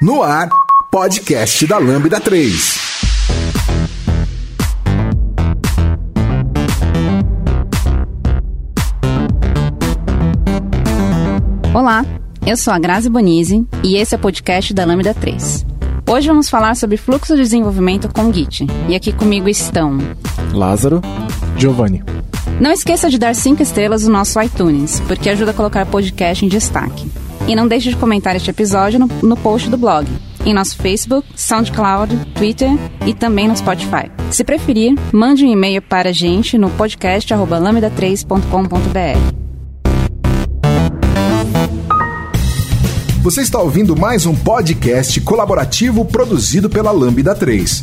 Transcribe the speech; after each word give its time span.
No 0.00 0.22
ar, 0.22 0.48
podcast 0.90 1.66
da 1.66 1.76
Lambda 1.76 2.18
3. 2.18 2.78
Olá, 11.74 12.06
eu 12.46 12.56
sou 12.56 12.72
a 12.72 12.78
Grazi 12.78 13.10
Bonizzi 13.10 13.66
e 13.84 13.96
esse 13.96 14.14
é 14.14 14.16
o 14.16 14.20
podcast 14.22 14.72
da 14.72 14.86
Lambda 14.86 15.12
3. 15.12 15.66
Hoje 16.08 16.28
vamos 16.28 16.48
falar 16.48 16.76
sobre 16.76 16.96
fluxo 16.96 17.36
de 17.36 17.42
desenvolvimento 17.42 18.08
com 18.08 18.32
Git. 18.32 18.66
E 18.88 18.94
aqui 18.94 19.12
comigo 19.12 19.50
estão 19.50 19.98
Lázaro, 20.54 21.02
Giovanni. 21.58 22.02
Não 22.58 22.72
esqueça 22.72 23.10
de 23.10 23.18
dar 23.18 23.34
5 23.34 23.62
estrelas 23.62 24.04
no 24.04 24.12
nosso 24.14 24.40
iTunes, 24.40 24.98
porque 25.00 25.28
ajuda 25.28 25.50
a 25.50 25.54
colocar 25.54 25.84
o 25.84 25.90
podcast 25.90 26.42
em 26.42 26.48
destaque. 26.48 27.19
E 27.50 27.56
não 27.56 27.66
deixe 27.66 27.90
de 27.90 27.96
comentar 27.96 28.36
este 28.36 28.48
episódio 28.48 29.00
no, 29.00 29.08
no 29.24 29.36
post 29.36 29.68
do 29.68 29.76
blog, 29.76 30.06
em 30.46 30.54
nosso 30.54 30.76
Facebook, 30.76 31.26
SoundCloud, 31.34 32.14
Twitter 32.32 32.70
e 33.04 33.12
também 33.12 33.48
no 33.48 33.56
Spotify. 33.56 34.08
Se 34.30 34.44
preferir, 34.44 34.94
mande 35.12 35.44
um 35.44 35.50
e-mail 35.50 35.82
para 35.82 36.10
a 36.10 36.12
gente 36.12 36.56
no 36.56 36.70
podcast@lambda3.com.br. 36.70 39.40
Você 43.20 43.40
está 43.40 43.58
ouvindo 43.58 43.96
mais 43.96 44.26
um 44.26 44.36
podcast 44.36 45.20
colaborativo 45.22 46.04
produzido 46.04 46.70
pela 46.70 46.92
Lambda 46.92 47.34
3. 47.34 47.82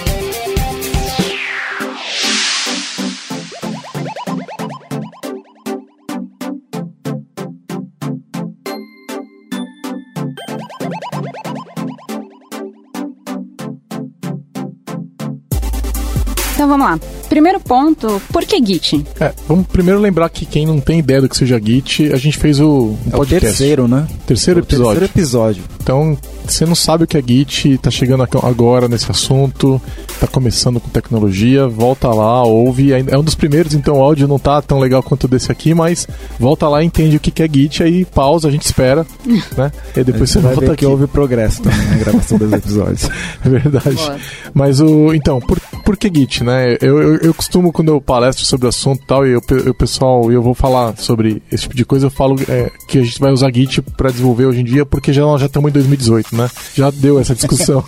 Então 16.61 16.69
vamos 16.69 16.85
lá. 16.85 17.20
Primeiro 17.31 17.61
ponto, 17.61 18.21
por 18.33 18.43
que 18.43 18.57
Git? 18.61 19.05
É, 19.17 19.31
vamos 19.47 19.65
primeiro 19.67 20.01
lembrar 20.01 20.29
que 20.29 20.45
quem 20.45 20.65
não 20.65 20.81
tem 20.81 20.99
ideia 20.99 21.21
do 21.21 21.29
que 21.29 21.37
seja 21.37 21.57
Git, 21.63 22.11
a 22.11 22.17
gente 22.17 22.37
fez 22.37 22.59
o 22.59 22.67
um 22.89 22.97
É 23.05 23.15
o 23.15 23.19
podcast. 23.19 23.47
terceiro, 23.47 23.87
né? 23.87 24.05
Terceiro 24.27 24.59
É 24.59 24.61
o 24.61 24.65
episódio. 24.65 24.99
Terceiro 24.99 25.11
episódio. 25.17 25.63
Então, 25.81 26.17
você 26.45 26.65
não 26.65 26.75
sabe 26.75 27.05
o 27.05 27.07
que 27.07 27.17
é 27.17 27.23
Git, 27.25 27.77
tá 27.77 27.89
chegando 27.89 28.21
agora 28.43 28.89
nesse 28.89 29.09
assunto, 29.09 29.81
tá 30.19 30.27
começando 30.27 30.79
com 30.81 30.89
tecnologia, 30.89 31.67
volta 31.69 32.09
lá, 32.09 32.43
ouve. 32.43 32.91
É 32.91 33.17
um 33.17 33.23
dos 33.23 33.33
primeiros, 33.33 33.73
então 33.73 33.97
o 33.97 34.03
áudio 34.03 34.27
não 34.27 34.37
tá 34.37 34.61
tão 34.61 34.77
legal 34.77 35.01
quanto 35.01 35.23
o 35.23 35.27
desse 35.29 35.51
aqui, 35.51 35.73
mas 35.73 36.05
volta 36.37 36.67
lá, 36.67 36.83
entende 36.83 37.15
o 37.15 37.19
que 37.19 37.41
é 37.41 37.47
Git, 37.51 37.81
aí 37.81 38.03
pausa, 38.03 38.49
a 38.49 38.51
gente 38.51 38.65
espera, 38.65 39.05
né? 39.57 39.71
E 39.95 40.03
depois 40.03 40.29
Você 40.29 40.39
você 40.39 40.39
vai 40.41 40.53
volta 40.53 40.67
ver 40.67 40.73
aqui. 40.73 40.79
que 40.79 40.85
houve 40.85 41.07
progresso 41.07 41.61
também 41.63 41.87
na 41.87 41.95
gravação 41.95 42.37
dos 42.37 42.51
episódios. 42.53 43.09
É 43.43 43.49
verdade. 43.49 43.95
Boa. 43.95 44.17
Mas 44.53 44.81
o. 44.81 45.13
Então, 45.13 45.39
por, 45.39 45.57
por 45.85 45.95
que 45.97 46.11
Git, 46.13 46.43
né? 46.43 46.77
Eu, 46.81 47.01
eu, 47.01 47.15
eu 47.21 47.33
costumo, 47.33 47.71
quando 47.71 47.89
eu 47.89 48.01
palestro 48.01 48.45
sobre 48.45 48.65
o 48.65 48.69
assunto 48.69 49.01
e 49.03 49.05
tal, 49.05 49.25
e 49.27 49.35
o 49.35 49.73
pessoal, 49.73 50.31
eu 50.31 50.41
vou 50.41 50.53
falar 50.53 50.97
sobre 50.97 51.41
esse 51.51 51.63
tipo 51.63 51.75
de 51.75 51.85
coisa, 51.85 52.07
eu 52.07 52.11
falo 52.11 52.35
é, 52.49 52.71
que 52.87 52.97
a 52.97 53.03
gente 53.03 53.19
vai 53.19 53.31
usar 53.31 53.51
Git 53.53 53.81
para 53.81 54.09
desenvolver 54.09 54.45
hoje 54.45 54.61
em 54.61 54.63
dia, 54.63 54.85
porque 54.85 55.13
já, 55.13 55.21
nós 55.21 55.39
já 55.39 55.47
estamos 55.47 55.69
em 55.69 55.73
2018, 55.73 56.35
né? 56.35 56.49
Já 56.75 56.89
deu 56.89 57.19
essa 57.19 57.35
discussão. 57.35 57.83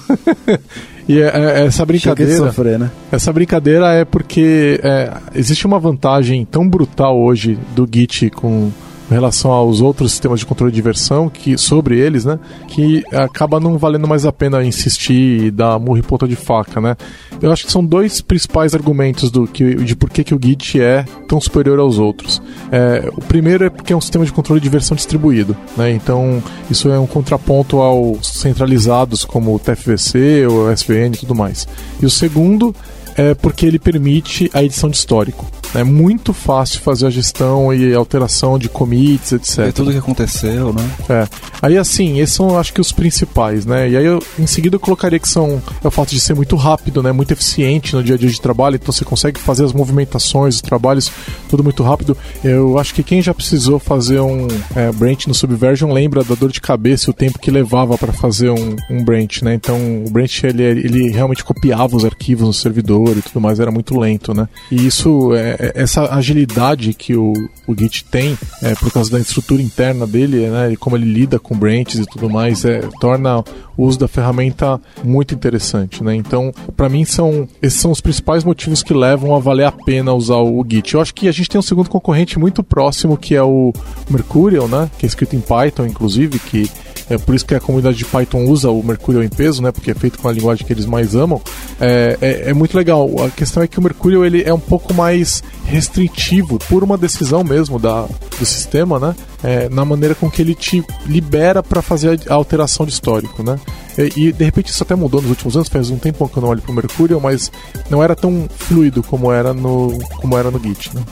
e 1.07 1.19
é- 1.19 1.25
é- 1.25 1.65
essa 1.65 1.77
Chega 1.77 1.85
de 1.85 1.85
brincadeira. 1.85 2.35
sofrer, 2.37 2.79
né? 2.79 2.91
Essa 3.11 3.33
brincadeira 3.33 3.91
é 3.93 4.05
porque 4.05 4.79
é, 4.83 5.11
existe 5.35 5.65
uma 5.65 5.79
vantagem 5.79 6.45
tão 6.45 6.67
brutal 6.67 7.19
hoje 7.19 7.57
do 7.75 7.87
Git 7.91 8.29
com 8.31 8.71
relação 9.13 9.51
aos 9.51 9.81
outros 9.81 10.11
sistemas 10.11 10.39
de 10.39 10.45
controle 10.45 10.71
de 10.71 10.81
versão 10.81 11.29
que 11.29 11.57
sobre 11.57 11.97
eles, 11.99 12.25
né, 12.25 12.39
que 12.67 13.03
acaba 13.11 13.59
não 13.59 13.77
valendo 13.77 14.07
mais 14.07 14.25
a 14.25 14.31
pena 14.31 14.63
insistir 14.63 15.45
e 15.45 15.51
dar 15.51 15.79
murro 15.79 15.97
em 15.97 16.01
ponta 16.01 16.27
de 16.27 16.35
faca, 16.35 16.81
né? 16.81 16.95
Eu 17.41 17.51
acho 17.51 17.65
que 17.65 17.71
são 17.71 17.83
dois 17.83 18.21
principais 18.21 18.73
argumentos 18.73 19.29
do 19.29 19.47
que 19.47 19.75
de 19.75 19.95
por 19.95 20.09
que, 20.09 20.23
que 20.23 20.33
o 20.33 20.39
Git 20.41 20.79
é 20.79 21.03
tão 21.27 21.39
superior 21.39 21.79
aos 21.79 21.99
outros. 21.99 22.41
É, 22.71 23.09
o 23.15 23.21
primeiro 23.21 23.65
é 23.65 23.69
porque 23.69 23.93
é 23.93 23.95
um 23.95 24.01
sistema 24.01 24.25
de 24.25 24.31
controle 24.31 24.61
de 24.61 24.69
versão 24.69 24.95
distribuído, 24.95 25.55
né? 25.75 25.91
Então 25.91 26.41
isso 26.69 26.89
é 26.89 26.99
um 26.99 27.07
contraponto 27.07 27.79
aos 27.79 28.27
centralizados 28.27 29.25
como 29.25 29.53
o 29.53 29.59
TFVC, 29.59 30.47
o 30.47 30.71
SVN 30.71 31.13
e 31.13 31.17
tudo 31.17 31.35
mais. 31.35 31.67
E 32.01 32.05
o 32.05 32.09
segundo 32.09 32.73
é 33.15 33.33
porque 33.33 33.65
ele 33.65 33.79
permite 33.79 34.49
a 34.53 34.63
edição 34.63 34.89
de 34.89 34.97
histórico. 34.97 35.49
É 35.75 35.83
muito 35.83 36.33
fácil 36.33 36.79
fazer 36.81 37.07
a 37.07 37.09
gestão 37.09 37.73
e 37.73 37.95
alteração 37.95 38.59
de 38.59 38.69
commits, 38.69 39.31
etc. 39.31 39.59
É 39.59 39.71
tudo 39.71 39.91
que 39.91 39.97
aconteceu, 39.97 40.71
né? 40.71 40.87
É. 41.09 41.27
Aí 41.61 41.77
assim, 41.77 42.19
esses 42.19 42.35
são 42.35 42.59
acho 42.59 42.71
que 42.71 42.79
os 42.79 42.91
principais, 42.91 43.65
né? 43.65 43.89
E 43.89 43.97
aí 43.97 44.05
eu 44.05 44.21
em 44.37 44.45
seguida 44.45 44.75
eu 44.75 44.79
colocaria 44.79 45.17
que 45.17 45.27
são 45.27 45.61
é 45.83 45.87
o 45.87 45.91
fato 45.91 46.09
de 46.09 46.19
ser 46.19 46.35
muito 46.35 46.55
rápido, 46.55 47.01
né? 47.01 47.11
Muito 47.11 47.31
eficiente 47.31 47.95
no 47.95 48.03
dia 48.03 48.15
a 48.15 48.17
dia 48.17 48.29
de 48.29 48.39
trabalho, 48.39 48.75
então 48.75 48.91
você 48.91 49.03
consegue 49.03 49.39
fazer 49.39 49.63
as 49.63 49.73
movimentações, 49.73 50.55
os 50.55 50.61
trabalhos, 50.61 51.11
tudo 51.49 51.63
muito 51.63 51.81
rápido. 51.81 52.15
Eu 52.43 52.77
acho 52.77 52.93
que 52.93 53.01
quem 53.01 53.21
já 53.21 53.33
precisou 53.33 53.79
fazer 53.79 54.19
um 54.19 54.47
é, 54.75 54.91
branch 54.91 55.27
no 55.27 55.33
Subversion 55.33 55.91
lembra 55.91 56.23
da 56.23 56.35
dor 56.35 56.51
de 56.51 56.61
cabeça 56.61 57.09
e 57.09 57.11
o 57.11 57.13
tempo 57.13 57.39
que 57.39 57.49
levava 57.49 57.97
para 57.97 58.13
fazer 58.13 58.51
um, 58.51 58.75
um 58.89 59.03
branch, 59.03 59.43
né? 59.43 59.55
Então 59.55 60.03
o 60.05 60.09
branch 60.09 60.43
ele, 60.43 60.63
ele 60.63 61.09
realmente 61.09 61.43
copiava 61.43 61.95
os 61.95 62.05
arquivos 62.05 62.45
no 62.45 62.53
servidor 62.53 63.02
e 63.11 63.21
tudo 63.21 63.41
mais, 63.41 63.59
era 63.59 63.71
muito 63.71 63.99
lento, 63.99 64.33
né? 64.33 64.47
E 64.71 64.85
isso, 64.85 65.33
é, 65.33 65.55
é- 65.59 65.71
essa 65.75 66.13
agilidade 66.13 66.93
que 66.93 67.15
o, 67.15 67.33
o 67.67 67.75
Git 67.77 68.05
tem, 68.05 68.37
é, 68.61 68.73
por 68.75 68.91
causa 68.91 69.11
da 69.11 69.19
estrutura 69.19 69.61
interna 69.61 70.05
dele, 70.07 70.47
né? 70.47 70.71
E 70.73 70.77
como 70.77 70.95
ele 70.95 71.05
lida 71.11 71.39
com 71.39 71.57
branches 71.57 71.99
e 72.01 72.05
tudo 72.05 72.29
mais, 72.29 72.63
é, 72.65 72.81
torna 72.99 73.43
o 73.75 73.85
uso 73.85 73.97
da 73.99 74.07
ferramenta 74.07 74.79
muito 75.03 75.33
interessante, 75.33 76.03
né? 76.03 76.15
Então, 76.15 76.51
para 76.77 76.89
mim 76.89 77.05
são 77.05 77.47
esses 77.61 77.79
são 77.79 77.91
os 77.91 78.01
principais 78.01 78.43
motivos 78.43 78.83
que 78.83 78.93
levam 78.93 79.35
a 79.35 79.39
valer 79.39 79.65
a 79.65 79.71
pena 79.71 80.13
usar 80.13 80.37
o 80.37 80.63
Git. 80.67 80.93
Eu 80.93 81.01
acho 81.01 81.13
que 81.13 81.27
a 81.27 81.31
gente 81.31 81.49
tem 81.49 81.59
um 81.59 81.63
segundo 81.63 81.89
concorrente 81.89 82.37
muito 82.39 82.63
próximo 82.63 83.17
que 83.17 83.35
é 83.35 83.43
o 83.43 83.73
Mercurial, 84.09 84.67
né? 84.67 84.89
Que 84.97 85.05
é 85.05 85.07
escrito 85.07 85.35
em 85.35 85.41
Python, 85.41 85.85
inclusive, 85.85 86.39
que 86.39 86.69
é 87.09 87.17
por 87.17 87.35
isso 87.35 87.45
que 87.45 87.55
a 87.55 87.59
comunidade 87.59 87.97
de 87.97 88.05
Python 88.05 88.45
usa 88.45 88.69
o 88.69 88.81
Mercurial 88.83 89.23
em 89.23 89.29
peso, 89.29 89.61
né? 89.61 89.71
Porque 89.71 89.91
é 89.91 89.93
feito 89.93 90.19
com 90.19 90.27
a 90.27 90.31
linguagem 90.31 90.65
que 90.65 90.71
eles 90.71 90.85
mais 90.85 91.15
amam. 91.15 91.41
É, 91.79 92.17
é, 92.21 92.49
é 92.49 92.53
muito 92.53 92.75
legal. 92.77 93.09
A 93.25 93.29
questão 93.29 93.61
é 93.61 93.67
que 93.67 93.79
o 93.79 93.81
Mercurial 93.81 94.25
ele 94.25 94.43
é 94.43 94.53
um 94.53 94.59
pouco 94.59 94.93
mais 94.93 95.43
restritivo 95.65 96.57
por 96.69 96.83
uma 96.83 96.97
decisão 96.97 97.43
mesmo 97.43 97.77
da, 97.77 98.07
do 98.39 98.45
sistema, 98.45 98.99
né? 98.99 99.15
É, 99.43 99.67
na 99.67 99.83
maneira 99.83 100.15
com 100.15 100.31
que 100.31 100.41
ele 100.41 100.55
te 100.55 100.83
libera 101.05 101.61
para 101.61 101.81
fazer 101.81 102.21
a 102.29 102.33
alteração 102.33 102.85
de 102.85 102.93
histórico, 102.93 103.43
né? 103.43 103.59
E, 103.97 104.27
e, 104.27 104.31
de 104.31 104.43
repente 104.43 104.69
isso 104.69 104.83
até 104.83 104.95
mudou 104.95 105.21
nos 105.21 105.29
últimos 105.29 105.55
anos, 105.55 105.67
faz 105.67 105.89
um 105.89 105.97
tempo 105.97 106.27
que 106.27 106.37
eu 106.37 106.41
não 106.41 106.49
olho 106.49 106.61
pro 106.61 106.73
Mercurial, 106.73 107.19
mas 107.19 107.51
não 107.89 108.01
era 108.01 108.15
tão 108.15 108.47
fluido 108.49 109.03
como 109.03 109.31
era 109.31 109.53
no, 109.53 109.99
como 110.17 110.37
era 110.37 110.49
no 110.49 110.59
Git, 110.59 110.95
né? 110.95 111.03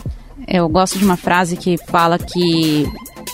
Eu 0.48 0.68
gosto 0.68 0.98
de 0.98 1.06
uma 1.06 1.18
frase 1.18 1.56
que 1.56 1.78
fala 1.78 2.18
que 2.18 2.90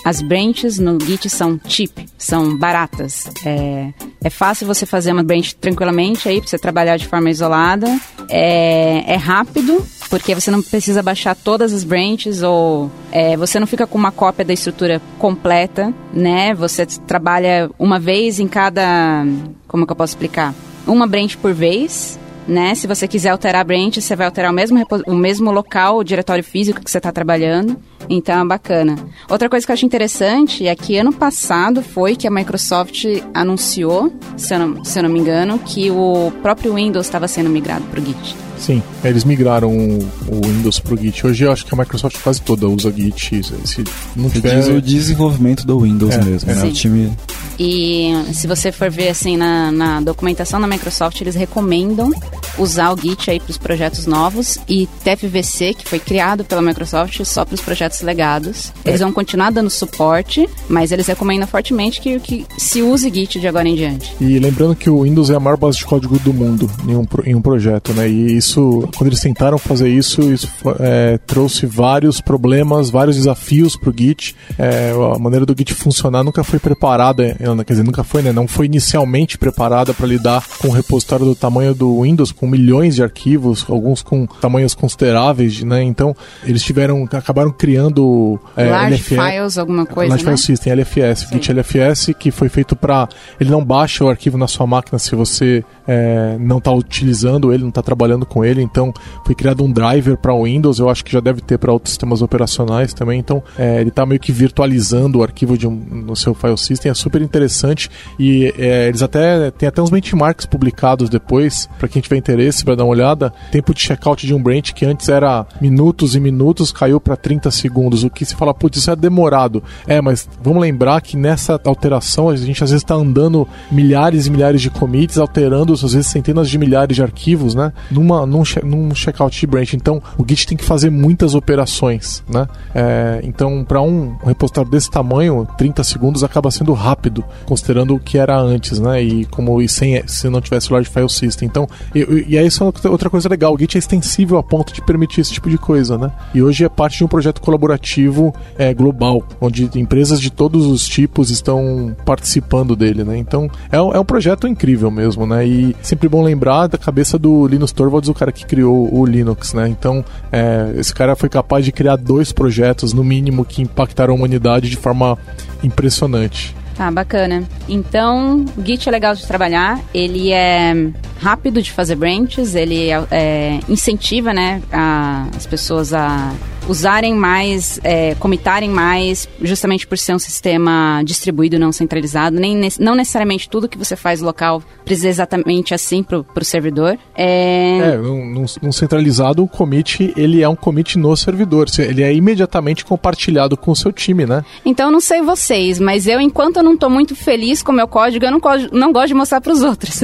as 0.07 0.21
branches 0.21 0.79
no 0.79 0.97
Git 1.01 1.29
são 1.29 1.59
cheap, 1.67 2.07
são 2.17 2.57
baratas. 2.57 3.29
É, 3.45 3.91
é 4.23 4.29
fácil 4.29 4.65
você 4.65 4.85
fazer 4.85 5.11
uma 5.11 5.21
branch 5.21 5.53
tranquilamente 5.55 6.29
aí, 6.29 6.39
pra 6.39 6.49
você 6.49 6.57
trabalhar 6.57 6.95
de 6.95 7.05
forma 7.05 7.29
isolada. 7.29 7.87
É, 8.29 9.03
é 9.05 9.15
rápido, 9.17 9.85
porque 10.09 10.33
você 10.33 10.49
não 10.49 10.61
precisa 10.61 11.03
baixar 11.03 11.35
todas 11.35 11.73
as 11.73 11.83
branches 11.83 12.41
ou 12.41 12.89
é, 13.11 13.35
você 13.35 13.59
não 13.59 13.67
fica 13.67 13.85
com 13.85 13.97
uma 13.97 14.09
cópia 14.09 14.45
da 14.45 14.53
estrutura 14.53 15.01
completa, 15.19 15.93
né? 16.13 16.53
Você 16.53 16.85
trabalha 16.85 17.69
uma 17.77 17.99
vez 17.99 18.39
em 18.39 18.47
cada. 18.47 19.25
Como 19.67 19.85
que 19.85 19.91
eu 19.91 19.97
posso 19.97 20.11
explicar? 20.11 20.55
Uma 20.87 21.05
branch 21.05 21.35
por 21.35 21.53
vez 21.53 22.17
né? 22.47 22.73
Se 22.75 22.87
você 22.87 23.07
quiser 23.07 23.29
alterar 23.29 23.61
a 23.61 23.63
branch, 23.63 23.99
você 24.01 24.15
vai 24.15 24.25
alterar 24.25 24.51
o 24.51 24.53
mesmo, 24.53 24.85
o 25.05 25.15
mesmo 25.15 25.51
local, 25.51 25.97
o 25.97 26.03
diretório 26.03 26.43
físico 26.43 26.83
que 26.83 26.89
você 26.89 26.97
está 26.97 27.11
trabalhando. 27.11 27.77
Então 28.09 28.41
é 28.41 28.45
bacana. 28.45 28.95
Outra 29.29 29.49
coisa 29.49 29.65
que 29.65 29.71
eu 29.71 29.73
acho 29.73 29.85
interessante 29.85 30.65
é 30.65 30.73
que 30.75 30.97
ano 30.97 31.11
passado 31.11 31.81
foi 31.81 32.15
que 32.15 32.25
a 32.27 32.31
Microsoft 32.31 33.05
anunciou, 33.33 34.13
se 34.37 34.53
eu 34.53 34.59
não, 34.59 34.83
se 34.85 34.97
eu 34.97 35.03
não 35.03 35.09
me 35.09 35.19
engano, 35.19 35.59
que 35.59 35.91
o 35.91 36.31
próprio 36.41 36.75
Windows 36.75 37.05
estava 37.05 37.27
sendo 37.27 37.49
migrado 37.49 37.83
para 37.85 37.99
o 37.99 38.05
Git. 38.05 38.35
Sim, 38.57 38.81
eles 39.03 39.23
migraram 39.23 39.69
o, 39.69 39.99
o 40.27 40.41
Windows 40.47 40.79
pro 40.79 40.97
Git. 40.97 41.27
Hoje 41.27 41.43
eu 41.43 41.51
acho 41.51 41.65
que 41.65 41.73
a 41.73 41.77
Microsoft 41.77 42.17
quase 42.21 42.41
toda 42.41 42.67
usa 42.67 42.91
Git. 42.91 43.41
Se 43.65 43.83
não 44.15 44.29
tiver. 44.29 44.55
diz 44.55 44.67
o 44.67 44.81
desenvolvimento 44.81 45.65
do 45.65 45.79
Windows 45.81 46.15
É, 46.15 46.23
mesmo, 46.23 46.49
é. 46.51 46.55
né? 46.55 46.63
O 46.63 46.71
time 46.71 47.11
E 47.59 48.11
se 48.33 48.45
você 48.47 48.71
for 48.71 48.89
ver 48.89 49.09
assim 49.09 49.35
na, 49.35 49.71
na 49.71 50.01
documentação 50.01 50.61
da 50.61 50.67
Microsoft, 50.67 51.21
eles 51.21 51.35
recomendam 51.35 52.11
usar 52.57 52.91
o 52.91 52.97
Git 52.97 53.29
aí 53.29 53.39
para 53.39 53.51
os 53.51 53.57
projetos 53.57 54.05
novos 54.05 54.57
e 54.67 54.87
TFVC, 55.03 55.73
que 55.73 55.87
foi 55.87 55.99
criado 55.99 56.43
pela 56.43 56.61
Microsoft 56.61 57.23
só 57.23 57.45
para 57.45 57.55
os 57.55 57.61
projetos 57.61 58.01
legados. 58.01 58.71
Eles 58.85 58.99
vão 58.99 59.11
continuar 59.11 59.51
dando 59.51 59.69
suporte, 59.69 60.47
mas 60.67 60.91
eles 60.91 61.07
recomendam 61.07 61.47
fortemente 61.47 62.01
que, 62.01 62.19
que 62.19 62.45
se 62.57 62.81
use 62.81 63.09
Git 63.13 63.39
de 63.39 63.47
agora 63.47 63.67
em 63.67 63.75
diante. 63.75 64.15
E 64.19 64.39
lembrando 64.39 64.75
que 64.75 64.89
o 64.89 65.03
Windows 65.03 65.29
é 65.29 65.35
a 65.35 65.39
maior 65.39 65.57
base 65.57 65.77
de 65.77 65.85
código 65.85 66.17
do 66.19 66.33
mundo 66.33 66.69
em 66.87 66.95
um, 66.95 67.05
em 67.25 67.35
um 67.35 67.41
projeto, 67.41 67.93
né? 67.93 68.09
E 68.09 68.37
isso, 68.37 68.87
quando 68.95 69.07
eles 69.07 69.19
tentaram 69.19 69.57
fazer 69.57 69.89
isso, 69.89 70.21
isso 70.31 70.49
é, 70.79 71.17
trouxe 71.25 71.65
vários 71.65 72.21
problemas, 72.21 72.89
vários 72.89 73.15
desafios 73.15 73.75
para 73.75 73.89
o 73.89 73.93
Git. 73.95 74.35
É, 74.57 74.91
a 75.15 75.19
maneira 75.19 75.45
do 75.45 75.55
Git 75.57 75.73
funcionar 75.73 76.23
nunca 76.23 76.43
foi 76.43 76.59
preparada, 76.59 77.23
é, 77.23 77.63
quer 77.63 77.73
dizer, 77.73 77.83
nunca 77.83 78.03
foi, 78.03 78.21
né? 78.21 78.31
Não 78.31 78.47
foi 78.47 78.65
inicialmente 78.65 79.37
preparada 79.37 79.93
para 79.93 80.07
lidar 80.07 80.43
com 80.59 80.69
um 80.69 80.71
repositório 80.71 81.25
do 81.25 81.35
tamanho 81.35 81.73
do 81.73 82.01
Windows, 82.01 82.31
com 82.31 82.46
milhões 82.47 82.95
de 82.95 83.03
arquivos, 83.03 83.65
alguns 83.69 84.01
com 84.01 84.25
tamanhos 84.25 84.73
consideráveis, 84.73 85.63
né? 85.63 85.83
Então, 85.83 86.15
eles 86.43 86.63
tiveram, 86.63 87.07
acabaram 87.11 87.51
criando 87.51 88.39
é, 88.55 88.69
Large 88.69 89.03
Files, 89.03 89.57
alguma 89.57 89.85
coisa, 89.85 90.11
Large 90.11 90.25
né? 90.25 90.31
File 90.31 90.45
System, 90.45 90.73
LFS. 90.73 91.27
Git 91.31 91.51
LFS, 91.51 92.13
que 92.17 92.31
foi 92.31 92.49
feito 92.49 92.75
para 92.75 93.07
ele 93.39 93.49
não 93.49 93.63
baixa 93.63 94.03
o 94.03 94.09
arquivo 94.09 94.37
na 94.37 94.47
sua 94.47 94.65
máquina 94.65 94.97
se 94.99 95.15
você 95.15 95.63
é, 95.87 96.37
não 96.39 96.57
está 96.57 96.71
utilizando 96.71 97.53
ele, 97.53 97.63
não 97.63 97.69
está 97.69 97.81
trabalhando 97.81 98.25
com 98.25 98.43
ele. 98.43 98.61
Então, 98.61 98.93
foi 99.25 99.35
criado 99.35 99.63
um 99.63 99.71
driver 99.71 100.17
para 100.17 100.33
o 100.33 100.43
Windows. 100.43 100.79
Eu 100.79 100.89
acho 100.89 101.03
que 101.03 101.11
já 101.11 101.19
deve 101.19 101.41
ter 101.41 101.57
para 101.57 101.71
outros 101.71 101.91
sistemas 101.91 102.21
operacionais 102.21 102.93
também. 102.93 103.19
Então, 103.19 103.43
é, 103.57 103.79
ele 103.81 103.89
está 103.89 104.05
meio 104.05 104.19
que 104.19 104.31
virtualizando 104.31 105.19
o 105.19 105.23
arquivo 105.23 105.57
de 105.57 105.67
um, 105.67 105.71
no 105.75 106.15
seu 106.15 106.33
file 106.33 106.57
system. 106.57 106.91
É 106.91 106.93
super 106.93 107.21
interessante 107.21 107.89
e 108.19 108.53
é, 108.57 108.87
eles 108.87 109.01
até 109.01 109.51
tem 109.51 109.67
até 109.67 109.81
uns 109.81 109.89
benchmarks 109.89 110.45
publicados 110.45 111.09
depois 111.09 111.69
para 111.77 111.87
quem 111.87 112.01
tiver 112.01 112.17
interesse 112.17 112.36
para 112.63 112.75
dar 112.75 112.83
uma 112.83 112.91
olhada. 112.91 113.33
Tempo 113.51 113.73
de 113.73 113.81
checkout 113.81 114.25
de 114.25 114.33
um 114.33 114.41
branch 114.41 114.73
que 114.73 114.85
antes 114.85 115.09
era 115.09 115.45
minutos 115.59 116.15
e 116.15 116.19
minutos 116.19 116.71
caiu 116.71 116.99
para 116.99 117.15
30 117.15 117.51
segundos. 117.51 118.03
O 118.03 118.09
que 118.09 118.25
se 118.25 118.35
fala, 118.35 118.53
putz, 118.53 118.79
isso 118.79 118.91
é 118.91 118.95
demorado. 118.95 119.63
É, 119.85 120.01
mas 120.01 120.27
vamos 120.41 120.61
lembrar 120.61 121.01
que 121.01 121.17
nessa 121.17 121.59
alteração 121.65 122.29
a 122.29 122.35
gente 122.35 122.63
às 122.63 122.69
vezes 122.69 122.83
está 122.83 122.95
andando 122.95 123.47
milhares 123.71 124.27
e 124.27 124.31
milhares 124.31 124.61
de 124.61 124.69
commits, 124.69 125.17
alterando 125.17 125.73
às 125.73 125.81
vezes 125.81 126.07
centenas 126.07 126.49
de 126.49 126.57
milhares 126.57 126.95
de 126.95 127.03
arquivos, 127.03 127.55
né? 127.55 127.73
Numa, 127.89 128.25
num, 128.25 128.43
num 128.63 128.95
checkout 128.95 129.37
de 129.37 129.47
branch. 129.47 129.73
Então, 129.73 130.01
o 130.17 130.25
Git 130.27 130.47
tem 130.47 130.57
que 130.57 130.63
fazer 130.63 130.89
muitas 130.89 131.35
operações, 131.35 132.23
né? 132.27 132.47
É, 132.73 133.21
então, 133.23 133.63
para 133.63 133.81
um 133.81 134.15
repositório 134.25 134.69
desse 134.69 134.89
tamanho, 134.89 135.47
30 135.57 135.83
segundos 135.83 136.23
acaba 136.23 136.51
sendo 136.51 136.73
rápido, 136.73 137.23
considerando 137.45 137.95
o 137.95 137.99
que 137.99 138.17
era 138.17 138.37
antes, 138.37 138.79
né? 138.79 139.01
E 139.01 139.25
como 139.25 139.61
e 139.61 139.67
sem, 139.67 140.01
se 140.07 140.29
não 140.29 140.41
tivesse 140.41 140.69
o 140.69 140.73
Large 140.73 140.89
File 140.89 141.09
System. 141.09 141.47
Então, 141.47 141.67
e, 141.93 142.26
e 142.27 142.37
aí 142.37 142.47
isso 142.47 142.63
é 142.63 142.89
outra 142.89 143.09
coisa 143.09 143.29
legal. 143.29 143.53
O 143.53 143.57
Git 143.57 143.77
é 143.77 143.79
extensível 143.79 144.37
a 144.37 144.43
ponto 144.43 144.73
de 144.73 144.81
permitir 144.81 145.21
esse 145.21 145.33
tipo 145.33 145.49
de 145.49 145.57
coisa, 145.57 145.97
né? 145.97 146.11
E 146.33 146.41
hoje 146.41 146.65
é 146.65 146.69
parte 146.69 146.97
de 146.97 147.03
um 147.03 147.07
projeto 147.07 147.41
colaborativo 147.41 148.33
é, 148.57 148.73
global, 148.73 149.23
onde 149.39 149.69
empresas 149.75 150.19
de 150.19 150.29
todos 150.29 150.65
os 150.65 150.87
tipos 150.87 151.29
estão 151.29 151.95
participando 152.05 152.75
dele, 152.75 153.03
né? 153.03 153.17
Então, 153.17 153.49
é, 153.71 153.77
é 153.77 153.99
um 153.99 154.05
projeto 154.05 154.47
incrível 154.47 154.91
mesmo, 154.91 155.25
né? 155.25 155.47
E 155.47 155.75
sempre 155.81 156.09
bom 156.09 156.21
lembrar 156.21 156.67
da 156.67 156.77
cabeça 156.77 157.17
do 157.17 157.47
Linus 157.47 157.71
Torvalds, 157.71 158.09
o 158.09 158.13
cara 158.13 158.31
que 158.31 158.45
criou 158.45 158.93
o 158.93 159.05
Linux, 159.05 159.53
né? 159.53 159.67
Então, 159.67 160.03
é, 160.31 160.73
esse 160.75 160.93
cara 160.93 161.15
foi 161.15 161.29
capaz 161.29 161.63
de 161.63 161.71
criar 161.71 161.95
dois 161.95 162.31
projetos, 162.31 162.93
no 162.93 163.03
mínimo, 163.03 163.45
que 163.45 163.61
impactaram 163.61 164.13
a 164.13 164.17
humanidade 164.17 164.69
de 164.69 164.75
forma 164.75 165.17
impressionante. 165.63 166.55
Tá, 166.77 166.91
bacana. 166.91 167.43
Então, 167.67 168.45
o 168.55 168.63
Git 168.63 168.87
é 168.87 168.91
legal 168.91 169.15
de 169.15 169.25
trabalhar, 169.25 169.79
ele 169.95 170.31
é 170.31 170.73
rápido 171.19 171.59
de 171.59 171.71
fazer 171.71 171.95
branches, 171.95 172.53
ele 172.53 172.91
é, 172.91 173.03
é, 173.09 173.59
incentiva 173.67 174.31
né, 174.31 174.61
a, 174.71 175.25
as 175.35 175.47
pessoas 175.47 175.91
a 175.91 176.31
usarem 176.67 177.13
mais, 177.13 177.79
é, 177.83 178.15
comitarem 178.15 178.69
mais, 178.69 179.27
justamente 179.41 179.87
por 179.87 179.97
ser 179.97 180.13
um 180.13 180.19
sistema 180.19 181.01
distribuído, 181.03 181.59
não 181.59 181.71
centralizado. 181.71 182.39
Nem, 182.39 182.69
não 182.79 182.95
necessariamente 182.95 183.49
tudo 183.49 183.67
que 183.67 183.77
você 183.77 183.95
faz 183.95 184.21
local 184.21 184.61
precisa 184.83 185.09
exatamente 185.09 185.73
assim 185.73 186.03
para 186.03 186.19
o 186.19 186.45
servidor. 186.45 186.97
É, 187.15 187.93
é 187.93 187.97
num, 187.97 188.45
num, 188.61 188.71
centralizado, 188.71 189.43
o 189.43 189.47
commit, 189.47 190.13
ele 190.15 190.41
é 190.41 190.49
um 190.49 190.55
commit 190.55 190.97
no 190.97 191.15
servidor. 191.15 191.67
Ele 191.79 192.03
é 192.03 192.13
imediatamente 192.13 192.85
compartilhado 192.85 193.57
com 193.57 193.71
o 193.71 193.75
seu 193.75 193.91
time, 193.91 194.25
né? 194.25 194.43
Então, 194.65 194.91
não 194.91 195.01
sei 195.01 195.21
vocês, 195.21 195.79
mas 195.79 196.07
eu, 196.07 196.19
enquanto 196.19 196.57
eu 196.57 196.63
não 196.63 196.73
estou 196.73 196.89
muito 196.89 197.15
feliz 197.15 197.61
com 197.61 197.71
o 197.71 197.75
meu 197.75 197.87
código, 197.87 198.25
eu 198.25 198.31
não, 198.31 198.41
não 198.71 198.91
gosto 198.91 199.07
de 199.07 199.13
mostrar 199.13 199.41
para 199.41 199.53
os 199.53 199.61
outros. 199.61 199.99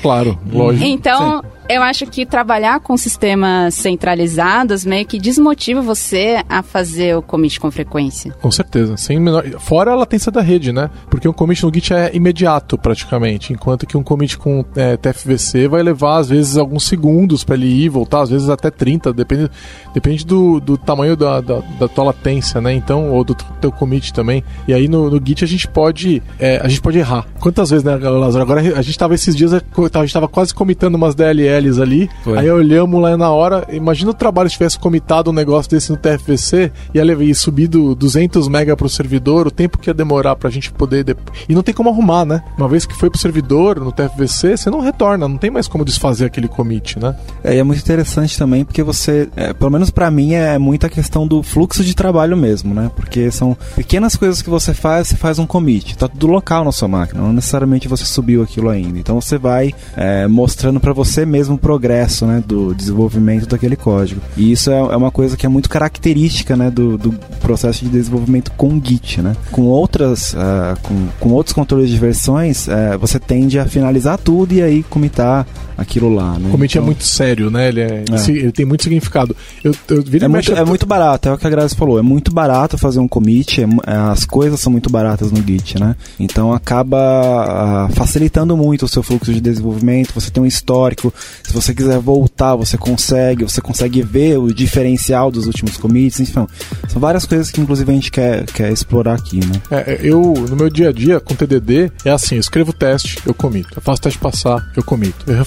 claro, 0.00 0.38
lógico. 0.50 0.84
Então... 0.84 1.42
Sim 1.42 1.55
eu 1.68 1.82
acho 1.82 2.06
que 2.06 2.24
trabalhar 2.24 2.80
com 2.80 2.96
sistemas 2.96 3.74
centralizados 3.74 4.84
meio 4.84 5.04
que 5.04 5.18
desmotiva 5.18 5.82
você 5.82 6.42
a 6.48 6.62
fazer 6.62 7.16
o 7.16 7.22
commit 7.22 7.58
com 7.58 7.70
frequência. 7.70 8.32
Com 8.40 8.50
certeza. 8.50 8.96
Sem 8.96 9.18
menor... 9.18 9.44
Fora 9.58 9.92
a 9.92 9.94
latência 9.94 10.30
da 10.30 10.40
rede, 10.40 10.72
né? 10.72 10.90
Porque 11.10 11.28
um 11.28 11.32
commit 11.32 11.64
no 11.64 11.72
Git 11.72 11.92
é 11.92 12.14
imediato, 12.14 12.78
praticamente. 12.78 13.52
Enquanto 13.52 13.86
que 13.86 13.96
um 13.96 14.02
commit 14.02 14.38
com 14.38 14.64
é, 14.76 14.96
TFVC 14.96 15.68
vai 15.68 15.82
levar, 15.82 16.18
às 16.18 16.28
vezes, 16.28 16.56
alguns 16.56 16.84
segundos 16.84 17.42
para 17.42 17.56
ele 17.56 17.66
ir 17.66 17.84
e 17.84 17.88
voltar, 17.88 18.22
às 18.22 18.30
vezes 18.30 18.48
até 18.48 18.70
30, 18.70 19.12
depende, 19.12 19.50
depende 19.92 20.24
do, 20.24 20.60
do 20.60 20.76
tamanho 20.76 21.16
da, 21.16 21.40
da, 21.40 21.60
da, 21.80 21.88
tua 21.88 22.04
latência, 22.04 22.60
né? 22.60 22.72
Então, 22.72 23.10
ou 23.10 23.24
do 23.24 23.34
teu 23.34 23.72
commit 23.72 24.12
também. 24.12 24.44
E 24.68 24.74
aí 24.74 24.88
no, 24.88 25.10
no 25.10 25.20
Git 25.24 25.44
a 25.44 25.48
gente 25.48 25.66
pode. 25.66 26.22
É, 26.38 26.60
a 26.62 26.68
gente 26.68 26.80
pode 26.80 26.98
errar. 26.98 27.26
Quantas 27.40 27.70
vezes, 27.70 27.84
né, 27.84 27.96
Lázaro? 27.96 28.42
Agora 28.42 28.60
a 28.60 28.82
gente 28.82 28.98
tava 28.98 29.14
esses 29.14 29.34
dias, 29.34 29.52
a 29.52 30.00
gente 30.00 30.12
tava 30.12 30.28
quase 30.28 30.54
comitando 30.54 30.94
umas 30.94 31.14
DLL 31.14 31.55
ali. 31.78 32.08
Foi. 32.22 32.38
Aí 32.38 32.50
olhamos 32.50 33.00
lá 33.00 33.16
na 33.16 33.30
hora. 33.30 33.66
Imagina 33.70 34.10
o 34.10 34.14
trabalho 34.14 34.48
se 34.48 34.54
tivesse 34.54 34.78
comitado 34.78 35.30
um 35.30 35.34
negócio 35.34 35.70
desse 35.70 35.90
no 35.90 35.96
TFVC, 35.96 36.72
ia 36.94 37.04
e 37.06 37.34
subido 37.34 37.94
200 37.94 38.48
mega 38.48 38.76
pro 38.76 38.88
servidor, 38.88 39.46
o 39.46 39.50
tempo 39.50 39.78
que 39.78 39.88
ia 39.88 39.94
demorar 39.94 40.36
pra 40.36 40.50
gente 40.50 40.72
poder. 40.72 41.04
De... 41.04 41.16
E 41.48 41.54
não 41.54 41.62
tem 41.62 41.74
como 41.74 41.88
arrumar, 41.88 42.24
né? 42.24 42.42
Uma 42.58 42.68
vez 42.68 42.84
que 42.84 42.94
foi 42.94 43.08
pro 43.08 43.18
servidor 43.18 43.80
no 43.80 43.92
TFVC, 43.92 44.56
você 44.56 44.70
não 44.70 44.80
retorna, 44.80 45.28
não 45.28 45.36
tem 45.36 45.50
mais 45.50 45.68
como 45.68 45.84
desfazer 45.84 46.26
aquele 46.26 46.48
commit, 46.48 46.98
né? 46.98 47.16
É, 47.42 47.54
e 47.54 47.58
é 47.58 47.62
muito 47.62 47.80
interessante 47.80 48.36
também 48.36 48.64
porque 48.64 48.82
você, 48.82 49.28
é, 49.36 49.52
pelo 49.52 49.70
menos 49.70 49.90
para 49.90 50.10
mim, 50.10 50.34
é 50.34 50.58
muita 50.58 50.88
questão 50.88 51.26
do 51.26 51.42
fluxo 51.42 51.84
de 51.84 51.94
trabalho 51.94 52.36
mesmo, 52.36 52.74
né? 52.74 52.90
Porque 52.94 53.30
são 53.30 53.56
pequenas 53.74 54.16
coisas 54.16 54.42
que 54.42 54.50
você 54.50 54.74
faz, 54.74 55.08
você 55.08 55.16
faz 55.16 55.38
um 55.38 55.46
commit. 55.46 55.96
Tá 55.96 56.08
tudo 56.08 56.26
local 56.26 56.64
na 56.64 56.72
sua 56.72 56.88
máquina, 56.88 57.22
não 57.22 57.32
necessariamente 57.32 57.88
você 57.88 58.04
subiu 58.04 58.42
aquilo 58.42 58.68
ainda. 58.68 58.98
Então 58.98 59.20
você 59.20 59.38
vai 59.38 59.72
é, 59.96 60.26
mostrando 60.26 60.80
para 60.80 60.92
você 60.92 61.24
mesmo 61.24 61.45
mesmo 61.46 61.56
progresso 61.56 62.26
né, 62.26 62.42
do 62.44 62.74
desenvolvimento 62.74 63.46
daquele 63.46 63.76
código. 63.76 64.20
E 64.36 64.50
isso 64.50 64.70
é, 64.70 64.78
é 64.78 64.96
uma 64.96 65.10
coisa 65.10 65.36
que 65.36 65.46
é 65.46 65.48
muito 65.48 65.68
característica 65.68 66.56
né, 66.56 66.70
do, 66.70 66.98
do, 66.98 67.12
processo 67.40 67.84
de 67.84 67.90
desenvolvimento 67.90 68.50
com 68.52 68.80
Git. 68.82 69.22
Né? 69.22 69.36
Com, 69.52 69.62
outras, 69.62 70.32
uh, 70.32 70.76
com, 70.82 71.08
com 71.20 71.28
outros 71.30 71.54
controles 71.54 71.90
de 71.90 71.98
versões, 71.98 72.66
uh, 72.66 72.98
você 72.98 73.18
tende 73.18 73.58
a 73.58 73.66
finalizar 73.66 74.18
tudo 74.18 74.52
e 74.52 74.62
aí 74.62 74.82
comitar 74.82 75.46
aquilo 75.76 76.12
lá. 76.12 76.38
Né? 76.38 76.48
O 76.48 76.52
commit 76.52 76.76
é 76.76 76.78
então, 76.78 76.82
é 76.82 76.86
muito 76.86 77.04
sério, 77.04 77.50
né? 77.50 77.68
Ele, 77.68 77.80
é, 77.80 78.04
é. 78.10 78.30
ele 78.30 78.52
tem 78.52 78.64
muito 78.64 78.82
significado. 78.82 79.36
Eu, 79.62 79.74
eu 79.88 80.04
é, 80.20 80.28
muito, 80.28 80.52
é 80.52 80.64
muito 80.64 80.86
barato, 80.86 81.28
é 81.28 81.32
o 81.32 81.38
que 81.38 81.46
a 81.46 81.50
Grazi 81.50 81.74
falou. 81.74 81.98
É 81.98 82.02
muito 82.02 82.32
barato 82.32 82.78
fazer 82.78 82.98
um 82.98 83.08
commit, 83.08 83.62
é, 83.62 83.66
as 84.10 84.24
coisas 84.24 84.60
são 84.60 84.72
muito 84.72 84.90
baratas 84.90 85.30
no 85.30 85.42
Git, 85.42 85.78
né? 85.78 85.94
Então 86.18 86.52
acaba 86.52 87.88
uh, 87.88 87.92
facilitando 87.92 88.56
muito 88.56 88.84
o 88.84 88.88
seu 88.88 89.02
fluxo 89.02 89.32
de 89.32 89.40
desenvolvimento. 89.40 90.12
Você 90.14 90.30
tem 90.30 90.42
um 90.42 90.46
histórico, 90.46 91.12
se 91.42 91.52
você 91.52 91.74
quiser 91.74 91.98
voltar, 91.98 92.56
você 92.56 92.76
consegue, 92.76 93.44
você 93.44 93.60
consegue 93.60 94.02
ver 94.02 94.38
o 94.38 94.52
diferencial 94.52 95.30
dos 95.30 95.46
últimos 95.46 95.76
commits, 95.76 96.20
enfim. 96.20 96.46
São 96.88 97.00
várias 97.00 97.26
coisas 97.26 97.50
que 97.50 97.60
inclusive 97.60 97.90
a 97.90 97.94
gente 97.94 98.10
quer, 98.10 98.44
quer 98.46 98.72
explorar 98.72 99.14
aqui, 99.14 99.40
né? 99.40 99.60
É, 99.70 100.00
eu, 100.02 100.34
no 100.48 100.56
meu 100.56 100.70
dia 100.70 100.88
a 100.88 100.92
dia, 100.92 101.20
com 101.20 101.34
TDD, 101.34 101.90
é 102.04 102.10
assim, 102.10 102.36
eu 102.36 102.40
escrevo 102.40 102.72
teste, 102.72 103.18
eu 103.26 103.34
comito. 103.34 103.68
Eu 103.76 103.82
faço 103.82 104.00
teste 104.02 104.18
passar, 104.18 104.70
eu 104.76 104.82
comito. 104.82 105.30
Eu 105.30 105.44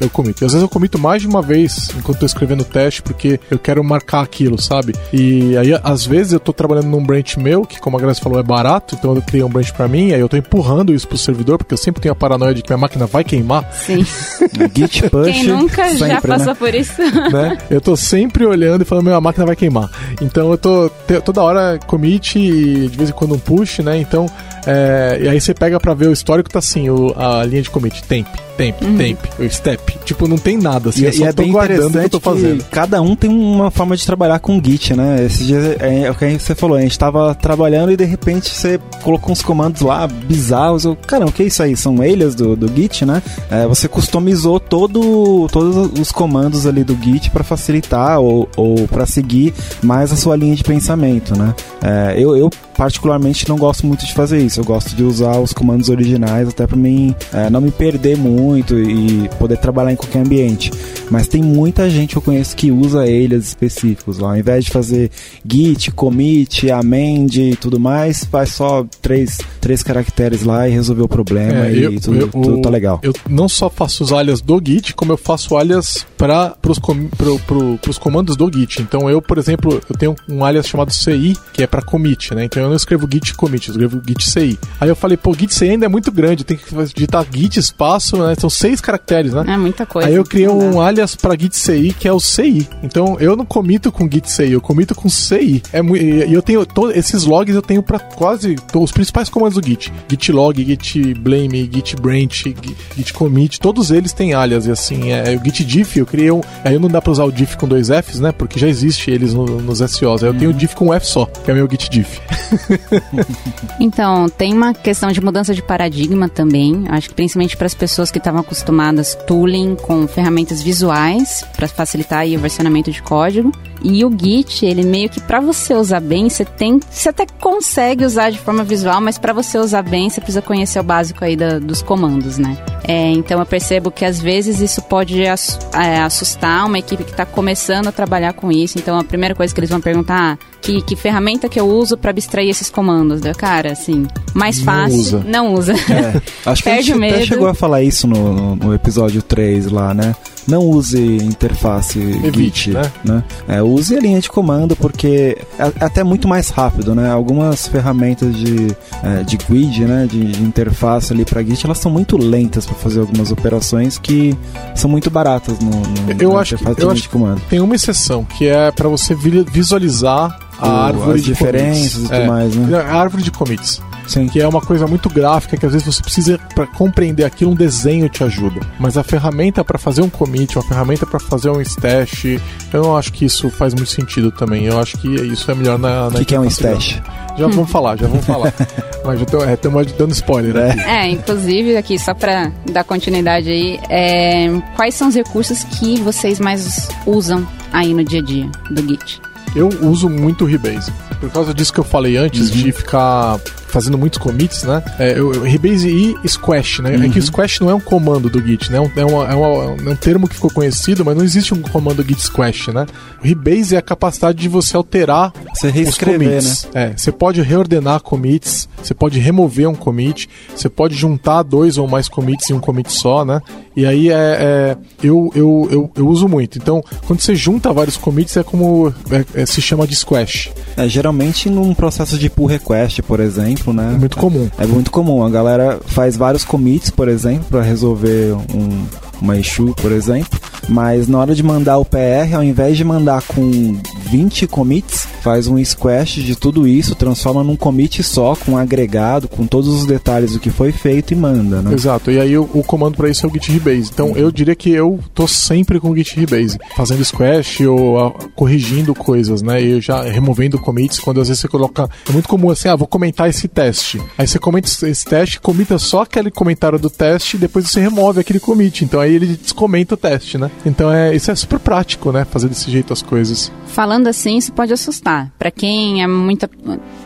eu 0.00 0.10
comito. 0.10 0.42
E 0.42 0.46
às 0.46 0.52
vezes 0.52 0.62
eu 0.62 0.68
comito 0.68 0.98
mais 0.98 1.22
de 1.22 1.28
uma 1.28 1.42
vez 1.42 1.90
enquanto 1.90 2.16
estou 2.16 2.26
escrevendo 2.26 2.60
o 2.62 2.64
teste, 2.64 3.02
porque 3.02 3.40
eu 3.50 3.58
quero 3.58 3.82
marcar 3.82 4.22
aquilo, 4.22 4.60
sabe? 4.60 4.94
E 5.12 5.56
aí, 5.56 5.78
às 5.82 6.04
vezes, 6.06 6.32
eu 6.32 6.38
estou 6.38 6.54
trabalhando 6.54 6.86
num 6.86 7.04
branch 7.04 7.36
meu, 7.38 7.64
que 7.64 7.80
como 7.80 7.96
a 7.96 8.00
Graça 8.00 8.20
falou, 8.20 8.38
é 8.38 8.42
barato, 8.42 8.94
então 8.94 9.14
eu 9.14 9.22
criei 9.22 9.44
um 9.44 9.48
branch 9.48 9.72
para 9.72 9.88
mim, 9.88 10.12
aí 10.12 10.20
eu 10.20 10.26
estou 10.26 10.38
empurrando 10.38 10.94
isso 10.94 11.06
pro 11.06 11.18
servidor, 11.18 11.58
porque 11.58 11.74
eu 11.74 11.78
sempre 11.78 12.00
tenho 12.00 12.12
a 12.12 12.16
paranoia 12.16 12.54
de 12.54 12.62
que 12.62 12.70
minha 12.70 12.78
máquina 12.78 13.06
vai 13.06 13.24
queimar. 13.24 13.70
Sim. 13.72 14.04
Git 14.74 15.08
push 15.10 15.24
quem 15.24 15.46
nunca 15.46 15.84
sempre, 15.84 15.98
já 15.98 16.06
né? 16.08 16.20
passou 16.20 16.46
né? 16.46 16.54
por 16.54 16.74
isso? 16.74 17.00
Né? 17.30 17.58
Eu 17.70 17.80
tô 17.80 17.96
sempre 17.96 18.44
olhando 18.44 18.82
e 18.82 18.84
falando, 18.84 19.04
minha 19.04 19.20
máquina 19.20 19.46
vai 19.46 19.54
queimar. 19.54 19.90
Então 20.20 20.50
eu 20.50 20.58
tô 20.58 20.90
toda 21.24 21.42
hora 21.42 21.78
commit 21.86 22.38
e 22.38 22.88
de 22.88 22.96
vez 22.96 23.10
em 23.10 23.12
quando 23.12 23.34
um 23.34 23.38
push, 23.38 23.80
né? 23.80 23.98
Então, 23.98 24.26
é, 24.66 25.18
e 25.22 25.28
aí 25.28 25.40
você 25.40 25.54
pega 25.54 25.78
para 25.78 25.94
ver 25.94 26.08
o 26.08 26.12
histórico, 26.12 26.50
tá 26.50 26.58
assim, 26.58 26.88
o, 26.88 27.14
a 27.16 27.44
linha 27.44 27.62
de 27.62 27.70
commit, 27.70 28.02
temp, 28.04 28.26
temp, 28.60 28.82
uhum. 28.82 28.96
temp, 28.98 29.18
step. 29.48 29.98
Tipo, 30.04 30.28
não 30.28 30.36
tem 30.36 30.58
nada, 30.58 30.90
assim, 30.90 31.02
e, 31.02 31.06
é, 31.06 31.14
e 31.14 31.22
é 31.22 31.32
bem 31.32 31.54
o 31.54 31.58
que 31.58 31.98
eu 31.98 32.10
tô 32.10 32.20
fazendo. 32.20 32.62
cada 32.70 33.00
um 33.00 33.16
tem 33.16 33.30
uma 33.30 33.70
forma 33.70 33.96
de 33.96 34.04
trabalhar 34.04 34.38
com 34.38 34.60
Git, 34.62 34.94
né? 34.94 35.24
Esse 35.24 35.44
dia 35.44 35.76
é, 35.80 36.02
é 36.02 36.10
o 36.10 36.14
que 36.14 36.38
você 36.38 36.54
falou, 36.54 36.76
a 36.76 36.80
gente 36.82 36.98
tava 36.98 37.34
trabalhando 37.34 37.90
e 37.90 37.96
de 37.96 38.04
repente 38.04 38.50
você 38.50 38.78
colocou 39.02 39.32
uns 39.32 39.42
comandos 39.42 39.80
lá 39.80 40.06
bizarros. 40.06 40.84
Eu, 40.84 40.94
caramba, 40.94 41.30
o 41.30 41.32
que 41.32 41.42
é 41.42 41.46
isso 41.46 41.62
aí? 41.62 41.74
São 41.74 42.00
alias 42.02 42.34
do, 42.34 42.54
do 42.54 42.68
Git, 42.68 43.06
né? 43.06 43.22
É, 43.50 43.66
você 43.66 43.88
customizou 43.88 44.60
todo, 44.60 45.48
todos 45.50 45.98
os 45.98 46.12
comandos 46.12 46.66
ali 46.66 46.84
do 46.84 46.96
Git 47.02 47.30
para 47.30 47.42
facilitar 47.42 48.20
ou, 48.20 48.48
ou 48.56 48.86
para 48.88 49.06
seguir 49.06 49.54
mais 49.82 50.12
a 50.12 50.16
sua 50.16 50.36
linha 50.36 50.54
de 50.54 50.62
pensamento, 50.62 51.36
né? 51.36 51.54
É, 51.82 52.14
eu, 52.18 52.36
eu 52.36 52.50
particularmente 52.80 53.46
não 53.46 53.58
gosto 53.58 53.86
muito 53.86 54.06
de 54.06 54.14
fazer 54.14 54.38
isso. 54.38 54.58
Eu 54.58 54.64
gosto 54.64 54.96
de 54.96 55.04
usar 55.04 55.38
os 55.38 55.52
comandos 55.52 55.90
originais 55.90 56.48
até 56.48 56.66
para 56.66 56.78
mim 56.78 57.14
é, 57.30 57.50
não 57.50 57.60
me 57.60 57.70
perder 57.70 58.16
muito 58.16 58.74
e 58.78 59.28
poder 59.38 59.58
trabalhar 59.58 59.92
em 59.92 59.96
qualquer 59.96 60.20
ambiente. 60.20 60.70
Mas 61.10 61.28
tem 61.28 61.42
muita 61.42 61.90
gente 61.90 62.12
que 62.12 62.16
eu 62.16 62.22
conheço 62.22 62.56
que 62.56 62.72
usa 62.72 63.06
eles 63.06 63.48
específicos 63.48 64.18
lá. 64.18 64.30
Ao 64.30 64.36
invés 64.38 64.64
de 64.64 64.70
fazer 64.70 65.10
git, 65.46 65.90
commit, 65.90 66.70
amend 66.70 67.38
e 67.38 67.54
tudo 67.54 67.78
mais, 67.78 68.24
faz 68.24 68.54
só 68.54 68.86
três, 69.02 69.40
três 69.60 69.82
caracteres 69.82 70.42
lá 70.42 70.66
e 70.66 70.72
resolveu 70.72 71.04
o 71.04 71.08
problema 71.08 71.66
é, 71.66 71.74
e 71.74 71.82
eu, 71.82 72.00
tudo, 72.00 72.18
eu, 72.18 72.28
tudo 72.28 72.62
tá 72.62 72.70
legal. 72.70 72.98
Eu 73.02 73.12
não 73.28 73.46
só 73.46 73.68
faço 73.68 74.02
os 74.04 74.10
alias 74.10 74.40
do 74.40 74.58
git, 74.64 74.94
como 74.94 75.12
eu 75.12 75.18
faço 75.18 75.54
alias 75.54 76.06
para 76.16 76.56
os 76.66 76.78
com, 76.78 77.08
pro, 77.08 77.38
pro, 77.40 77.78
comandos 78.00 78.36
do 78.36 78.50
git. 78.50 78.80
Então 78.80 79.10
eu, 79.10 79.20
por 79.20 79.36
exemplo, 79.36 79.82
eu 79.86 79.96
tenho 79.98 80.16
um 80.26 80.42
alias 80.42 80.66
chamado 80.66 80.94
CI, 80.94 81.36
que 81.52 81.62
é 81.62 81.66
para 81.66 81.82
commit, 81.82 82.34
né? 82.34 82.44
Então 82.44 82.62
eu 82.62 82.69
não 82.70 82.76
escrevo 82.76 83.08
git 83.10 83.34
commit, 83.34 83.68
eu 83.68 83.72
escrevo 83.72 84.02
git 84.06 84.30
CI. 84.30 84.58
Aí 84.80 84.88
eu 84.88 84.96
falei, 84.96 85.16
pô, 85.16 85.34
git 85.34 85.54
CI 85.54 85.70
ainda 85.70 85.86
é 85.86 85.88
muito 85.88 86.10
grande, 86.10 86.44
tem 86.44 86.56
que 86.56 86.74
digitar 86.94 87.26
git 87.30 87.58
espaço, 87.58 88.16
né? 88.16 88.34
São 88.38 88.48
seis 88.48 88.80
caracteres, 88.80 89.32
né? 89.32 89.44
É 89.46 89.56
muita 89.56 89.84
coisa. 89.84 90.08
Aí 90.08 90.14
eu 90.14 90.24
criei 90.24 90.48
um 90.48 90.80
alias 90.80 91.14
para 91.14 91.36
git 91.38 91.56
CI, 91.56 91.94
que 91.98 92.08
é 92.08 92.12
o 92.12 92.20
CI. 92.20 92.68
Então 92.82 93.16
eu 93.20 93.36
não 93.36 93.44
comito 93.44 93.92
com 93.92 94.08
git 94.10 94.30
CI, 94.30 94.52
eu 94.52 94.60
comito 94.60 94.94
com 94.94 95.08
CI. 95.08 95.62
É 95.72 95.80
e 95.80 96.32
eu 96.32 96.42
tenho 96.42 96.64
todos 96.64 96.96
esses 96.96 97.24
logs 97.24 97.54
eu 97.54 97.62
tenho 97.62 97.82
para 97.82 97.98
quase 97.98 98.56
os 98.74 98.92
principais 98.92 99.28
comandos 99.28 99.60
do 99.60 99.66
git. 99.66 99.92
git 100.08 100.32
log, 100.32 100.64
git 100.64 101.14
blame, 101.14 101.68
git 101.72 101.96
branch, 101.96 102.54
git 102.96 103.12
commit, 103.12 103.58
todos 103.60 103.90
eles 103.90 104.12
têm 104.12 104.34
alias 104.34 104.66
e 104.66 104.70
assim, 104.70 105.10
é, 105.10 105.36
o 105.36 105.44
git 105.44 105.64
diff 105.64 105.98
eu 105.98 106.06
criei 106.06 106.30
um, 106.30 106.40
aí 106.64 106.78
não 106.78 106.88
dá 106.88 107.00
para 107.00 107.12
usar 107.12 107.24
o 107.24 107.32
diff 107.32 107.56
com 107.56 107.66
dois 107.66 107.88
Fs, 107.88 108.20
né? 108.20 108.32
Porque 108.32 108.58
já 108.58 108.68
existe 108.68 109.10
eles 109.10 109.34
no, 109.34 109.44
nos 109.44 109.78
SOs. 109.78 110.22
Aí 110.22 110.28
eu 110.28 110.34
tenho 110.34 110.50
o 110.50 110.54
diff 110.54 110.74
com 110.74 110.88
um 110.88 110.94
F 110.94 111.06
só, 111.06 111.26
que 111.26 111.50
é 111.50 111.54
meu 111.54 111.68
git 111.70 111.88
diff. 111.90 112.20
então, 113.80 114.28
tem 114.28 114.52
uma 114.52 114.72
questão 114.74 115.10
de 115.10 115.20
mudança 115.20 115.54
de 115.54 115.62
paradigma 115.62 116.28
também. 116.28 116.84
Acho 116.88 117.08
que 117.08 117.14
principalmente 117.14 117.56
para 117.56 117.66
as 117.66 117.74
pessoas 117.74 118.10
que 118.10 118.18
estavam 118.18 118.40
acostumadas 118.40 119.14
tooling 119.26 119.76
com 119.76 120.06
ferramentas 120.06 120.62
visuais 120.62 121.44
para 121.56 121.68
facilitar 121.68 122.20
aí 122.20 122.36
o 122.36 122.40
versionamento 122.40 122.90
de 122.90 123.02
código. 123.02 123.52
E 123.82 124.04
o 124.04 124.10
Git, 124.10 124.64
ele 124.66 124.82
meio 124.82 125.08
que 125.08 125.20
para 125.20 125.40
você 125.40 125.74
usar 125.74 126.00
bem, 126.00 126.28
você 126.28 126.44
tem, 126.44 126.80
você 126.90 127.08
até 127.08 127.26
consegue 127.26 128.04
usar 128.04 128.30
de 128.30 128.38
forma 128.38 128.62
visual, 128.62 129.00
mas 129.00 129.16
para 129.16 129.32
você 129.32 129.58
usar 129.58 129.82
bem, 129.82 130.10
você 130.10 130.20
precisa 130.20 130.42
conhecer 130.42 130.78
o 130.78 130.82
básico 130.82 131.24
aí 131.24 131.34
da, 131.34 131.58
dos 131.58 131.80
comandos, 131.80 132.36
né? 132.36 132.58
É, 132.86 133.10
então 133.12 133.38
eu 133.38 133.46
percebo 133.46 133.90
que 133.90 134.04
às 134.04 134.20
vezes 134.20 134.60
isso 134.60 134.82
pode 134.82 135.22
é, 135.22 136.00
assustar 136.02 136.66
uma 136.66 136.78
equipe 136.78 137.04
que 137.04 137.10
está 137.10 137.24
começando 137.24 137.86
a 137.86 137.92
trabalhar 137.92 138.32
com 138.32 138.52
isso. 138.52 138.78
Então 138.78 138.98
a 138.98 139.04
primeira 139.04 139.34
coisa 139.34 139.54
que 139.54 139.60
eles 139.60 139.70
vão 139.70 139.80
perguntar, 139.80 140.34
ah, 140.34 140.38
que, 140.60 140.82
que 140.82 140.96
ferramenta 140.96 141.48
que 141.48 141.58
eu 141.58 141.68
uso 141.68 141.96
para 141.96 142.10
abstrair 142.10 142.48
esses 142.48 142.70
comandos? 142.70 143.20
Da 143.20 143.34
cara, 143.34 143.72
assim, 143.72 144.06
mais 144.34 144.60
fácil. 144.60 145.22
Não 145.26 145.54
usa. 145.54 145.72
Não 145.72 145.82
usa. 145.82 145.92
É, 145.92 146.50
acho 146.50 146.62
que 146.62 146.68
a 146.68 146.76
gente 146.82 146.92
até 146.92 147.24
chegou 147.24 147.48
a 147.48 147.54
falar 147.54 147.82
isso 147.82 148.06
no, 148.06 148.32
no, 148.32 148.56
no 148.56 148.74
episódio 148.74 149.22
3 149.22 149.70
lá, 149.70 149.94
né? 149.94 150.14
Não 150.46 150.66
use 150.66 150.98
interface 150.98 151.98
Evite, 151.98 152.70
Git, 152.70 152.70
né? 152.70 152.92
né? 153.04 153.24
É, 153.48 153.62
use 153.62 153.96
a 153.96 154.00
linha 154.00 154.20
de 154.20 154.28
comando 154.28 154.74
porque 154.76 155.38
é, 155.58 155.72
até 155.84 156.02
muito 156.02 156.26
mais 156.26 156.48
rápido, 156.50 156.94
né? 156.94 157.10
Algumas 157.10 157.66
ferramentas 157.66 158.34
de, 158.34 158.68
é, 159.02 159.22
de 159.22 159.36
grid, 159.36 159.84
né? 159.84 160.06
De, 160.06 160.32
de 160.32 160.42
interface 160.42 161.12
ali 161.12 161.24
para 161.24 161.42
Git, 161.42 161.64
elas 161.64 161.78
são 161.78 161.90
muito 161.90 162.16
lentas 162.16 162.66
para 162.66 162.74
fazer 162.74 163.00
algumas 163.00 163.30
operações 163.30 163.98
que 163.98 164.36
são 164.74 164.90
muito 164.90 165.10
baratas 165.10 165.58
no, 165.58 165.70
no 165.70 166.22
eu 166.22 166.38
acho, 166.38 166.54
interface 166.54 166.82
eu 166.82 166.90
acho 166.90 167.02
de 167.02 167.08
comando. 167.08 167.40
Tem 167.48 167.60
uma 167.60 167.74
exceção 167.74 168.24
que 168.24 168.46
é 168.46 168.70
para 168.70 168.88
você 168.88 169.14
visualizar 169.14 170.38
a 170.58 170.86
árvore 170.86 171.20
de 171.20 171.26
diferenças 171.26 171.92
commits. 171.92 172.04
e 172.04 172.08
tudo 172.08 172.14
é, 172.14 172.26
mais, 172.26 172.54
né? 172.56 172.78
A 172.78 172.96
árvore 172.96 173.22
de 173.22 173.30
commits. 173.30 173.80
Sim. 174.10 174.26
Que 174.26 174.40
é 174.40 174.48
uma 174.48 174.60
coisa 174.60 174.88
muito 174.88 175.08
gráfica 175.08 175.56
que 175.56 175.64
às 175.64 175.72
vezes 175.72 175.86
você 175.86 176.02
precisa 176.02 176.38
para 176.52 176.66
compreender 176.66 177.24
aquilo 177.24 177.52
um 177.52 177.54
desenho 177.54 178.08
te 178.08 178.24
ajuda. 178.24 178.60
Mas 178.78 178.96
a 178.96 179.04
ferramenta 179.04 179.64
para 179.64 179.78
fazer 179.78 180.02
um 180.02 180.10
commit, 180.10 180.58
uma 180.58 180.64
ferramenta 180.64 181.06
para 181.06 181.20
fazer 181.20 181.48
um 181.48 181.60
stash, 181.60 182.24
eu 182.72 182.82
não 182.82 182.96
acho 182.96 183.12
que 183.12 183.24
isso 183.24 183.48
faz 183.50 183.72
muito 183.72 183.90
sentido 183.90 184.32
também. 184.32 184.64
Eu 184.64 184.80
acho 184.80 184.98
que 184.98 185.08
isso 185.08 185.48
é 185.48 185.54
melhor 185.54 185.78
na. 185.78 186.08
O 186.08 186.12
que, 186.12 186.24
que 186.24 186.34
é 186.34 186.40
um 186.40 186.44
stash? 186.44 187.00
Já 187.38 187.46
hum. 187.46 187.50
vamos 187.50 187.70
falar, 187.70 187.96
já 187.96 188.08
vamos 188.08 188.26
falar. 188.26 188.52
Mas 189.04 189.20
já 189.20 189.54
estamos 189.54 189.86
é, 189.86 189.94
dando 189.96 190.12
spoiler 190.12 190.56
é. 190.56 190.70
aqui. 190.72 190.80
É, 190.80 191.08
inclusive 191.08 191.76
aqui, 191.76 191.98
só 191.98 192.12
para 192.12 192.52
dar 192.70 192.82
continuidade 192.82 193.48
aí, 193.48 193.78
é, 193.88 194.48
quais 194.74 194.94
são 194.96 195.08
os 195.08 195.14
recursos 195.14 195.62
que 195.62 196.00
vocês 196.00 196.40
mais 196.40 196.88
usam 197.06 197.46
aí 197.72 197.94
no 197.94 198.04
dia 198.04 198.20
a 198.20 198.22
dia 198.24 198.50
do 198.70 198.82
Git? 198.82 199.22
Eu 199.54 199.68
uso 199.82 200.08
muito 200.08 200.44
o 200.44 200.46
Rebase. 200.46 200.92
Por 201.18 201.30
causa 201.30 201.52
disso 201.52 201.72
que 201.72 201.80
eu 201.80 201.84
falei 201.84 202.16
antes, 202.16 202.50
uhum. 202.50 202.56
de 202.56 202.72
ficar 202.72 203.38
fazendo 203.70 203.96
muitos 203.96 204.18
commits, 204.18 204.64
né? 204.64 204.82
É, 204.98 205.18
eu, 205.18 205.42
Rebase 205.42 206.16
e 206.22 206.28
Squash, 206.28 206.80
né? 206.80 206.96
Uhum. 206.96 207.04
É 207.04 207.08
que 207.08 207.18
o 207.18 207.20
uhum. 207.20 207.26
Squash 207.26 207.60
não 207.60 207.70
é 207.70 207.74
um 207.74 207.80
comando 207.80 208.28
do 208.28 208.44
Git, 208.44 208.70
né? 208.70 208.78
É, 208.78 208.80
um, 208.80 208.90
é, 208.96 209.04
uma, 209.04 209.28
é, 209.28 209.34
uma, 209.34 209.90
é 209.90 209.92
um 209.92 209.96
termo 209.96 210.28
que 210.28 210.34
ficou 210.34 210.50
conhecido, 210.50 211.04
mas 211.04 211.16
não 211.16 211.24
existe 211.24 211.54
um 211.54 211.62
comando 211.62 212.02
Git 212.02 212.22
Squash, 212.22 212.68
né? 212.68 212.86
O 213.22 213.26
Rebase 213.26 213.74
é 213.74 213.78
a 213.78 213.82
capacidade 213.82 214.38
de 214.38 214.48
você 214.48 214.76
alterar 214.76 215.32
você 215.54 215.68
os 215.68 215.96
commits. 215.96 216.68
Né? 216.74 216.92
É, 216.92 216.96
você 216.96 217.12
pode 217.12 217.40
reordenar 217.42 218.00
commits, 218.02 218.68
você 218.82 218.94
pode 218.94 219.18
remover 219.18 219.68
um 219.68 219.74
commit, 219.74 220.28
você 220.54 220.68
pode 220.68 220.94
juntar 220.94 221.42
dois 221.42 221.78
ou 221.78 221.86
mais 221.86 222.08
commits 222.08 222.50
em 222.50 222.54
um 222.54 222.60
commit 222.60 222.92
só, 222.92 223.24
né? 223.24 223.40
E 223.76 223.86
aí 223.86 224.10
é, 224.10 224.12
é 224.12 224.76
eu, 225.02 225.30
eu, 225.34 225.68
eu, 225.70 225.90
eu, 225.94 226.08
uso 226.08 226.28
muito. 226.28 226.58
Então, 226.58 226.82
quando 227.06 227.20
você 227.20 227.34
junta 227.34 227.72
vários 227.72 227.96
commits, 227.96 228.36
é 228.36 228.42
como 228.42 228.92
é, 229.10 229.42
é, 229.42 229.46
se 229.46 229.62
chama 229.62 229.86
de 229.86 229.94
squash. 229.94 230.50
É, 230.76 230.88
geralmente 230.88 231.48
num 231.48 231.74
processo 231.74 232.18
de 232.18 232.28
pull 232.28 232.46
request, 232.46 233.02
por 233.02 233.20
exemplo 233.20 233.59
exemplo, 233.60 233.72
né? 233.72 233.92
É 233.94 233.98
muito 233.98 234.16
comum. 234.16 234.50
É 234.58 234.66
muito 234.66 234.90
comum. 234.90 235.22
A 235.22 235.30
galera 235.30 235.78
faz 235.84 236.16
vários 236.16 236.44
commits, 236.44 236.90
por 236.90 237.08
exemplo, 237.08 237.44
para 237.50 237.62
resolver 237.62 238.34
um, 238.54 238.86
uma 239.20 239.36
issue, 239.36 239.74
por 239.74 239.92
exemplo. 239.92 240.38
Mas 240.68 241.08
na 241.08 241.18
hora 241.18 241.34
de 241.34 241.42
mandar 241.42 241.78
o 241.78 241.84
PR, 241.84 242.34
ao 242.34 242.44
invés 242.44 242.76
de 242.76 242.84
mandar 242.84 243.22
com 243.22 243.76
20 244.10 244.46
commits, 244.46 245.06
faz 245.22 245.46
um 245.46 245.62
squash 245.64 246.22
de 246.22 246.36
tudo 246.36 246.66
isso, 246.66 246.94
transforma 246.94 247.42
num 247.42 247.56
commit 247.56 248.02
só, 248.02 248.36
com 248.36 248.52
um 248.52 248.56
agregado, 248.56 249.28
com 249.28 249.46
todos 249.46 249.68
os 249.68 249.86
detalhes 249.86 250.32
do 250.32 250.40
que 250.40 250.50
foi 250.50 250.72
feito 250.72 251.12
e 251.12 251.16
manda, 251.16 251.60
né? 251.60 251.72
Exato. 251.72 252.10
E 252.10 252.18
aí 252.18 252.36
o, 252.36 252.48
o 252.54 252.62
comando 252.62 252.96
para 252.96 253.08
isso 253.08 253.26
é 253.26 253.28
o 253.28 253.32
git 253.32 253.50
rebase. 253.50 253.90
Então 253.92 254.16
eu 254.16 254.30
diria 254.30 254.54
que 254.54 254.70
eu 254.70 254.98
tô 255.14 255.26
sempre 255.26 255.80
com 255.80 255.90
o 255.90 255.96
git 255.96 256.18
rebase, 256.18 256.58
fazendo 256.76 257.04
squash 257.04 257.60
ou 257.66 257.98
a, 257.98 258.10
corrigindo 258.34 258.94
coisas, 258.94 259.42
né? 259.42 259.60
E 259.60 259.80
já 259.80 260.02
removendo 260.02 260.58
commits 260.58 260.98
quando 260.98 261.20
às 261.20 261.28
vezes 261.28 261.40
você 261.40 261.48
coloca, 261.48 261.88
é 262.08 262.12
muito 262.12 262.28
comum 262.28 262.50
assim, 262.50 262.68
ah, 262.68 262.76
vou 262.76 262.86
comentar 262.86 263.28
esse 263.28 263.48
teste. 263.48 264.00
Aí 264.16 264.26
você 264.26 264.38
comenta 264.38 264.68
esse 264.68 265.04
teste, 265.04 265.40
comita 265.40 265.78
só 265.78 266.02
aquele 266.02 266.30
comentário 266.30 266.78
do 266.78 266.90
teste 266.90 267.36
e 267.36 267.40
depois 267.40 267.68
você 267.68 267.80
remove 267.80 268.20
aquele 268.20 268.40
commit. 268.40 268.84
Então 268.84 269.00
aí 269.00 269.09
ele 269.14 269.26
descomenta 269.36 269.94
o 269.94 269.96
teste, 269.96 270.38
né? 270.38 270.50
Então 270.64 270.92
é, 270.92 271.14
isso 271.14 271.30
é 271.30 271.34
super 271.34 271.58
prático, 271.58 272.12
né? 272.12 272.24
Fazer 272.24 272.48
desse 272.48 272.70
jeito 272.70 272.92
as 272.92 273.02
coisas. 273.02 273.50
Falando 273.66 274.08
assim, 274.08 274.36
isso 274.36 274.52
pode 274.52 274.72
assustar. 274.72 275.30
Para 275.38 275.50
quem 275.50 276.02
é 276.02 276.06
muito 276.06 276.48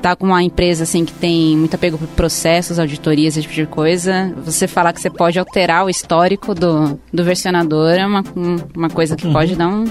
tá 0.01 0.15
com 0.15 0.27
uma 0.27 0.43
empresa 0.43 0.85
assim 0.85 1.05
que 1.05 1.13
tem 1.13 1.57
muito 1.57 1.75
apego 1.75 1.97
por 1.97 2.09
processos, 2.09 2.79
auditorias, 2.79 3.37
esse 3.37 3.43
tipo 3.43 3.55
de 3.55 3.67
coisa, 3.67 4.35
você 4.45 4.67
falar 4.67 4.93
que 4.93 5.01
você 5.01 5.11
pode 5.11 5.39
alterar 5.39 5.85
o 5.85 5.91
histórico 5.91 6.55
do, 6.55 6.99
do 7.13 7.25
versionador 7.25 7.93
é 7.93 8.07
uma, 8.07 8.23
uma 8.75 8.91
coisa 8.91 9.17
que 9.17 9.27
uhum. 9.27 9.33
pode 9.33 9.57
dar 9.57 9.69
um 9.69 9.85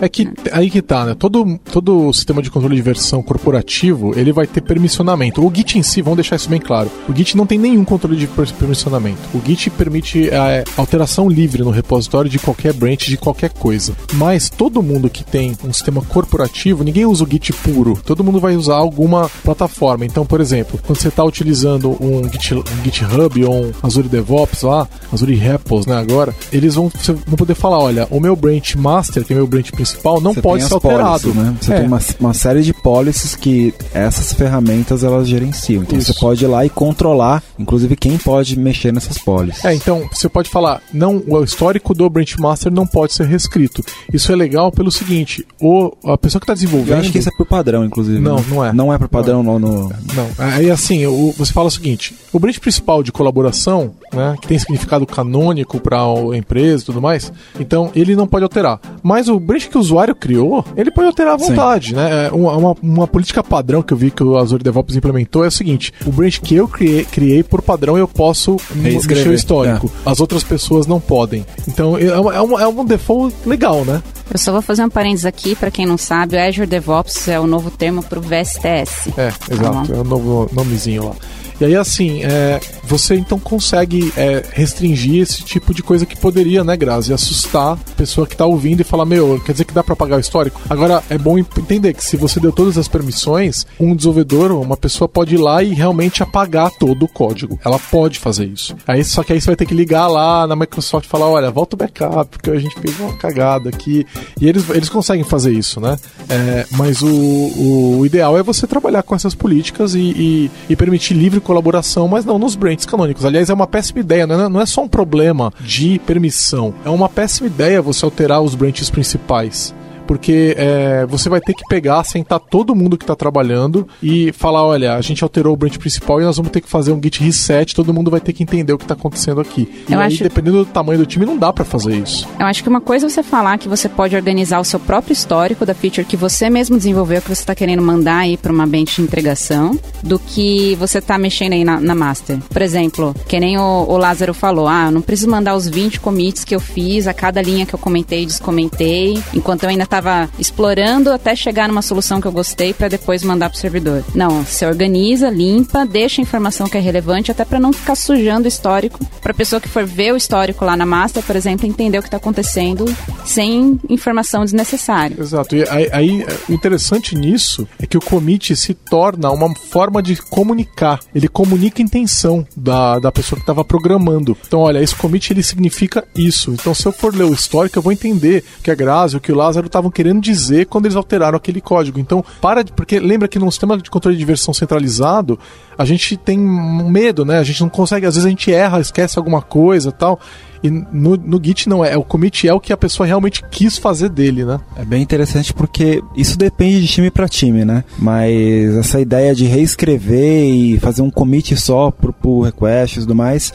É 0.00 0.08
que 0.08 0.28
aí 0.52 0.70
que 0.70 0.82
tá, 0.82 1.04
né? 1.04 1.14
Todo 1.14 1.58
todo 1.70 2.08
o 2.08 2.12
sistema 2.12 2.42
de 2.42 2.50
controle 2.50 2.76
de 2.76 2.82
versão 2.82 3.22
corporativo, 3.22 4.12
ele 4.16 4.32
vai 4.32 4.46
ter 4.46 4.60
permissionamento. 4.60 5.44
O 5.44 5.52
Git 5.54 5.78
em 5.78 5.82
si, 5.82 6.02
vamos 6.02 6.16
deixar 6.16 6.36
isso 6.36 6.48
bem 6.48 6.60
claro. 6.60 6.90
O 7.08 7.14
Git 7.14 7.36
não 7.36 7.46
tem 7.46 7.58
nenhum 7.58 7.84
controle 7.84 8.16
de 8.16 8.26
permissionamento. 8.26 9.20
O 9.34 9.40
Git 9.44 9.70
permite 9.70 10.30
a 10.30 10.50
é, 10.50 10.64
alteração 10.76 11.28
livre 11.28 11.59
no 11.64 11.70
repositório 11.70 12.30
de 12.30 12.38
qualquer 12.38 12.72
branch 12.72 13.08
de 13.08 13.16
qualquer 13.16 13.50
coisa. 13.50 13.94
Mas 14.14 14.48
todo 14.50 14.82
mundo 14.82 15.08
que 15.10 15.24
tem 15.24 15.56
um 15.64 15.72
sistema 15.72 16.02
corporativo, 16.02 16.84
ninguém 16.84 17.06
usa 17.06 17.24
o 17.24 17.28
Git 17.30 17.52
puro. 17.52 17.98
Todo 18.04 18.24
mundo 18.24 18.40
vai 18.40 18.56
usar 18.56 18.76
alguma 18.76 19.28
plataforma. 19.42 20.04
Então, 20.04 20.24
por 20.24 20.40
exemplo, 20.40 20.78
quando 20.86 20.98
você 20.98 21.08
está 21.08 21.24
utilizando 21.24 21.90
um, 22.02 22.28
Git, 22.30 22.54
um 22.54 22.62
GitHub 22.84 23.44
ou 23.44 23.66
um 23.66 23.72
Azure 23.82 24.08
DevOps 24.08 24.62
lá, 24.62 24.88
Azure 25.12 25.34
Repos, 25.34 25.86
né, 25.86 25.96
agora, 25.96 26.34
eles 26.52 26.74
vão, 26.74 26.90
vão 27.26 27.36
poder 27.36 27.54
falar, 27.54 27.78
olha, 27.78 28.06
o 28.10 28.20
meu 28.20 28.34
branch 28.36 28.76
master, 28.76 29.24
que 29.24 29.32
é 29.32 29.36
o 29.36 29.38
meu 29.38 29.46
branch 29.46 29.70
principal, 29.72 30.20
não 30.20 30.32
Você 30.34 30.42
pode 30.42 30.64
ser 30.64 30.74
alterado. 30.74 31.20
policies, 31.32 31.34
né? 31.34 31.56
Você 31.60 31.72
É. 31.72 31.76
tem 31.78 31.86
uma, 31.86 32.00
uma 32.20 32.34
série 32.34 32.62
de 32.62 32.72
policies 32.72 33.34
que 33.34 33.74
essas 33.94 34.32
ferramentas 34.32 35.04
elas 35.04 35.28
gerenciam. 35.28 35.82
Então 35.82 35.98
Isso. 35.98 36.12
você 36.12 36.18
pode 36.20 36.44
ir 36.44 36.48
lá 36.48 36.64
e 36.64 36.70
controlar, 36.70 37.42
inclusive 37.58 37.96
quem 37.96 38.16
pode 38.18 38.58
mexer 38.58 38.92
nessas 38.92 39.18
policies. 39.18 39.64
É, 39.64 39.74
então 39.74 40.08
você 40.12 40.28
pode 40.28 40.48
falar, 40.48 40.82
não, 40.92 41.22
o 41.26 41.36
histórico 41.50 41.92
do 41.94 42.08
branch 42.08 42.36
master 42.38 42.72
não 42.72 42.86
pode 42.86 43.12
ser 43.12 43.26
reescrito. 43.26 43.82
Isso 44.12 44.32
é 44.32 44.36
legal 44.36 44.70
pelo 44.72 44.90
seguinte, 44.90 45.44
o, 45.60 45.92
a 46.04 46.16
pessoa 46.16 46.40
que 46.40 46.44
está 46.44 46.54
desenvolvendo. 46.54 46.90
Eu 46.94 46.98
acho 46.98 47.12
que 47.12 47.18
isso 47.18 47.28
é 47.28 47.32
por 47.36 47.46
padrão, 47.46 47.84
inclusive. 47.84 48.18
Não, 48.20 48.36
né? 48.36 48.44
não 48.48 48.64
é. 48.64 48.72
Não 48.72 48.94
é 48.94 48.98
por 48.98 49.08
padrão 49.08 49.42
no. 49.42 49.58
no- 49.58 49.88
Não, 49.88 50.28
aí 50.38 50.70
assim, 50.70 51.04
o- 51.06 51.34
você 51.36 51.52
fala 51.52 51.68
o 51.68 51.70
seguinte: 51.70 52.14
o 52.32 52.38
branch 52.38 52.58
principal 52.60 53.02
de 53.02 53.10
colaboração, 53.12 53.92
né, 54.12 54.36
que 54.40 54.48
tem 54.48 54.58
significado 54.58 55.06
canônico 55.06 55.80
para 55.80 55.98
a 56.00 56.36
empresa 56.36 56.82
e 56.82 56.86
tudo 56.86 57.00
mais, 57.02 57.32
então 57.58 57.90
ele 57.94 58.14
não 58.16 58.26
pode 58.26 58.44
alterar. 58.44 58.80
Mas 59.02 59.28
o 59.28 59.38
branch 59.40 59.68
que 59.68 59.76
o 59.76 59.80
usuário 59.80 60.14
criou, 60.14 60.64
ele 60.76 60.90
pode 60.90 61.08
alterar 61.08 61.34
à 61.34 61.38
Sim. 61.38 61.48
vontade, 61.48 61.94
né? 61.94 62.26
É 62.28 62.30
Uma, 62.32 62.56
uma, 62.56 62.76
uma 62.82 63.06
política 63.06 63.42
padrão 63.42 63.82
que 63.82 63.92
eu 63.92 63.96
vi 63.96 64.10
que 64.10 64.22
o 64.22 64.36
Azure 64.36 64.62
DevOps 64.62 64.94
implementou 64.96 65.44
é 65.44 65.48
o 65.48 65.50
seguinte: 65.50 65.92
o 66.06 66.10
branch 66.12 66.40
que 66.40 66.54
eu 66.54 66.68
criei, 66.68 67.04
criei 67.04 67.42
por 67.42 67.60
padrão 67.62 67.96
eu 67.98 68.06
posso 68.08 68.56
mexer 68.74 69.28
o 69.28 69.34
histórico. 69.34 69.90
As 70.04 70.20
outras 70.20 70.42
pessoas 70.44 70.86
não 70.86 71.00
podem. 71.00 71.39
Então 71.66 71.96
é, 71.96 72.04
é, 72.06 72.20
um, 72.20 72.58
é 72.60 72.66
um 72.68 72.84
default 72.84 73.34
legal, 73.46 73.84
né? 73.84 74.02
Eu 74.32 74.38
só 74.38 74.52
vou 74.52 74.62
fazer 74.62 74.84
um 74.84 74.88
parênteses 74.88 75.26
aqui, 75.26 75.56
para 75.56 75.70
quem 75.70 75.84
não 75.84 75.98
sabe, 75.98 76.36
o 76.36 76.40
Azure 76.40 76.66
DevOps 76.66 77.26
é 77.28 77.40
o 77.40 77.46
novo 77.46 77.70
termo 77.70 78.02
para 78.02 78.18
o 78.18 78.22
VSTS. 78.22 79.08
É, 79.16 79.30
Tá 79.30 79.54
exato. 79.54 79.88
bom. 79.88 79.94
É 79.94 80.00
o 80.00 80.04
novo 80.04 80.50
nomezinho 80.52 81.06
lá. 81.08 81.14
E 81.60 81.64
aí, 81.64 81.76
assim, 81.76 82.24
é, 82.24 82.58
você 82.84 83.14
então 83.16 83.38
consegue 83.38 84.12
é, 84.16 84.42
restringir 84.52 85.22
esse 85.22 85.42
tipo 85.44 85.74
de 85.74 85.82
coisa 85.82 86.06
que 86.06 86.16
poderia, 86.16 86.64
né, 86.64 86.74
Grazi, 86.76 87.12
assustar 87.12 87.74
a 87.74 87.94
pessoa 87.96 88.26
que 88.26 88.36
tá 88.36 88.46
ouvindo 88.46 88.80
e 88.80 88.84
falar, 88.84 89.04
meu, 89.04 89.38
quer 89.44 89.52
dizer 89.52 89.64
que 89.64 89.74
dá 89.74 89.84
pra 89.84 89.92
apagar 89.92 90.16
o 90.16 90.20
histórico? 90.20 90.60
Agora, 90.70 91.02
é 91.10 91.18
bom 91.18 91.38
entender 91.38 91.92
que 91.92 92.02
se 92.02 92.16
você 92.16 92.40
deu 92.40 92.50
todas 92.50 92.78
as 92.78 92.88
permissões, 92.88 93.66
um 93.78 93.94
desenvolvedor, 93.94 94.52
uma 94.52 94.76
pessoa 94.76 95.06
pode 95.06 95.34
ir 95.34 95.38
lá 95.38 95.62
e 95.62 95.74
realmente 95.74 96.22
apagar 96.22 96.70
todo 96.70 97.04
o 97.04 97.08
código. 97.08 97.60
Ela 97.62 97.78
pode 97.78 98.18
fazer 98.18 98.46
isso. 98.46 98.74
Aí, 98.86 99.04
só 99.04 99.22
que 99.22 99.34
aí 99.34 99.40
você 99.40 99.48
vai 99.48 99.56
ter 99.56 99.66
que 99.66 99.74
ligar 99.74 100.06
lá 100.06 100.46
na 100.46 100.56
Microsoft 100.56 101.04
e 101.04 101.08
falar, 101.10 101.28
olha, 101.28 101.50
volta 101.50 101.76
o 101.76 101.78
backup, 101.78 102.30
porque 102.30 102.50
a 102.50 102.58
gente 102.58 102.78
fez 102.80 102.98
uma 102.98 103.16
cagada 103.18 103.68
aqui. 103.68 104.06
E 104.40 104.48
eles, 104.48 104.68
eles 104.70 104.88
conseguem 104.88 105.24
fazer 105.24 105.52
isso, 105.52 105.78
né? 105.78 105.98
É, 106.28 106.66
mas 106.70 107.02
o, 107.02 107.06
o, 107.06 107.98
o 107.98 108.06
ideal 108.06 108.38
é 108.38 108.42
você 108.42 108.66
trabalhar 108.66 109.02
com 109.02 109.14
essas 109.14 109.34
políticas 109.34 109.94
e, 109.94 110.00
e, 110.00 110.50
e 110.70 110.76
permitir 110.76 111.14
livre 111.14 111.40
colaboração, 111.50 112.06
mas 112.06 112.24
não 112.24 112.38
nos 112.38 112.54
branches 112.54 112.86
canônicos. 112.86 113.24
Aliás, 113.24 113.50
é 113.50 113.54
uma 113.54 113.66
péssima 113.66 113.98
ideia, 113.98 114.24
não 114.24 114.40
é, 114.40 114.48
não 114.48 114.60
é 114.60 114.66
só 114.66 114.82
um 114.82 114.88
problema 114.88 115.52
de 115.60 115.98
permissão. 116.06 116.72
É 116.84 116.88
uma 116.88 117.08
péssima 117.08 117.48
ideia 117.48 117.82
você 117.82 118.04
alterar 118.04 118.40
os 118.40 118.54
branches 118.54 118.88
principais. 118.88 119.74
Porque 120.10 120.56
é, 120.58 121.06
você 121.06 121.28
vai 121.28 121.40
ter 121.40 121.54
que 121.54 121.62
pegar, 121.68 122.02
sentar 122.02 122.40
todo 122.40 122.74
mundo 122.74 122.98
que 122.98 123.04
está 123.04 123.14
trabalhando 123.14 123.86
e 124.02 124.32
falar: 124.32 124.64
olha, 124.64 124.96
a 124.96 125.00
gente 125.00 125.22
alterou 125.22 125.54
o 125.54 125.56
branch 125.56 125.78
principal 125.78 126.20
e 126.20 126.24
nós 126.24 126.36
vamos 126.36 126.50
ter 126.50 126.60
que 126.60 126.68
fazer 126.68 126.90
um 126.90 127.00
git 127.00 127.22
reset, 127.22 127.76
todo 127.76 127.94
mundo 127.94 128.10
vai 128.10 128.18
ter 128.18 128.32
que 128.32 128.42
entender 128.42 128.72
o 128.72 128.76
que 128.78 128.82
está 128.82 128.94
acontecendo 128.94 129.40
aqui. 129.40 129.84
E 129.88 129.92
Eu 129.92 130.00
aí, 130.00 130.08
acho- 130.08 130.24
dependendo 130.24 130.64
do 130.64 130.64
tamanho 130.64 130.98
do 130.98 131.06
time, 131.06 131.24
não 131.24 131.38
dá 131.38 131.52
para 131.52 131.64
fazer 131.64 131.94
isso. 131.94 132.26
Eu 132.40 132.46
acho 132.46 132.60
que 132.60 132.68
uma 132.68 132.80
coisa 132.80 133.06
é 133.06 133.08
você 133.08 133.22
falar 133.22 133.56
que 133.56 133.68
você 133.68 133.88
pode 133.88 134.16
organizar 134.16 134.58
o 134.58 134.64
seu 134.64 134.80
próprio 134.80 135.12
histórico 135.12 135.64
da 135.64 135.74
feature 135.74 136.04
que 136.04 136.16
você 136.16 136.50
mesmo 136.50 136.76
desenvolveu, 136.76 137.22
que 137.22 137.28
você 137.28 137.42
está 137.42 137.54
querendo 137.54 137.80
mandar 137.80 138.18
aí 138.18 138.36
para 138.36 138.50
uma 138.52 138.66
bench 138.66 138.96
de 138.96 139.02
entregação, 139.02 139.78
do 140.02 140.18
que 140.18 140.74
você 140.74 140.98
está 140.98 141.16
mexendo 141.18 141.52
aí 141.52 141.62
na, 141.62 141.78
na 141.78 141.94
master. 141.94 142.36
Por 142.52 142.62
exemplo, 142.62 143.14
que 143.28 143.38
nem 143.38 143.58
o, 143.58 143.84
o 143.88 143.96
Lázaro 143.96 144.34
falou, 144.34 144.66
ah, 144.66 144.86
eu 144.86 144.90
não 144.90 145.02
preciso 145.02 145.30
mandar 145.30 145.54
os 145.54 145.68
20 145.68 146.00
commits 146.00 146.42
que 146.42 146.56
eu 146.56 146.58
fiz, 146.58 147.06
a 147.06 147.14
cada 147.14 147.40
linha 147.40 147.64
que 147.64 147.74
eu 147.74 147.78
comentei 147.78 148.24
e 148.24 148.26
descomentei, 148.26 149.22
enquanto 149.32 149.62
eu 149.62 149.68
ainda 149.68 149.84
estava 149.84 149.99
explorando 150.38 151.12
até 151.12 151.34
chegar 151.34 151.68
numa 151.68 151.82
solução 151.82 152.20
que 152.20 152.26
eu 152.26 152.32
gostei 152.32 152.72
para 152.72 152.88
depois 152.88 153.22
mandar 153.22 153.50
pro 153.50 153.58
servidor. 153.58 154.04
Não, 154.14 154.44
você 154.44 154.66
organiza, 154.66 155.28
limpa, 155.30 155.86
deixa 155.86 156.20
a 156.20 156.24
informação 156.24 156.68
que 156.68 156.76
é 156.76 156.80
relevante 156.80 157.30
até 157.30 157.44
para 157.44 157.60
não 157.60 157.72
ficar 157.72 157.94
sujando 157.94 158.44
o 158.44 158.48
histórico, 158.48 159.04
para 159.20 159.34
pessoa 159.34 159.60
que 159.60 159.68
for 159.68 159.84
ver 159.84 160.12
o 160.12 160.16
histórico 160.16 160.64
lá 160.64 160.76
na 160.76 160.86
master, 160.86 161.22
por 161.22 161.36
exemplo, 161.36 161.66
entender 161.66 161.98
o 161.98 162.02
que 162.02 162.08
está 162.08 162.16
acontecendo 162.16 162.84
sem 163.24 163.78
informação 163.88 164.44
desnecessária. 164.44 165.16
Exato. 165.18 165.56
E 165.56 165.64
aí, 165.92 166.26
o 166.48 166.52
interessante 166.52 167.14
nisso 167.14 167.66
é 167.78 167.86
que 167.86 167.96
o 167.96 168.00
commit 168.00 168.54
se 168.56 168.74
torna 168.74 169.30
uma 169.30 169.54
forma 169.54 170.02
de 170.02 170.16
comunicar. 170.16 171.00
Ele 171.14 171.28
comunica 171.28 171.80
a 171.80 171.84
intenção 171.84 172.46
da, 172.56 172.98
da 172.98 173.12
pessoa 173.12 173.36
que 173.36 173.42
estava 173.42 173.64
programando. 173.64 174.36
Então, 174.46 174.60
olha, 174.60 174.82
esse 174.82 174.94
commit 174.94 175.32
ele 175.32 175.42
significa 175.42 176.04
isso. 176.16 176.52
Então, 176.52 176.74
se 176.74 176.86
eu 176.86 176.92
for 176.92 177.14
ler 177.14 177.24
o 177.24 177.32
histórico, 177.32 177.78
eu 177.78 177.82
vou 177.82 177.92
entender 177.92 178.44
que 178.62 178.70
a 178.70 178.74
Grazi, 178.74 179.20
que 179.20 179.32
o 179.32 179.36
Lázaro 179.36 179.66
estavam 179.66 179.89
querendo 179.90 180.20
dizer 180.20 180.66
quando 180.66 180.86
eles 180.86 180.96
alteraram 180.96 181.36
aquele 181.36 181.60
código. 181.60 181.98
Então, 181.98 182.24
para 182.40 182.62
de. 182.62 182.72
Porque 182.72 182.98
lembra 182.98 183.28
que 183.28 183.38
no 183.38 183.50
sistema 183.50 183.76
de 183.76 183.90
controle 183.90 184.16
de 184.16 184.24
versão 184.24 184.54
centralizado, 184.54 185.38
a 185.80 185.84
gente 185.86 186.14
tem 186.14 186.38
medo, 186.38 187.24
né? 187.24 187.38
A 187.38 187.42
gente 187.42 187.62
não 187.62 187.70
consegue, 187.70 188.04
às 188.04 188.14
vezes 188.14 188.26
a 188.26 188.28
gente 188.28 188.52
erra, 188.52 188.80
esquece 188.80 189.18
alguma 189.18 189.40
coisa 189.40 189.90
tal. 189.90 190.20
E 190.62 190.68
no, 190.68 191.16
no 191.16 191.42
Git 191.42 191.70
não 191.70 191.82
é. 191.82 191.96
O 191.96 192.04
commit 192.04 192.46
é 192.46 192.52
o 192.52 192.60
que 192.60 192.70
a 192.70 192.76
pessoa 192.76 193.06
realmente 193.06 193.42
quis 193.50 193.78
fazer 193.78 194.10
dele, 194.10 194.44
né? 194.44 194.60
É 194.76 194.84
bem 194.84 195.02
interessante 195.02 195.54
porque 195.54 196.02
isso 196.14 196.36
depende 196.36 196.82
de 196.82 196.88
time 196.88 197.10
para 197.10 197.26
time, 197.26 197.64
né? 197.64 197.82
Mas 197.98 198.76
essa 198.76 199.00
ideia 199.00 199.34
de 199.34 199.46
reescrever 199.46 200.52
e 200.52 200.78
fazer 200.78 201.00
um 201.00 201.10
commit 201.10 201.56
só 201.56 201.90
pro 201.90 202.12
pull 202.12 202.42
request 202.42 202.98
e 202.98 203.00
tudo 203.00 203.14
mais 203.14 203.50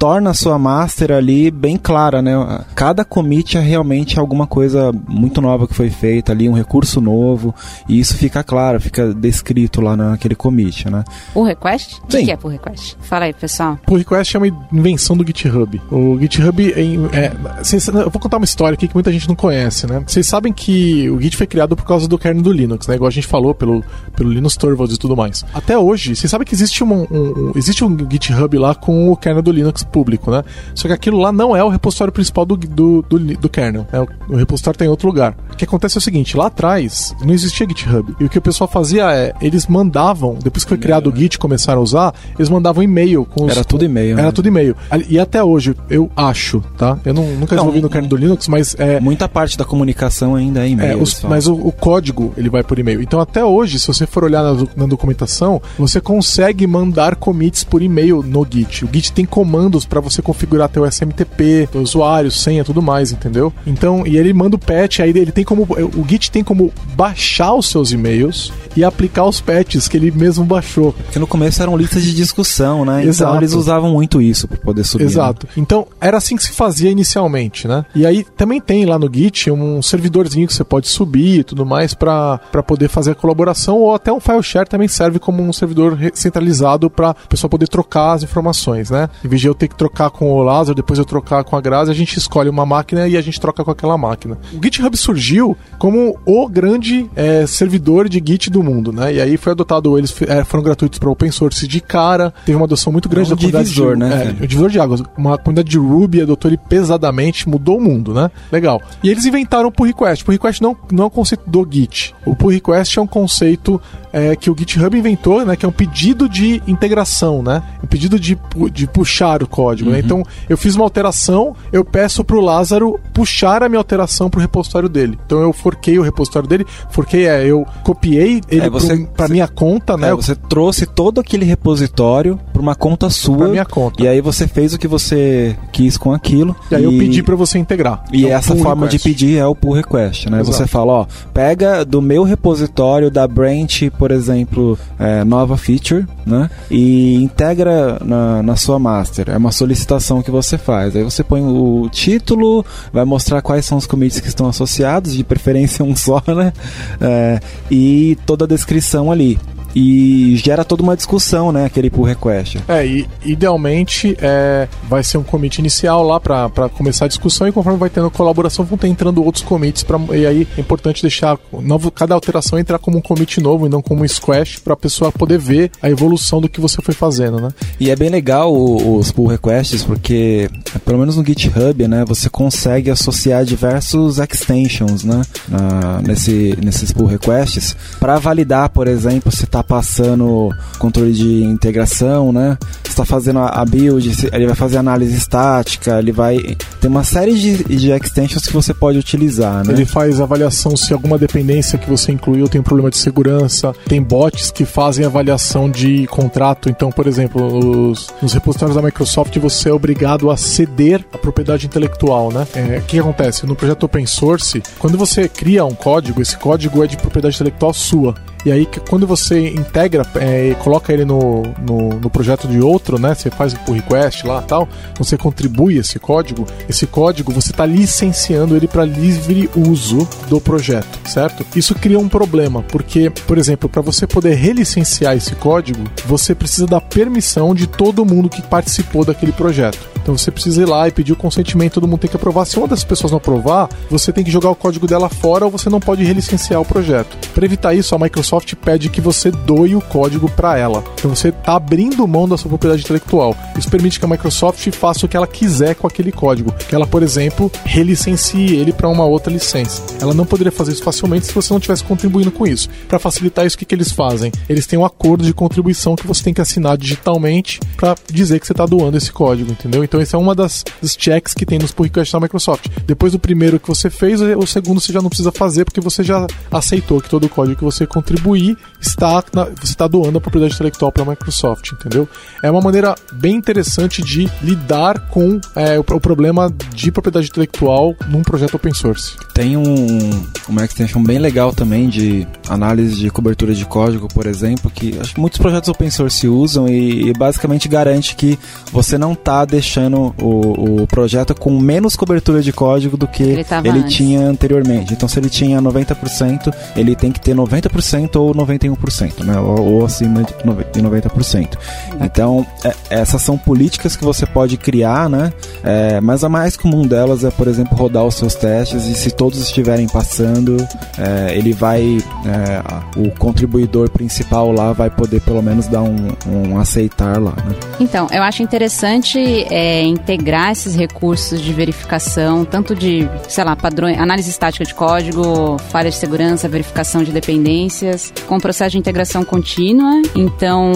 torna 0.00 0.30
a 0.30 0.34
sua 0.34 0.58
master 0.58 1.12
ali 1.12 1.50
bem 1.50 1.76
clara, 1.76 2.22
né? 2.22 2.32
Cada 2.74 3.04
commit 3.04 3.58
é 3.58 3.60
realmente 3.60 4.18
alguma 4.18 4.46
coisa 4.46 4.90
muito 5.06 5.42
nova 5.42 5.68
que 5.68 5.74
foi 5.74 5.90
feita 5.90 6.32
ali, 6.32 6.48
um 6.48 6.54
recurso 6.54 7.02
novo, 7.02 7.54
e 7.86 8.00
isso 8.00 8.16
fica 8.16 8.42
claro, 8.42 8.80
fica 8.80 9.12
descrito 9.12 9.82
lá 9.82 9.94
naquele 9.94 10.34
commit, 10.34 10.88
né? 10.88 11.04
Pull 11.34 11.44
request? 11.44 11.69
O 12.02 12.06
que, 12.06 12.16
Sim. 12.18 12.24
que 12.24 12.30
é 12.32 12.36
pull 12.36 12.50
request? 12.50 12.96
Fala 13.00 13.24
aí, 13.26 13.32
pessoal. 13.32 13.78
Pull 13.86 13.98
request 13.98 14.36
é 14.36 14.38
uma 14.38 14.48
invenção 14.72 15.16
do 15.16 15.26
GitHub. 15.26 15.80
O 15.90 16.18
GitHub 16.20 16.72
é, 16.72 17.16
é- 17.58 17.64
cês- 17.64 17.86
eu 17.88 18.10
vou 18.10 18.20
contar 18.20 18.36
uma 18.38 18.44
história 18.44 18.74
aqui 18.74 18.88
que 18.88 18.94
muita 18.94 19.12
gente 19.12 19.28
não 19.28 19.34
conhece, 19.36 19.86
né? 19.86 20.02
Vocês 20.06 20.26
sabem 20.26 20.52
que 20.52 21.08
o 21.10 21.20
Git 21.20 21.36
foi 21.36 21.46
criado 21.46 21.76
por 21.76 21.84
causa 21.84 22.06
do 22.08 22.18
kernel 22.18 22.42
do 22.42 22.52
Linux, 22.52 22.86
né? 22.86 22.94
Igual 22.94 23.08
a 23.08 23.12
gente 23.12 23.26
falou 23.26 23.54
pelo, 23.54 23.84
pelo 24.16 24.30
Linus 24.32 24.56
Torvalds 24.56 24.96
e 24.96 24.98
tudo 24.98 25.16
mais. 25.16 25.44
Até 25.54 25.76
hoje, 25.78 26.14
vocês 26.16 26.30
sabem 26.30 26.46
que 26.46 26.54
existe 26.54 26.82
um, 26.82 26.92
um- 26.92 27.06
um- 27.10 27.52
existe 27.56 27.84
um 27.84 27.96
GitHub 28.10 28.56
lá 28.58 28.74
com 28.74 29.10
o 29.10 29.16
kernel 29.16 29.42
do 29.42 29.52
Linux 29.52 29.82
público, 29.84 30.30
né? 30.30 30.42
Só 30.74 30.88
que 30.88 30.94
aquilo 30.94 31.18
lá 31.18 31.32
não 31.32 31.54
é 31.56 31.62
o 31.62 31.68
repositório 31.68 32.12
principal 32.12 32.44
do, 32.46 32.56
do, 32.56 33.02
do, 33.02 33.18
do 33.18 33.48
kernel. 33.48 33.86
né? 33.92 34.00
O, 34.28 34.34
o 34.34 34.36
repositório 34.36 34.78
tá 34.78 34.84
em 34.84 34.88
outro 34.88 35.06
lugar. 35.08 35.36
O 35.52 35.56
que 35.56 35.64
acontece 35.64 35.96
é 35.96 35.98
o 35.98 36.02
seguinte, 36.02 36.36
lá 36.36 36.46
atrás 36.46 37.14
não 37.24 37.32
existia 37.32 37.66
GitHub. 37.68 38.14
E 38.20 38.24
o 38.24 38.28
que 38.28 38.38
o 38.38 38.42
pessoal 38.42 38.68
fazia 38.68 39.10
é, 39.12 39.32
eles 39.40 39.66
mandavam, 39.66 40.38
depois 40.42 40.64
que 40.64 40.68
foi 40.68 40.78
criado 40.78 41.10
o 41.10 41.16
Git 41.16 41.34
e 41.34 41.38
começaram 41.60 41.80
a 41.80 41.84
usar, 41.84 42.14
eles 42.38 42.48
mandavam 42.48 42.82
e-mail 42.82 43.24
com 43.24 43.44
os 43.44 43.52
Era 43.52 43.64
tudo 43.64 43.84
e-mail, 43.84 44.14
Era 44.18 44.22
né? 44.28 44.32
tudo 44.32 44.48
e-mail. 44.48 44.74
E 45.08 45.18
até 45.18 45.42
hoje, 45.44 45.74
eu 45.88 46.10
acho, 46.16 46.60
tá? 46.76 46.98
Eu 47.04 47.12
não, 47.14 47.22
nunca 47.24 47.54
Não, 47.54 47.64
desenvolvi 47.64 47.80
no 47.82 47.90
kernel 47.90 48.08
do 48.08 48.16
Linux, 48.16 48.48
mas 48.48 48.74
é. 48.78 48.98
Muita 49.00 49.28
parte 49.28 49.56
da 49.58 49.64
comunicação 49.64 50.34
ainda 50.34 50.60
é 50.60 50.66
é, 50.66 50.70
e-mail. 50.70 50.94
os- 51.02 51.10
eles 51.10 51.20
falam. 51.20 51.36
mas 51.36 51.46
o, 51.46 51.54
o 51.54 51.72
código 51.72 52.32
ele 52.36 52.48
vai 52.48 52.62
por 52.62 52.78
e-mail. 52.78 53.02
Então 53.02 53.20
até 53.20 53.44
hoje, 53.44 53.78
se 53.78 53.86
você 53.86 54.06
for 54.06 54.24
olhar 54.24 54.42
na, 54.42 54.54
na 54.76 54.86
documentação, 54.86 55.60
você 55.78 56.00
consegue 56.00 56.66
mandar 56.66 57.16
commits 57.16 57.62
por 57.64 57.82
e-mail 57.82 58.22
no 58.22 58.46
Git. 58.50 58.84
O 58.84 58.88
Git 58.92 59.12
tem 59.12 59.24
comandos 59.24 59.84
para 59.84 60.00
você 60.00 60.22
configurar 60.22 60.68
teu 60.68 60.84
SMTP, 60.86 61.68
teu 61.70 61.82
usuário, 61.82 62.30
senha, 62.30 62.64
tudo 62.64 62.80
mais, 62.82 63.12
entendeu? 63.12 63.52
Então, 63.66 64.06
e 64.06 64.16
ele 64.16 64.32
manda 64.32 64.56
o 64.56 64.58
patch, 64.58 65.00
aí 65.00 65.10
ele 65.10 65.32
tem 65.32 65.44
como 65.44 65.62
o 65.70 66.04
Git 66.08 66.30
tem 66.30 66.42
como 66.42 66.72
baixar 66.94 67.54
os 67.54 67.66
seus 67.68 67.92
e-mails 67.92 68.52
e 68.76 68.84
aplicar 68.84 69.24
os 69.26 69.40
patches 69.40 69.88
que 69.88 69.96
ele 69.96 70.10
mesmo 70.10 70.44
baixou. 70.44 70.92
Porque 70.92 71.18
no 71.18 71.26
começo 71.40 71.62
eram 71.62 71.74
listas 71.74 72.02
de 72.02 72.14
discussão, 72.14 72.84
né? 72.84 73.02
Exato. 73.02 73.30
Então 73.30 73.40
eles 73.40 73.54
usavam 73.54 73.90
muito 73.90 74.20
isso 74.20 74.46
para 74.46 74.58
poder 74.58 74.84
subir. 74.84 75.04
né? 75.04 75.10
Exato. 75.10 75.48
Então, 75.56 75.86
era 75.98 76.18
assim 76.18 76.36
que 76.36 76.42
se 76.42 76.52
fazia 76.52 76.90
inicialmente, 76.90 77.66
né? 77.66 77.86
E 77.94 78.04
aí 78.04 78.26
também 78.36 78.60
tem 78.60 78.84
lá 78.84 78.98
no 78.98 79.10
Git 79.10 79.50
um 79.50 79.80
servidorzinho 79.80 80.46
que 80.46 80.52
você 80.52 80.62
pode 80.62 80.88
subir 80.88 81.40
e 81.40 81.44
tudo 81.44 81.64
mais 81.64 81.94
para 81.94 82.38
poder 82.66 82.88
fazer 82.88 83.12
a 83.12 83.14
colaboração, 83.14 83.78
ou 83.78 83.94
até 83.94 84.12
um 84.12 84.20
file 84.20 84.42
share 84.42 84.68
também 84.68 84.86
serve 84.86 85.18
como 85.18 85.42
um 85.42 85.50
servidor 85.50 85.98
centralizado 86.12 86.90
para 86.90 87.10
a 87.10 87.14
pessoa 87.14 87.48
poder 87.48 87.68
trocar 87.68 88.12
as 88.12 88.22
informações, 88.22 88.90
né? 88.90 89.08
Em 89.24 89.28
vez 89.28 89.40
de 89.40 89.46
eu 89.48 89.54
ter 89.54 89.68
que 89.68 89.76
trocar 89.76 90.10
com 90.10 90.30
o 90.30 90.42
Lázaro, 90.42 90.74
depois 90.74 90.98
eu 90.98 91.06
trocar 91.06 91.42
com 91.42 91.56
a 91.56 91.60
Grazi, 91.60 91.90
a 91.90 91.94
gente 91.94 92.18
escolhe 92.18 92.50
uma 92.50 92.66
máquina 92.66 93.08
e 93.08 93.16
a 93.16 93.20
gente 93.22 93.40
troca 93.40 93.64
com 93.64 93.70
aquela 93.70 93.96
máquina. 93.96 94.36
O 94.52 94.62
GitHub 94.62 94.94
surgiu 94.94 95.56
como 95.78 96.18
o 96.26 96.46
grande 96.48 97.08
eh, 97.16 97.46
servidor 97.46 98.10
de 98.10 98.22
Git 98.24 98.50
do 98.50 98.62
mundo, 98.62 98.92
né? 98.92 99.14
E 99.14 99.20
aí 99.22 99.38
foi 99.38 99.52
adotado, 99.52 99.96
eles 99.96 100.14
eh, 100.22 100.44
foram 100.44 100.62
gratuitos 100.62 100.98
para 100.98 101.08
open 101.08 101.29
open 101.30 101.32
source 101.32 101.66
de 101.66 101.80
cara, 101.80 102.34
teve 102.44 102.56
uma 102.56 102.64
adoção 102.64 102.92
muito 102.92 103.08
grande 103.08 103.30
é 103.30 103.32
um 103.32 103.36
da 103.36 103.40
comunidade 103.40 103.68
divisor, 103.68 103.94
de, 103.94 104.00
né? 104.00 104.36
É, 104.38 104.44
um 104.44 104.46
divisor 104.46 104.68
de 104.68 104.80
águas. 104.80 105.02
Uma 105.16 105.38
comunidade 105.38 105.70
de 105.70 105.78
Ruby 105.78 106.22
adotou 106.22 106.50
ele 106.50 106.58
pesadamente, 106.58 107.48
mudou 107.48 107.78
o 107.78 107.80
mundo, 107.80 108.12
né? 108.12 108.30
Legal. 108.50 108.82
E 109.02 109.08
eles 109.08 109.24
inventaram 109.24 109.68
o 109.68 109.72
pull 109.72 109.86
request. 109.86 110.24
Pull 110.24 110.32
request 110.32 110.60
não, 110.60 110.76
não 110.90 111.04
é 111.04 111.06
um 111.06 111.10
conceito 111.10 111.48
do 111.48 111.66
Git. 111.70 112.14
O 112.26 112.34
pull 112.34 112.50
request 112.50 112.98
é 112.98 113.02
um 113.02 113.06
conceito 113.06 113.80
é, 114.12 114.34
que 114.36 114.50
o 114.50 114.56
GitHub 114.58 114.96
inventou, 114.98 115.44
né? 115.44 115.56
Que 115.56 115.64
é 115.64 115.68
um 115.68 115.72
pedido 115.72 116.28
de 116.28 116.62
integração, 116.66 117.42
né? 117.42 117.62
Um 117.82 117.86
pedido 117.86 118.18
de, 118.18 118.38
de 118.72 118.86
puxar 118.86 119.42
o 119.42 119.46
código. 119.46 119.90
Né? 119.90 119.98
Uhum. 119.98 120.04
Então, 120.04 120.22
eu 120.48 120.56
fiz 120.56 120.74
uma 120.74 120.84
alteração, 120.84 121.54
eu 121.72 121.84
peço 121.84 122.24
pro 122.24 122.40
Lázaro 122.40 122.98
puxar 123.12 123.62
a 123.62 123.68
minha 123.68 123.78
alteração 123.78 124.28
pro 124.30 124.40
repositório 124.40 124.88
dele. 124.88 125.18
Então, 125.26 125.40
eu 125.40 125.52
forquei 125.52 125.98
o 125.98 126.02
repositório 126.02 126.48
dele. 126.48 126.66
Forquei 126.90 127.26
é, 127.26 127.44
eu 127.46 127.66
copiei 127.84 128.40
ele 128.50 128.66
É, 128.66 128.70
você- 128.70 128.96
pro, 128.96 129.06
pra 129.08 129.26
você- 129.26 129.32
minha 129.32 129.48
conta, 129.48 129.96
né? 129.96 130.08
É, 130.10 130.14
você 130.14 130.34
trouxe 130.34 130.86
todo 130.86 131.20
aquele 131.20 131.44
repositório 131.44 132.38
para 132.52 132.60
uma 132.62 132.74
conta 132.74 133.08
sua. 133.10 133.36
Pra 133.38 133.48
minha 133.48 133.64
conta. 133.64 134.02
E 134.02 134.08
aí 134.08 134.20
você 134.20 134.46
fez 134.48 134.74
o 134.74 134.78
que 134.78 134.88
você 134.88 135.56
quis 135.72 135.96
com 135.96 136.12
aquilo. 136.12 136.54
E 136.70 136.74
aí 136.74 136.84
eu 136.84 136.90
pedi 136.90 137.22
pra 137.22 137.36
você 137.36 137.58
integrar. 137.58 138.04
E 138.12 138.26
É 138.26 138.30
essa 138.30 138.54
forma 138.56 138.86
request. 138.86 138.98
de 138.98 139.02
pedir 139.14 139.38
é 139.38 139.46
o 139.46 139.54
pull 139.54 139.72
request, 139.74 140.28
né? 140.28 140.40
Exato. 140.40 140.56
Você 140.56 140.66
fala, 140.66 140.92
ó, 140.92 141.06
pega 141.32 141.84
do 141.84 142.02
meu 142.02 142.22
repositório 142.24 143.10
da 143.10 143.26
branch, 143.26 143.90
por 144.00 144.12
exemplo, 144.12 144.78
é, 144.98 145.22
nova 145.24 145.58
feature, 145.58 146.06
né? 146.24 146.48
E 146.70 147.16
integra 147.16 147.98
na, 148.02 148.42
na 148.42 148.56
sua 148.56 148.78
master. 148.78 149.28
É 149.28 149.36
uma 149.36 149.52
solicitação 149.52 150.22
que 150.22 150.30
você 150.30 150.56
faz. 150.56 150.96
Aí 150.96 151.04
você 151.04 151.22
põe 151.22 151.42
o 151.42 151.86
título, 151.90 152.64
vai 152.94 153.04
mostrar 153.04 153.42
quais 153.42 153.66
são 153.66 153.76
os 153.76 153.86
commits 153.86 154.18
que 154.18 154.28
estão 154.28 154.48
associados, 154.48 155.14
de 155.14 155.22
preferência 155.22 155.84
um 155.84 155.94
só, 155.94 156.22
né? 156.28 156.50
É, 156.98 157.40
e 157.70 158.16
toda 158.24 158.46
a 158.46 158.48
descrição 158.48 159.12
ali. 159.12 159.38
E 159.74 160.36
gera 160.36 160.64
toda 160.64 160.82
uma 160.82 160.96
discussão, 160.96 161.52
né? 161.52 161.64
Aquele 161.64 161.90
pull 161.90 162.04
request. 162.04 162.58
É, 162.68 162.84
e 162.86 163.06
idealmente 163.24 164.16
é, 164.20 164.68
vai 164.88 165.02
ser 165.02 165.18
um 165.18 165.22
commit 165.22 165.58
inicial 165.58 166.02
lá 166.02 166.18
pra 166.20 166.50
começar 166.76 167.04
a 167.04 167.08
discussão 167.08 167.46
e 167.48 167.52
conforme 167.52 167.78
vai 167.78 167.88
tendo 167.90 168.10
colaboração 168.10 168.64
vão 168.64 168.76
ter 168.76 168.88
entrando 168.88 169.22
outros 169.24 169.44
commits 169.44 169.82
pra, 169.82 169.98
e 170.14 170.26
aí 170.26 170.46
é 170.56 170.60
importante 170.60 171.02
deixar 171.02 171.38
novo, 171.62 171.90
cada 171.90 172.14
alteração 172.14 172.58
entrar 172.58 172.78
como 172.78 172.98
um 172.98 173.00
commit 173.00 173.40
novo 173.40 173.66
e 173.66 173.68
não 173.68 173.80
como 173.80 174.02
um 174.04 174.08
squash 174.08 174.58
pra 174.58 174.76
pessoa 174.76 175.12
poder 175.12 175.38
ver 175.38 175.70
a 175.82 175.88
evolução 175.88 176.40
do 176.40 176.48
que 176.48 176.60
você 176.60 176.82
foi 176.82 176.94
fazendo, 176.94 177.40
né? 177.40 177.48
E 177.78 177.90
é 177.90 177.96
bem 177.96 178.08
legal 178.10 178.52
o- 178.54 178.96
os 178.98 179.10
pull 179.12 179.26
requests 179.26 179.84
porque, 179.84 180.50
pelo 180.84 180.98
menos 180.98 181.16
no 181.16 181.24
GitHub, 181.24 181.86
né, 181.88 182.04
você 182.06 182.28
consegue 182.28 182.90
associar 182.90 183.44
diversos 183.44 184.18
extensions, 184.18 185.04
né, 185.04 185.22
na- 185.48 186.02
nesse, 186.02 186.56
nesses 186.62 186.92
pull 186.92 187.06
requests 187.06 187.76
para 187.98 188.18
validar, 188.18 188.68
por 188.70 188.88
exemplo, 188.88 189.30
se 189.30 189.44
está 189.44 189.59
passando 189.62 190.50
controle 190.78 191.12
de 191.12 191.42
integração, 191.44 192.32
né, 192.32 192.58
está 192.84 193.04
fazendo 193.04 193.38
a, 193.40 193.64
build, 193.64 194.28
ele 194.32 194.46
vai 194.46 194.54
fazer 194.54 194.78
análise 194.78 195.16
estática, 195.16 195.98
ele 195.98 196.12
vai 196.12 196.56
tem 196.80 196.90
uma 196.90 197.04
série 197.04 197.34
de, 197.34 197.64
de 197.64 197.90
extensions 197.90 198.46
que 198.46 198.52
você 198.52 198.72
pode 198.74 198.98
utilizar, 198.98 199.64
né. 199.64 199.72
Ele 199.72 199.84
faz 199.84 200.20
avaliação 200.20 200.76
se 200.76 200.92
alguma 200.92 201.18
dependência 201.18 201.78
que 201.78 201.88
você 201.88 202.12
incluiu 202.12 202.48
tem 202.48 202.60
um 202.60 202.64
problema 202.64 202.90
de 202.90 202.96
segurança. 202.96 203.72
Tem 203.86 204.02
bots 204.02 204.50
que 204.50 204.64
fazem 204.64 205.04
avaliação 205.04 205.70
de 205.70 206.06
contrato. 206.06 206.68
Então, 206.68 206.90
por 206.90 207.06
exemplo, 207.06 207.90
os, 207.90 208.08
nos 208.20 208.32
repositórios 208.32 208.76
da 208.76 208.82
Microsoft 208.82 209.36
você 209.38 209.68
é 209.68 209.72
obrigado 209.72 210.30
a 210.30 210.36
ceder 210.36 211.04
a 211.12 211.18
propriedade 211.18 211.66
intelectual, 211.66 212.32
né? 212.32 212.46
É, 212.54 212.78
o 212.78 212.82
que 212.82 212.98
acontece? 212.98 213.46
No 213.46 213.56
projeto 213.56 213.84
open 213.84 214.06
source, 214.06 214.62
quando 214.78 214.98
você 214.98 215.28
cria 215.28 215.64
um 215.64 215.74
código, 215.74 216.20
esse 216.20 216.36
código 216.36 216.82
é 216.82 216.86
de 216.86 216.96
propriedade 216.96 217.36
intelectual 217.36 217.72
sua. 217.72 218.14
E 218.44 218.50
aí, 218.50 218.66
quando 218.88 219.06
você 219.06 219.48
integra 219.50 220.04
é, 220.16 220.50
e 220.50 220.54
coloca 220.56 220.92
ele 220.92 221.04
no, 221.04 221.42
no, 221.60 221.88
no 222.00 222.10
projeto 222.10 222.48
de 222.48 222.60
outro, 222.60 222.98
né? 222.98 223.14
Você 223.14 223.30
faz 223.30 223.52
o 223.52 223.58
pull 223.60 223.74
request 223.74 224.26
lá 224.26 224.40
tal, 224.42 224.68
você 224.98 225.16
contribui 225.16 225.76
esse 225.76 225.98
código, 225.98 226.46
esse 226.68 226.86
código 226.86 227.32
você 227.32 227.50
está 227.50 227.66
licenciando 227.66 228.56
ele 228.56 228.66
para 228.66 228.84
livre 228.84 229.50
uso 229.54 230.08
do 230.28 230.40
projeto, 230.40 230.98
certo? 231.08 231.44
Isso 231.54 231.74
cria 231.74 231.98
um 231.98 232.08
problema, 232.08 232.62
porque, 232.62 233.10
por 233.10 233.36
exemplo, 233.36 233.68
para 233.68 233.82
você 233.82 234.06
poder 234.06 234.34
relicenciar 234.34 235.16
esse 235.16 235.34
código, 235.34 235.84
você 236.06 236.34
precisa 236.34 236.66
da 236.66 236.80
permissão 236.80 237.54
de 237.54 237.66
todo 237.66 238.04
mundo 238.04 238.28
que 238.28 238.42
participou 238.42 239.04
daquele 239.04 239.32
projeto. 239.32 239.78
Então 240.02 240.16
você 240.16 240.30
precisa 240.30 240.62
ir 240.62 240.64
lá 240.64 240.88
e 240.88 240.90
pedir 240.90 241.12
o 241.12 241.16
consentimento, 241.16 241.74
todo 241.74 241.86
mundo 241.86 242.00
tem 242.00 242.10
que 242.10 242.16
aprovar. 242.16 242.46
Se 242.46 242.58
uma 242.58 242.66
das 242.66 242.82
pessoas 242.82 243.12
não 243.12 243.18
aprovar, 243.18 243.68
você 243.90 244.12
tem 244.12 244.24
que 244.24 244.30
jogar 244.30 244.50
o 244.50 244.54
código 244.54 244.86
dela 244.86 245.08
fora 245.08 245.44
ou 245.44 245.50
você 245.50 245.68
não 245.68 245.78
pode 245.78 246.02
relicenciar 246.02 246.60
o 246.60 246.64
projeto. 246.64 247.16
Para 247.34 247.44
evitar 247.44 247.74
isso, 247.74 247.94
a 247.94 247.98
Microsoft 247.98 248.29
pede 248.54 248.88
que 248.88 249.00
você 249.00 249.30
doe 249.30 249.74
o 249.74 249.80
código 249.80 250.30
para 250.30 250.56
ela. 250.56 250.84
Então 250.94 251.14
você 251.14 251.28
está 251.28 251.56
abrindo 251.56 252.06
mão 252.06 252.28
da 252.28 252.36
sua 252.36 252.48
propriedade 252.48 252.82
intelectual. 252.82 253.36
Isso 253.58 253.68
permite 253.68 253.98
que 253.98 254.04
a 254.04 254.08
Microsoft 254.08 254.70
faça 254.72 255.04
o 255.04 255.08
que 255.08 255.16
ela 255.16 255.26
quiser 255.26 255.74
com 255.74 255.86
aquele 255.86 256.12
código. 256.12 256.52
Que 256.68 256.74
ela, 256.74 256.86
por 256.86 257.02
exemplo, 257.02 257.50
relicencie 257.64 258.56
ele 258.56 258.72
para 258.72 258.88
uma 258.88 259.04
outra 259.04 259.32
licença. 259.32 259.82
Ela 260.00 260.14
não 260.14 260.24
poderia 260.24 260.52
fazer 260.52 260.72
isso 260.72 260.82
facilmente 260.82 261.26
se 261.26 261.32
você 261.32 261.52
não 261.52 261.58
estivesse 261.58 261.82
contribuindo 261.82 262.30
com 262.30 262.46
isso. 262.46 262.68
Para 262.88 262.98
facilitar 262.98 263.44
isso, 263.44 263.56
o 263.56 263.58
que, 263.58 263.64
que 263.64 263.74
eles 263.74 263.90
fazem? 263.92 264.30
Eles 264.48 264.66
têm 264.66 264.78
um 264.78 264.84
acordo 264.84 265.24
de 265.24 265.34
contribuição 265.34 265.96
que 265.96 266.06
você 266.06 266.22
tem 266.22 266.34
que 266.34 266.40
assinar 266.40 266.76
digitalmente 266.76 267.58
para 267.76 267.96
dizer 268.10 268.38
que 268.38 268.46
você 268.46 268.52
está 268.52 268.66
doando 268.66 268.96
esse 268.96 269.12
código, 269.12 269.50
entendeu? 269.50 269.82
Então, 269.82 270.00
esse 270.00 270.14
é 270.14 270.18
uma 270.18 270.34
das 270.34 270.64
dos 270.80 270.96
checks 270.98 271.34
que 271.34 271.46
tem 271.46 271.58
nos 271.58 271.72
pull 271.72 271.84
requests 271.84 272.12
da 272.12 272.20
Microsoft. 272.20 272.66
Depois 272.86 273.12
do 273.12 273.18
primeiro 273.18 273.58
que 273.58 273.68
você 273.68 273.90
fez, 273.90 274.20
o 274.20 274.46
segundo 274.46 274.80
você 274.80 274.92
já 274.92 275.00
não 275.00 275.08
precisa 275.08 275.32
fazer 275.32 275.64
porque 275.64 275.80
você 275.80 276.02
já 276.02 276.26
aceitou 276.50 277.00
que 277.00 277.08
todo 277.08 277.24
o 277.24 277.28
código 277.28 277.56
que 277.56 277.64
você 277.64 277.86
contribuir 278.20 278.56
está 278.80 279.22
na- 279.32 279.44
você 279.44 279.64
está 279.72 279.86
doando 279.86 280.18
a 280.18 280.20
propriedade 280.20 280.54
intelectual 280.54 280.92
para 280.92 281.02
a 281.02 281.06
Microsoft, 281.06 281.72
entendeu? 281.72 282.08
É 282.42 282.50
uma 282.50 282.60
maneira 282.60 282.94
bem 283.12 283.34
interessante 283.36 284.02
de 284.02 284.30
lidar 284.42 285.08
com 285.08 285.40
é, 285.56 285.78
o, 285.78 285.80
o 285.82 286.00
problema 286.00 286.52
de 286.74 286.90
propriedade 286.92 287.28
intelectual 287.28 287.94
num 288.08 288.22
projeto 288.22 288.54
open 288.54 288.72
source. 288.72 289.16
Tem 289.34 289.56
um, 289.56 290.22
uma 290.48 290.64
extension 290.64 291.02
bem 291.02 291.18
legal 291.18 291.52
também 291.52 291.88
de 291.88 292.26
análise 292.48 292.96
de 292.96 293.10
cobertura 293.10 293.54
de 293.54 293.64
código, 293.64 294.08
por 294.08 294.26
exemplo, 294.26 294.70
que 294.70 294.98
acho 295.00 295.14
que 295.14 295.20
muitos 295.20 295.38
projetos 295.38 295.68
open 295.68 295.90
source 295.90 296.26
usam 296.28 296.68
e, 296.68 297.08
e 297.08 297.12
basicamente 297.12 297.68
garante 297.68 298.14
que 298.14 298.38
você 298.72 298.96
não 298.96 299.12
está 299.12 299.44
deixando 299.44 300.14
o, 300.20 300.82
o 300.82 300.86
projeto 300.86 301.34
com 301.34 301.58
menos 301.58 301.96
cobertura 301.96 302.42
de 302.42 302.52
código 302.52 302.96
do 302.96 303.06
que 303.06 303.22
Ele 303.22 303.44
ele 303.68 303.82
tinha 303.88 304.20
anteriormente. 304.26 304.92
Então, 304.92 305.08
se 305.08 305.18
ele 305.18 305.28
tinha 305.30 305.60
90%, 305.60 306.52
ele 306.76 306.94
tem 306.96 307.12
que 307.12 307.20
ter 307.20 307.34
90% 307.34 308.09
ou 308.18 308.34
91%, 308.34 309.24
né? 309.24 309.38
ou, 309.38 309.60
ou 309.74 309.84
acima 309.84 310.22
de 310.22 310.34
nove- 310.44 310.64
de 310.72 310.80
90%. 310.82 311.58
Então, 312.00 312.46
é- 312.64 312.74
essas 312.90 313.22
são 313.22 313.36
políticas 313.38 313.96
que 313.96 314.04
você 314.04 314.26
pode 314.26 314.56
criar, 314.56 315.08
né? 315.08 315.32
É, 315.62 316.00
mas 316.00 316.24
a 316.24 316.28
mais 316.28 316.56
comum 316.56 316.86
delas 316.86 317.24
é, 317.24 317.30
por 317.30 317.46
exemplo, 317.48 317.76
rodar 317.76 318.04
os 318.04 318.14
seus 318.14 318.34
testes 318.34 318.86
e 318.86 318.94
se 318.94 319.10
todos 319.10 319.40
estiverem 319.40 319.86
passando, 319.88 320.56
é, 320.98 321.36
ele 321.36 321.52
vai, 321.52 321.98
é, 322.26 322.98
o 323.00 323.10
contribuidor 323.16 323.90
principal 323.90 324.50
lá 324.52 324.72
vai 324.72 324.90
poder 324.90 325.20
pelo 325.20 325.42
menos 325.42 325.66
dar 325.66 325.82
um, 325.82 326.08
um 326.26 326.58
aceitar 326.58 327.20
lá, 327.20 327.32
né? 327.32 327.54
Então, 327.78 328.06
eu 328.10 328.22
acho 328.22 328.42
interessante 328.42 329.18
é, 329.50 329.82
integrar 329.82 330.52
esses 330.52 330.74
recursos 330.74 331.40
de 331.40 331.52
verificação, 331.52 332.44
tanto 332.44 332.74
de, 332.74 333.08
sei 333.28 333.44
lá, 333.44 333.54
padrões, 333.56 333.98
análise 333.98 334.30
estática 334.30 334.64
de 334.64 334.74
código, 334.74 335.56
falha 335.70 335.90
de 335.90 335.96
segurança, 335.96 336.48
verificação 336.48 337.02
de 337.02 337.10
dependências, 337.12 337.99
com 338.26 338.36
o 338.36 338.40
processo 338.40 338.72
de 338.72 338.78
integração 338.78 339.24
contínua. 339.24 340.02
Então, 340.14 340.72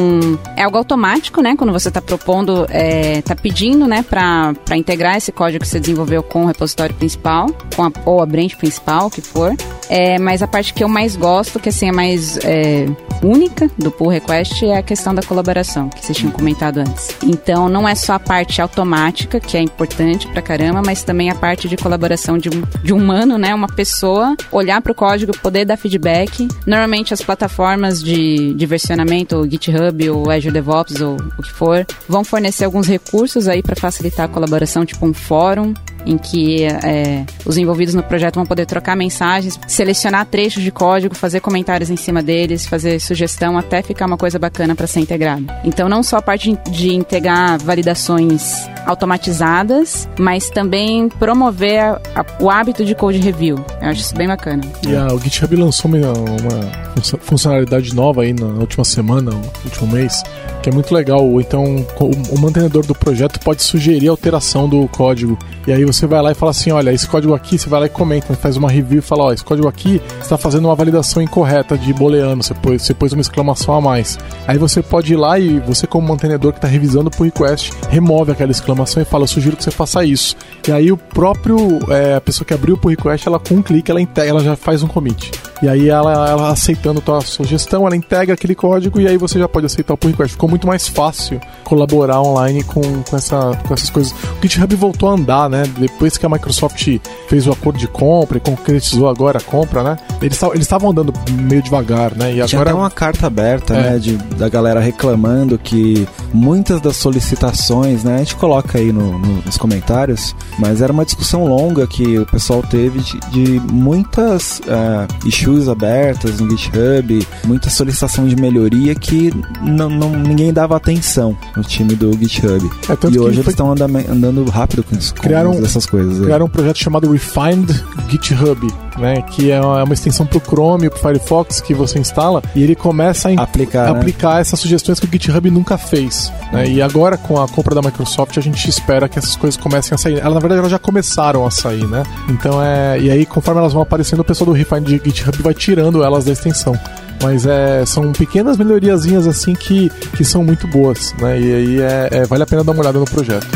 é 0.57 0.63
algo 0.63 0.79
automático, 0.79 1.41
né? 1.41 1.55
Quando 1.57 1.73
você 1.73 1.89
está 1.89 2.01
propondo, 2.01 2.67
está 2.71 3.35
pedindo, 3.35 3.87
né, 3.87 4.03
para 4.03 4.77
integrar 4.77 5.17
esse 5.17 5.31
código 5.31 5.63
que 5.63 5.69
você 5.69 5.79
desenvolveu 5.79 6.23
com 6.23 6.45
o 6.45 6.47
repositório 6.47 6.95
principal, 6.95 7.47
com 7.77 7.85
a, 7.85 7.93
ou 8.05 8.23
a 8.23 8.27
branch 8.27 8.57
principal, 8.57 9.07
o 9.07 9.11
que 9.11 9.21
for. 9.21 9.55
É, 9.89 10.19
mas 10.19 10.43
a 10.43 10.47
parte 10.47 10.73
que 10.73 10.83
eu 10.83 10.89
mais 10.89 11.15
gosto, 11.15 11.61
que 11.61 11.69
assim 11.69 11.89
é 11.89 11.93
mais 11.93 12.39
é, 12.39 12.87
única 13.23 13.71
do 13.79 13.91
pull 13.91 14.09
request, 14.09 14.65
é 14.65 14.79
a 14.79 14.83
questão 14.83 15.15
da 15.15 15.23
colaboração, 15.23 15.89
que 15.91 16.05
vocês 16.05 16.17
tinham 16.17 16.33
comentado 16.33 16.79
antes. 16.79 17.15
Então, 17.23 17.69
não 17.69 17.87
é 17.87 17.95
só 17.95 18.15
a 18.15 18.19
parte 18.19 18.61
automática, 18.63 19.39
que 19.39 19.57
é 19.57 19.61
importante 19.61 20.27
pra 20.29 20.41
caramba, 20.41 20.83
mas 20.85 21.03
também 21.03 21.31
a 21.31 21.35
parte 21.35 21.69
de 21.69 21.77
colaboração 21.77 22.39
de 22.39 22.49
de 22.83 22.93
um 22.93 22.99
humano, 22.99 23.39
né? 23.39 23.55
Uma 23.55 23.67
pessoa 23.67 24.37
olhar 24.53 24.81
pro 24.81 24.95
código, 24.95 25.37
poder 25.39 25.65
dar 25.65 25.77
feedback. 25.77 26.47
Normalmente, 26.67 27.14
as 27.15 27.23
plataformas 27.23 28.03
de, 28.03 28.53
de 28.55 28.67
versionamento, 28.67 29.37
o 29.37 29.51
GitHub, 29.51 30.11
o 30.11 30.31
Azure 30.31 30.53
DevOps, 30.53 31.01
ou 31.01 31.17
o 31.39 31.43
que 31.43 31.51
for, 31.51 31.87
vão 32.09 32.23
fornecer 32.23 32.65
alguns 32.65 32.87
recursos 32.87 33.49
aí 33.49 33.63
para 33.63 33.77
facilitar 33.77 34.27
a 34.27 34.29
colaboração, 34.29 34.85
tipo 34.85 35.07
um 35.07 35.15
fórum 35.15 35.73
em 36.07 36.19
que 36.19 36.65
é, 36.65 37.25
os 37.45 37.57
envolvidos 37.57 37.95
no 37.95 38.03
projeto 38.03 38.35
vão 38.35 38.47
poder 38.47 38.67
trocar 38.67 38.97
mensagens, 38.97 39.59
selecionar 39.67 40.27
trechos 40.27 40.63
de 40.63 40.71
código, 40.71 41.15
fazer 41.15 41.41
comentários 41.41 41.91
em 41.91 41.97
cima 41.97 42.23
deles, 42.23 42.67
fazer 42.67 43.01
sugestão, 43.01 43.59
até 43.59 43.83
ficar 43.83 44.07
uma 44.07 44.17
coisa 44.17 44.39
bacana 44.39 44.75
para 44.75 44.87
ser 44.87 45.01
integrado. 45.01 45.47
Então, 45.65 45.89
não 45.89 46.03
só 46.03 46.19
a 46.19 46.23
parte 46.23 46.57
de 46.71 46.95
integrar 46.95 47.59
validações 47.59 48.69
automatizadas, 48.87 50.09
mas 50.19 50.51
também 50.51 51.09
promover 51.09 51.81
a, 51.81 52.01
a, 52.15 52.43
o 52.43 52.51
hábito 52.51 52.85
de 52.85 52.95
code 52.95 53.19
review. 53.19 53.65
Eu 53.81 53.89
acho 53.89 54.01
isso 54.01 54.15
bem 54.15 54.29
bacana. 54.29 54.63
E 54.87 54.95
o 54.95 55.19
GitHub 55.19 55.57
lançou 55.57 55.91
uma, 55.91 56.13
uma 56.13 57.03
funcionalidade 57.21 57.95
nova 57.95 58.23
aí 58.23 58.33
na 58.33 58.47
última 58.47 58.85
semana, 58.85 59.31
no 59.31 59.43
último 59.65 59.93
mês, 59.93 60.23
que 60.63 60.69
é 60.69 60.73
muito 60.73 60.95
legal. 60.95 61.41
Então, 61.41 61.85
o, 62.01 62.39
mantenedor 62.39 62.87
do 62.87 62.95
projeto 62.95 63.39
pode 63.41 63.63
sugerir 63.63 64.09
alteração 64.09 64.69
do 64.69 64.87
código. 64.89 65.39
E 65.67 65.73
aí 65.73 65.85
você 65.85 66.07
vai 66.07 66.21
lá 66.23 66.33
e 66.33 66.35
fala 66.35 66.51
assim: 66.51 66.71
olha, 66.71 66.93
esse 66.93 67.07
código 67.07 67.35
aqui, 67.35 67.59
você 67.59 67.69
vai 67.69 67.81
lá 67.81 67.87
e 67.87 67.89
comenta, 67.89 68.35
faz 68.35 68.57
uma 68.57 68.71
review 68.71 68.99
e 68.99 69.03
fala: 69.03 69.25
ó, 69.25 69.33
esse 69.33 69.45
código 69.45 69.69
aqui 69.69 70.01
está 70.21 70.37
fazendo 70.39 70.67
uma 70.67 70.75
validação 70.75 71.23
incorreta 71.23 71.77
de 71.77 71.93
booleano, 71.93 72.43
você 72.43 72.55
pôs, 72.55 72.83
você 72.83 72.95
pôs 72.95 73.13
uma 73.13 73.21
exclamação 73.21 73.75
a 73.75 73.81
mais. 73.81 74.19
Aí 74.47 74.59
você 74.59 74.83
pode 74.83 75.13
ir 75.13 75.17
lá 75.17 75.39
e 75.39 75.59
você, 75.61 75.87
como 75.87 76.09
mantenedor 76.09 76.53
que 76.53 76.59
está 76.59 76.69
revisando 76.69 77.11
o 77.19 77.23
request, 77.23 77.73
remove 77.89 78.33
aquela 78.33 78.51
exclamação 78.51 79.03
e 79.03 79.07
fala: 79.07 79.25
eu 79.25 79.29
sugiro 79.29 79.57
que 79.57 79.65
você 79.65 79.71
faça 79.71 80.05
isso. 80.05 80.37
E 80.67 80.73
aí 80.73 80.91
o 80.91 80.97
próprio, 80.97 81.79
é, 81.91 82.15
a 82.15 82.21
pessoa 82.21 82.47
que 82.47 82.55
abriu 82.55 82.75
o 82.75 82.79
pull 82.79 82.91
request, 82.91 83.27
ela 83.27 83.39
com 83.39 83.57
um 83.57 83.63
clique, 83.63 83.91
ela, 83.91 84.01
ela 84.17 84.41
já 84.41 84.57
faz 84.57 84.83
um 84.83 84.89
commit. 84.89 85.31
E 85.63 85.69
aí 85.69 85.89
ela, 85.89 86.29
ela 86.29 86.51
aceitando 86.51 86.99
a 86.99 87.03
tua 87.03 87.21
sugestão, 87.21 87.87
ela 87.87 87.97
integra 87.97 88.35
aquele 88.35 88.55
código 88.55 89.01
e 89.01 89.07
aí 89.07 89.17
você 89.17 89.39
já 89.39 89.49
pode 89.49 89.67
aceitar 89.67 89.95
o 89.95 89.97
pull 89.97 90.11
request. 90.11 90.33
Ficou 90.33 90.49
muito 90.49 90.67
mais 90.67 90.89
fácil 90.89 91.41
colaborar 91.63 92.21
online 92.21 92.63
com, 92.65 92.81
com, 93.03 93.17
essa, 93.17 93.53
com 93.67 93.75
essas 93.75 93.91
coisas. 93.91 94.13
O 94.13 94.43
GitHub 94.43 94.75
voltou 94.77 95.09
a 95.09 95.13
andar, 95.13 95.49
né? 95.49 95.63
Depois 95.79 96.17
que 96.17 96.27
a 96.27 96.29
Microsoft 96.29 96.99
fez 97.29 97.47
o 97.47 97.53
acordo 97.53 97.79
de 97.79 97.89
compra 97.89 98.39
e 98.39 98.41
concretizou 98.41 99.09
agora 99.09 99.39
a 99.39 99.43
compra, 99.43 99.83
né? 99.83 99.97
Eles 100.21 100.41
estavam 100.59 100.91
andando 100.91 101.13
meio 101.31 101.63
devagar, 101.63 102.15
né? 102.15 102.31
E 102.31 102.45
Tinha 102.47 102.61
agora... 102.61 102.71
até 102.71 102.75
uma 102.75 102.91
carta 102.91 103.27
aberta, 103.27 103.75
é. 103.75 103.91
né? 103.91 103.99
De, 103.99 104.17
da 104.17 104.49
galera 104.49 104.81
reclamando 104.81 105.59
que 105.59 106.07
muitas 106.33 106.81
das 106.81 106.97
solicitações, 106.97 108.05
né? 108.05 108.17
A 108.17 108.19
gente 108.19 108.37
coloca 108.37 108.79
aí 108.79 108.93
no, 108.93 109.19
no, 109.19 109.43
nos 109.43 109.57
comentários, 109.57 110.35
mas 110.59 110.81
era 110.81 110.93
uma 110.93 111.05
discussão 111.05 111.47
longa 111.47 111.87
que 111.87 112.19
o 112.19 112.27
pessoal 112.27 112.63
teve 112.63 113.01
de, 113.01 113.21
de 113.31 113.61
muitas 113.73 114.61
uh, 114.61 115.07
issues 115.45 115.69
abertas 115.69 116.41
no 116.41 116.51
GitHub, 116.51 117.27
muita 117.45 117.69
solicitação 117.69 118.27
de 118.27 118.35
melhoria 118.35 118.95
que 118.95 119.31
não, 119.61 119.91
não, 119.91 120.11
ninguém 120.11 120.53
dava 120.53 120.75
atenção 120.75 121.37
no 121.55 121.63
time 121.63 121.95
do 121.95 122.13
GitHub. 122.13 122.71
É, 122.89 123.11
e 123.11 123.19
hoje 123.19 123.41
eles 123.41 123.49
estão 123.49 123.71
andando, 123.71 124.45
rápido 124.51 124.83
com, 124.83 124.97
isso, 124.97 125.15
criaram, 125.15 125.53
com 125.53 125.65
essas 125.65 125.85
coisas. 125.85 126.19
Criaram 126.19 126.47
um 126.47 126.49
projeto 126.49 126.79
chamado 126.79 127.11
Refined 127.11 127.69
GitHub, 128.09 128.73
né? 128.99 129.23
Que 129.23 129.51
é 129.51 129.61
uma, 129.61 129.93
extensão 129.93 130.27
para 130.27 130.39
o 130.39 130.41
Chrome, 130.41 130.91
para 130.91 130.99
o 130.99 131.03
Firefox 131.03 131.61
que 131.61 131.75
você 131.75 131.99
instala 131.99 132.43
e 132.55 132.63
ele 132.63 132.75
começa 132.75 133.29
a 133.29 133.43
aplicar, 133.43 133.93
né? 133.93 133.99
aplicar 133.99 134.41
essas 134.41 134.59
sugestões 134.59 134.99
que 134.99 135.07
o 135.07 135.09
GitHub 135.11 135.51
nunca 135.51 135.79
fez. 135.79 136.33
Né? 136.53 136.69
E 136.69 136.83
agora 136.83 137.17
com 137.17 137.41
a 137.41 137.49
compra 137.49 137.75
da 137.75 137.83
Microsoft 137.83 138.37
a 138.37 138.41
gente 138.41 138.69
espera 138.69 139.09
que 139.09 139.19
essas 139.19 139.37
coisas 139.37 139.61
comecem 139.61 139.95
a 139.95 139.99
sair. 139.99 140.19
Ela, 140.19 140.35
na 140.35 140.41
verdade 140.41 140.59
elas 140.59 140.71
já 140.71 140.79
começaram 140.79 141.47
a 141.47 141.51
sair, 141.51 141.87
né? 141.87 142.03
Então 142.29 142.63
é 142.63 142.99
e 143.01 143.11
aí 143.11 143.27
conforme 143.27 143.61
elas 143.61 143.73
vão 143.73 143.83
aparecendo 143.83 144.21
o 144.21 144.25
pessoal 144.25 144.47
do 144.47 144.53
Refined 144.53 145.01
GitHub 145.05 145.43
vai 145.43 145.55
tirando 145.55 146.03
elas 146.03 146.25
da 146.25 146.33
extensão. 146.33 146.79
Mas 147.23 147.47
é, 147.47 147.87
são 147.87 148.13
pequenas 148.13 148.57
melhoriazinhas 148.57 149.27
assim 149.27 149.55
que, 149.55 149.91
que 150.17 150.25
são 150.25 150.45
muito 150.45 150.67
boas, 150.67 151.15
né? 151.19 151.41
E 151.41 151.55
aí 151.55 151.81
é, 151.81 152.09
é, 152.11 152.27
vale 152.27 152.43
a 152.43 152.47
pena 152.47 152.65
dar 152.65 152.73
uma 152.73 152.83
olhada 152.83 152.99
no 152.99 153.05
projeto. 153.05 153.47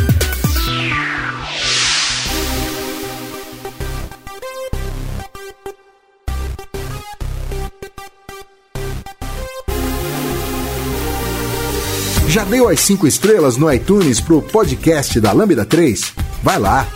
Já 12.38 12.44
deu 12.44 12.68
as 12.68 12.78
5 12.78 13.04
estrelas 13.04 13.56
no 13.56 13.68
iTunes 13.72 14.20
pro 14.20 14.40
podcast 14.40 15.20
da 15.20 15.32
Lambda 15.32 15.64
3? 15.64 16.14
Vai 16.40 16.56
lá! 16.56 16.86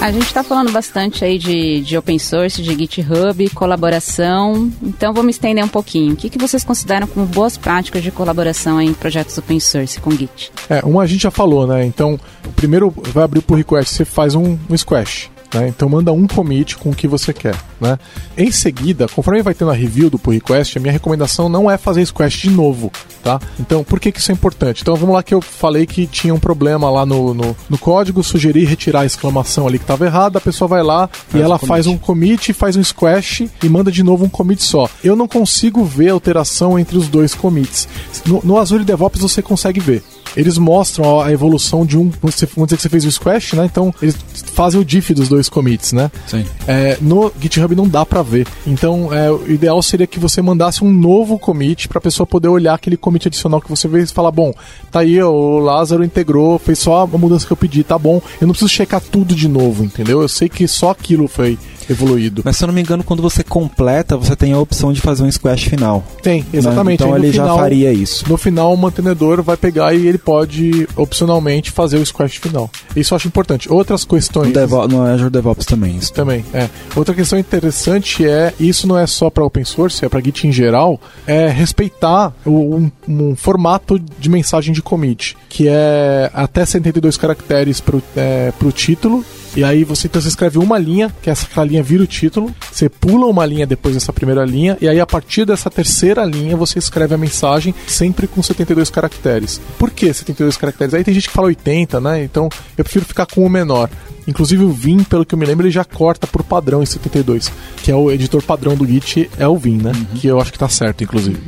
A 0.00 0.10
gente 0.10 0.24
está 0.24 0.42
falando 0.42 0.72
bastante 0.72 1.26
aí 1.26 1.36
de, 1.36 1.82
de 1.82 1.98
open 1.98 2.18
source, 2.18 2.62
de 2.62 2.74
GitHub, 2.74 3.50
colaboração. 3.50 4.72
Então 4.82 5.12
vamos 5.12 5.36
estender 5.36 5.62
um 5.62 5.68
pouquinho. 5.68 6.14
O 6.14 6.16
que, 6.16 6.30
que 6.30 6.38
vocês 6.38 6.64
consideram 6.64 7.06
como 7.06 7.26
boas 7.26 7.58
práticas 7.58 8.02
de 8.02 8.10
colaboração 8.10 8.80
em 8.80 8.94
projetos 8.94 9.36
open 9.36 9.60
source 9.60 10.00
com 10.00 10.10
Git? 10.10 10.50
É, 10.70 10.80
uma 10.86 11.02
a 11.02 11.06
gente 11.06 11.24
já 11.24 11.30
falou, 11.30 11.66
né? 11.66 11.84
Então, 11.84 12.18
o 12.46 12.52
primeiro 12.54 12.90
vai 13.12 13.24
abrir 13.24 13.40
o 13.40 13.42
pull 13.42 13.58
request, 13.58 13.94
você 13.94 14.06
faz 14.06 14.34
um, 14.34 14.58
um 14.70 14.74
squash. 14.74 15.31
Né? 15.52 15.68
Então 15.68 15.88
manda 15.88 16.12
um 16.12 16.26
commit 16.26 16.76
com 16.76 16.90
o 16.90 16.94
que 16.94 17.06
você 17.06 17.32
quer. 17.32 17.54
Né? 17.80 17.98
Em 18.36 18.50
seguida, 18.50 19.06
conforme 19.08 19.42
vai 19.42 19.54
tendo 19.54 19.70
a 19.70 19.74
review 19.74 20.08
do 20.08 20.18
pull 20.18 20.32
request, 20.32 20.78
a 20.78 20.80
minha 20.80 20.92
recomendação 20.92 21.48
não 21.48 21.70
é 21.70 21.76
fazer 21.76 22.02
esse 22.02 22.12
quest 22.12 22.40
de 22.40 22.50
novo. 22.50 22.90
Tá? 23.22 23.40
Então, 23.60 23.84
por 23.84 24.00
que, 24.00 24.10
que 24.10 24.18
isso 24.18 24.30
é 24.30 24.34
importante? 24.34 24.82
Então 24.82 24.96
vamos 24.96 25.14
lá 25.14 25.22
que 25.22 25.34
eu 25.34 25.40
falei 25.40 25.86
que 25.86 26.06
tinha 26.06 26.34
um 26.34 26.38
problema 26.38 26.90
lá 26.90 27.04
no, 27.04 27.34
no, 27.34 27.56
no 27.68 27.78
código, 27.78 28.22
sugeri 28.22 28.64
retirar 28.64 29.00
a 29.00 29.06
exclamação 29.06 29.66
ali 29.66 29.78
que 29.78 29.84
estava 29.84 30.06
errada, 30.06 30.38
a 30.38 30.40
pessoa 30.40 30.68
vai 30.68 30.82
lá 30.82 31.08
faz 31.08 31.34
e 31.34 31.44
ela 31.44 31.58
faz 31.58 31.86
um 31.86 31.96
commit, 31.98 32.52
faz 32.52 32.76
um 32.76 32.82
squash 32.82 33.48
e 33.62 33.68
manda 33.68 33.92
de 33.92 34.02
novo 34.02 34.24
um 34.24 34.28
commit 34.28 34.62
só. 34.62 34.88
Eu 35.04 35.14
não 35.14 35.28
consigo 35.28 35.84
ver 35.84 36.10
alteração 36.10 36.78
entre 36.78 36.96
os 36.96 37.08
dois 37.08 37.34
commits. 37.34 37.88
No, 38.26 38.40
no 38.42 38.58
Azure 38.58 38.84
DevOps 38.84 39.20
você 39.20 39.42
consegue 39.42 39.80
ver 39.80 40.02
eles 40.36 40.58
mostram 40.58 41.20
a 41.20 41.32
evolução 41.32 41.84
de 41.84 41.96
um. 41.96 42.10
Vamos 42.20 42.34
dizer 42.34 42.76
que 42.76 42.82
você 42.82 42.88
fez 42.88 43.04
o 43.04 43.12
squash, 43.12 43.54
né? 43.54 43.64
Então 43.64 43.94
eles 44.00 44.16
fazem 44.54 44.80
o 44.80 44.84
diff 44.84 45.12
dos 45.14 45.28
dois 45.28 45.48
commits, 45.48 45.92
né? 45.92 46.10
Sim. 46.26 46.44
É, 46.66 46.96
no 47.00 47.32
GitHub 47.40 47.74
não 47.74 47.88
dá 47.88 48.04
para 48.04 48.22
ver. 48.22 48.46
Então 48.66 49.12
é, 49.12 49.30
o 49.30 49.50
ideal 49.50 49.82
seria 49.82 50.06
que 50.06 50.18
você 50.18 50.40
mandasse 50.40 50.84
um 50.84 50.90
novo 50.90 51.38
commit 51.38 51.88
para 51.88 51.98
a 51.98 52.00
pessoa 52.00 52.26
poder 52.26 52.48
olhar 52.48 52.74
aquele 52.74 52.96
commit 52.96 53.28
adicional 53.28 53.60
que 53.60 53.68
você 53.68 53.88
fez 53.88 54.10
e 54.10 54.14
falar: 54.14 54.30
bom, 54.30 54.52
tá 54.90 55.00
aí, 55.00 55.22
o 55.22 55.58
Lázaro 55.58 56.04
integrou, 56.04 56.58
fez 56.58 56.78
só 56.78 57.02
a 57.02 57.06
mudança 57.06 57.46
que 57.46 57.52
eu 57.52 57.56
pedi, 57.56 57.82
tá 57.84 57.98
bom. 57.98 58.20
Eu 58.40 58.46
não 58.46 58.52
preciso 58.52 58.70
checar 58.70 59.00
tudo 59.00 59.34
de 59.34 59.48
novo, 59.48 59.84
entendeu? 59.84 60.22
Eu 60.22 60.28
sei 60.28 60.48
que 60.48 60.66
só 60.66 60.90
aquilo 60.90 61.28
foi 61.28 61.58
evoluído. 61.88 62.42
Mas 62.44 62.56
se 62.56 62.64
eu 62.64 62.66
não 62.66 62.74
me 62.74 62.80
engano, 62.80 63.04
quando 63.04 63.22
você 63.22 63.42
completa, 63.42 64.16
você 64.16 64.34
tem 64.36 64.52
a 64.52 64.58
opção 64.58 64.92
de 64.92 65.00
fazer 65.00 65.22
um 65.22 65.30
squash 65.30 65.64
final. 65.64 66.04
Tem, 66.22 66.44
exatamente. 66.52 67.00
Né? 67.00 67.06
Então 67.06 67.16
ele 67.16 67.32
final, 67.32 67.56
já 67.56 67.62
faria 67.62 67.92
isso. 67.92 68.28
No 68.28 68.36
final, 68.36 68.72
o 68.72 68.76
mantenedor 68.76 69.42
vai 69.42 69.56
pegar 69.56 69.94
e 69.94 70.06
ele 70.06 70.18
pode 70.18 70.88
opcionalmente 70.96 71.70
fazer 71.70 71.98
o 71.98 72.06
squash 72.06 72.36
final. 72.36 72.70
Isso 72.94 73.14
eu 73.14 73.16
acho 73.16 73.28
importante. 73.28 73.72
Outras 73.72 74.04
questões. 74.04 74.48
No, 74.48 74.54
Devo 74.54 74.86
no 74.88 75.02
Azure 75.02 75.30
DevOps 75.30 75.66
também. 75.66 75.96
Isso. 75.96 76.12
Também, 76.12 76.44
é. 76.52 76.68
Outra 76.94 77.14
questão 77.14 77.38
interessante 77.38 78.26
é, 78.26 78.52
isso 78.58 78.86
não 78.86 78.98
é 78.98 79.06
só 79.06 79.30
para 79.30 79.44
open 79.44 79.64
source, 79.64 80.04
é 80.04 80.08
para 80.08 80.20
Git 80.20 80.46
em 80.46 80.52
geral, 80.52 81.00
é 81.26 81.48
respeitar 81.48 82.32
um, 82.46 82.90
um, 83.08 83.36
formato 83.36 83.98
de 83.98 84.28
mensagem 84.28 84.72
de 84.72 84.82
commit, 84.82 85.36
que 85.48 85.68
é 85.68 86.30
até 86.34 86.64
72 86.64 87.16
caracteres 87.16 87.80
para 87.80 87.96
o 87.96 88.02
é, 88.16 88.52
título 88.72 89.24
e 89.56 89.64
aí 89.64 89.84
você 89.84 90.06
então 90.06 90.20
você 90.20 90.28
escreve 90.28 90.58
uma 90.58 90.78
linha, 90.78 91.12
que 91.22 91.30
essa 91.30 91.64
linha 91.64 91.82
vira 91.82 92.02
o 92.02 92.06
título, 92.06 92.54
você 92.70 92.88
pula 92.88 93.26
uma 93.26 93.44
linha 93.44 93.66
depois 93.66 93.94
dessa 93.94 94.12
primeira 94.12 94.44
linha, 94.44 94.76
e 94.80 94.88
aí 94.88 95.00
a 95.00 95.06
partir 95.06 95.44
dessa 95.44 95.70
terceira 95.70 96.24
linha 96.24 96.56
você 96.56 96.78
escreve 96.78 97.14
a 97.14 97.18
mensagem 97.18 97.74
sempre 97.86 98.26
com 98.26 98.42
72 98.42 98.90
caracteres. 98.90 99.60
Por 99.78 99.90
que 99.90 100.12
72 100.12 100.56
caracteres? 100.56 100.94
Aí 100.94 101.04
tem 101.04 101.14
gente 101.14 101.28
que 101.28 101.34
fala 101.34 101.48
80, 101.48 102.00
né? 102.00 102.24
Então 102.24 102.48
eu 102.76 102.84
prefiro 102.84 103.04
ficar 103.04 103.26
com 103.26 103.44
o 103.44 103.50
menor. 103.50 103.90
Inclusive 104.26 104.64
o 104.64 104.70
Vim, 104.70 105.02
pelo 105.02 105.24
que 105.24 105.34
eu 105.34 105.38
me 105.38 105.44
lembro, 105.44 105.66
ele 105.66 105.72
já 105.72 105.84
corta 105.84 106.26
por 106.26 106.44
padrão 106.44 106.82
em 106.82 106.86
72, 106.86 107.52
que 107.82 107.90
é 107.90 107.94
o 107.94 108.10
editor 108.10 108.42
padrão 108.42 108.76
do 108.76 108.86
Git, 108.86 109.28
é 109.38 109.46
o 109.48 109.56
Vim, 109.56 109.78
né? 109.78 109.92
Uhum. 109.92 110.04
Que 110.14 110.28
eu 110.28 110.40
acho 110.40 110.52
que 110.52 110.58
tá 110.58 110.68
certo, 110.68 111.02
inclusive. 111.02 111.40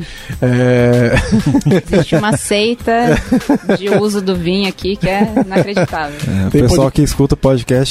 É... 0.43 1.13
Existe 1.93 2.17
uma 2.17 2.37
seita 2.37 3.17
de 3.79 3.89
uso 3.91 4.21
do 4.21 4.35
Vim 4.35 4.67
aqui 4.67 4.97
que 4.97 5.09
é 5.09 5.33
inacreditável. 5.45 6.17
É, 6.27 6.47
o 6.47 6.51
tem 6.51 6.63
pessoal 6.63 6.87
pod... 6.87 6.95
que 6.95 7.03
escuta 7.03 7.35
o 7.35 7.39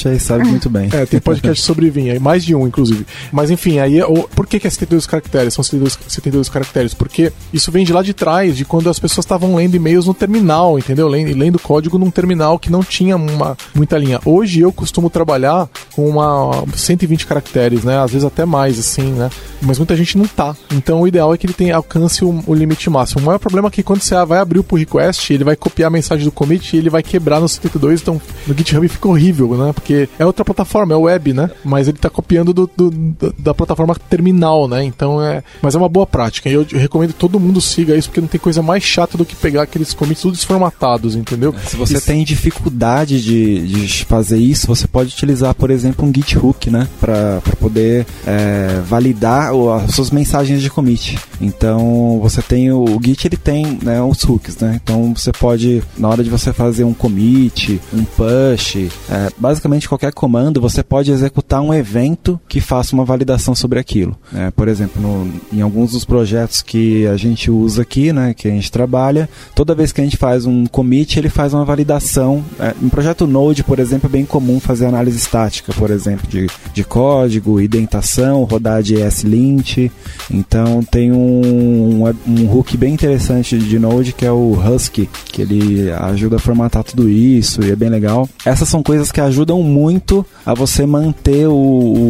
podcast 0.03 0.19
sabe 0.19 0.43
muito 0.45 0.69
bem. 0.69 0.89
É, 0.91 1.05
tem 1.05 1.19
podcast 1.19 1.61
sobre 1.63 1.89
Vim, 1.89 2.17
mais 2.19 2.43
de 2.43 2.55
um, 2.55 2.67
inclusive. 2.67 3.05
Mas 3.31 3.49
enfim, 3.49 3.79
aí 3.79 4.01
o... 4.01 4.23
por 4.23 4.45
que, 4.45 4.59
que 4.59 4.67
é 4.67 4.69
72 4.69 5.05
caracteres? 5.05 5.53
São 5.53 5.63
72, 5.63 5.97
72 6.07 6.49
caracteres? 6.49 6.93
Porque 6.93 7.31
isso 7.53 7.71
vem 7.71 7.85
de 7.85 7.93
lá 7.93 8.01
de 8.01 8.13
trás, 8.13 8.57
de 8.57 8.65
quando 8.65 8.89
as 8.89 8.99
pessoas 8.99 9.25
estavam 9.25 9.55
lendo 9.55 9.75
e-mails 9.75 10.07
no 10.07 10.13
terminal, 10.13 10.77
entendeu? 10.77 11.07
Lendo, 11.07 11.37
lendo 11.37 11.59
código 11.59 11.97
num 11.97 12.11
terminal 12.11 12.59
que 12.59 12.71
não 12.71 12.83
tinha 12.83 13.15
uma, 13.15 13.57
muita 13.73 13.97
linha. 13.97 14.19
Hoje 14.25 14.61
eu 14.61 14.71
costumo 14.71 15.09
trabalhar 15.09 15.69
com 15.95 16.07
uma 16.07 16.65
120 16.75 17.25
caracteres, 17.25 17.83
né? 17.83 17.99
Às 17.99 18.11
vezes 18.11 18.25
até 18.25 18.45
mais, 18.45 18.79
assim, 18.79 19.13
né? 19.13 19.29
Mas 19.61 19.77
muita 19.77 19.95
gente 19.95 20.17
não 20.17 20.25
tá. 20.25 20.55
Então 20.71 21.01
o 21.01 21.07
ideal 21.07 21.33
é 21.33 21.37
que 21.37 21.45
ele 21.45 21.53
tenha, 21.53 21.75
alcance 21.75 22.25
o, 22.25 22.43
o 22.45 22.53
limite 22.53 22.89
máximo. 22.89 23.21
O 23.21 23.25
maior 23.25 23.39
problema 23.39 23.67
é 23.67 23.71
que 23.71 23.83
quando 23.83 24.01
você 24.01 24.13
vai 24.25 24.39
abrir 24.39 24.59
o 24.59 24.63
pull 24.63 24.79
request, 24.79 25.33
ele 25.33 25.43
vai 25.43 25.55
copiar 25.55 25.87
a 25.87 25.91
mensagem 25.91 26.25
do 26.25 26.31
commit 26.31 26.75
e 26.75 26.79
ele 26.79 26.89
vai 26.89 27.01
quebrar 27.01 27.39
no 27.39 27.47
72, 27.47 28.01
então 28.01 28.21
no 28.45 28.53
GitHub 28.53 28.87
fica 28.87 29.07
horrível, 29.07 29.55
né? 29.55 29.71
Porque 29.73 29.92
porque 29.93 30.09
é 30.17 30.25
outra 30.25 30.43
plataforma, 30.43 30.93
é 30.93 30.97
web, 30.97 31.33
né? 31.33 31.49
Mas 31.63 31.87
ele 31.87 31.97
tá 31.97 32.09
copiando 32.09 32.53
do, 32.53 32.69
do, 32.75 33.15
da 33.37 33.53
plataforma 33.53 33.95
terminal, 34.09 34.67
né? 34.67 34.83
Então 34.83 35.21
é. 35.21 35.43
Mas 35.61 35.75
é 35.75 35.77
uma 35.77 35.89
boa 35.89 36.07
prática. 36.07 36.49
E 36.49 36.53
eu, 36.53 36.65
recomendo 36.71 37.13
que 37.13 37.19
todo 37.19 37.39
mundo 37.39 37.61
siga 37.61 37.95
isso, 37.95 38.09
porque 38.09 38.21
não 38.21 38.27
tem 38.27 38.39
coisa 38.39 38.61
mais 38.61 38.83
chata 38.83 39.17
do 39.17 39.25
que 39.25 39.35
pegar 39.35 39.63
aqueles 39.63 39.93
commits 39.93 40.21
tudo 40.21 40.33
desformatados, 40.33 41.15
entendeu? 41.15 41.53
Se 41.67 41.75
você 41.75 41.99
tem 41.99 42.23
dificuldade 42.23 43.21
de, 43.21 43.67
de 43.67 44.05
fazer 44.05 44.37
isso, 44.37 44.67
você 44.67 44.87
pode 44.87 45.13
utilizar, 45.13 45.53
por 45.53 45.69
exemplo, 45.69 46.07
um 46.07 46.13
Git 46.13 46.37
Hook, 46.37 46.69
né? 46.69 46.87
Para 46.99 47.41
poder 47.59 48.05
é, 48.25 48.81
validar 48.85 49.51
as 49.83 49.93
suas 49.93 50.09
mensagens 50.09 50.61
de 50.61 50.69
commit. 50.69 51.19
Então 51.39 52.19
você 52.21 52.41
tem 52.41 52.71
o, 52.71 52.83
o 52.83 52.99
Git, 53.03 53.27
ele 53.27 53.37
tem 53.37 53.77
né, 53.81 54.01
os 54.01 54.23
hooks, 54.23 54.57
né? 54.57 54.79
Então 54.81 55.13
você 55.15 55.31
pode, 55.31 55.83
na 55.97 56.09
hora 56.09 56.23
de 56.23 56.29
você 56.29 56.53
fazer 56.53 56.83
um 56.83 56.93
commit, 56.93 57.81
um 57.93 58.03
push, 58.03 58.89
é, 59.09 59.29
basicamente 59.37 59.82
qualquer 59.87 60.13
comando, 60.13 60.61
você 60.61 60.83
pode 60.83 61.11
executar 61.11 61.61
um 61.61 61.73
evento 61.73 62.39
que 62.47 62.61
faça 62.61 62.95
uma 62.95 63.05
validação 63.05 63.55
sobre 63.55 63.79
aquilo. 63.79 64.17
É, 64.33 64.51
por 64.51 64.67
exemplo, 64.67 65.01
no, 65.01 65.31
em 65.51 65.61
alguns 65.61 65.91
dos 65.91 66.05
projetos 66.05 66.61
que 66.61 67.05
a 67.07 67.17
gente 67.17 67.49
usa 67.49 67.81
aqui, 67.81 68.11
né, 68.11 68.33
que 68.33 68.47
a 68.47 68.51
gente 68.51 68.71
trabalha, 68.71 69.29
toda 69.55 69.75
vez 69.75 69.91
que 69.91 70.01
a 70.01 70.03
gente 70.03 70.17
faz 70.17 70.45
um 70.45 70.65
commit, 70.65 71.17
ele 71.17 71.29
faz 71.29 71.53
uma 71.53 71.65
validação. 71.65 72.43
É, 72.59 72.73
em 72.81 72.89
projeto 72.89 73.27
Node, 73.27 73.63
por 73.63 73.79
exemplo, 73.79 74.07
é 74.07 74.11
bem 74.11 74.25
comum 74.25 74.59
fazer 74.59 74.85
análise 74.85 75.17
estática, 75.17 75.73
por 75.73 75.91
exemplo, 75.91 76.27
de, 76.27 76.47
de 76.73 76.83
código, 76.83 77.59
indentação, 77.59 78.43
rodar 78.43 78.81
de 78.81 78.95
ESLint. 78.95 79.91
Então 80.29 80.83
tem 80.83 81.11
um, 81.11 82.03
um, 82.03 82.13
um 82.27 82.51
hook 82.51 82.77
bem 82.77 82.93
interessante 82.93 83.57
de 83.57 83.79
Node 83.79 84.13
que 84.13 84.25
é 84.25 84.31
o 84.31 84.53
Husky, 84.53 85.09
que 85.25 85.41
ele 85.41 85.91
ajuda 85.91 86.37
a 86.37 86.39
formatar 86.39 86.83
tudo 86.83 87.09
isso 87.09 87.63
e 87.63 87.71
é 87.71 87.75
bem 87.75 87.89
legal. 87.89 88.27
Essas 88.45 88.67
são 88.67 88.83
coisas 88.83 89.11
que 89.11 89.21
ajudam 89.21 89.61
muito 89.73 90.25
a 90.45 90.53
você 90.53 90.85
manter 90.85 91.47
o, 91.47 91.53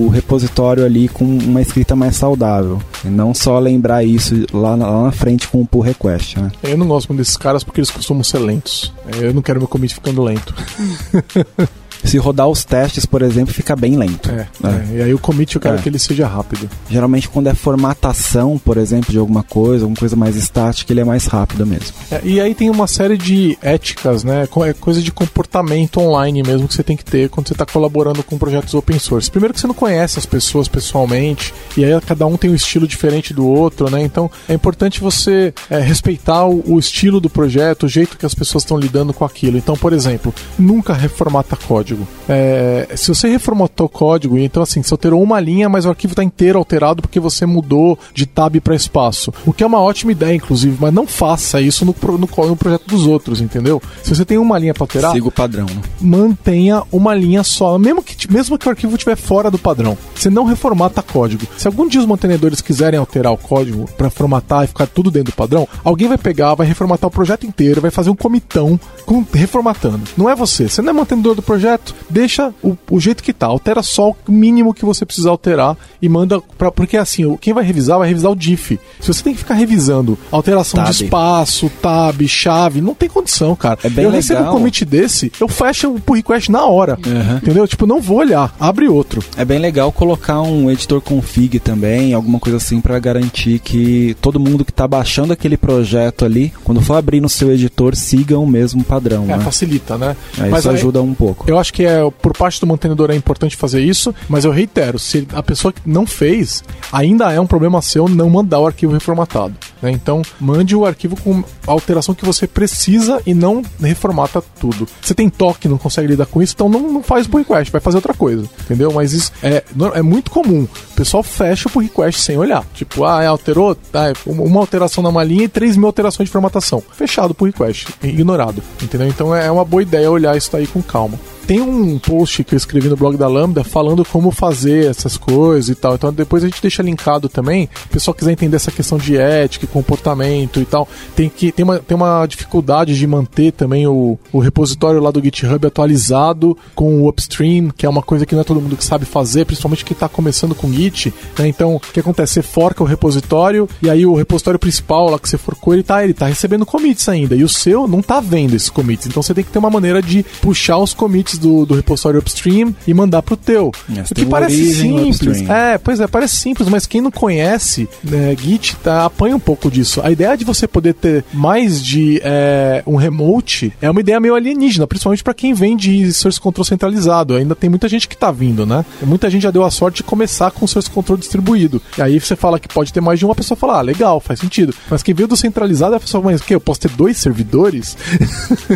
o 0.06 0.10
repositório 0.10 0.86
ali 0.86 1.08
com 1.08 1.24
uma 1.24 1.62
escrita 1.62 1.96
mais 1.96 2.16
saudável. 2.16 2.82
E 3.04 3.08
não 3.08 3.34
só 3.34 3.58
lembrar 3.60 4.04
isso 4.04 4.46
lá 4.52 4.76
na, 4.76 4.90
lá 4.90 5.04
na 5.04 5.12
frente 5.12 5.48
com 5.48 5.62
o 5.62 5.66
pull 5.66 5.82
request. 5.82 6.40
Né? 6.40 6.52
Eu 6.64 6.78
não 6.78 6.88
gosto 6.88 7.08
muito 7.08 7.20
desses 7.20 7.38
caras 7.38 7.64
porque 7.64 7.80
eles 7.80 7.92
costumam 7.92 8.24
ser 8.24 8.40
lentos. 8.40 8.94
Eu 9.20 9.34
não 9.34 9.42
quero 9.42 9.60
meu 9.60 9.68
commit 9.68 9.94
ficando 9.94 10.22
lento. 10.24 10.54
se 12.04 12.18
rodar 12.18 12.48
os 12.48 12.64
testes, 12.64 13.06
por 13.06 13.22
exemplo, 13.22 13.54
fica 13.54 13.76
bem 13.76 13.96
lento. 13.96 14.30
É, 14.30 14.48
é. 14.64 14.68
é. 14.68 14.98
E 14.98 15.02
aí 15.02 15.14
o 15.14 15.20
commit 15.20 15.56
eu 15.56 15.62
quero 15.62 15.76
é. 15.76 15.82
que 15.82 15.90
ele 15.90 16.00
seja 16.00 16.28
rápido. 16.28 16.70
Geralmente 16.90 17.30
quando 17.30 17.48
é 17.48 17.54
formatação, 17.54 18.60
por 18.64 18.78
exemplo, 18.78 19.12
de 19.12 19.18
alguma 19.18 19.44
coisa, 19.44 19.86
alguma 19.86 19.98
coisa 19.98 20.16
mais 20.16 20.36
estática, 20.36 20.92
ele 20.92 21.02
é 21.02 21.06
mais 21.06 21.26
rápido 21.26 21.66
mesmo. 21.66 21.94
É, 22.12 22.22
e 22.24 22.42
aí 22.42 22.54
tem 22.54 22.70
uma 22.70 22.88
série 22.88 23.18
de 23.18 23.58
éticas, 23.62 24.24
né? 24.24 24.48
É 24.68 24.74
coisa 24.74 25.02
de 25.02 25.12
comportamento 25.12 26.00
online 26.00 26.44
mesmo 26.44 26.68
que 26.68 26.74
você 26.74 26.84
tem 26.84 26.98
que 26.98 27.06
ter 27.06 27.30
quando 27.30 27.48
você 27.48 27.54
está 27.54 27.66
colaborando 27.66 28.24
com 28.24 28.38
projetos 28.38 28.74
open 28.74 29.00
source. 29.00 29.32
Primeiro 29.32 29.54
que 29.54 29.60
você 29.60 29.68
não 29.68 29.74
conhece 29.74 30.20
as 30.20 30.26
pessoas 30.26 30.68
pessoalmente, 30.68 31.54
e 31.78 31.84
aí 31.84 32.00
cada 32.02 32.26
um 32.26 32.38
tem 32.38 32.50
um 32.50 32.56
estilo 32.56 32.88
diferente 32.88 33.34
do 33.34 33.48
outro, 33.48 33.90
né? 33.90 34.02
Então 34.02 34.30
é 34.48 34.54
importante 34.54 35.00
você 35.00 35.54
é, 35.70 35.80
respeitar 35.80 36.46
o, 36.46 36.64
o 36.66 36.80
estilo 36.80 37.20
do 37.20 37.30
projeto, 37.30 37.84
o 37.84 37.90
jeito 37.90 38.18
que 38.18 38.26
as 38.26 38.34
pessoas 38.34 38.64
estão 38.64 38.78
lidando 38.78 39.14
com 39.14 39.26
aquilo. 39.26 39.58
Então, 39.58 39.76
por 39.76 39.94
exemplo, 39.94 40.34
nunca 40.58 40.94
reformata 40.94 41.56
código 41.56 41.93
código. 41.94 42.08
É, 42.28 42.88
se 42.96 43.10
você 43.10 43.28
reformatou 43.30 43.86
o 43.86 43.90
código, 43.90 44.38
então 44.38 44.64
assim, 44.64 44.82
você 44.82 44.94
alterou 44.94 45.22
uma 45.22 45.40
linha, 45.40 45.70
mas 45.70 45.86
o 45.86 45.90
arquivo 45.90 46.14
está 46.14 46.24
inteiro 46.24 46.58
alterado 46.58 47.02
porque 47.02 47.20
você 47.20 47.46
mudou 47.46 47.98
de 48.14 48.26
tab 48.26 48.56
para 48.60 48.76
espaço. 48.76 49.34
O 49.46 49.54
que 49.54 49.64
é 49.64 49.68
uma 49.68 49.80
ótima 49.80 50.12
ideia, 50.12 50.36
inclusive, 50.36 50.78
mas 50.80 50.94
não 50.94 51.06
faça 51.06 51.62
isso 51.62 51.86
no, 51.86 51.96
no, 52.04 52.48
no 52.48 52.56
projeto 52.56 52.88
dos 52.88 53.06
outros, 53.06 53.42
entendeu? 53.42 53.82
Se 54.02 54.16
você 54.16 54.26
tem 54.26 54.38
uma 54.38 54.58
linha 54.58 54.74
para 54.74 54.84
alterar, 54.84 55.12
siga 55.12 55.28
o 55.28 55.32
padrão. 55.32 55.66
Né? 55.66 55.82
Mantenha 56.02 56.84
uma 56.92 57.14
linha 57.14 57.44
só, 57.44 57.78
mesmo 57.78 58.02
que, 58.02 58.32
mesmo 58.32 58.58
que 58.58 58.68
o 58.68 58.70
arquivo 58.70 58.96
estiver 58.96 59.16
fora 59.16 59.52
do 59.52 59.58
padrão. 59.58 59.98
Você 60.16 60.30
não 60.30 60.46
reformata 60.46 61.02
código. 61.02 61.46
Se 61.58 61.68
algum 61.68 61.88
dia 61.88 62.00
os 62.00 62.06
mantenedores 62.06 62.62
quiserem 62.62 63.00
alterar 63.00 63.32
o 63.32 63.38
código 63.38 63.86
para 63.98 64.10
formatar 64.10 64.64
e 64.64 64.68
ficar 64.68 64.88
tudo 64.88 65.12
dentro 65.12 65.32
do 65.32 65.36
padrão, 65.36 65.68
alguém 65.84 66.08
vai 66.08 66.18
pegar, 66.18 66.56
vai 66.56 66.68
reformatar 66.68 67.08
o 67.08 67.12
projeto 67.12 67.46
inteiro, 67.46 67.82
vai 67.82 67.92
fazer 67.92 68.10
um 68.10 68.16
comitão 68.16 68.80
com, 69.06 69.26
reformatando. 69.34 70.02
Não 70.18 70.30
é 70.30 70.36
você. 70.36 70.68
Você 70.70 70.82
não 70.82 70.92
é 70.92 70.94
mantenedor 70.94 71.36
do 71.36 71.42
projeto 71.42 71.83
deixa 72.10 72.54
o, 72.64 72.78
o, 72.90 73.00
jeito 73.00 73.24
que 73.24 73.34
tá, 73.34 73.48
altera 73.48 73.82
só 73.82 74.12
o 74.12 74.16
mínimo 74.28 74.74
que 74.74 74.86
você 74.86 75.06
precisa 75.06 75.30
alterar 75.30 75.76
e 76.02 76.08
manda 76.08 76.40
para 76.58 76.72
porque 76.72 76.98
assim, 76.98 77.36
quem 77.38 77.54
vai 77.54 77.64
revisar 77.64 77.98
vai 77.98 78.08
revisar 78.08 78.32
o 78.32 78.36
diff. 78.36 78.80
Se 79.00 79.08
você 79.08 79.24
tem 79.24 79.34
que 79.34 79.40
ficar 79.40 79.56
revisando 79.56 80.18
alteração 80.32 80.84
tab. 80.84 80.92
de 80.92 81.04
espaço, 81.04 81.72
tab, 81.82 82.22
chave, 82.28 82.82
não 82.82 82.94
tem 82.94 83.10
condição, 83.10 83.56
cara. 83.56 83.80
É 83.84 83.90
bem 83.90 84.06
eu 84.06 84.12
legal. 84.12 84.22
recebo 84.22 84.44
um 84.44 84.52
commit 84.52 84.86
desse, 84.86 85.32
eu 85.40 85.48
fecho 85.48 85.94
o 85.94 86.00
pull 86.00 86.16
request 86.16 86.52
na 86.52 86.66
hora. 86.66 86.98
Uhum. 87.06 87.38
Entendeu? 87.38 87.68
Tipo, 87.68 87.86
não 87.86 88.02
vou 88.02 88.18
olhar, 88.18 88.56
abre 88.60 88.88
outro. 88.88 89.24
É 89.38 89.46
bem 89.46 89.60
legal 89.60 89.92
colocar 89.92 90.42
um 90.42 90.70
editor 90.70 91.02
config 91.02 91.60
também, 91.60 92.14
alguma 92.14 92.40
coisa 92.40 92.58
assim 92.58 92.80
para 92.82 92.98
garantir 93.00 93.60
que 93.60 94.16
todo 94.22 94.40
mundo 94.40 94.66
que 94.66 94.72
tá 94.72 94.88
baixando 94.88 95.34
aquele 95.34 95.58
projeto 95.58 96.26
ali, 96.26 96.54
quando 96.64 96.82
for 96.82 96.96
abrir 96.96 97.22
no 97.22 97.30
seu 97.30 97.52
editor, 97.52 97.96
siga 97.96 98.38
o 98.38 98.46
mesmo 98.46 98.84
padrão, 98.84 99.24
é, 99.26 99.38
né? 99.38 99.40
facilita, 99.40 99.98
né? 99.98 100.16
Aí 100.38 100.50
Mas 100.50 100.60
isso 100.60 100.70
aí, 100.70 100.76
ajuda 100.76 101.02
um 101.02 101.14
pouco. 101.14 101.46
Eu 101.48 101.58
acho 101.64 101.74
que 101.74 101.86
é 101.86 102.00
por 102.22 102.36
parte 102.38 102.60
do 102.60 102.68
mantenedor 102.68 103.10
é 103.10 103.16
importante 103.16 103.56
fazer 103.56 103.82
isso, 103.82 104.14
mas 104.28 104.44
eu 104.44 104.52
reitero, 104.52 105.00
se 105.00 105.26
a 105.34 105.42
pessoa 105.42 105.74
não 105.86 106.06
fez, 106.06 106.62
ainda 106.92 107.32
é 107.32 107.40
um 107.40 107.48
problema 107.48 107.82
seu 107.82 108.10
não 108.10 108.30
mandar 108.30 108.60
o 108.60 108.68
arquivo 108.68 108.92
reformatado. 108.92 109.56
Né? 109.82 109.92
Então, 109.92 110.22
mande 110.40 110.76
o 110.76 110.86
arquivo 110.86 111.16
com 111.16 111.44
a 111.66 111.72
alteração 111.72 112.14
que 112.14 112.26
você 112.26 112.46
precisa 112.46 113.22
e 113.26 113.34
não 113.34 113.64
reformata 113.80 114.44
tudo. 114.60 114.88
Você 115.02 115.14
tem 115.14 115.30
toque, 115.30 115.70
não 115.70 115.78
consegue 115.78 116.10
lidar 116.10 116.26
com 116.26 116.42
isso, 116.42 116.54
então 116.54 116.68
não, 116.68 116.82
não 116.92 117.02
faz 117.02 117.28
pull 117.28 117.40
request, 117.40 117.72
vai 117.72 117.82
fazer 117.82 117.98
outra 117.98 118.14
coisa, 118.14 118.48
entendeu? 118.62 118.92
Mas 118.92 119.14
isso 119.14 119.32
é, 119.42 119.64
é 119.96 120.02
muito 120.02 120.30
comum. 120.30 120.64
O 120.64 120.96
pessoal 120.96 121.24
fecha 121.24 121.70
o 121.70 121.72
pull 121.72 121.82
request 121.82 122.20
sem 122.20 122.38
olhar. 122.38 122.66
Tipo, 122.74 123.06
ah, 123.06 123.24
é, 123.24 123.28
alterou, 123.28 123.78
ah, 123.94 124.14
uma 124.26 124.60
alteração 124.60 125.02
na 125.02 125.12
malinha 125.12 125.46
e 125.46 125.50
3 125.50 125.78
mil 125.78 125.88
alterações 125.88 126.28
de 126.28 126.34
formatação. 126.34 126.84
Fechado 126.92 127.32
o 127.32 127.34
pull 127.34 127.48
request, 127.48 127.88
ignorado, 128.04 128.62
entendeu? 128.82 129.08
Então 129.08 129.34
é 129.34 129.50
uma 129.50 129.64
boa 129.64 129.82
ideia 129.82 130.12
olhar 130.12 130.36
isso 130.36 130.56
aí 130.58 130.68
com 130.68 130.82
calma. 130.82 131.18
Tem 131.46 131.62
um 131.62 132.00
post 132.00 132.44
que 132.44 132.56
eu 132.56 132.58
escrevi 132.58 132.88
no 132.88 132.96
blog 132.96 133.18
da 133.18 133.28
Lambda 133.28 133.64
falando 133.64 134.06
como 134.06 134.32
fazer 134.32 134.90
essas 134.90 135.18
coisas 135.18 135.70
e 135.70 135.76
tal. 135.76 135.96
Então 135.96 136.14
depois 136.14 136.44
a 136.44 136.48
gente 136.48 136.62
deixa 136.62 136.82
linkado 136.82 137.28
também. 137.28 137.70
Se 137.74 137.86
o 137.86 137.90
pessoal 137.90 138.16
quiser 138.16 138.32
entender 138.32 138.56
essa 138.56 138.72
questão 138.72 138.98
de 138.98 139.18
ética, 139.18 139.68
comportamento 139.68 140.60
e 140.60 140.66
tal, 140.66 140.88
tem 141.16 141.30
que 141.30 141.52
tem 141.52 141.64
uma, 141.64 141.80
tem 141.80 141.96
uma 141.96 142.26
dificuldade 142.26 142.98
de 142.98 143.06
manter 143.08 143.52
também 143.52 143.88
o, 143.88 144.18
o 144.32 144.40
repositório 144.40 145.02
lá 145.02 145.12
do 145.12 145.22
GitHub 145.22 145.66
atualizado 145.66 146.58
com 146.76 147.02
o 147.02 147.10
upstream, 147.10 147.70
que 147.70 147.86
é 147.86 147.90
uma 147.90 148.02
coisa 148.02 148.26
que 148.26 148.34
não 148.34 148.42
é 148.42 148.46
todo 148.46 148.62
mundo 148.62 148.78
que 148.78 148.84
sabe 148.84 149.06
fazer, 149.06 149.46
principalmente 149.46 149.86
quem 149.86 149.94
está 149.94 150.08
começando 150.08 150.56
com 150.56 150.72
Git. 150.72 151.14
Né? 151.38 151.48
Então, 151.48 151.76
o 151.76 151.80
que 151.80 152.00
acontece? 152.00 152.34
Você 152.34 152.42
forca 152.42 152.84
o 152.84 152.86
repositório 152.86 153.68
e 153.82 153.90
aí 153.90 154.06
o 154.06 154.16
repositório 154.16 154.60
principal 154.60 155.10
lá 155.10 155.20
que 155.20 155.30
você 155.30 155.38
forcou, 155.38 155.74
ele 155.74 155.84
tá, 155.84 156.04
ele 156.04 156.14
tá 156.14 156.26
recebendo 156.26 156.66
commits 156.66 157.08
ainda. 157.10 157.36
E 157.36 157.44
o 157.44 157.50
seu 157.50 157.88
não 157.88 158.02
tá 158.02 158.20
vendo 158.20 158.56
esses 158.56 158.70
commits. 158.70 159.08
Então 159.08 159.22
você 159.22 159.34
tem 159.34 159.44
que 159.44 159.52
ter 159.52 159.60
uma 159.60 159.70
maneira 159.70 160.02
de 160.02 160.24
puxar 160.42 160.78
os 160.78 160.94
commits 160.94 161.33
do, 161.38 161.66
do 161.66 161.74
repositório 161.74 162.20
upstream 162.20 162.76
e 162.88 162.94
mandar 162.94 163.22
pro 163.22 163.38
teu. 163.38 163.72
Yes, 163.90 164.12
o 164.12 164.16
que 164.16 164.26
parece 164.26 164.74
simples. 164.76 165.42
É, 165.50 165.78
pois 165.78 166.00
é, 166.00 166.08
parece 166.08 166.36
simples, 166.36 166.68
mas 166.70 166.86
quem 166.86 167.02
não 167.02 167.12
conhece 167.12 167.88
né, 168.04 168.36
Git 168.40 168.76
tá, 168.78 169.06
apanha 169.06 169.36
um 169.36 169.40
pouco 169.40 169.70
disso. 169.70 170.02
A 170.04 170.12
ideia 170.12 170.36
de 170.36 170.46
você 170.46 170.68
poder 170.68 170.94
ter 170.94 171.24
mais 171.34 171.84
de 171.84 172.22
é, 172.24 172.84
um 172.86 172.96
remote 172.96 173.74
é 173.82 173.90
uma 173.90 174.00
ideia 174.00 174.20
meio 174.20 174.36
alienígena, 174.36 174.88
principalmente 174.88 175.24
para 175.24 175.34
quem 175.34 175.54
vem 175.54 175.76
de 175.76 176.12
source 176.14 176.40
control 176.40 176.66
centralizado. 176.66 177.36
Ainda 177.36 177.56
tem 177.56 177.70
muita 177.70 177.88
gente 177.88 178.08
que 178.08 178.18
tá 178.18 178.32
vindo, 178.32 178.66
né? 178.66 178.86
Muita 179.02 179.30
gente 179.30 179.44
já 179.44 179.52
deu 179.52 179.64
a 179.64 179.72
sorte 179.72 179.98
de 179.98 180.04
começar 180.04 180.52
com 180.52 180.66
source 180.68 180.90
control 180.90 181.18
distribuído. 181.18 181.82
E 181.98 182.02
aí 182.02 182.20
você 182.20 182.36
fala 182.36 182.60
que 182.60 182.68
pode 182.68 182.92
ter 182.92 183.02
mais 183.02 183.20
de 183.20 183.26
uma 183.26 183.36
pessoa 183.36 183.58
fala, 183.58 183.80
ah, 183.80 183.82
legal, 183.82 184.20
faz 184.20 184.40
sentido. 184.40 184.74
Mas 184.90 185.04
quem 185.04 185.14
veio 185.14 185.28
do 185.28 185.38
centralizado, 185.38 185.96
a 185.96 186.00
pessoa, 186.00 186.24
mas 186.24 186.42
o 186.42 186.44
que? 186.44 186.56
Eu 186.56 186.62
posso 186.62 186.82
ter 186.82 186.90
dois 186.92 187.18
servidores? 187.18 187.98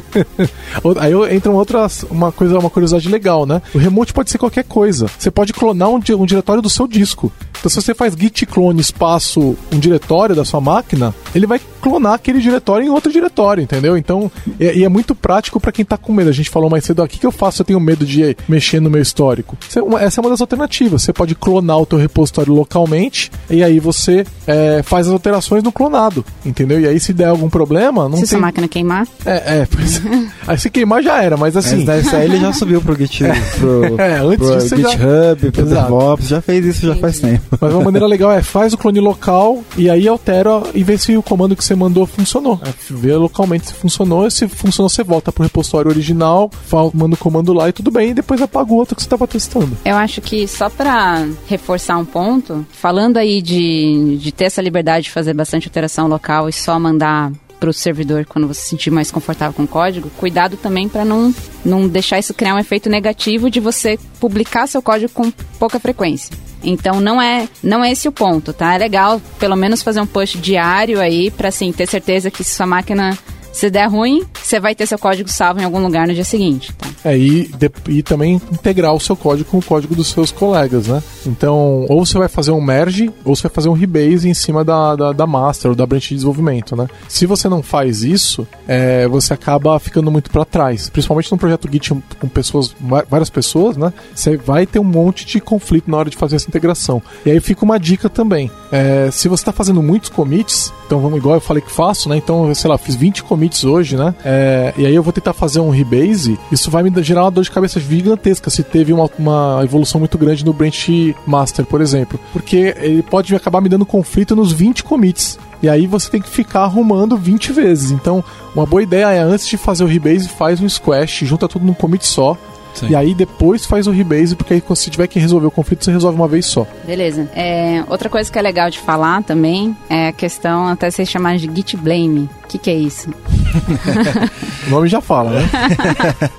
aí 0.99 1.35
entra 1.35 1.51
uma 1.51 1.59
outra 1.59 1.87
uma 2.09 2.31
coisa 2.31 2.46
coisa, 2.47 2.59
uma 2.59 2.69
curiosidade 2.69 3.09
legal, 3.09 3.45
né? 3.45 3.61
O 3.73 3.77
remote 3.77 4.13
pode 4.13 4.31
ser 4.31 4.37
qualquer 4.37 4.63
coisa. 4.63 5.07
Você 5.17 5.29
pode 5.29 5.53
clonar 5.53 5.89
um, 5.89 5.99
um 6.17 6.25
diretório 6.25 6.61
do 6.61 6.69
seu 6.69 6.87
disco. 6.87 7.31
Então, 7.59 7.69
se 7.69 7.81
você 7.81 7.93
faz 7.93 8.13
git 8.13 8.45
clone 8.45 8.79
espaço 8.79 9.57
um 9.71 9.79
diretório 9.79 10.35
da 10.35 10.45
sua 10.45 10.61
máquina, 10.61 11.13
ele 11.33 11.45
vai 11.45 11.59
clonar 11.81 12.13
aquele 12.13 12.39
diretório 12.39 12.85
em 12.85 12.89
outro 12.89 13.11
diretório, 13.11 13.61
entendeu? 13.61 13.97
Então, 13.97 14.31
e, 14.59 14.79
e 14.79 14.83
é 14.83 14.89
muito 14.89 15.15
prático 15.15 15.59
para 15.59 15.71
quem 15.71 15.83
tá 15.83 15.97
com 15.97 16.13
medo. 16.13 16.29
A 16.29 16.33
gente 16.33 16.49
falou 16.49 16.69
mais 16.69 16.83
cedo, 16.83 17.01
aqui 17.01 17.19
que 17.19 17.25
eu 17.25 17.31
faço? 17.31 17.61
Eu 17.61 17.65
tenho 17.65 17.79
medo 17.79 18.05
de 18.05 18.37
mexer 18.47 18.79
no 18.79 18.89
meu 18.89 19.01
histórico. 19.01 19.57
Essa 19.99 20.19
é 20.19 20.21
uma 20.21 20.29
das 20.29 20.41
alternativas. 20.41 21.01
Você 21.01 21.13
pode 21.13 21.35
clonar 21.35 21.79
o 21.79 21.85
teu 21.85 21.97
repositório 21.97 22.53
localmente 22.53 23.31
e 23.49 23.63
aí 23.63 23.79
você 23.79 24.25
é, 24.45 24.81
faz 24.83 25.07
as 25.07 25.13
alterações 25.13 25.63
no 25.63 25.71
clonado, 25.71 26.23
entendeu? 26.45 26.79
E 26.79 26.87
aí 26.87 26.99
se 26.99 27.13
der 27.13 27.29
algum 27.29 27.49
problema, 27.49 28.03
não 28.03 28.17
se 28.17 28.19
tem... 28.19 28.27
sua 28.27 28.39
máquina 28.39 28.67
queimar? 28.67 29.07
É, 29.25 29.61
é. 29.61 29.67
Pois... 29.69 29.97
É. 29.97 30.27
aí 30.47 30.57
se 30.57 30.69
queimar 30.69 31.01
já 31.01 31.21
era, 31.21 31.35
mas 31.35 31.57
assim... 31.57 31.87
Essa 31.89 32.17
é 32.17 32.25
ele 32.37 32.45
já 32.45 32.53
subiu 32.53 32.81
pro, 32.81 32.95
Git, 32.95 33.23
pro, 33.59 33.99
É, 34.01 34.19
antes 34.19 34.47
pro 34.47 34.59
GitHub, 34.61 35.41
já... 35.41 35.51
pro 35.51 35.61
Exato. 35.61 35.83
DevOps, 35.83 36.27
já 36.27 36.41
fez 36.41 36.65
isso 36.65 36.85
já 36.85 36.95
faz 36.95 37.19
tempo. 37.19 37.57
Mas 37.59 37.73
uma 37.73 37.83
maneira 37.83 38.07
legal 38.07 38.31
é 38.31 38.41
faz 38.41 38.73
o 38.73 38.77
clone 38.77 38.99
local 38.99 39.63
e 39.77 39.89
aí 39.89 40.07
altera 40.07 40.61
e 40.73 40.83
vê 40.83 40.97
se 40.97 41.15
o 41.17 41.23
comando 41.23 41.55
que 41.55 41.63
você 41.63 41.75
mandou 41.75 42.05
funcionou. 42.05 42.59
É, 42.63 42.73
vê 42.89 43.15
localmente 43.15 43.67
se 43.67 43.73
funcionou, 43.73 44.27
e 44.27 44.31
se 44.31 44.47
funcionou 44.47 44.89
você 44.89 45.03
volta 45.03 45.31
pro 45.31 45.43
repositório 45.43 45.89
original, 45.89 46.49
manda 46.93 47.15
o 47.15 47.17
comando 47.17 47.53
lá 47.53 47.69
e 47.69 47.73
tudo 47.73 47.91
bem, 47.91 48.11
e 48.11 48.13
depois 48.13 48.41
apaga 48.41 48.71
o 48.71 48.75
outro 48.75 48.95
que 48.95 49.01
você 49.01 49.07
estava 49.07 49.27
testando. 49.27 49.77
Eu 49.83 49.95
acho 49.95 50.21
que 50.21 50.47
só 50.47 50.69
pra 50.69 51.27
reforçar 51.47 51.97
um 51.97 52.05
ponto, 52.05 52.65
falando 52.71 53.17
aí 53.17 53.41
de, 53.41 54.17
de 54.19 54.31
ter 54.31 54.45
essa 54.45 54.61
liberdade 54.61 55.05
de 55.05 55.11
fazer 55.11 55.33
bastante 55.33 55.67
alteração 55.67 56.07
local 56.07 56.49
e 56.49 56.53
só 56.53 56.79
mandar 56.79 57.31
pro 57.59 57.73
servidor 57.73 58.25
quando 58.25 58.47
você 58.47 58.61
se 58.61 58.69
sentir 58.69 58.91
mais 58.91 59.11
confortável 59.11 59.53
com 59.53 59.63
o 59.63 59.67
código, 59.67 60.09
cuidado 60.17 60.57
também 60.57 60.87
para 60.87 61.03
não, 61.03 61.33
não 61.63 61.87
deixar 61.87 62.19
isso 62.19 62.33
criar 62.33 62.55
um 62.55 62.59
efeito 62.59 62.89
negativo 62.89 63.49
de 63.49 63.59
você 63.59 63.99
publicar 64.19 64.67
seu 64.67 64.81
código 64.81 65.11
com 65.11 65.31
pouca 65.59 65.79
frequência. 65.79 66.35
Então 66.63 66.99
não 66.99 67.21
é 67.21 67.47
não 67.61 67.83
é 67.83 67.91
esse 67.91 68.07
o 68.07 68.11
ponto, 68.11 68.51
tá? 68.51 68.73
É 68.73 68.77
legal 68.77 69.21
pelo 69.39 69.55
menos 69.55 69.83
fazer 69.83 70.01
um 70.01 70.07
push 70.07 70.33
diário 70.41 70.99
aí 70.99 71.29
para 71.29 71.49
assim 71.49 71.71
ter 71.71 71.87
certeza 71.87 72.31
que 72.31 72.43
sua 72.43 72.65
máquina 72.65 73.17
se 73.57 73.69
der 73.71 73.87
ruim, 73.89 74.23
você 74.33 74.59
vai 74.59 74.75
ter 74.75 74.85
seu 74.85 74.99
código 74.99 75.27
salvo 75.29 75.59
em 75.59 75.63
algum 75.63 75.79
lugar 75.81 76.07
no 76.07 76.13
dia 76.13 76.23
seguinte, 76.23 76.71
tá? 76.73 76.87
É, 77.03 77.17
e, 77.17 77.47
de- 77.47 77.71
e 77.89 78.03
também 78.03 78.41
integrar 78.51 78.93
o 78.93 78.99
seu 78.99 79.15
código 79.15 79.49
com 79.49 79.57
o 79.57 79.63
código 79.63 79.95
dos 79.95 80.07
seus 80.09 80.31
colegas, 80.31 80.87
né? 80.87 81.01
Então, 81.25 81.85
ou 81.89 82.05
você 82.05 82.17
vai 82.17 82.27
fazer 82.27 82.51
um 82.51 82.61
merge, 82.61 83.09
ou 83.25 83.35
você 83.35 83.43
vai 83.43 83.51
fazer 83.51 83.69
um 83.69 83.73
rebase 83.73 84.27
em 84.29 84.33
cima 84.33 84.63
da, 84.63 84.95
da, 84.95 85.11
da 85.11 85.25
master 85.27 85.71
ou 85.71 85.75
da 85.75 85.85
branch 85.85 86.09
de 86.09 86.15
desenvolvimento, 86.15 86.75
né? 86.75 86.87
Se 87.07 87.25
você 87.25 87.47
não 87.49 87.63
faz 87.63 88.03
isso, 88.03 88.47
é, 88.67 89.07
você 89.07 89.33
acaba 89.33 89.79
ficando 89.79 90.11
muito 90.11 90.29
para 90.29 90.45
trás. 90.45 90.89
Principalmente 90.89 91.31
num 91.31 91.37
projeto 91.37 91.67
Git 91.71 91.93
com 92.19 92.27
pessoas, 92.27 92.75
várias 93.09 93.29
pessoas, 93.29 93.75
né? 93.77 93.91
Você 94.13 94.37
vai 94.37 94.65
ter 94.65 94.79
um 94.79 94.83
monte 94.83 95.25
de 95.25 95.39
conflito 95.39 95.89
na 95.89 95.97
hora 95.97 96.09
de 96.09 96.17
fazer 96.17 96.35
essa 96.35 96.47
integração. 96.49 97.01
E 97.25 97.31
aí 97.31 97.39
fica 97.39 97.63
uma 97.65 97.79
dica 97.79 98.09
também. 98.09 98.51
É, 98.71 99.09
se 99.11 99.27
você 99.27 99.41
está 99.41 99.51
fazendo 99.53 99.81
muitos 99.81 100.09
commits, 100.09 100.73
então 100.85 100.99
vamos 100.99 101.17
igual 101.17 101.35
eu 101.35 101.41
falei 101.41 101.61
que 101.63 101.71
faço, 101.71 102.07
né? 102.09 102.17
Então, 102.17 102.53
sei 102.53 102.69
lá, 102.69 102.77
fiz 102.77 102.95
20 102.95 103.23
commits 103.23 103.46
hoje, 103.63 103.95
né? 103.95 104.13
É, 104.23 104.73
e 104.77 104.85
aí 104.85 104.95
eu 104.95 105.03
vou 105.03 105.13
tentar 105.13 105.33
fazer 105.33 105.59
um 105.59 105.69
rebase. 105.69 106.37
Isso 106.51 106.69
vai 106.69 106.83
me 106.83 106.91
gerar 107.03 107.23
uma 107.23 107.31
dor 107.31 107.43
de 107.43 107.51
cabeça 107.51 107.79
gigantesca 107.79 108.49
se 108.49 108.63
teve 108.63 108.93
uma, 108.93 109.09
uma 109.17 109.61
evolução 109.63 109.99
muito 109.99 110.17
grande 110.17 110.45
no 110.45 110.53
branch 110.53 111.15
master, 111.25 111.65
por 111.65 111.81
exemplo. 111.81 112.19
Porque 112.33 112.75
ele 112.77 113.03
pode 113.03 113.35
acabar 113.35 113.61
me 113.61 113.69
dando 113.69 113.85
conflito 113.85 114.35
nos 114.35 114.51
20 114.51 114.83
commits. 114.83 115.39
E 115.61 115.67
aí 115.67 115.87
você 115.87 116.09
tem 116.09 116.21
que 116.21 116.29
ficar 116.29 116.61
arrumando 116.61 117.17
20 117.17 117.51
vezes. 117.51 117.91
Então, 117.91 118.23
uma 118.53 118.65
boa 118.65 118.83
ideia 118.83 119.11
é 119.11 119.19
antes 119.19 119.47
de 119.47 119.57
fazer 119.57 119.83
o 119.83 119.87
rebase, 119.87 120.29
faz 120.29 120.61
um 120.61 120.69
squash, 120.69 121.25
junta 121.25 121.47
tudo 121.47 121.65
num 121.65 121.73
commit 121.73 122.05
só. 122.05 122.37
Sim. 122.77 122.89
E 122.89 122.95
aí 122.95 123.13
depois 123.13 123.65
faz 123.65 123.87
o 123.87 123.91
rebase, 123.91 124.35
porque 124.35 124.53
aí 124.53 124.61
quando 124.61 124.77
você 124.77 124.89
tiver 124.89 125.07
que 125.07 125.19
resolver 125.19 125.47
o 125.47 125.51
conflito, 125.51 125.83
você 125.83 125.91
resolve 125.91 126.17
uma 126.17 126.27
vez 126.27 126.45
só. 126.45 126.65
Beleza. 126.85 127.27
É, 127.35 127.83
outra 127.89 128.09
coisa 128.09 128.31
que 128.31 128.37
é 128.37 128.41
legal 128.41 128.69
de 128.69 128.79
falar 128.79 129.23
também 129.23 129.75
é 129.89 130.09
a 130.09 130.11
questão, 130.11 130.67
até 130.67 130.89
vocês 130.91 131.09
chamarem 131.09 131.39
de 131.39 131.53
Git 131.55 131.75
Blame. 131.77 132.29
O 132.43 132.47
que, 132.47 132.57
que 132.57 132.69
é 132.69 132.75
isso? 132.75 133.09
O 134.67 134.69
nome 134.69 134.89
já 134.89 134.99
fala, 134.99 135.31
né? 135.31 135.49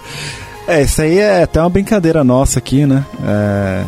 É, 0.69 0.83
isso 0.83 1.01
aí 1.01 1.19
é 1.19 1.45
até 1.45 1.59
uma 1.63 1.71
brincadeira 1.71 2.23
nossa 2.23 2.59
aqui, 2.59 2.85
né? 2.85 3.03
É, 3.27 3.85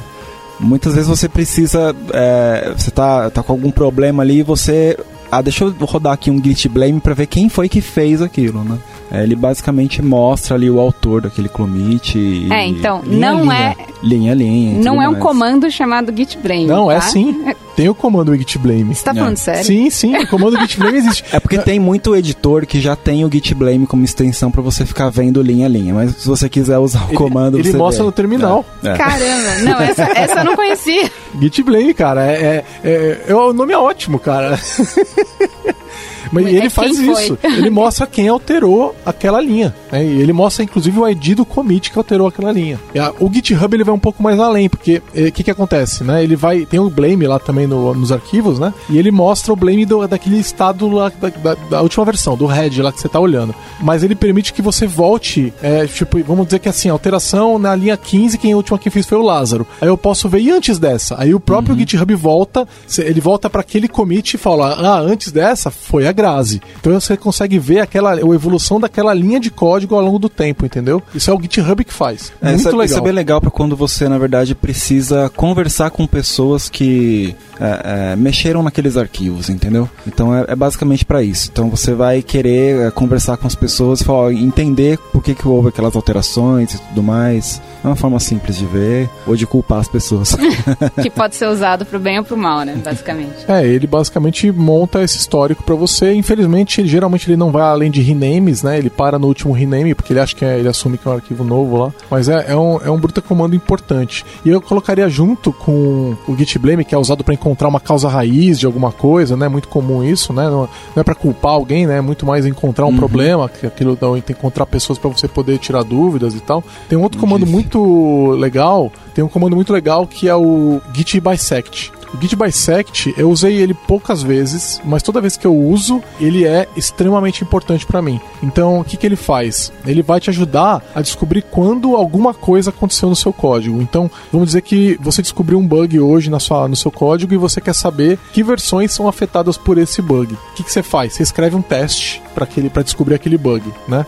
muitas 0.59 0.95
vezes 0.95 1.07
você 1.07 1.29
precisa. 1.29 1.95
é, 2.15 2.73
você 2.75 2.91
tá, 2.91 3.29
tá 3.29 3.43
com 3.43 3.53
algum 3.53 3.71
problema 3.71 4.23
ali 4.23 4.39
e 4.39 4.43
você. 4.43 4.97
Ah, 5.31 5.41
deixa 5.43 5.64
eu 5.64 5.74
rodar 5.83 6.12
aqui 6.12 6.31
um 6.31 6.43
Git 6.43 6.68
Blame 6.68 7.01
pra 7.01 7.14
ver 7.14 7.26
quem 7.26 7.49
foi 7.49 7.68
que 7.68 7.81
fez 7.81 8.20
aquilo, 8.20 8.64
né? 8.64 8.78
É, 9.12 9.22
ele 9.22 9.35
basicamente 9.37 10.03
mostra 10.03 10.55
ali 10.57 10.70
o 10.70 10.78
autor 10.81 11.22
daquele 11.22 11.49
commit. 11.49 12.18
e- 12.18 12.53
É, 12.53 12.66
então, 12.66 13.01
linha 13.05 13.31
não 13.33 13.43
linha. 13.43 13.55
é 13.55 13.76
Linha 14.03 14.35
linha. 14.35 14.83
não 14.83 15.01
é 15.03 15.09
um 15.09 15.12
mais. 15.12 15.22
comando 15.22 15.70
chamado 15.70 16.12
Git 16.16 16.39
Blame. 16.39 16.66
Não, 16.66 16.91
é 16.91 16.97
tá? 16.97 17.01
sim. 17.03 17.45
Tem 17.81 17.89
o 17.89 17.95
comando 17.95 18.37
Git 18.37 18.59
Blame. 18.59 18.95
Você 18.95 19.03
tá 19.03 19.12
É. 19.12 19.14
falando 19.14 19.37
sério? 19.39 19.64
Sim, 19.64 19.89
sim, 19.89 20.14
o 20.14 20.26
comando 20.28 20.59
Git 20.61 20.78
Blame 20.78 20.99
existe. 20.99 21.24
É 21.33 21.41
porque 21.41 21.57
tem 21.57 21.78
muito 21.81 22.14
editor 22.14 22.66
que 22.66 22.78
já 22.78 22.95
tem 22.95 23.24
o 23.24 23.31
Git 23.33 23.55
Blame 23.55 23.87
como 23.87 24.05
extensão 24.05 24.51
pra 24.51 24.61
você 24.61 24.85
ficar 24.85 25.09
vendo 25.09 25.41
linha 25.41 25.64
a 25.64 25.68
linha. 25.70 25.95
Mas 25.95 26.14
se 26.16 26.26
você 26.28 26.47
quiser 26.47 26.76
usar 26.76 27.05
o 27.05 27.09
Ele- 27.09 27.16
comando, 27.16 27.59
ele 27.59 27.70
você 27.70 27.78
mostra 27.78 28.03
vê. 28.03 28.07
no 28.07 28.12
terminal. 28.12 28.66
É, 28.85 28.89
é. 28.91 28.97
Caramba, 28.99 29.59
não, 29.62 29.81
essa, 29.81 30.03
essa 30.14 30.41
eu 30.41 30.45
não 30.45 30.57
conhecia. 30.57 31.11
Git 31.41 31.62
Blame, 31.62 31.95
cara, 31.95 32.22
é, 32.31 32.35
é, 32.35 32.64
é- 32.85 33.24
é- 33.28 33.35
o 33.35 33.55
nome 33.55 33.72
é 33.72 33.78
ótimo, 33.78 34.18
cara. 34.18 34.59
Mas 36.33 36.47
É 36.47 36.51
ele 36.51 36.71
faz 36.71 36.97
foi. 36.97 37.07
isso. 37.25 37.39
Ele 37.43 37.71
mostra 37.71 38.07
quem 38.07 38.29
alterou 38.29 38.95
aquela 39.05 39.41
linha. 39.41 39.75
né? 39.91 40.05
E 40.05 40.21
ele 40.21 40.33
mostra, 40.33 40.62
inclusive, 40.64 40.99
o 40.99 41.09
ID 41.09 41.35
do 41.35 41.45
commit 41.45 41.91
que 41.91 41.99
alterou 41.99 42.27
aquela 42.27 42.53
linha. 42.53 42.79
E 42.95 42.99
a- 42.99 43.12
o 43.18 43.33
GitHub 43.33 43.75
ele 43.75 43.85
vai 43.85 43.95
um 43.95 43.99
pouco 43.99 44.23
mais 44.23 44.39
além, 44.39 44.68
porque 44.68 45.03
o 45.14 45.33
que, 45.33 45.43
que 45.45 45.51
acontece? 45.51 46.05
Né? 46.05 46.23
Ele 46.23 46.37
vai. 46.37 46.64
Tem 46.66 46.79
o 46.81 46.91
blame 46.91 47.27
lá 47.27 47.39
também 47.39 47.66
no- 47.66 47.95
nos 47.95 48.12
arquivos, 48.12 48.59
né? 48.59 48.73
E 48.89 48.99
ele 48.99 49.11
mostra 49.11 49.53
o 49.53 49.57
blame 49.57 49.85
do- 49.85 50.07
daquele 50.07 50.39
estado 50.39 50.89
lá, 50.89 51.11
da, 51.21 51.29
da- 51.29 51.57
da 51.71 51.83
última 51.83 52.05
versão, 52.05 52.37
do 52.37 52.47
head 52.47 52.81
lá 52.83 52.93
que 52.93 53.01
você 53.01 53.09
tá 53.09 53.18
olhando. 53.21 53.55
Mas 53.81 54.03
ele 54.03 54.14
permite 54.14 54.53
que 54.53 54.62
você 54.62 54.87
volte. 54.87 55.53
é, 55.62 55.87
tipo, 55.87 56.18
vamos 56.25 56.47
dizer 56.47 56.59
que 56.59 56.68
assim, 56.68 56.89
alteração 56.89 57.59
na 57.59 57.75
linha 57.75 57.97
15, 57.97 58.39
quem 58.39 58.53
a 58.53 58.57
última 58.57 58.79
que 58.79 58.91
fez 58.91 59.07
foi 59.07 59.18
o 59.18 59.23
Lázaro. 59.23 59.66
Aí 59.81 59.89
eu 59.89 59.97
posso 59.97 60.29
ver, 60.29 60.41
e 60.41 60.51
antes 60.51 60.79
dessa? 60.79 61.16
Aí 61.18 61.35
o 61.35 61.41
próprio 61.41 61.77
GitHub 61.77 62.14
volta, 62.14 62.66
ele 62.99 63.21
volta 63.21 63.49
para 63.51 63.61
aquele 63.61 63.89
commit 63.89 64.35
e 64.35 64.39
fala: 64.39 64.75
Ah, 64.75 65.01
antes 65.01 65.31
dessa 65.33 65.71
foi 65.71 66.07
a 66.07 66.10
Grazi. 66.13 66.61
Então 66.79 66.93
você 66.99 67.17
consegue 67.17 67.59
ver 67.59 67.81
aquela, 67.81 68.15
a 68.15 68.19
evolução 68.35 68.81
daquela 68.81 69.13
linha 69.15 69.41
de 69.41 69.51
código 69.51 69.95
ao 69.95 70.01
longo 70.01 70.19
do 70.19 70.29
tempo, 70.29 70.65
entendeu? 70.67 71.03
Isso 71.15 71.31
é 71.31 71.35
o 71.35 71.41
GitHub 71.41 71.85
que 71.85 71.93
faz. 71.93 72.33
É, 72.41 72.49
Muito 72.49 72.61
isso, 72.61 72.69
é- 72.69 72.71
legal. 72.73 72.85
isso 72.87 72.99
é 72.99 73.03
bem 73.03 73.13
legal 73.13 73.41
para 73.41 73.51
quando 73.51 73.77
você, 73.77 74.09
na 74.09 74.19
verdade, 74.19 74.55
precisa 74.55 75.31
conversar 75.37 75.91
com 75.91 76.07
pessoas 76.07 76.69
que 76.69 77.35
é, 77.61 78.13
é, 78.13 78.17
mexeram 78.17 78.63
naqueles 78.63 78.97
arquivos, 78.97 79.49
entendeu? 79.51 79.89
Então 80.07 80.35
é, 80.35 80.45
é 80.49 80.57
basicamente 80.57 81.05
para 81.05 81.23
isso. 81.23 81.51
Então 81.53 81.69
você 81.69 81.95
vai 81.95 82.23
querer 82.23 82.87
é, 82.87 82.91
conversar 82.91 83.37
com 83.37 83.47
as 83.47 83.55
pessoas, 83.55 84.03
falar, 84.03 84.33
entender 84.33 84.99
por 85.13 85.23
que, 85.23 85.35
que 85.35 85.47
houve 85.47 85.69
aquelas 85.69 85.95
alterações 85.95 86.75
e 86.75 86.79
tudo 86.79 87.03
mais. 87.03 87.61
É 87.83 87.87
uma 87.87 87.97
forma 87.97 88.19
simples 88.21 88.57
de 88.57 88.67
ver 88.67 89.09
ou 89.27 89.37
de 89.37 89.47
culpar 89.47 89.79
as 89.81 89.89
pessoas. 89.89 90.37
Que 91.03 91.11
pode 91.11 91.35
ser 91.35 91.47
usado 91.47 91.85
pro 91.87 91.99
bem 91.99 92.19
ou 92.19 92.25
pro 92.25 92.37
mal, 92.37 92.63
né? 92.63 92.75
Basicamente. 92.85 93.45
É, 93.49 93.67
ele 93.67 93.87
basicamente 93.87 94.51
monta 94.51 95.03
esse 95.03 95.17
histórico 95.19 95.63
pra 95.63 95.75
você. 95.75 96.00
Infelizmente, 96.03 96.81
ele, 96.81 96.89
geralmente 96.89 97.29
ele 97.29 97.37
não 97.37 97.51
vai 97.51 97.63
além 97.63 97.91
de 97.91 98.01
renames, 98.01 98.63
né? 98.63 98.79
Ele 98.79 98.91
para 98.91 99.19
no 99.19 99.27
último 99.27 99.53
rename, 99.53 99.95
porque 99.95 100.13
ele 100.13 100.21
acha 100.21 100.35
que 100.35 100.45
é, 100.45 100.59
ele 100.59 100.69
assume 100.69 100.99
que 100.99 101.07
é 101.07 101.11
um 101.11 101.15
arquivo 101.15 101.45
novo 101.45 101.77
lá. 101.77 101.93
Mas 102.11 102.29
é, 102.29 102.47
é 102.49 102.57
um, 102.57 102.81
é 102.81 102.91
um 102.91 102.99
bruta 102.99 103.21
comando 103.21 103.55
importante. 103.55 104.25
E 104.45 104.49
eu 104.49 104.61
colocaria 104.61 105.09
junto 105.09 105.53
com 105.53 106.17
o 106.27 106.37
git 106.37 106.59
blame, 106.59 106.85
que 106.85 106.95
é 106.95 106.99
usado 106.99 107.25
pra 107.25 107.35
encontrar 107.35 107.69
uma 107.69 107.81
causa 107.81 108.09
raiz 108.09 108.59
de 108.59 108.67
alguma 108.67 108.93
coisa, 108.93 109.37
né? 109.37 109.49
Muito 109.49 109.69
comum 109.69 110.03
isso, 110.03 110.33
né? 110.33 110.45
Não, 110.45 110.69
não 110.95 111.01
é 111.01 111.03
pra 111.03 111.15
culpar 111.15 111.53
alguém, 111.53 111.87
né? 111.87 111.99
É 111.99 112.01
muito 112.01 112.25
mais 112.25 112.47
encontrar 112.47 112.87
um 112.87 112.97
problema, 112.97 113.49
que 113.49 113.67
aquilo 113.67 113.97
não, 114.01 114.17
encontrar 114.17 114.67
pessoas 114.67 114.99
pra 114.99 115.11
você 115.11 115.29
poder 115.29 115.59
tirar 115.59 115.83
dúvidas 115.83 116.35
e 116.35 116.41
tal. 116.41 116.63
Tem 116.89 116.99
um 116.99 117.03
outro 117.03 117.19
comando 117.19 117.45
Isso. 117.45 117.53
muito 117.53 118.31
legal, 118.33 118.93
tem 119.15 119.25
um 119.25 119.29
comando 119.29 119.55
muito 119.55 119.73
legal 119.73 120.07
que 120.07 120.29
é 120.29 120.35
o 120.35 120.81
git 120.93 121.21
bisect. 121.21 121.93
O 122.13 122.21
Git 122.21 122.35
Bisect, 122.35 123.15
eu 123.17 123.31
usei 123.31 123.57
ele 123.57 123.73
poucas 123.73 124.23
vezes, 124.23 124.81
mas 124.85 125.03
toda 125.03 125.21
vez 125.21 125.37
que 125.37 125.47
eu 125.47 125.57
uso, 125.57 126.03
ele 126.21 126.45
é 126.45 126.67
extremamente 126.77 127.45
importante 127.45 127.87
para 127.87 128.03
mim. 128.03 128.21
Então, 128.43 128.81
o 128.81 128.85
que, 128.85 128.97
que 128.97 129.07
ele 129.07 129.17
faz? 129.17 129.73
Ele 129.87 130.03
vai 130.03 130.19
te 130.19 130.31
ajudar 130.31 130.83
a 130.95 131.01
descobrir 131.01 131.43
quando 131.43 131.95
alguma 131.95 132.35
coisa 132.35 132.71
aconteceu 132.71 133.09
no 133.09 133.17
seu 133.17 133.33
código. 133.33 133.81
Então, 133.81 134.11
vamos 134.33 134.49
dizer 134.49 134.63
que 134.63 134.99
você 135.01 135.23
descobriu 135.23 135.59
um 135.59 135.67
bug 135.67 136.01
hoje 136.01 136.31
na 136.31 136.41
sua, 136.41 136.67
no 136.67 136.77
seu 136.77 136.91
código 136.91 137.33
e 137.33 137.37
você 137.37 137.61
quer 137.61 137.75
saber 137.75 138.19
que 138.33 138.43
versões 138.43 138.93
são 138.93 139.07
afetadas 139.07 139.57
por 139.57 139.79
esse 139.79 140.03
bug. 140.03 140.35
O 140.35 140.55
que, 140.55 140.65
que 140.65 140.73
você 140.73 140.83
faz? 140.83 141.13
Você 141.13 141.23
escreve 141.23 141.55
um 141.55 141.63
teste 141.63 142.21
para 142.35 142.83
descobrir 142.83 143.15
aquele 143.15 143.39
bug, 143.39 143.63
né? 143.87 144.05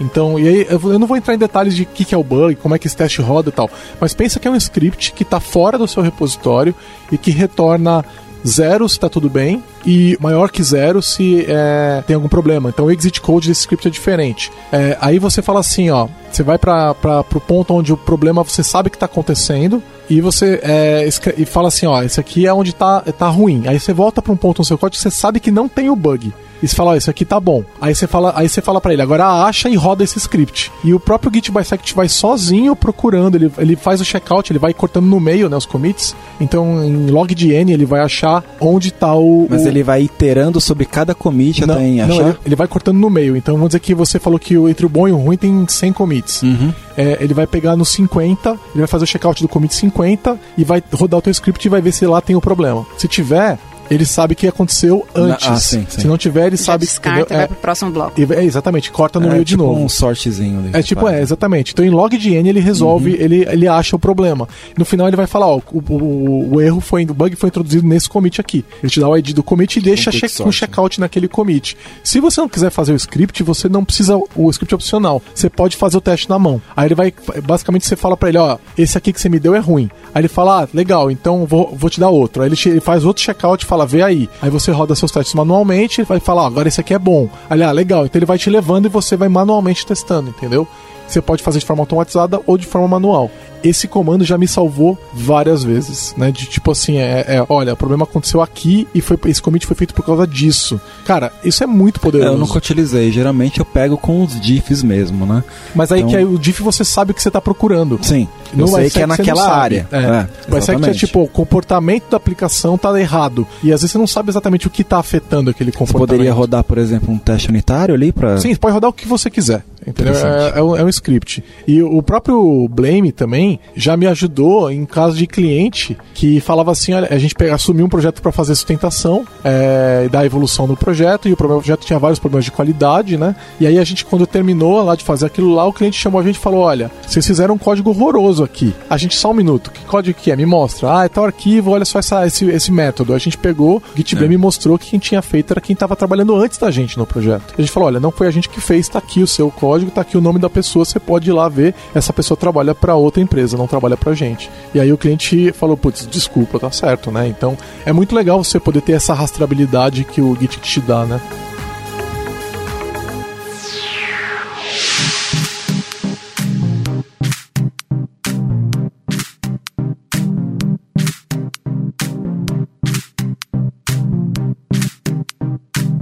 Então, 0.00 0.38
e 0.38 0.48
aí, 0.48 0.66
eu 0.68 0.98
não 0.98 1.06
vou 1.06 1.16
entrar 1.16 1.34
em 1.34 1.38
detalhes 1.38 1.74
de 1.74 1.82
o 1.82 1.86
que, 1.86 2.04
que 2.04 2.14
é 2.14 2.18
o 2.18 2.24
bug, 2.24 2.56
como 2.56 2.74
é 2.74 2.78
que 2.78 2.86
esse 2.86 2.96
teste 2.96 3.20
roda 3.20 3.50
e 3.50 3.52
tal, 3.52 3.70
mas 4.00 4.14
pensa 4.14 4.40
que 4.40 4.48
é 4.48 4.50
um 4.50 4.56
script 4.56 5.12
que 5.12 5.22
está 5.22 5.38
fora 5.38 5.78
do 5.78 5.86
seu 5.86 6.02
repositório 6.02 6.74
e 7.10 7.18
que 7.18 7.30
retorna 7.30 8.04
zero 8.46 8.88
se 8.88 8.96
está 8.96 9.08
tudo 9.08 9.30
bem 9.30 9.62
e 9.86 10.16
maior 10.20 10.50
que 10.50 10.62
zero 10.62 11.00
se 11.00 11.44
é, 11.48 12.02
tem 12.06 12.14
algum 12.14 12.28
problema. 12.28 12.68
Então 12.68 12.86
o 12.86 12.90
exit 12.90 13.20
code 13.20 13.48
desse 13.48 13.60
script 13.60 13.88
é 13.88 13.90
diferente. 13.90 14.50
É, 14.70 14.96
aí 15.00 15.18
você 15.18 15.40
fala 15.40 15.60
assim, 15.60 15.90
ó, 15.90 16.08
você 16.30 16.42
vai 16.42 16.58
para 16.58 16.94
o 17.34 17.40
ponto 17.40 17.74
onde 17.74 17.92
o 17.92 17.96
problema 17.96 18.42
você 18.42 18.62
sabe 18.62 18.90
que 18.90 18.96
está 18.96 19.06
acontecendo 19.06 19.82
e 20.08 20.20
você 20.20 20.60
é, 20.62 21.08
e 21.36 21.44
fala 21.44 21.68
assim, 21.68 21.86
ó, 21.86 22.02
esse 22.02 22.18
aqui 22.18 22.46
é 22.46 22.52
onde 22.52 22.74
tá, 22.74 23.00
tá 23.00 23.28
ruim. 23.28 23.64
Aí 23.66 23.78
você 23.78 23.92
volta 23.92 24.20
para 24.20 24.32
um 24.32 24.36
ponto 24.36 24.58
no 24.58 24.64
seu 24.64 24.76
código 24.76 24.96
que 24.96 25.02
você 25.02 25.10
sabe 25.10 25.40
que 25.40 25.50
não 25.50 25.68
tem 25.68 25.88
o 25.90 25.96
bug. 25.96 26.32
E 26.62 26.68
você 26.68 26.76
fala, 26.76 26.92
ó, 26.92 26.96
isso 26.96 27.10
aqui 27.10 27.24
tá 27.24 27.40
bom. 27.40 27.64
Aí 27.80 27.94
você 27.94 28.06
fala, 28.06 28.32
aí 28.36 28.48
você 28.48 28.62
fala 28.62 28.80
para 28.80 28.92
ele, 28.92 29.02
agora 29.02 29.26
acha 29.44 29.68
e 29.68 29.74
roda 29.74 30.04
esse 30.04 30.18
script. 30.18 30.70
E 30.84 30.94
o 30.94 31.00
próprio 31.00 31.32
Git 31.32 31.50
Bisect 31.50 31.94
vai 31.94 32.08
sozinho 32.08 32.76
procurando, 32.76 33.36
ele, 33.36 33.50
ele 33.58 33.76
faz 33.76 34.00
o 34.00 34.04
checkout, 34.04 34.52
ele 34.52 34.58
vai 34.58 34.72
cortando 34.72 35.06
no 35.06 35.18
meio, 35.18 35.48
né, 35.48 35.56
os 35.56 35.66
commits. 35.66 36.14
Então, 36.40 36.84
em 36.84 37.10
log 37.10 37.34
de 37.34 37.52
N, 37.52 37.72
ele 37.72 37.84
vai 37.84 38.00
achar 38.00 38.44
onde 38.60 38.92
tá 38.92 39.14
o... 39.14 39.46
Mas 39.50 39.64
o... 39.64 39.68
ele 39.68 39.82
vai 39.82 40.02
iterando 40.02 40.60
sobre 40.60 40.84
cada 40.84 41.14
commit 41.14 41.66
não, 41.66 41.74
até 41.74 41.84
em 41.84 42.00
achar? 42.00 42.14
Não, 42.14 42.28
ele, 42.28 42.38
ele, 42.46 42.56
vai 42.56 42.68
cortando 42.68 42.98
no 42.98 43.10
meio. 43.10 43.36
Então, 43.36 43.54
vamos 43.54 43.70
dizer 43.70 43.80
que 43.80 43.94
você 43.94 44.18
falou 44.18 44.38
que 44.38 44.54
entre 44.54 44.86
o 44.86 44.88
bom 44.88 45.08
e 45.08 45.12
o 45.12 45.16
ruim 45.16 45.36
tem 45.36 45.66
100 45.66 45.92
commits. 45.92 46.42
Uhum. 46.42 46.72
É, 46.96 47.18
ele 47.20 47.34
vai 47.34 47.46
pegar 47.46 47.76
no 47.76 47.84
50, 47.84 48.50
ele 48.50 48.58
vai 48.74 48.86
fazer 48.86 49.04
o 49.04 49.06
checkout 49.06 49.42
do 49.42 49.48
commit 49.48 49.74
50 49.74 50.38
e 50.56 50.64
vai 50.64 50.82
rodar 50.92 51.18
o 51.18 51.22
teu 51.22 51.30
script 51.30 51.66
e 51.66 51.70
vai 51.70 51.80
ver 51.80 51.92
se 51.92 52.06
lá 52.06 52.20
tem 52.20 52.36
o 52.36 52.40
problema. 52.40 52.86
Se 52.98 53.08
tiver, 53.08 53.58
ele 53.94 54.06
sabe 54.06 54.34
que 54.34 54.46
aconteceu 54.46 55.06
antes. 55.14 55.46
Ah, 55.46 55.56
sim, 55.56 55.86
sim. 55.88 56.00
Se 56.00 56.06
não 56.06 56.16
tiver, 56.16 56.46
ele 56.46 56.56
Já 56.56 56.64
sabe 56.64 56.84
descarta 56.84 57.26
que. 57.26 57.32
e 57.32 57.36
vai 57.36 57.46
pro 57.46 57.56
próximo 57.56 57.90
bloco. 57.90 58.20
É, 58.32 58.44
exatamente, 58.44 58.90
corta 58.90 59.20
no 59.20 59.26
é, 59.26 59.32
meio 59.32 59.44
tipo 59.44 59.62
de 59.62 59.68
novo. 59.68 59.80
um 59.80 59.88
sortezinho 59.88 60.60
ali. 60.60 60.70
É 60.72 60.82
tipo, 60.82 61.02
Vai. 61.02 61.18
é, 61.18 61.22
exatamente. 61.22 61.72
Então 61.72 61.84
em 61.84 61.90
log 61.90 62.16
de 62.16 62.34
N 62.34 62.48
ele 62.48 62.60
resolve, 62.60 63.16
ele, 63.18 63.46
ele 63.48 63.68
acha 63.68 63.96
o 63.96 63.98
problema. 63.98 64.48
No 64.76 64.84
final 64.84 65.08
ele 65.08 65.16
vai 65.16 65.26
falar, 65.26 65.46
ó, 65.46 65.60
o, 65.72 65.82
o, 65.88 66.54
o 66.54 66.60
erro 66.60 66.80
foi, 66.80 67.04
o 67.04 67.14
bug 67.14 67.36
foi 67.36 67.48
introduzido 67.48 67.86
nesse 67.86 68.08
commit 68.08 68.40
aqui. 68.40 68.64
Ele 68.82 68.90
te 68.90 69.00
dá 69.00 69.08
o 69.08 69.16
ID 69.16 69.32
do 69.32 69.42
commit 69.42 69.78
e 69.78 69.82
deixa 69.82 70.10
check, 70.10 70.30
sort, 70.30 70.48
um 70.48 70.52
checkout 70.52 71.00
naquele 71.00 71.28
commit. 71.28 71.76
Se 72.02 72.20
você 72.20 72.40
não 72.40 72.48
quiser 72.48 72.70
fazer 72.70 72.92
o 72.92 72.96
script, 72.96 73.42
você 73.42 73.68
não 73.68 73.84
precisa, 73.84 74.16
o 74.34 74.50
script 74.50 74.72
é 74.74 74.76
opcional. 74.76 75.22
Você 75.34 75.48
pode 75.50 75.76
fazer 75.76 75.96
o 75.96 76.00
teste 76.00 76.28
na 76.28 76.38
mão. 76.38 76.60
Aí 76.76 76.86
ele 76.88 76.94
vai, 76.94 77.12
basicamente 77.44 77.86
você 77.86 77.96
fala 77.96 78.16
pra 78.16 78.28
ele, 78.28 78.38
ó, 78.38 78.58
esse 78.76 78.96
aqui 78.96 79.12
que 79.12 79.20
você 79.20 79.28
me 79.28 79.38
deu 79.38 79.54
é 79.54 79.58
ruim. 79.58 79.90
Aí 80.14 80.20
ele 80.20 80.28
fala, 80.28 80.62
ah, 80.62 80.68
legal, 80.74 81.10
então 81.10 81.46
vou, 81.46 81.74
vou 81.76 81.88
te 81.88 81.98
dar 81.98 82.08
outro. 82.10 82.42
Aí 82.42 82.48
ele, 82.48 82.56
ele 82.66 82.80
faz 82.80 83.04
outro 83.04 83.22
checkout 83.22 83.64
e 83.64 83.66
fala, 83.66 83.81
vê 83.84 84.02
aí. 84.02 84.28
Aí 84.40 84.50
você 84.50 84.70
roda 84.70 84.94
seus 84.94 85.10
testes 85.10 85.34
manualmente, 85.34 86.02
vai 86.02 86.20
falar, 86.20 86.42
ó, 86.42 86.46
agora 86.46 86.68
esse 86.68 86.80
aqui 86.80 86.94
é 86.94 86.98
bom. 86.98 87.28
Ele, 87.50 87.62
ah, 87.62 87.72
legal. 87.72 88.04
Então 88.04 88.18
ele 88.18 88.26
vai 88.26 88.38
te 88.38 88.50
levando 88.50 88.86
e 88.86 88.88
você 88.88 89.16
vai 89.16 89.28
manualmente 89.28 89.86
testando, 89.86 90.30
entendeu? 90.30 90.66
Você 91.12 91.20
pode 91.22 91.42
fazer 91.42 91.58
de 91.58 91.66
forma 91.66 91.82
automatizada 91.82 92.40
ou 92.46 92.56
de 92.56 92.66
forma 92.66 92.88
manual. 92.88 93.30
Esse 93.62 93.86
comando 93.86 94.24
já 94.24 94.36
me 94.36 94.48
salvou 94.48 94.98
várias 95.14 95.62
vezes, 95.62 96.12
né? 96.16 96.32
De 96.32 96.46
tipo 96.46 96.72
assim, 96.72 96.96
é, 96.96 97.24
é, 97.28 97.46
olha, 97.48 97.74
o 97.74 97.76
problema 97.76 98.02
aconteceu 98.02 98.42
aqui 98.42 98.88
e 98.92 99.00
foi, 99.00 99.16
esse 99.26 99.40
commit 99.40 99.64
foi 99.66 99.76
feito 99.76 99.94
por 99.94 100.04
causa 100.04 100.26
disso. 100.26 100.80
Cara, 101.04 101.32
isso 101.44 101.62
é 101.62 101.66
muito 101.66 101.98
É, 101.98 102.00
poderoso. 102.00 102.32
eu 102.32 102.38
nunca 102.38 102.58
utilizei. 102.58 103.12
Geralmente 103.12 103.60
eu 103.60 103.64
pego 103.64 103.96
com 103.96 104.20
os 104.24 104.40
diffs 104.40 104.82
mesmo, 104.82 105.24
né? 105.24 105.44
Mas 105.76 105.92
aí 105.92 106.00
Então- 106.00 106.10
que 106.10 106.16
aí 106.16 106.24
o 106.24 106.36
diff 106.38 106.60
você 106.60 106.84
sabe 106.84 107.12
o 107.12 107.14
que 107.14 107.22
você 107.22 107.30
tá 107.30 107.40
procurando. 107.40 108.00
Sim. 108.02 108.26
No 108.52 108.64
eu 108.64 108.68
sei 108.68 108.90
que 108.90 108.98
é 108.98 109.02
você 109.02 109.06
não 109.06 109.16
naquela 109.16 109.48
área. 109.56 109.86
É. 109.92 109.96
É, 109.96 110.00
Bisect 110.02 110.54
é 110.54 110.56
exatamente. 110.58 110.98
tipo, 110.98 111.22
o 111.22 111.28
comportamento 111.28 112.10
da 112.10 112.16
aplicação 112.16 112.76
tá 112.76 112.98
errado. 113.00 113.46
E 113.62 113.72
às 113.72 113.80
vezes 113.82 113.92
você 113.92 113.98
não 113.98 114.08
sabe 114.08 114.28
exatamente 114.30 114.66
o 114.66 114.70
que 114.70 114.82
tá 114.82 114.98
afetando 114.98 115.50
aquele 115.50 115.70
Você 115.70 115.78
comportamento. 115.78 116.08
poderia 116.10 116.32
rodar, 116.34 116.64
por 116.64 116.78
exemplo, 116.78 117.12
um 117.14 117.18
teste 117.18 117.48
unitário 117.48 117.94
ali 117.94 118.10
pra. 118.10 118.38
Sim, 118.38 118.52
você 118.52 118.58
pode 118.58 118.74
rodar 118.74 118.90
o 118.90 118.92
que 118.92 119.06
você 119.06 119.30
quiser. 119.30 119.62
Entendeu? 119.86 120.12
Interessante. 120.12 120.54
É, 120.56 120.58
é 120.58 120.62
um, 120.62 120.76
é 120.76 120.84
um 120.84 120.88
script. 121.02 121.42
E 121.66 121.82
o 121.82 122.00
próprio 122.02 122.68
Blame 122.68 123.10
também 123.10 123.58
já 123.74 123.96
me 123.96 124.06
ajudou 124.06 124.70
em 124.70 124.84
caso 124.84 125.16
de 125.16 125.26
cliente 125.26 125.96
que 126.14 126.40
falava 126.40 126.70
assim: 126.70 126.94
olha, 126.94 127.08
a 127.10 127.18
gente 127.18 127.34
pega, 127.34 127.54
assumiu 127.54 127.86
um 127.86 127.88
projeto 127.88 128.22
para 128.22 128.30
fazer 128.30 128.54
sustentação 128.54 129.26
é, 129.42 130.08
da 130.10 130.24
evolução 130.24 130.66
do 130.66 130.76
projeto, 130.76 131.28
e 131.28 131.32
o 131.32 131.36
projeto 131.36 131.84
tinha 131.84 131.98
vários 131.98 132.18
problemas 132.18 132.44
de 132.44 132.52
qualidade, 132.52 133.16
né? 133.16 133.34
E 133.58 133.66
aí 133.66 133.78
a 133.78 133.84
gente, 133.84 134.04
quando 134.04 134.26
terminou 134.26 134.82
lá 134.82 134.94
de 134.94 135.04
fazer 135.04 135.26
aquilo 135.26 135.52
lá, 135.54 135.66
o 135.66 135.72
cliente 135.72 135.98
chamou 135.98 136.20
a 136.20 136.24
gente 136.24 136.36
e 136.36 136.40
falou: 136.40 136.60
olha, 136.60 136.90
vocês 137.06 137.26
fizeram 137.26 137.54
um 137.54 137.58
código 137.58 137.90
horroroso 137.90 138.44
aqui. 138.44 138.74
A 138.88 138.96
gente, 138.96 139.16
só 139.16 139.30
um 139.30 139.34
minuto, 139.34 139.70
que 139.70 139.84
código 139.84 140.18
que 140.18 140.30
é? 140.30 140.36
Me 140.36 140.46
mostra. 140.46 140.98
Ah, 140.98 141.04
é 141.04 141.08
tal 141.08 141.24
arquivo, 141.24 141.70
olha 141.72 141.84
só 141.84 141.98
essa, 141.98 142.26
esse, 142.26 142.44
esse 142.46 142.70
método. 142.70 143.14
A 143.14 143.18
gente 143.18 143.36
pegou, 143.36 143.76
o 143.76 143.96
Git 143.96 144.14
Blame 144.14 144.36
mostrou 144.36 144.78
que 144.78 144.90
quem 144.90 144.98
tinha 144.98 145.22
feito 145.22 145.52
era 145.52 145.60
quem 145.60 145.74
estava 145.74 145.96
trabalhando 145.96 146.34
antes 146.36 146.58
da 146.58 146.70
gente 146.70 146.98
no 146.98 147.06
projeto. 147.06 147.54
A 147.56 147.60
gente 147.60 147.72
falou: 147.72 147.88
olha, 147.88 148.00
não 148.00 148.10
foi 148.10 148.26
a 148.26 148.30
gente 148.30 148.48
que 148.48 148.60
fez, 148.60 148.88
tá 148.88 148.98
aqui 148.98 149.22
o 149.22 149.26
seu 149.26 149.50
código, 149.50 149.90
tá 149.90 150.02
aqui 150.02 150.16
o 150.16 150.20
nome 150.20 150.38
da 150.38 150.50
pessoa, 150.50 150.84
você 150.92 151.00
pode 151.00 151.30
ir 151.30 151.32
lá 151.32 151.48
ver. 151.48 151.74
Essa 151.94 152.12
pessoa 152.12 152.36
trabalha 152.36 152.74
para 152.74 152.94
outra 152.94 153.22
empresa, 153.22 153.56
não 153.56 153.66
trabalha 153.66 153.96
pra 153.96 154.14
gente. 154.14 154.50
E 154.74 154.80
aí 154.80 154.92
o 154.92 154.98
cliente 154.98 155.52
falou: 155.52 155.76
putz, 155.76 156.06
desculpa, 156.06 156.58
tá 156.58 156.70
certo, 156.70 157.10
né? 157.10 157.26
Então 157.26 157.56
é 157.86 157.92
muito 157.92 158.14
legal 158.14 158.42
você 158.42 158.60
poder 158.60 158.82
ter 158.82 158.92
essa 158.92 159.14
rastreabilidade 159.14 160.04
que 160.04 160.20
o 160.20 160.36
Git 160.38 160.60
te 160.60 160.80
dá, 160.80 161.04
né? 161.04 161.20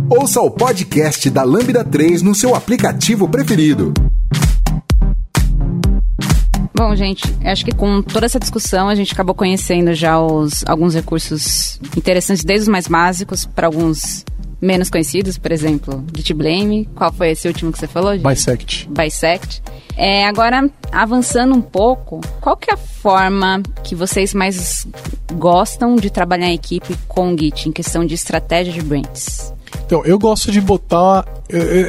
Ouça 0.09 0.41
o 0.41 0.51
podcast 0.51 1.31
da 1.31 1.45
Lambda 1.45 1.85
3 1.85 2.21
no 2.23 2.35
seu 2.35 2.55
aplicativo 2.55 3.29
preferido. 3.29 3.95
Bom, 6.81 6.97
gente, 6.97 7.23
acho 7.45 7.63
que 7.63 7.73
com 7.73 8.01
toda 8.01 8.25
essa 8.25 8.41
discussão 8.41 8.89
a 8.89 8.95
gente 8.95 9.13
acabou 9.13 9.35
conhecendo 9.35 9.93
já 9.93 10.19
os, 10.19 10.65
alguns 10.67 10.95
recursos 10.95 11.79
interessantes, 11.95 12.43
desde 12.43 12.63
os 12.63 12.69
mais 12.69 12.89
básicos 12.89 13.45
para 13.45 13.67
alguns 13.67 14.25
menos 14.59 14.89
conhecidos, 14.89 15.37
por 15.37 15.53
exemplo, 15.53 16.03
Git 16.17 16.33
Blame. 16.33 16.89
Qual 16.95 17.13
foi 17.13 17.33
esse 17.33 17.47
último 17.47 17.71
que 17.71 17.79
você 17.79 17.87
falou? 17.87 18.15
Git? 18.15 18.27
Bisect. 18.27 18.89
Bisect. 18.89 19.63
É, 19.95 20.27
agora, 20.27 20.71
avançando 20.91 21.55
um 21.55 21.61
pouco, 21.61 22.23
qual 22.41 22.57
que 22.57 22.71
é 22.71 22.73
a 22.73 22.79
forma 22.79 23.63
que 23.85 23.95
vocês 23.95 24.33
mais 24.33 24.89
gostam 25.35 25.97
de 25.97 26.09
trabalhar 26.09 26.47
em 26.47 26.55
equipe 26.55 26.97
com 27.07 27.35
o 27.35 27.39
Git, 27.39 27.69
em 27.69 27.73
questão 27.73 28.07
de 28.07 28.15
estratégia 28.15 28.73
de 28.73 28.81
branches? 28.81 29.53
Então, 29.87 30.05
eu 30.05 30.19
gosto 30.19 30.51
de 30.53 30.61
botar. 30.61 31.25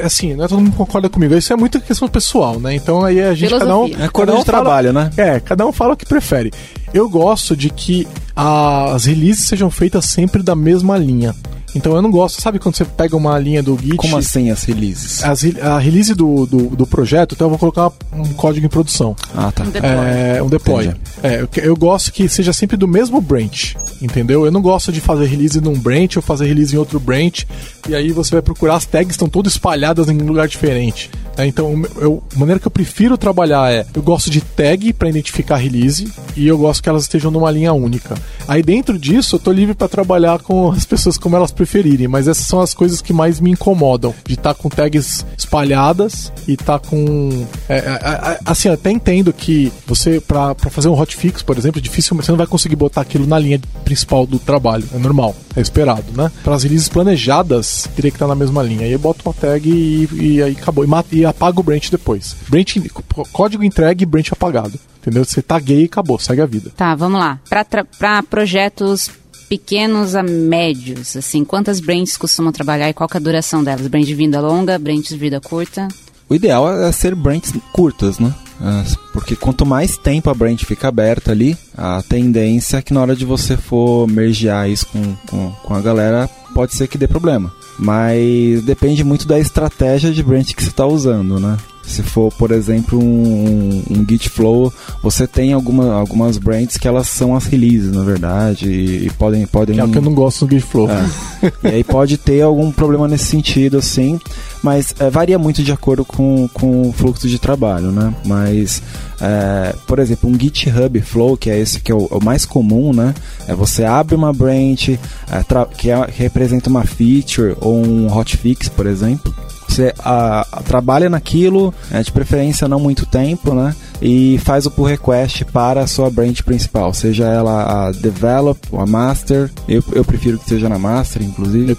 Assim, 0.04 0.34
não 0.34 0.46
é 0.46 0.48
todo 0.48 0.60
mundo 0.60 0.76
concorda 0.76 1.08
comigo. 1.08 1.36
Isso 1.36 1.54
é 1.54 1.56
muito 1.56 1.80
questão 1.82 2.08
pessoal, 2.08 2.60
né? 2.60 2.74
Então 2.74 3.04
aí 3.06 3.22
a 3.22 3.34
gente 3.36 3.52
cada 3.52 3.78
um. 3.78 3.84
Filosofia. 3.86 4.06
É 4.06 4.10
coisa 4.10 4.26
cada 4.32 4.36
um 4.36 4.40
de 4.40 4.46
trabalho, 4.46 4.94
fala- 4.94 5.06
né? 5.06 5.12
É, 5.18 5.40
cada 5.40 5.66
um 5.68 5.72
fala 5.72 5.94
o 5.94 5.98
que 5.98 6.06
prefere. 6.06 6.52
Eu 6.94 7.08
gosto 7.08 7.56
de 7.56 7.70
que 7.70 8.08
as 8.36 9.06
releases 9.06 9.46
sejam 9.46 9.70
feitas 9.70 10.06
sempre 10.06 10.42
da 10.42 10.56
mesma 10.56 10.98
linha. 10.98 11.36
Então 11.74 11.96
eu 11.96 12.02
não 12.02 12.12
gosto, 12.12 12.42
sabe 12.42 12.60
quando 12.60 12.76
você 12.76 12.84
pega 12.84 13.16
uma 13.16 13.38
linha 13.40 13.64
do 13.64 13.78
Git. 13.82 13.96
Como 13.96 14.18
assim 14.18 14.50
as 14.50 14.64
releases? 14.64 15.24
as 15.24 15.42
a 15.62 15.78
release 15.80 16.14
do, 16.14 16.46
do, 16.46 16.76
do 16.76 16.86
projeto, 16.86 17.34
então 17.34 17.46
eu 17.46 17.50
vou 17.50 17.60
colocar 17.60 17.92
um 18.12 18.24
código 18.34 18.66
em 18.66 18.70
produção. 18.70 19.16
Ah, 19.34 19.52
tá. 19.54 19.64
Um 19.64 19.70
deploy. 19.70 19.92
É, 19.94 20.44
um 20.44 20.50
deploy. 20.50 20.92
É, 21.24 21.42
eu, 21.42 21.48
que- 21.48 21.62
eu 21.62 21.76
gosto 21.78 22.12
que 22.12 22.28
seja 22.28 22.52
sempre 22.52 22.76
do 22.76 22.88
mesmo 22.90 23.22
branch, 23.22 23.76
entendeu? 24.02 24.46
Eu 24.46 24.52
não 24.52 24.62
gosto 24.62 24.92
de 24.92 25.00
fazer 25.00 25.26
release 25.26 25.60
num 25.62 25.78
branch 25.78 26.18
ou 26.18 26.22
fazer 26.22 26.46
release 26.46 26.76
em 26.76 26.78
outro 26.78 27.00
branch, 27.00 27.46
e 27.88 27.96
aí 27.96 28.12
você 28.12 28.32
vai 28.32 28.42
procurar, 28.42 28.76
as 28.76 28.86
tags 28.86 29.14
estão 29.14 29.30
todas 29.30 29.54
espalhadas 29.54 30.10
em 30.10 30.22
um 30.22 30.26
lugar 30.26 30.48
diferente. 30.48 31.10
né? 31.38 31.48
então, 31.48 31.82
eu, 31.98 32.24
a 32.36 32.40
maneira 32.40 32.60
que 32.60 32.68
eu 32.68 32.72
prefiro 32.72 33.18
trabalhar 33.18 33.72
é, 33.72 33.86
eu 33.94 34.02
gosto 34.02 34.30
de 34.30 34.42
tag 34.42 34.94
para 34.94 35.10
identificar 35.10 35.58
release, 35.58 36.12
e 36.36 36.48
eu 36.48 36.58
gosto 36.58 36.82
que 36.82 36.90
elas 36.90 37.04
estejam 37.04 37.32
numa 37.32 37.52
linha 37.52 37.74
única. 37.74 38.16
Aí 38.48 38.62
dentro 38.62 38.98
disso, 38.98 39.36
eu 39.36 39.40
tô 39.40 39.52
livre 39.52 39.76
para 39.76 39.88
trabalhar 39.88 40.40
com 40.40 40.72
as 40.72 40.86
pessoas 40.86 41.18
como 41.18 41.36
elas 41.36 41.52
preferirem, 41.52 42.08
mas 42.08 42.28
essas 42.28 42.46
são 42.46 42.60
as 42.60 42.74
coisas 42.74 43.02
que 43.02 43.14
mais 43.14 43.40
me 43.40 43.52
incomodam, 43.52 44.14
de 44.26 44.34
estar 44.34 44.54
com 44.54 44.70
tags 44.70 45.26
espalhadas 45.38 46.32
e 46.48 46.54
estar 46.54 46.80
com... 46.80 47.46
é, 47.70 47.78
é, 47.78 47.80
é, 47.80 48.40
assim, 48.46 48.68
eu 48.68 48.74
até 48.74 48.92
entendo 48.92 49.34
que 49.34 49.72
você, 49.86 50.20
para 50.20 50.56
fazer 50.70 50.90
um 50.90 51.00
hotfix, 51.00 51.42
por 51.42 51.58
exemplo, 51.58 51.80
é 51.80 51.82
difícil, 51.82 52.16
você 52.16 52.32
não 52.32 52.38
vai 52.38 52.48
conseguir 52.48 52.76
botar 52.76 53.02
aquilo 53.02 53.28
na 53.28 53.38
linha 53.38 53.60
principal 53.84 54.26
do 54.26 54.40
trabalho, 54.40 54.84
é 54.94 54.98
normal, 54.98 55.36
é 55.56 55.62
esperado, 55.62 56.06
né? 56.16 56.32
Para 56.44 56.56
as 56.56 56.64
releases 56.64 56.90
planejadas, 56.90 57.66
teria 57.96 58.12
que 58.12 58.16
estar 58.16 58.28
na 58.28 58.36
mesma 58.36 58.62
linha. 58.64 58.86
Aí 58.86 58.92
eu 58.92 59.00
boto 59.00 59.22
uma 59.26 59.34
tag 59.34 59.70
e, 59.70 60.08
e 60.14 60.44
aí 60.44 60.58
acabou, 60.60 60.84
e, 60.84 60.88
mata, 60.88 61.16
e 61.16 61.26
apaga 61.26 61.60
o 61.60 61.64
branch 61.64 61.90
depois. 61.90 62.36
Branch, 62.50 62.92
código 63.32 63.64
entregue, 63.64 64.06
branch 64.06 64.32
apagado. 64.32 64.80
Entendeu? 65.00 65.26
Você 65.26 65.42
taguei 65.42 65.82
e 65.82 65.86
acabou, 65.86 66.20
segue 66.20 66.42
a 66.42 66.46
vida. 66.46 66.72
Tá, 66.76 66.94
vamos 66.94 67.20
lá. 67.20 67.40
Para 67.50 68.24
projetos 68.24 69.10
pequenos 69.50 70.16
a 70.16 70.24
médios, 70.24 71.18
assim, 71.18 71.44
quantas 71.44 71.80
branches 71.82 72.16
costumam 72.16 72.54
trabalhar 72.54 72.90
e 72.90 72.94
qual 72.94 73.10
que 73.10 73.18
é 73.18 73.20
a 73.20 73.24
duração 73.24 73.64
delas? 73.64 73.88
Branch 73.88 74.06
de 74.06 74.16
vida 74.16 74.40
longa, 74.40 74.80
branch 74.80 75.10
de 75.10 75.18
vida 75.18 75.42
curta? 75.42 75.88
O 76.30 76.36
ideal 76.36 76.72
é 76.82 76.90
ser 76.94 77.14
branches 77.14 77.54
curtas, 77.74 78.18
né? 78.18 78.34
É, 78.62 78.96
Porque 79.12 79.36
quanto 79.36 79.66
mais 79.66 79.98
tempo 79.98 80.30
a 80.30 80.34
branch 80.34 80.66
fica 80.66 80.88
aberta 80.88 81.32
ali, 81.32 81.58
a 81.76 82.02
tendência 82.08 82.78
é 82.78 82.82
que 82.82 82.94
na 82.94 83.02
hora 83.02 83.16
de 83.16 83.26
você 83.26 83.58
for 83.58 84.08
mergear 84.08 84.70
isso 84.70 84.88
com, 84.88 85.16
com, 85.28 85.52
com 85.52 85.74
a 85.74 85.82
galera, 85.82 86.30
pode 86.54 86.76
ser 86.76 86.88
que 86.88 86.98
dê 86.98 87.08
problema. 87.08 87.52
Mas 87.78 88.62
depende 88.64 89.04
muito 89.04 89.28
da 89.28 89.40
estratégia 89.40 90.12
de 90.12 90.24
branch 90.24 90.54
que 90.54 90.64
você 90.64 90.70
está 90.70 90.86
usando, 90.86 91.40
né? 91.40 91.58
Se 91.84 92.04
for, 92.04 92.32
por 92.34 92.52
exemplo, 92.52 93.00
um, 93.00 93.84
um 93.90 94.06
Git 94.08 94.30
Flow, 94.30 94.72
você 95.02 95.28
tem 95.28 95.52
alguma, 95.54 95.94
algumas 95.94 96.38
branches 96.38 96.78
que 96.78 96.88
elas 96.88 97.08
são 97.08 97.36
as 97.36 97.46
releases, 97.46 97.92
na 97.92 98.04
verdade, 98.04 98.70
e, 98.70 99.08
e 99.08 99.10
podem, 99.12 99.46
podem... 99.46 99.80
É 99.80 99.84
o 99.84 99.90
que 99.90 99.98
eu 99.98 100.02
não 100.02 100.14
gosto 100.14 100.46
do 100.46 100.52
Git 100.52 100.66
Flow. 100.66 100.90
É. 100.90 101.52
e 101.64 101.68
aí 101.68 101.84
pode 101.84 102.18
ter 102.18 102.42
algum 102.42 102.72
problema 102.72 103.08
nesse 103.08 103.26
sentido, 103.26 103.78
assim, 103.78 104.20
mas 104.64 104.94
é, 105.00 105.10
varia 105.10 105.40
muito 105.40 105.64
de 105.64 105.72
acordo 105.72 106.06
com, 106.06 106.48
com 106.54 106.90
o 106.90 106.94
fluxo 106.94 107.28
de 107.28 107.40
trabalho, 107.40 107.92
né? 107.92 108.14
Mas, 108.26 108.82
é, 109.20 109.76
por 109.88 110.00
exemplo, 110.00 110.30
um 110.30 110.40
GitHub 110.40 111.02
Flow, 111.02 111.36
que 111.36 111.50
é 111.50 111.60
esse 111.60 111.80
que 111.80 111.92
é 111.92 111.96
o, 111.96 112.06
o 112.06 112.24
mais 112.24 112.46
comum, 112.46 112.94
né? 112.94 113.14
É 113.48 113.56
você 113.56 113.84
abre 113.84 114.16
uma 114.16 114.32
branch 114.32 115.00
é, 115.30 115.44
que, 115.76 115.90
é, 115.90 116.08
que 116.08 116.22
representa 116.22 116.70
uma 116.70 116.84
feature 116.84 117.56
ou 117.60 117.84
um 117.84 118.08
hotfix, 118.16 118.70
por 118.70 118.86
exemplo, 118.86 119.34
você 119.72 119.94
a, 120.00 120.46
a, 120.52 120.64
trabalha 120.64 121.10
naquilo, 121.10 121.74
é, 121.92 122.02
de 122.02 122.12
preferência 122.12 122.68
não 122.68 122.80
muito 122.80 123.06
tempo, 123.06 123.54
né? 123.54 123.76
E 124.02 124.38
faz 124.40 124.66
o 124.66 124.72
pull 124.72 124.86
request 124.86 125.46
para 125.46 125.82
a 125.82 125.88
sua 125.88 126.10
branch 126.10 126.44
principal, 126.44 126.94
seja 126.94 127.26
ela 127.26 127.88
a 127.88 127.92
develop 127.92 128.60
ou 128.72 128.80
a 128.80 128.86
master. 128.86 129.50
Eu, 129.68 129.84
eu 129.94 130.04
prefiro 130.04 130.38
que 130.40 130.50
seja 130.50 130.68
na 130.68 130.80
master, 130.80 131.22
inclusive, 131.22 131.76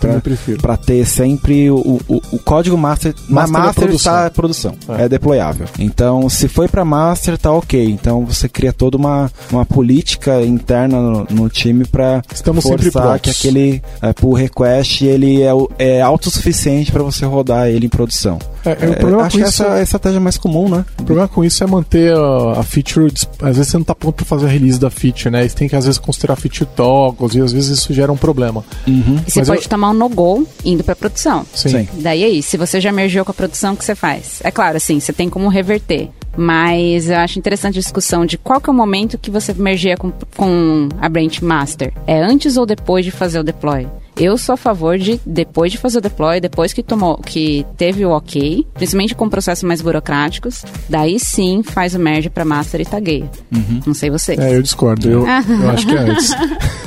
para 0.60 0.76
ter 0.76 1.04
sempre 1.06 1.70
o, 1.70 2.00
o, 2.08 2.22
o 2.32 2.38
código 2.38 2.76
master. 2.76 3.14
master 3.28 3.52
na 3.52 3.66
master 3.66 3.90
está 3.90 4.30
produção, 4.30 4.74
é. 4.88 5.04
é 5.04 5.08
deployável. 5.08 5.66
Então, 5.78 6.28
se 6.28 6.48
foi 6.48 6.68
para 6.68 6.84
master, 6.84 7.36
tá 7.38 7.52
ok. 7.52 7.84
Então 7.84 8.24
você 8.24 8.48
cria 8.48 8.72
toda 8.72 8.96
uma, 8.96 9.30
uma 9.50 9.64
política 9.64 10.40
interna 10.42 11.00
no, 11.00 11.26
no 11.30 11.48
time 11.48 11.84
para 11.84 12.22
forçar 12.60 13.18
que 13.20 13.30
aquele 13.30 13.82
é, 14.00 14.12
pull 14.12 14.34
request 14.34 15.04
ele 15.04 15.42
é, 15.42 15.50
é 15.78 16.00
autossuficiente 16.00 16.92
para 16.92 17.02
você 17.02 17.24
rodar 17.24 17.68
ele 17.68 17.86
em 17.86 17.88
produção. 17.88 18.38
É, 18.64 18.70
é, 18.70 18.90
o 18.90 18.96
problema 18.96 19.24
acho 19.24 19.36
que 19.36 19.42
essa 19.42 19.64
é 19.64 19.80
a 19.80 19.82
estratégia 19.82 20.20
mais 20.20 20.38
comum, 20.38 20.68
né? 20.68 20.84
O 21.00 21.02
problema 21.02 21.28
com 21.28 21.44
isso 21.44 21.62
é 21.64 21.66
manter 21.66 22.11
a, 22.12 22.60
a, 22.60 22.62
feature. 22.62 23.12
Às 23.40 23.56
vezes 23.56 23.68
você 23.68 23.78
não 23.78 23.84
tá 23.84 23.94
pronto 23.94 24.16
para 24.16 24.24
fazer 24.24 24.46
a 24.46 24.48
release 24.48 24.78
da 24.78 24.90
feature, 24.90 25.30
né? 25.30 25.46
Você 25.46 25.56
tem 25.56 25.68
que 25.68 25.76
às 25.76 25.84
vezes 25.84 25.98
considerar 25.98 26.36
feature 26.36 26.68
toggles 26.76 27.34
e 27.34 27.40
às 27.40 27.52
vezes 27.52 27.78
isso 27.78 27.92
gera 27.92 28.12
um 28.12 28.16
problema. 28.16 28.64
Uhum. 28.86 29.20
E 29.26 29.30
você 29.30 29.40
Mas 29.40 29.48
pode 29.48 29.62
eu... 29.62 29.68
tomar 29.68 29.90
um 29.90 29.94
no-go 29.94 30.46
indo 30.64 30.84
para 30.84 30.94
produção. 30.94 31.44
Sim. 31.54 31.68
Sim. 31.68 31.88
Daí 31.94 32.24
aí, 32.24 32.42
se 32.42 32.56
você 32.56 32.80
já 32.80 32.92
mergiu 32.92 33.24
com 33.24 33.30
a 33.30 33.34
produção, 33.34 33.74
o 33.74 33.76
que 33.76 33.84
você 33.84 33.94
faz? 33.94 34.40
É 34.44 34.50
claro, 34.50 34.76
assim, 34.76 35.00
você 35.00 35.12
tem 35.12 35.28
como 35.28 35.48
reverter. 35.48 36.10
Mas 36.36 37.10
eu 37.10 37.18
acho 37.18 37.38
interessante 37.38 37.78
a 37.78 37.82
discussão 37.82 38.24
de 38.24 38.38
qual 38.38 38.60
que 38.60 38.70
é 38.70 38.72
o 38.72 38.76
momento 38.76 39.18
que 39.18 39.30
você 39.30 39.52
mergia 39.52 39.96
com, 39.96 40.10
com 40.36 40.88
a 41.00 41.08
branch 41.08 41.42
master. 41.42 41.92
É 42.06 42.22
antes 42.22 42.56
ou 42.56 42.64
depois 42.64 43.04
de 43.04 43.10
fazer 43.10 43.38
o 43.38 43.44
deploy? 43.44 43.86
Eu 44.14 44.36
sou 44.36 44.54
a 44.54 44.56
favor 44.56 44.98
de, 44.98 45.18
depois 45.24 45.72
de 45.72 45.78
fazer 45.78 45.98
o 45.98 46.00
deploy, 46.00 46.38
depois 46.38 46.72
que 46.72 46.82
tomou, 46.82 47.16
que 47.16 47.64
teve 47.78 48.04
o 48.04 48.10
ok, 48.10 48.66
principalmente 48.74 49.14
com 49.14 49.28
processos 49.28 49.64
mais 49.64 49.80
burocráticos, 49.80 50.64
daí 50.88 51.18
sim 51.18 51.62
faz 51.62 51.94
o 51.94 51.98
merge 51.98 52.28
para 52.28 52.44
master 52.44 52.82
e 52.82 52.84
tagueia. 52.84 53.30
Uhum. 53.50 53.80
Não 53.86 53.94
sei 53.94 54.10
vocês. 54.10 54.38
É, 54.38 54.54
eu 54.54 54.62
discordo. 54.62 55.08
Eu, 55.08 55.26
eu 55.26 55.70
acho 55.70 55.86
que 55.86 55.94
é 55.94 55.98
antes. 55.98 56.30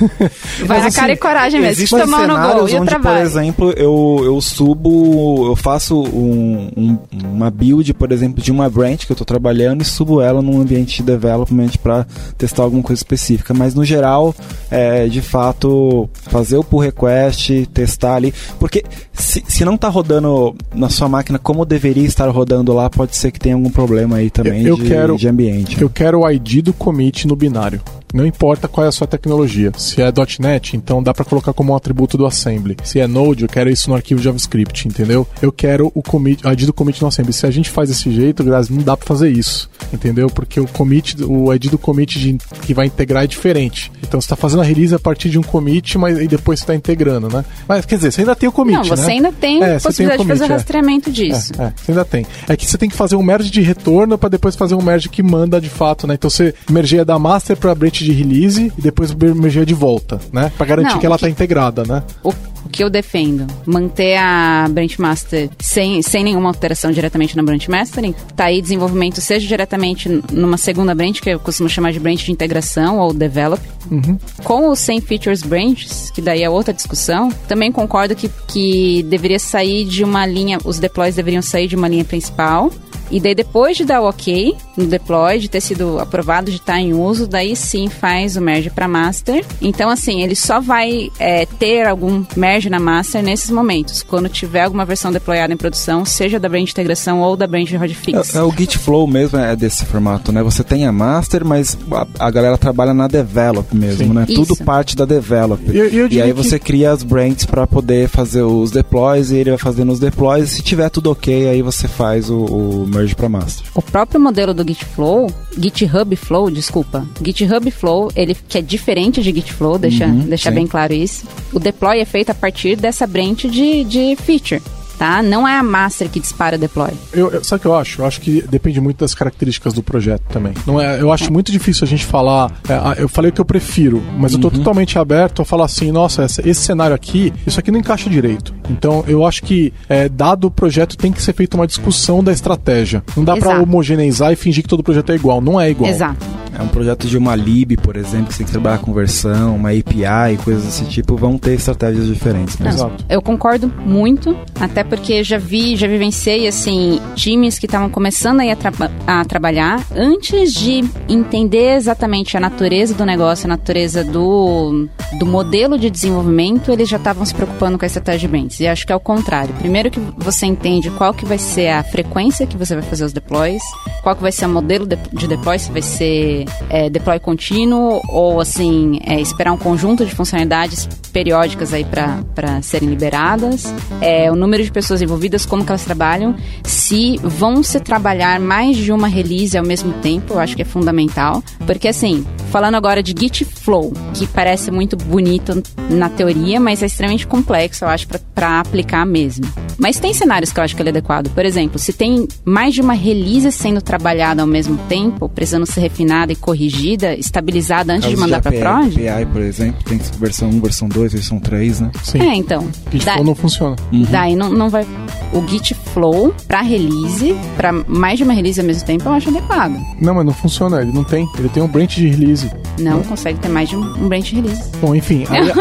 Vai 0.66 0.80
na 0.80 0.88
assim, 0.88 1.00
cara 1.00 1.14
e 1.14 1.18
coragem 1.18 1.62
mesmo. 1.62 1.74
Existe 1.74 1.98
tomar 1.98 2.28
no 2.28 2.36
gol 2.36 2.64
onde, 2.64 2.94
e 2.94 3.00
por 3.00 3.18
exemplo, 3.18 3.72
eu, 3.72 4.22
eu 4.24 4.40
subo, 4.40 5.48
eu 5.48 5.56
faço 5.56 6.00
um, 6.00 6.70
um, 6.78 6.98
uma 7.24 7.50
build, 7.50 7.92
por 7.96 8.12
exemplo, 8.12 8.42
de 8.42 8.52
uma 8.52 8.70
branch 8.70 9.06
que 9.06 9.12
eu 9.12 9.16
estou 9.16 9.26
trabalhando 9.26 9.82
e 9.82 9.86
subo 9.86 10.22
ela 10.22 10.42
num 10.42 10.62
ambiente 10.62 10.98
de 10.98 11.04
development 11.04 11.72
para 11.82 12.06
testar 12.38 12.64
alguma 12.64 12.84
coisa 12.84 13.00
específica. 13.00 13.52
Mas 13.54 13.74
no 13.74 13.84
geral, 13.84 14.36
é, 14.70 15.08
de 15.08 15.22
fato, 15.22 16.08
fazer 16.14 16.58
o 16.58 16.64
pull 16.64 16.82
request 16.82 17.15
teste, 17.16 17.68
testar 17.74 18.16
ali. 18.16 18.34
Porque 18.60 18.84
se, 19.14 19.44
se 19.48 19.64
não 19.64 19.76
está 19.76 19.88
rodando 19.88 20.56
na 20.74 20.90
sua 20.90 21.08
máquina 21.08 21.40
como 21.40 21.66
deveria 21.66 22.06
estar 22.06 22.28
rodando 22.30 22.74
lá, 22.74 22.90
pode 22.90 23.16
ser 23.16 23.32
que 23.32 23.40
tenha 23.40 23.56
algum 23.56 23.70
problema 23.70 24.18
aí 24.18 24.30
também 24.30 24.64
eu, 24.64 24.70
eu 24.70 24.78
de, 24.78 24.84
quero, 24.84 25.18
de 25.18 25.28
ambiente. 25.28 25.82
Eu 25.82 25.90
quero 25.90 26.22
o 26.22 26.30
ID 26.30 26.62
do 26.62 26.74
commit 26.74 27.28
no 27.28 27.36
binário. 27.36 27.82
Não 28.16 28.26
importa 28.26 28.70
qual 28.70 28.86
é 28.86 28.88
a 28.88 28.94
sua 28.94 29.06
tecnologia. 29.06 29.74
Se 29.78 30.02
é 30.02 30.06
.NET, 30.40 30.78
então 30.78 31.04
dá 31.04 31.14
para 31.14 31.26
colocar 31.26 31.52
como 31.52 31.74
um 31.74 31.76
atributo 31.76 32.18
do 32.18 32.26
assembly. 32.26 32.78
Se 32.82 32.98
é 32.98 33.06
Node, 33.06 33.44
eu 33.44 33.50
quero 33.50 33.70
isso 33.70 33.90
no 33.90 33.96
arquivo 33.96 34.22
JavaScript, 34.22 34.88
entendeu? 34.88 35.28
Eu 35.42 35.52
quero 35.52 35.92
o 35.94 36.02
commit, 36.02 36.42
ID 36.48 36.66
do 36.66 36.72
commit 36.72 37.02
no 37.02 37.10
assembly. 37.10 37.34
Se 37.34 37.46
a 37.46 37.52
gente 37.52 37.70
faz 37.70 37.90
desse 37.90 38.10
jeito, 38.10 38.42
Grazi, 38.42 38.72
não 38.72 38.82
dá 38.82 38.96
para 38.96 39.06
fazer 39.06 39.30
isso, 39.30 39.70
entendeu? 39.92 40.30
Porque 40.30 40.62
o 40.62 40.66
commit, 40.66 41.22
o 41.26 41.54
ID 41.54 41.66
do 41.66 41.78
commit 41.78 42.18
de, 42.18 42.38
que 42.62 42.74
vai 42.74 42.86
integrar 42.86 43.26
é 43.26 43.28
diferente. 43.28 43.92
Então 44.02 44.22
você 44.22 44.28
está 44.28 44.38
fazendo 44.38 44.62
a 44.62 44.64
release 44.66 44.96
a 44.96 45.00
partir 45.00 45.30
de 45.30 45.38
um 45.38 45.44
commit, 45.44 45.98
mas 45.98 46.18
e 46.18 46.26
depois 46.26 46.60
você 46.60 46.64
está 46.64 46.74
integrando, 46.74 47.28
né? 47.28 47.44
Mas 47.68 47.86
quer 47.86 47.98
dizer, 47.98 48.14
você 48.14 48.22
ainda 48.22 48.34
tem 48.34 48.48
o 48.48 48.52
commit, 48.52 48.78
não, 48.78 48.84
você 48.86 49.08
né? 49.08 49.12
ainda 49.12 49.34
tem 49.34 49.62
é, 49.62 49.78
possibilidade 49.78 50.20
commit, 50.20 50.34
de 50.34 50.40
fazer 50.40 50.44
o 50.50 50.54
é. 50.54 50.56
rastreamento 50.56 51.12
disso. 51.12 51.52
É, 51.60 51.66
é, 51.66 51.74
você 51.76 51.92
ainda 51.92 52.06
tem. 52.06 52.26
É 52.48 52.56
que 52.56 52.66
você 52.66 52.78
tem 52.78 52.88
que 52.88 52.96
fazer 52.96 53.18
um 53.18 53.24
merge 53.24 53.52
de 53.52 53.60
retorno 53.60 54.18
para 54.18 54.30
depois 54.30 54.56
fazer 54.56 54.76
um 54.76 54.82
merge 54.82 55.10
que 55.10 55.22
manda 55.22 55.60
de 55.60 55.70
fato, 55.70 56.08
né? 56.08 56.14
Então 56.14 56.30
você 56.30 56.56
mergeia 56.70 57.04
da 57.04 57.20
master 57.20 57.58
para 57.58 57.76
branch 57.76 58.05
de 58.06 58.12
release 58.14 58.72
e 58.78 58.82
depois 58.82 59.14
merger 59.14 59.66
de 59.66 59.74
volta, 59.74 60.20
né? 60.32 60.52
Para 60.58 60.66
garantir 60.66 60.94
Não, 60.94 61.00
que 61.00 61.06
ela 61.06 61.16
está 61.16 61.30
integrada, 61.30 61.84
né? 61.84 62.04
O, 62.24 62.34
o, 62.66 62.70
que 62.70 62.84
eu 62.84 62.90
defendo, 62.90 63.48
manter 63.66 64.18
a 64.18 64.68
branch 64.70 65.00
master 65.00 65.50
sem, 65.60 66.02
sem 66.02 66.24
nenhuma 66.24 66.50
alteração 66.50 66.92
diretamente 66.92 67.36
na 67.36 67.44
branch 67.44 67.70
mastering, 67.70 68.14
tá 68.36 68.46
aí 68.46 68.62
desenvolvimento 68.62 69.22
seja 69.22 69.48
diretamente 69.48 70.10
numa 70.32 70.58
segunda 70.58 70.96
branch, 70.96 71.22
que 71.22 71.30
eu 71.30 71.40
costumo 71.40 71.70
chamar 71.70 71.92
de 71.92 72.00
branch 72.00 72.26
de 72.26 72.32
integração 72.32 73.00
ou 73.00 73.14
develop, 73.14 73.62
uhum. 73.90 74.18
com 74.44 74.70
os 74.70 74.80
100 74.80 75.02
features 75.02 75.42
branches, 75.42 76.12
que 76.12 76.22
daí 76.22 76.44
é 76.44 76.50
outra 76.50 76.74
discussão, 76.74 77.30
também 77.48 77.72
concordo 77.72 78.16
que, 78.16 78.30
que 78.48 79.04
deveria 79.04 79.40
sair 79.40 79.86
de 79.86 80.04
uma 80.04 80.26
linha, 80.26 80.58
os 80.64 80.80
deploys 80.80 81.16
deveriam 81.16 81.42
sair 81.42 81.68
de 81.68 81.76
uma 81.76 81.88
linha 81.88 82.06
principal, 82.06 82.72
e 83.12 83.20
daí 83.20 83.36
depois 83.36 83.78
de 83.78 83.86
dar 83.86 84.02
o 84.02 84.10
ok 84.10 84.56
no 84.76 84.86
deploy, 84.88 85.40
de 85.40 85.50
ter 85.50 85.62
sido 85.62 86.00
aprovado, 86.00 86.50
de 86.50 86.58
estar 86.58 86.80
em 86.80 86.94
uso, 86.94 87.28
daí 87.28 87.56
sim 87.56 87.88
faz 87.88 88.36
o 88.36 88.42
merge 88.42 88.70
para 88.70 88.88
master. 88.88 89.46
Então 89.62 89.90
assim, 89.90 90.22
ele 90.22 90.36
só 90.36 90.60
vai 90.60 91.12
é, 91.20 91.46
ter 91.46 91.88
algum 91.88 92.26
merge 92.36 92.55
na 92.64 92.80
master 92.80 93.22
nesses 93.22 93.50
momentos, 93.50 94.02
quando 94.02 94.30
tiver 94.30 94.64
alguma 94.64 94.86
versão 94.86 95.12
deployada 95.12 95.54
em 95.54 95.58
produção, 95.58 96.06
seja 96.06 96.40
da 96.40 96.48
branch 96.48 96.66
de 96.66 96.72
integração 96.72 97.22
ou 97.22 97.36
da 97.36 97.46
branch 97.46 97.70
de 97.70 97.78
hotfix. 97.78 98.36
É, 98.36 98.38
é, 98.40 98.42
o 98.42 98.52
Git 98.52 98.78
Flow 98.78 99.06
mesmo 99.08 99.38
é 99.38 99.56
desse 99.56 99.86
formato, 99.86 100.32
né? 100.32 100.42
Você 100.44 100.64
tem 100.64 100.86
a 100.86 100.92
master, 100.92 101.46
mas 101.46 101.78
a, 101.92 102.08
a 102.20 102.32
galera 102.32 102.58
trabalha 102.58 102.94
na 102.94 103.08
develop 103.08 103.76
mesmo, 103.76 104.08
sim. 104.08 104.14
né? 104.14 104.26
Isso. 104.28 104.46
Tudo 104.46 104.64
parte 104.64 104.96
da 104.96 105.06
develop. 105.06 105.62
Eu, 105.68 105.88
eu 105.90 106.08
e 106.10 106.22
aí 106.22 106.32
você 106.32 106.58
cria 106.58 106.92
as 106.92 107.04
branches 107.04 107.46
para 107.46 107.68
poder 107.68 108.08
fazer 108.08 108.44
os 108.44 108.72
deploys 108.72 109.32
e 109.32 109.36
ele 109.36 109.50
vai 109.52 109.60
fazendo 109.60 109.92
os 109.92 110.00
deploys. 110.00 110.52
E 110.52 110.56
se 110.56 110.62
tiver 110.62 110.90
tudo 110.90 111.12
ok, 111.12 111.50
aí 111.50 111.62
você 111.62 111.88
faz 111.88 112.30
o, 112.30 112.46
o 112.46 112.88
merge 112.88 113.16
para 113.16 113.28
master. 113.28 113.66
O 113.74 113.82
próprio 113.82 114.20
modelo 114.20 114.54
do 114.54 114.66
Git 114.68 114.86
Flow, 114.86 115.32
GitHub 115.58 116.16
Flow, 116.16 116.50
desculpa, 116.50 117.06
GitHub 117.22 117.70
Flow, 117.72 118.12
ele 118.16 118.36
que 118.48 118.58
é 118.58 118.62
diferente 118.62 119.22
de 119.22 119.32
Git 119.32 119.54
Flow, 119.54 119.78
deixa, 119.78 120.06
uhum, 120.06 120.20
deixa 120.28 120.52
bem 120.52 120.68
claro 120.68 120.94
isso. 120.94 121.26
O 121.54 121.60
deploy 121.60 122.00
é 122.00 122.06
feito 122.06 122.30
a 122.30 122.36
partir 122.36 122.76
dessa 122.76 123.08
branch 123.08 123.48
de, 123.50 123.84
de 123.84 124.16
feature 124.18 124.62
tá? 124.98 125.22
Não 125.22 125.48
é 125.48 125.58
a 125.58 125.64
master 125.64 126.10
que 126.10 126.20
dispara 126.20 126.56
o 126.56 126.60
deploy. 126.60 126.92
Eu, 127.14 127.32
eu, 127.32 127.44
sabe 127.44 127.60
o 127.60 127.62
que 127.62 127.68
eu 127.68 127.76
acho? 127.76 128.02
Eu 128.02 128.06
acho 128.06 128.22
que 128.22 128.44
depende 128.50 128.80
muito 128.80 129.00
das 129.00 129.14
características 129.14 129.74
do 129.74 129.84
projeto 129.84 130.24
também. 130.30 130.54
Não 130.66 130.80
é, 130.80 131.02
eu 131.02 131.12
acho 131.12 131.32
muito 131.32 131.52
difícil 131.52 131.86
a 131.86 131.88
gente 131.88 132.06
falar. 132.06 132.52
É, 132.68 133.02
eu 133.02 133.10
falei 133.10 133.32
o 133.32 133.34
que 133.34 133.42
eu 133.42 133.46
prefiro, 133.46 134.04
mas 134.18 134.34
uhum. 134.34 134.40
eu 134.40 134.42
tô 134.42 134.52
totalmente 134.52 134.98
aberto 134.98 135.42
a 135.42 135.46
falar 135.46 135.66
assim: 135.66 135.92
nossa, 135.92 136.24
essa, 136.24 136.48
esse 136.48 136.62
cenário 136.62 136.96
aqui, 136.96 137.34
isso 137.46 137.60
aqui 137.60 137.72
não 137.72 137.80
encaixa 137.80 138.10
direito. 138.10 138.54
Então 138.70 139.04
eu 139.08 139.26
acho 139.26 139.44
que, 139.44 139.74
é, 139.88 140.10
dado 140.10 140.48
o 140.48 140.52
projeto, 140.52 140.98
tem 140.98 141.12
que 141.12 141.22
ser 141.22 141.34
feita 141.34 141.58
uma 141.58 141.68
discussão 141.68 142.24
da 142.24 142.32
estratégia. 142.32 143.04
Não 143.16 143.24
dá 143.24 143.36
para 143.38 143.60
homogeneizar 143.62 144.32
e 144.32 144.36
fingir 144.36 144.64
que 144.64 144.70
todo 144.70 144.84
projeto 144.84 145.12
é 145.12 145.16
igual. 145.16 145.42
Não 145.42 145.60
é 145.60 145.70
igual. 145.70 145.90
Exato. 145.90 146.26
É 146.58 146.62
um 146.62 146.68
projeto 146.68 147.08
de 147.08 147.18
uma 147.18 147.36
lib, 147.36 147.78
por 147.78 147.96
exemplo, 147.96 148.28
que 148.28 148.38
tem 148.38 148.46
que 148.46 148.52
trabalhar 148.52 148.80
com 148.80 148.94
versão, 148.94 149.56
uma 149.56 149.70
API, 149.70 150.38
coisas 150.44 150.64
desse 150.64 150.86
tipo, 150.86 151.16
vão 151.16 151.38
ter 151.38 151.54
estratégias 151.54 152.08
diferentes. 152.08 152.58
Né? 152.58 152.70
Exato. 152.70 153.06
Eu 153.10 153.22
concordo 153.22 153.72
muito, 153.86 154.36
até 154.60 154.84
porque 154.84 155.24
já 155.24 155.38
vi, 155.38 155.76
já 155.76 155.88
vivenciei 155.88 156.48
assim 156.48 157.00
times 157.16 157.60
que 157.60 157.66
estavam 157.66 157.90
começando 157.90 158.42
a, 158.42 158.56
tra 158.56 158.72
a 159.06 159.26
trabalhar 159.26 159.84
antes 159.96 160.54
de 160.54 160.84
entender 161.10 161.76
exatamente 161.76 162.38
a 162.38 162.40
natureza 162.40 162.94
do 162.94 163.06
negócio, 163.06 163.46
a 163.46 163.50
natureza 163.50 164.04
do, 164.04 164.88
do 165.20 165.26
modelo 165.26 165.78
de 165.78 165.90
desenvolvimento, 165.90 166.72
eles 166.72 166.88
já 166.88 166.98
estavam 166.98 167.26
se 167.26 167.34
preocupando 167.34 167.78
com 167.78 167.86
a 167.86 167.88
estratégia 167.88 168.28
de 168.28 168.28
brands. 168.28 168.60
E 168.60 168.68
acho 168.68 168.86
que 168.86 168.94
é 168.94 168.96
o 168.96 169.00
contrário. 169.00 169.54
Primeiro 169.56 169.92
que 169.92 170.00
você 170.18 170.46
entende 170.46 170.90
qual 170.92 171.14
que 171.14 171.26
vai 171.26 171.38
ser 171.38 171.70
a 171.70 171.84
frequência 171.84 172.48
que 172.48 172.58
você 172.58 172.76
vai 172.76 172.84
fazer 172.84 173.04
os 173.04 173.14
deploys, 173.14 173.62
qual 174.02 174.16
que 174.16 174.22
vai 174.22 174.32
ser 174.32 174.46
o 174.46 174.50
modelo 174.50 174.86
de, 174.86 174.98
de 175.14 175.28
deploy, 175.28 175.60
se 175.60 175.72
vai 175.72 175.82
ser 175.82 176.45
é, 176.70 176.90
deploy 176.90 177.20
contínuo 177.20 178.02
ou 178.10 178.40
assim 178.40 179.00
é, 179.04 179.20
esperar 179.20 179.52
um 179.52 179.58
conjunto 179.58 180.06
de 180.06 180.14
funcionalidades 180.14 180.88
periódicas 181.12 181.74
aí 181.74 181.86
para 181.86 182.62
serem 182.62 182.90
liberadas, 182.90 183.74
é, 184.02 184.30
o 184.30 184.36
número 184.36 184.62
de 184.62 184.70
pessoas 184.70 185.02
envolvidas, 185.02 185.46
como 185.46 185.64
que 185.64 185.72
elas 185.72 185.86
trabalham, 185.86 186.36
se 186.64 187.18
vão 187.24 187.64
se 187.64 187.80
trabalhar 187.80 188.38
mais 188.38 188.76
de 188.76 188.92
uma 188.92 189.08
release 189.08 189.58
ao 189.58 189.66
mesmo 189.66 189.94
tempo, 190.02 190.34
eu 190.34 190.40
acho 190.40 190.58
que 190.58 190.62
é 190.62 190.66
fundamental, 190.66 191.42
porque 191.66 191.88
assim, 191.88 192.26
falando 192.52 192.76
agora 192.76 193.02
de 193.02 193.16
Git 193.18 193.46
Flow, 193.46 193.94
que 194.14 194.28
parece 194.28 194.70
muito 194.72 194.98
bonito 194.98 195.64
na 195.90 196.10
teoria, 196.10 196.60
mas 196.60 196.84
é 196.84 196.86
extremamente 196.86 197.26
complexo, 197.26 197.86
eu 197.86 197.90
acho, 197.90 198.08
para 198.34 198.60
aplicar 198.60 199.06
mesmo. 199.06 199.46
Mas 199.78 200.00
tem 200.00 200.14
cenários 200.14 200.52
que 200.52 200.60
eu 200.60 200.64
acho 200.64 200.76
que 200.76 200.82
ele 200.82 200.90
é 200.90 200.92
adequado. 200.92 201.30
Por 201.30 201.46
exemplo, 201.46 201.78
se 201.78 201.94
tem 201.94 202.28
mais 202.44 202.74
de 202.74 202.82
uma 202.82 202.94
release 202.94 203.52
sendo 203.52 203.82
trabalhada 203.82 204.42
ao 204.42 204.48
mesmo 204.48 204.78
tempo, 204.90 205.28
precisando 205.30 205.66
ser 205.66 205.82
refinada 205.82 206.32
e 206.36 206.38
corrigida, 206.38 207.16
estabilizada 207.16 207.94
antes 207.94 208.10
de 208.10 208.18
mandar 208.18 208.42
para 208.42 208.52
prod. 208.52 208.94
API, 209.08 209.26
por 209.26 209.42
exemplo, 209.42 209.84
tem 209.84 210.00
versão 210.20 210.50
1, 210.50 210.60
versão 210.60 210.88
2, 210.88 211.14
versão 211.14 211.40
3, 211.40 211.80
né? 211.82 211.92
Sim. 212.04 212.20
É, 212.20 212.36
então. 212.36 212.68
Git 212.92 213.06
Flow 213.06 213.24
não 213.24 213.36
funciona. 213.36 213.76
Uhum. 213.92 214.06
Daí 214.10 214.36
não, 214.36 214.50
não 214.50 214.70
vai. 214.70 214.86
O 215.34 215.46
Git 215.48 215.74
Flow 215.94 216.34
para 216.48 216.62
release, 216.62 217.36
para 217.56 217.72
mais 217.72 218.18
de 218.18 218.24
uma 218.24 218.34
release 218.34 218.60
ao 218.60 218.66
mesmo 218.66 218.86
tempo, 218.86 219.08
eu 219.08 219.14
acho 219.14 219.30
adequado. 219.30 219.76
Não, 220.00 220.14
mas 220.14 220.26
não 220.26 220.34
funciona. 220.34 220.82
Ele 220.82 220.92
não 220.92 221.04
tem. 221.04 221.28
Ele 221.38 221.50
tem 221.50 221.64
um 221.64 221.68
branch 221.68 221.96
de 221.96 222.08
release. 222.08 222.52
Não, 222.80 223.02
consegue 223.04 223.40
ter 223.40 223.50
mais 223.50 223.70
de 223.70 223.76
um, 223.76 223.82
um 223.82 224.08
branch 224.08 224.30
de 224.30 224.36
release. 224.36 224.70
Bom, 224.82 224.94
enfim. 224.94 225.26
Aí, 225.30 225.50
a, 225.50 225.56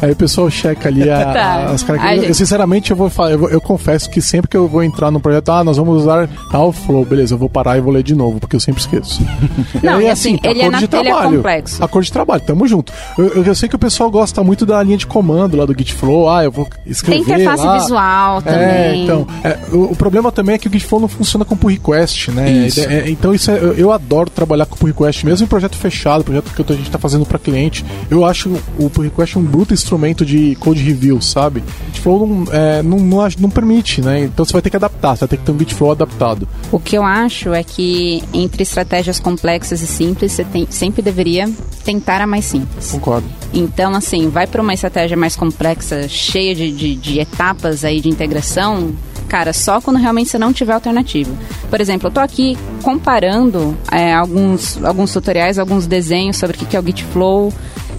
aí 0.02 0.12
o 0.12 0.16
pessoal 0.16 0.50
checa 0.50 0.88
ali 0.88 1.08
a, 1.08 1.32
tá. 1.32 1.64
as 1.66 1.82
características. 1.82 2.28
Eu, 2.28 2.34
sinceramente, 2.34 2.90
eu 2.90 2.96
vou 2.96 3.10
falar, 3.10 3.32
eu, 3.32 3.48
eu, 3.48 3.60
confesso 3.60 4.08
que 4.08 4.20
sempre 4.20 4.48
que 4.48 4.56
eu 4.56 4.66
vou 4.66 4.82
entrar 4.82 5.10
no 5.10 5.20
projeto, 5.20 5.50
ah, 5.50 5.64
nós 5.64 5.76
vamos 5.76 6.02
usar 6.02 6.28
tal 6.50 6.72
flow, 6.72 7.04
beleza, 7.04 7.34
eu 7.34 7.38
vou 7.38 7.48
parar 7.48 7.76
e 7.76 7.80
vou 7.80 7.92
ler 7.92 8.02
de 8.02 8.14
novo, 8.14 8.40
porque 8.40 8.56
eu 8.56 8.60
sempre 8.60 8.80
esqueço. 8.80 9.01
Não, 9.82 10.00
e 10.00 10.04
aí, 10.04 10.10
assim, 10.10 10.34
assim 10.34 10.48
ele, 10.48 10.62
é 10.62 10.70
na, 10.70 10.78
de 10.78 10.88
trabalho, 10.88 11.26
ele 11.26 11.34
é 11.34 11.36
complexo. 11.36 11.84
Acordo 11.84 12.04
de 12.04 12.12
trabalho, 12.12 12.42
tamo 12.42 12.66
junto. 12.66 12.92
Eu, 13.18 13.28
eu, 13.28 13.44
eu, 13.44 13.54
sei 13.54 13.68
que 13.68 13.76
o 13.76 13.78
pessoal 13.78 14.10
gosta 14.10 14.42
muito 14.42 14.64
da 14.64 14.82
linha 14.82 14.96
de 14.96 15.06
comando 15.06 15.56
lá 15.56 15.66
do 15.66 15.74
Git 15.76 15.94
Flow, 15.94 16.28
ah, 16.28 16.44
eu 16.44 16.50
vou 16.50 16.68
escrever 16.86 17.24
Tem 17.24 17.34
interface 17.34 17.64
lá. 17.64 17.78
visual 17.78 18.38
é, 18.38 18.40
também. 18.42 18.62
É, 18.62 18.96
então, 18.96 19.26
é, 19.42 19.58
o, 19.72 19.92
o, 19.92 19.96
problema 19.96 20.30
também 20.30 20.54
é 20.54 20.58
que 20.58 20.68
o 20.68 20.72
Git 20.72 20.86
Flow 20.86 21.00
não 21.00 21.08
funciona 21.08 21.44
com 21.44 21.56
pull 21.56 21.70
request, 21.70 22.30
né? 22.30 22.50
Isso. 22.50 22.80
É, 22.80 23.08
então 23.08 23.34
isso 23.34 23.50
é, 23.50 23.58
eu, 23.58 23.72
eu, 23.74 23.92
adoro 23.92 24.30
trabalhar 24.30 24.66
com 24.66 24.76
pull 24.76 24.88
request, 24.88 25.24
mesmo 25.24 25.44
em 25.44 25.48
projeto 25.48 25.76
fechado, 25.76 26.24
projeto 26.24 26.52
que 26.54 26.72
a 26.72 26.76
gente 26.76 26.90
tá 26.90 26.98
fazendo 26.98 27.26
para 27.26 27.38
cliente. 27.38 27.84
Eu 28.10 28.24
acho 28.24 28.50
o 28.78 28.88
pull 28.90 29.04
request 29.04 29.38
um 29.38 29.42
bruto 29.42 29.74
instrumento 29.74 30.24
de 30.24 30.56
code 30.56 30.82
review, 30.82 31.20
sabe? 31.20 31.62
Git 31.86 32.00
Flow 32.00 32.26
não, 32.26 32.52
é, 32.52 32.82
não, 32.82 32.98
não, 32.98 33.28
não 33.38 33.50
permite, 33.50 34.00
né? 34.00 34.20
Então 34.24 34.44
você 34.44 34.52
vai 34.52 34.62
ter 34.62 34.70
que 34.70 34.76
adaptar, 34.76 35.16
você 35.16 35.20
vai 35.20 35.28
ter 35.28 35.36
que 35.38 35.44
ter 35.44 35.52
um 35.52 35.58
Git 35.58 35.74
Flow 35.74 35.92
adaptado. 35.92 36.48
O 36.70 36.78
que 36.78 36.96
eu 36.96 37.02
acho 37.02 37.52
é 37.52 37.62
que 37.62 38.22
entre 38.32 38.64
estratégias 38.92 39.18
complexas 39.18 39.80
e 39.80 39.86
simples, 39.86 40.32
você 40.32 40.44
tem, 40.44 40.66
sempre 40.70 41.00
deveria 41.00 41.50
tentar 41.82 42.20
a 42.20 42.26
mais 42.26 42.44
simples. 42.44 42.90
Concordo. 42.90 43.26
Então, 43.52 43.94
assim, 43.94 44.28
vai 44.28 44.46
para 44.46 44.60
uma 44.60 44.74
estratégia 44.74 45.16
mais 45.16 45.34
complexa, 45.34 46.06
cheia 46.08 46.54
de, 46.54 46.70
de, 46.70 46.94
de 46.94 47.18
etapas 47.18 47.84
aí 47.84 48.00
de 48.00 48.10
integração, 48.10 48.94
cara, 49.28 49.54
só 49.54 49.80
quando 49.80 49.96
realmente 49.96 50.28
você 50.30 50.38
não 50.38 50.52
tiver 50.52 50.74
alternativa. 50.74 51.32
Por 51.70 51.80
exemplo, 51.80 52.08
eu 52.08 52.12
tô 52.12 52.20
aqui 52.20 52.56
comparando 52.82 53.76
é, 53.90 54.12
alguns, 54.12 54.82
alguns 54.84 55.12
tutoriais, 55.12 55.58
alguns 55.58 55.86
desenhos 55.86 56.36
sobre 56.36 56.56
o 56.56 56.60
que 56.60 56.76
é 56.76 56.80
o 56.80 56.84
Git 56.84 57.02
Flow, 57.04 57.52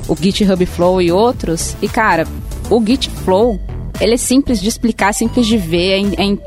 o 0.08 0.16
GitHub 0.16 0.64
Flow 0.68 1.02
e 1.02 1.12
outros. 1.12 1.76
E, 1.82 1.88
cara, 1.88 2.28
o 2.70 2.86
Git 2.86 3.10
Flow 3.10 3.60
ele 4.04 4.16
é 4.16 4.18
simples 4.18 4.60
de 4.60 4.68
explicar, 4.68 5.14
simples 5.14 5.48
de 5.48 5.58
ver, 5.58 5.92
é, 5.92 6.24
é, 6.24 6.26
é, 6.26 6.38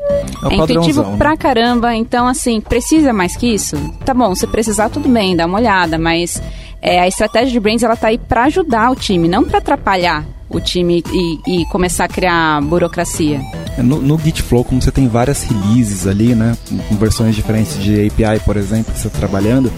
é 0.51 0.55
intuitivo 0.55 1.01
né? 1.01 1.15
pra 1.17 1.35
caramba. 1.35 1.95
Então, 1.95 2.27
assim, 2.27 2.61
precisa 2.61 3.11
mais 3.11 3.35
que 3.35 3.47
isso? 3.47 3.75
Tá 4.05 4.13
bom, 4.13 4.35
se 4.35 4.45
precisar, 4.45 4.89
tudo 4.89 5.09
bem, 5.09 5.35
dá 5.35 5.47
uma 5.47 5.57
olhada, 5.57 5.97
mas 5.97 6.41
é, 6.81 6.99
a 6.99 7.07
estratégia 7.07 7.51
de 7.51 7.59
Brains 7.59 7.81
ela 7.81 7.95
tá 7.95 8.09
aí 8.09 8.19
para 8.19 8.43
ajudar 8.43 8.91
o 8.91 8.95
time, 8.95 9.27
não 9.27 9.43
para 9.43 9.57
atrapalhar 9.57 10.23
o 10.49 10.61
time 10.61 11.03
e, 11.11 11.61
e, 11.61 11.65
começar 11.65 12.05
a 12.05 12.07
criar 12.07 12.61
burocracia. 12.61 13.41
É, 13.77 13.81
no, 13.81 14.01
no 14.01 14.17
Gitflow, 14.17 14.63
como 14.63 14.81
você 14.81 14.91
tem 14.91 15.07
várias 15.07 15.43
releases 15.43 16.07
ali, 16.07 16.35
né, 16.35 16.55
com 16.87 16.95
versões 16.95 17.35
diferentes 17.35 17.81
de 17.83 18.07
API, 18.07 18.39
por 18.45 18.55
exemplo, 18.55 18.93
que 18.93 18.99
você 18.99 19.07
está 19.07 19.19
trabalhando, 19.19 19.73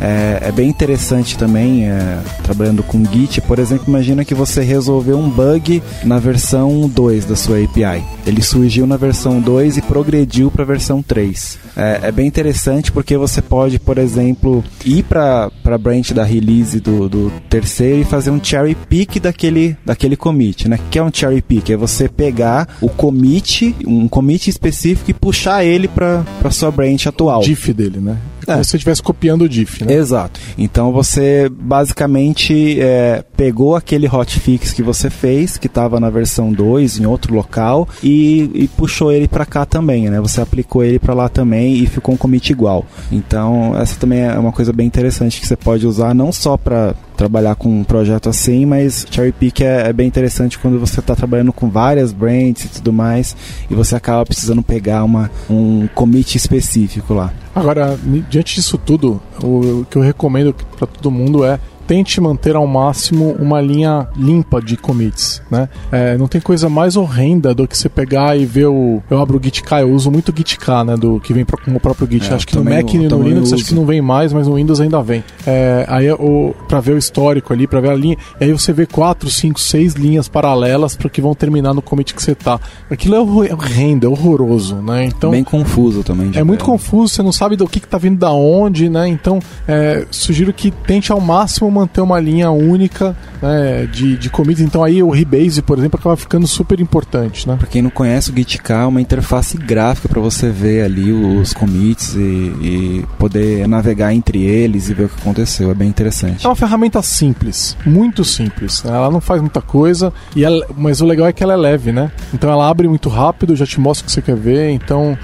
é, 0.00 0.48
é 0.48 0.52
bem 0.52 0.68
interessante 0.68 1.36
também, 1.36 1.88
é, 1.88 2.18
trabalhando 2.42 2.82
com 2.82 3.04
Git, 3.04 3.40
por 3.42 3.58
exemplo, 3.58 3.84
imagina 3.88 4.24
que 4.24 4.34
você 4.34 4.62
resolveu 4.62 5.18
um 5.18 5.28
bug 5.28 5.82
na 6.04 6.18
versão 6.18 6.88
2 6.88 7.26
da 7.26 7.36
sua 7.36 7.58
API. 7.62 8.02
Ele 8.26 8.42
surgiu 8.42 8.86
na 8.86 8.96
versão 8.96 9.40
2 9.40 9.76
e 9.76 9.82
progrediu 9.82 10.50
para 10.50 10.62
a 10.62 10.66
versão 10.66 11.02
3. 11.02 11.58
É, 11.76 12.00
é, 12.04 12.12
bem 12.12 12.26
interessante 12.26 12.90
porque 12.90 13.16
você 13.16 13.42
pode, 13.42 13.78
por 13.78 13.98
exemplo, 13.98 14.64
ir 14.84 15.02
para 15.04 15.50
a 15.64 15.78
branch 15.78 16.12
da 16.12 16.24
release 16.24 16.80
do, 16.80 17.08
do 17.08 17.32
terceiro 17.48 18.00
e 18.00 18.04
fazer 18.04 18.30
um 18.30 18.42
cherry 18.42 18.74
pick 18.74 19.20
daquele, 19.20 19.76
daquele 19.84 20.16
commit, 20.16 20.68
né? 20.68 20.76
O 20.76 20.90
que 20.90 20.98
é 20.98 21.02
um 21.02 21.10
cherry 21.12 21.42
pick? 21.42 21.70
É 21.70 21.76
você 21.76 22.08
pegar 22.08 22.68
o 22.80 22.88
commit, 22.88 23.74
um 23.86 24.08
commit 24.08 24.48
específico 24.48 25.10
e 25.10 25.14
puxar 25.14 25.64
ele 25.64 25.88
para 25.88 26.24
sua 26.50 26.70
branch 26.70 27.06
atual. 27.06 27.42
Diff 27.42 27.72
dele, 27.72 27.98
né? 27.98 28.16
É. 28.50 28.62
Se 28.62 28.70
você 28.70 28.76
estivesse 28.78 29.02
copiando 29.02 29.42
o 29.42 29.48
diff, 29.48 29.84
né? 29.84 29.94
Exato. 29.94 30.40
Então 30.58 30.92
você 30.92 31.48
basicamente 31.50 32.80
é, 32.80 33.24
pegou 33.40 33.74
aquele 33.74 34.06
hotfix 34.06 34.70
que 34.70 34.82
você 34.82 35.08
fez, 35.08 35.56
que 35.56 35.66
estava 35.66 35.98
na 35.98 36.10
versão 36.10 36.52
2 36.52 36.98
em 36.98 37.06
outro 37.06 37.34
local, 37.34 37.88
e, 38.02 38.50
e 38.52 38.68
puxou 38.68 39.10
ele 39.10 39.26
para 39.26 39.46
cá 39.46 39.64
também, 39.64 40.10
né? 40.10 40.20
Você 40.20 40.42
aplicou 40.42 40.84
ele 40.84 40.98
para 40.98 41.14
lá 41.14 41.26
também 41.26 41.76
e 41.76 41.86
ficou 41.86 42.14
um 42.14 42.18
commit 42.18 42.50
igual. 42.50 42.84
Então 43.10 43.74
essa 43.78 43.98
também 43.98 44.20
é 44.20 44.38
uma 44.38 44.52
coisa 44.52 44.74
bem 44.74 44.86
interessante 44.86 45.40
que 45.40 45.46
você 45.46 45.56
pode 45.56 45.86
usar 45.86 46.14
não 46.14 46.30
só 46.30 46.58
para 46.58 46.94
trabalhar 47.16 47.54
com 47.54 47.80
um 47.80 47.82
projeto 47.82 48.28
assim, 48.28 48.66
mas 48.66 49.06
cherry 49.10 49.32
pick 49.32 49.62
é, 49.62 49.88
é 49.88 49.92
bem 49.92 50.06
interessante 50.06 50.58
quando 50.58 50.78
você 50.78 51.00
está 51.00 51.14
trabalhando 51.14 51.52
com 51.52 51.70
várias 51.70 52.12
brands 52.12 52.66
e 52.66 52.68
tudo 52.68 52.92
mais, 52.92 53.34
e 53.70 53.74
você 53.74 53.96
acaba 53.96 54.24
precisando 54.26 54.62
pegar 54.62 55.02
uma, 55.02 55.30
um 55.48 55.88
commit 55.94 56.36
específico 56.36 57.14
lá. 57.14 57.32
Agora, 57.54 57.98
diante 58.28 58.54
disso 58.54 58.76
tudo, 58.76 59.20
o, 59.42 59.80
o 59.80 59.86
que 59.88 59.96
eu 59.96 60.02
recomendo 60.02 60.54
para 60.76 60.86
todo 60.86 61.10
mundo 61.10 61.42
é 61.42 61.58
tente 61.90 62.20
manter 62.20 62.54
ao 62.54 62.68
máximo 62.68 63.34
uma 63.40 63.60
linha 63.60 64.06
limpa 64.16 64.62
de 64.62 64.76
commits, 64.76 65.42
né? 65.50 65.68
É, 65.90 66.16
não 66.16 66.28
tem 66.28 66.40
coisa 66.40 66.68
mais 66.68 66.94
horrenda 66.94 67.52
do 67.52 67.66
que 67.66 67.76
você 67.76 67.88
pegar 67.88 68.38
e 68.38 68.46
ver 68.46 68.66
o... 68.66 69.02
Eu 69.10 69.20
abro 69.20 69.40
o 69.40 69.42
GitK, 69.42 69.80
eu 69.80 69.90
uso 69.90 70.08
muito 70.08 70.28
o 70.28 70.36
GitK, 70.36 70.84
né? 70.86 70.96
Do, 70.96 71.18
que 71.18 71.34
vem 71.34 71.44
com 71.44 71.74
o 71.74 71.80
próprio 71.80 72.08
Git. 72.08 72.30
É, 72.30 72.34
acho 72.36 72.46
que 72.46 72.54
no 72.54 72.62
Mac 72.62 72.94
e 72.94 72.98
no 73.08 73.20
Linux 73.20 73.52
acho 73.52 73.64
que 73.64 73.74
não 73.74 73.84
vem 73.84 74.00
mais, 74.00 74.32
mas 74.32 74.46
no 74.46 74.54
Windows 74.54 74.80
ainda 74.80 75.02
vem. 75.02 75.24
É, 75.44 75.84
aí 75.88 76.06
é 76.06 76.14
o, 76.14 76.54
pra 76.68 76.78
ver 76.78 76.92
o 76.92 76.98
histórico 76.98 77.52
ali, 77.52 77.66
pra 77.66 77.80
ver 77.80 77.90
a 77.90 77.94
linha, 77.96 78.16
e 78.40 78.44
aí 78.44 78.52
você 78.52 78.72
vê 78.72 78.86
quatro, 78.86 79.28
cinco, 79.28 79.58
seis 79.58 79.94
linhas 79.94 80.28
paralelas 80.28 80.94
para 80.94 81.10
que 81.10 81.20
vão 81.20 81.34
terminar 81.34 81.74
no 81.74 81.82
commit 81.82 82.14
que 82.14 82.22
você 82.22 82.36
tá. 82.36 82.60
Aquilo 82.88 83.16
é 83.16 83.20
horrendo, 83.20 84.06
é 84.06 84.08
horroroso, 84.08 84.76
né? 84.76 85.06
Então, 85.06 85.32
Bem 85.32 85.42
confuso 85.42 86.04
também. 86.04 86.30
É 86.36 86.44
muito 86.44 86.64
confuso, 86.64 87.14
você 87.14 87.22
não 87.24 87.32
sabe 87.32 87.56
do 87.56 87.66
que, 87.66 87.80
que 87.80 87.88
tá 87.88 87.98
vindo 87.98 88.16
da 88.16 88.30
onde, 88.30 88.88
né? 88.88 89.08
Então, 89.08 89.40
é, 89.66 90.06
sugiro 90.08 90.52
que 90.52 90.70
tente 90.70 91.10
ao 91.10 91.20
máximo 91.20 91.79
manter 91.80 92.00
uma 92.00 92.18
linha 92.20 92.50
única 92.50 93.16
né, 93.42 93.86
de, 93.86 94.16
de 94.16 94.30
commits. 94.30 94.62
Então 94.62 94.82
aí 94.84 95.02
o 95.02 95.10
Rebase, 95.10 95.62
por 95.62 95.78
exemplo, 95.78 95.98
acaba 95.98 96.16
ficando 96.16 96.46
super 96.46 96.80
importante. 96.80 97.48
Né? 97.48 97.56
Para 97.56 97.66
quem 97.66 97.82
não 97.82 97.90
conhece 97.90 98.30
o 98.30 98.36
GitK, 98.36 98.72
é 98.72 98.86
uma 98.86 99.00
interface 99.00 99.56
gráfica 99.56 100.08
para 100.08 100.20
você 100.20 100.50
ver 100.50 100.84
ali 100.84 101.12
os 101.12 101.52
commits 101.52 102.14
e, 102.14 102.18
e, 102.18 103.06
poder 103.18 103.66
navegar 103.66 104.14
entre 104.14 104.42
eles 104.42 104.88
e 104.88 104.94
ver 104.94 105.04
o 105.04 105.08
que 105.08 105.20
aconteceu. 105.20 105.70
É 105.70 105.74
bem 105.74 105.88
interessante. 105.88 106.46
É 106.46 106.48
uma 106.48 106.56
ferramenta 106.56 107.02
simples, 107.02 107.76
muito 107.84 108.24
simples. 108.24 108.84
Ela 108.84 109.10
não 109.10 109.20
faz 109.20 109.40
muita 109.40 109.60
coisa, 109.60 110.12
e 110.34 110.44
ela, 110.44 110.66
mas 110.76 111.00
o 111.00 111.06
legal 111.06 111.26
é 111.26 111.32
que 111.32 111.42
ela 111.42 111.52
é 111.52 111.56
leve, 111.56 111.92
né? 111.92 112.10
Então 112.32 112.50
ela 112.50 112.68
abre 112.68 112.88
muito 112.88 113.08
rápido, 113.08 113.56
já 113.56 113.66
te 113.66 113.80
mostra 113.80 114.04
o 114.04 114.06
que 114.06 114.12
você 114.12 114.22
quer 114.22 114.36
ver. 114.36 114.70
Então 114.70 115.16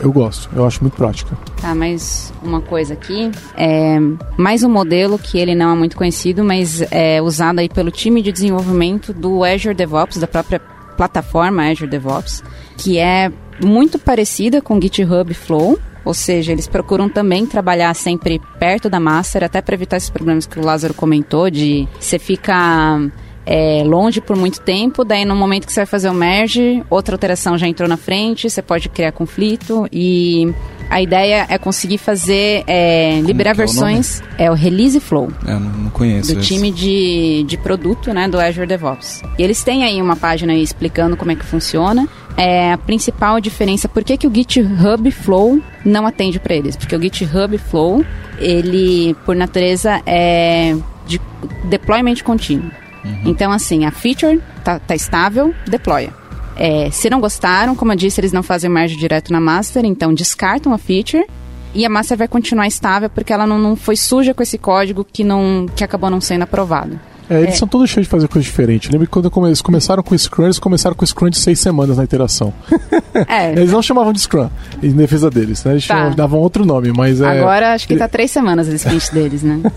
eu 0.00 0.12
gosto, 0.12 0.48
eu 0.54 0.66
acho 0.66 0.80
muito 0.82 0.96
prática. 0.96 1.36
Tá, 1.60 1.74
mais 1.74 2.32
uma 2.42 2.60
coisa 2.60 2.94
aqui. 2.94 3.30
É, 3.56 3.98
mais 4.36 4.62
um 4.62 4.68
modelo 4.68 5.18
que 5.18 5.38
ele 5.38 5.54
não 5.54 5.72
é 5.72 5.76
muito 5.76 5.96
conhecido, 5.96 6.44
mas 6.44 6.82
é 6.90 7.20
usado 7.22 7.58
aí 7.58 7.68
pelo 7.68 7.90
time 7.90 8.22
de 8.22 8.32
desenvolvimento 8.32 9.12
do 9.12 9.44
Azure 9.44 9.74
DevOps, 9.74 10.18
da 10.18 10.26
própria 10.26 10.60
plataforma 10.96 11.68
Azure 11.68 11.90
DevOps, 11.90 12.42
que 12.76 12.98
é 12.98 13.32
muito 13.62 13.98
parecida 13.98 14.60
com 14.60 14.80
GitHub 14.80 15.32
Flow, 15.34 15.78
ou 16.04 16.12
seja, 16.12 16.52
eles 16.52 16.66
procuram 16.66 17.08
também 17.08 17.46
trabalhar 17.46 17.94
sempre 17.94 18.40
perto 18.58 18.90
da 18.90 19.00
master, 19.00 19.42
até 19.42 19.62
para 19.62 19.74
evitar 19.74 19.96
esses 19.96 20.10
problemas 20.10 20.46
que 20.46 20.58
o 20.58 20.64
Lázaro 20.64 20.92
comentou, 20.92 21.48
de 21.48 21.88
você 21.98 22.18
ficar 22.18 23.00
é, 23.46 23.82
longe 23.84 24.20
por 24.20 24.36
muito 24.36 24.60
tempo, 24.60 25.04
daí 25.04 25.24
no 25.24 25.36
momento 25.36 25.66
que 25.66 25.72
você 25.72 25.80
vai 25.80 25.86
fazer 25.86 26.08
o 26.08 26.14
merge, 26.14 26.82
outra 26.88 27.14
alteração 27.14 27.58
já 27.58 27.66
entrou 27.68 27.88
na 27.88 27.96
frente, 27.96 28.48
você 28.48 28.62
pode 28.62 28.88
criar 28.88 29.12
conflito 29.12 29.86
e 29.92 30.52
a 30.90 31.00
ideia 31.00 31.46
é 31.48 31.58
conseguir 31.58 31.98
fazer, 31.98 32.64
é, 32.66 33.20
liberar 33.20 33.50
é 33.50 33.54
versões. 33.54 34.22
É 34.38 34.50
o 34.50 34.54
Release 34.54 34.98
Flow. 35.00 35.30
Eu 35.46 35.60
não, 35.60 35.70
não 35.70 35.90
conheço. 35.90 36.32
Do 36.32 36.40
esse. 36.40 36.48
time 36.48 36.70
de, 36.70 37.44
de 37.46 37.56
produto, 37.56 38.12
né, 38.12 38.28
do 38.28 38.40
Azure 38.40 38.66
DevOps. 38.66 39.22
E 39.38 39.42
eles 39.42 39.62
têm 39.62 39.84
aí 39.84 40.00
uma 40.00 40.16
página 40.16 40.52
aí 40.52 40.62
explicando 40.62 41.16
como 41.16 41.30
é 41.32 41.34
que 41.34 41.44
funciona. 41.44 42.08
é 42.36 42.72
a 42.72 42.78
principal 42.78 43.40
diferença. 43.40 43.88
Por 43.88 44.02
que, 44.04 44.16
que 44.16 44.26
o 44.26 44.34
GitHub 44.34 45.10
Flow 45.10 45.60
não 45.84 46.06
atende 46.06 46.38
para 46.38 46.54
eles? 46.54 46.76
Porque 46.76 46.94
o 46.94 47.00
GitHub 47.00 47.56
Flow, 47.58 48.04
ele, 48.38 49.14
por 49.24 49.36
natureza, 49.36 50.02
é 50.06 50.76
de 51.06 51.20
deployment 51.64 52.16
contínuo. 52.24 52.70
Uhum. 53.04 53.22
Então, 53.26 53.52
assim, 53.52 53.84
a 53.84 53.90
feature 53.90 54.40
tá, 54.62 54.78
tá 54.78 54.94
estável, 54.94 55.54
deploya. 55.66 56.12
É, 56.56 56.90
se 56.90 57.10
não 57.10 57.20
gostaram, 57.20 57.74
como 57.74 57.92
eu 57.92 57.96
disse, 57.96 58.20
eles 58.20 58.32
não 58.32 58.42
fazem 58.42 58.70
merge 58.70 58.96
direto 58.96 59.32
na 59.32 59.40
master, 59.40 59.84
então 59.84 60.14
descartam 60.14 60.72
a 60.72 60.78
feature 60.78 61.26
e 61.74 61.84
a 61.84 61.88
master 61.88 62.16
vai 62.16 62.28
continuar 62.28 62.68
estável 62.68 63.10
porque 63.10 63.32
ela 63.32 63.46
não, 63.46 63.58
não 63.58 63.74
foi 63.74 63.96
suja 63.96 64.32
com 64.32 64.42
esse 64.42 64.56
código 64.56 65.04
que, 65.04 65.24
não, 65.24 65.66
que 65.74 65.82
acabou 65.82 66.08
não 66.08 66.20
sendo 66.20 66.42
aprovado. 66.42 66.98
É, 67.28 67.40
eles 67.40 67.54
é. 67.54 67.56
são 67.56 67.66
todos 67.66 67.88
cheios 67.88 68.06
de 68.06 68.10
fazer 68.10 68.28
coisa 68.28 68.44
diferente. 68.44 68.90
Lembra 68.90 69.06
que 69.06 69.12
quando 69.12 69.46
eles 69.46 69.62
começaram 69.62 70.02
com 70.02 70.14
o 70.14 70.18
Scrum, 70.18 70.44
eles 70.44 70.58
começaram 70.58 70.94
com 70.94 71.04
o 71.04 71.06
Scrum 71.06 71.30
de 71.30 71.38
seis 71.38 71.58
semanas 71.58 71.96
na 71.96 72.04
interação. 72.04 72.52
É. 73.28 73.52
eles 73.52 73.70
não 73.70 73.80
chamavam 73.80 74.12
de 74.12 74.20
Scrum, 74.20 74.48
em 74.82 74.90
defesa 74.90 75.30
deles, 75.30 75.62
né? 75.64 75.72
Eles 75.72 75.86
tá. 75.86 75.94
chamavam, 75.94 76.16
davam 76.16 76.40
outro 76.40 76.64
nome, 76.64 76.92
mas 76.92 77.20
é... 77.20 77.38
Agora 77.38 77.72
acho 77.72 77.86
que 77.86 77.96
tá 77.96 78.08
três 78.08 78.30
semanas 78.30 78.66
o 78.66 78.74
sprint 78.74 79.10
deles, 79.14 79.42
né? 79.42 79.60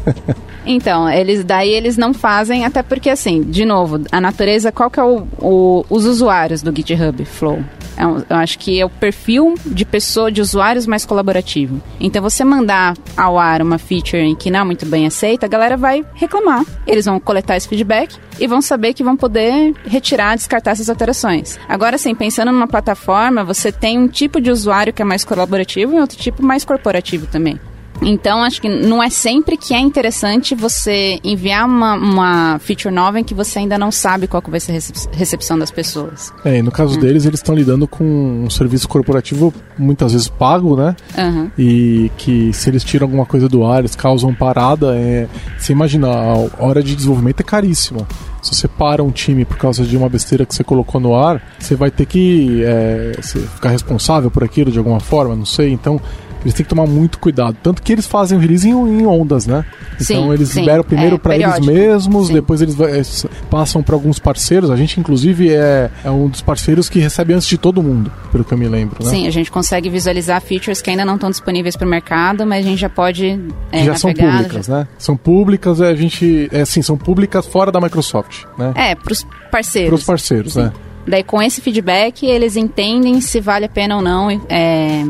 Então, 0.65 1.09
eles 1.09 1.45
daí 1.45 1.69
eles 1.69 1.95
não 1.95 2.13
fazem, 2.13 2.65
até 2.65 2.83
porque 2.83 3.09
assim, 3.09 3.41
de 3.41 3.63
novo, 3.63 4.01
a 4.11 4.19
natureza, 4.19 4.69
qual 4.69 4.89
que 4.89 4.99
é 4.99 5.03
o, 5.03 5.25
o 5.39 5.85
os 5.89 6.05
usuários 6.05 6.61
do 6.61 6.75
GitHub 6.75 7.23
Flow? 7.23 7.63
É 7.97 8.03
eu 8.03 8.37
acho 8.37 8.59
que 8.59 8.79
é 8.79 8.85
o 8.85 8.89
perfil 8.89 9.55
de 9.65 9.83
pessoa, 9.83 10.31
de 10.31 10.39
usuários 10.39 10.85
mais 10.85 11.05
colaborativo. 11.05 11.81
Então, 11.99 12.21
você 12.21 12.43
mandar 12.43 12.95
ao 13.15 13.39
ar 13.39 13.61
uma 13.61 13.77
feature 13.77 14.35
que 14.35 14.51
não 14.51 14.59
é 14.59 14.63
muito 14.63 14.85
bem 14.85 15.07
aceita, 15.07 15.45
a 15.45 15.49
galera 15.49 15.75
vai 15.75 16.05
reclamar. 16.13 16.63
Eles 16.85 17.05
vão 17.05 17.19
coletar 17.19 17.57
esse 17.57 17.67
feedback 17.67 18.15
e 18.39 18.47
vão 18.47 18.61
saber 18.61 18.93
que 18.93 19.03
vão 19.03 19.17
poder 19.17 19.73
retirar, 19.85 20.35
descartar 20.35 20.71
essas 20.71 20.89
alterações. 20.89 21.59
Agora, 21.67 21.95
assim, 21.95 22.13
pensando 22.13 22.51
numa 22.51 22.67
plataforma, 22.67 23.43
você 23.43 23.71
tem 23.71 23.97
um 23.97 24.07
tipo 24.07 24.39
de 24.39 24.51
usuário 24.51 24.93
que 24.93 25.01
é 25.01 25.05
mais 25.05 25.25
colaborativo 25.25 25.95
e 25.95 25.99
outro 25.99 26.17
tipo 26.17 26.43
mais 26.43 26.63
corporativo 26.63 27.25
também. 27.27 27.59
Então, 28.01 28.43
acho 28.43 28.61
que 28.61 28.69
não 28.69 29.01
é 29.01 29.09
sempre 29.09 29.57
que 29.57 29.73
é 29.73 29.79
interessante 29.79 30.55
você 30.55 31.19
enviar 31.23 31.65
uma, 31.65 31.95
uma 31.95 32.59
feature 32.59 32.93
nova 32.93 33.19
em 33.19 33.23
que 33.23 33.33
você 33.33 33.59
ainda 33.59 33.77
não 33.77 33.91
sabe 33.91 34.27
qual 34.27 34.43
vai 34.47 34.59
ser 34.59 34.73
a 34.73 35.15
recepção 35.15 35.57
das 35.57 35.71
pessoas. 35.71 36.33
É, 36.45 36.57
e 36.57 36.61
no 36.61 36.71
caso 36.71 36.97
hum. 36.97 36.99
deles, 36.99 37.25
eles 37.25 37.39
estão 37.39 37.55
lidando 37.55 37.87
com 37.87 38.03
um 38.45 38.49
serviço 38.49 38.87
corporativo 38.87 39.53
muitas 39.77 40.13
vezes 40.13 40.27
pago, 40.27 40.75
né? 40.75 40.95
Uhum. 41.17 41.51
E 41.57 42.11
que 42.17 42.51
se 42.53 42.69
eles 42.69 42.83
tiram 42.83 43.05
alguma 43.05 43.25
coisa 43.25 43.49
do 43.49 43.65
ar, 43.65 43.79
eles 43.79 43.95
causam 43.95 44.33
parada. 44.33 44.95
É... 44.95 45.27
Você 45.57 45.73
imagina, 45.73 46.07
a 46.07 46.63
hora 46.63 46.81
de 46.81 46.95
desenvolvimento 46.95 47.41
é 47.41 47.43
caríssima. 47.43 48.07
Se 48.41 48.55
você 48.55 48.67
para 48.67 49.03
um 49.03 49.11
time 49.11 49.43
por 49.43 49.57
causa 49.57 49.83
de 49.83 49.97
uma 49.97 50.07
besteira 50.07 50.45
que 50.45 50.55
você 50.55 50.63
colocou 50.63 51.01
no 51.01 51.15
ar, 51.15 51.41
você 51.59 51.75
vai 51.75 51.91
ter 51.91 52.05
que 52.05 52.63
é, 52.63 53.13
ficar 53.21 53.69
responsável 53.69 54.31
por 54.31 54.43
aquilo 54.43 54.71
de 54.71 54.77
alguma 54.77 54.99
forma, 54.99 55.35
não 55.35 55.45
sei. 55.45 55.71
Então, 55.71 55.99
eles 56.41 56.53
têm 56.53 56.63
que 56.63 56.69
tomar 56.69 56.85
muito 56.85 57.19
cuidado. 57.19 57.57
Tanto 57.61 57.81
que 57.81 57.91
eles 57.91 58.05
fazem 58.05 58.37
o 58.37 58.41
release 58.41 58.67
em, 58.67 58.71
em 58.71 59.05
ondas, 59.05 59.45
né? 59.45 59.65
Então 59.93 60.05
sim, 60.05 60.33
eles 60.33 60.49
sim. 60.49 60.59
liberam 60.61 60.83
primeiro 60.83 61.15
é, 61.15 61.19
para 61.19 61.35
eles 61.35 61.59
mesmos, 61.59 62.27
sim. 62.27 62.33
depois 62.33 62.61
eles 62.61 62.79
é, 62.79 63.29
passam 63.49 63.81
para 63.81 63.95
alguns 63.95 64.19
parceiros. 64.19 64.69
A 64.69 64.75
gente, 64.75 64.99
inclusive, 64.99 65.53
é, 65.53 65.89
é, 66.03 66.11
um 66.11 66.27
dos 66.27 66.41
parceiros 66.41 66.89
que 66.89 66.99
recebe 66.99 67.33
antes 67.33 67.47
de 67.47 67.57
todo 67.57 67.81
mundo, 67.81 68.11
pelo 68.31 68.43
que 68.43 68.53
eu 68.53 68.57
me 68.57 68.67
lembro. 68.67 69.03
Né? 69.03 69.09
Sim, 69.09 69.27
a 69.27 69.31
gente 69.31 69.51
consegue 69.51 69.89
visualizar 69.89 70.41
features 70.41 70.81
que 70.81 70.89
ainda 70.89 71.05
não 71.05 71.15
estão 71.15 71.29
disponíveis 71.29 71.75
para 71.75 71.87
o 71.87 71.89
mercado, 71.89 72.45
mas 72.45 72.65
a 72.65 72.69
gente 72.69 72.79
já 72.79 72.89
pode. 72.89 73.39
É, 73.71 73.83
já 73.83 73.95
são 73.95 74.13
públicas, 74.13 74.65
já... 74.65 74.73
né? 74.77 74.87
São 74.97 75.17
públicas, 75.17 75.81
a 75.81 75.95
gente. 75.95 76.49
É 76.51 76.61
assim, 76.61 76.81
são 76.81 76.97
públicas 76.97 77.45
fora 77.45 77.71
da 77.71 77.79
Microsoft, 77.79 78.45
né? 78.57 78.73
É, 78.75 78.95
para 78.95 79.11
os 79.11 79.25
parceiros. 79.51 79.89
Para 79.89 79.95
os 79.95 80.03
parceiros, 80.03 80.55
né? 80.55 80.71
Daí, 81.07 81.23
com 81.23 81.41
esse 81.41 81.61
feedback, 81.61 82.25
eles 82.25 82.57
entendem 82.57 83.21
se 83.21 83.39
vale 83.39 83.65
a 83.65 83.69
pena 83.69 83.95
ou 83.95 84.01
não 84.01 84.29
é, 84.49 85.05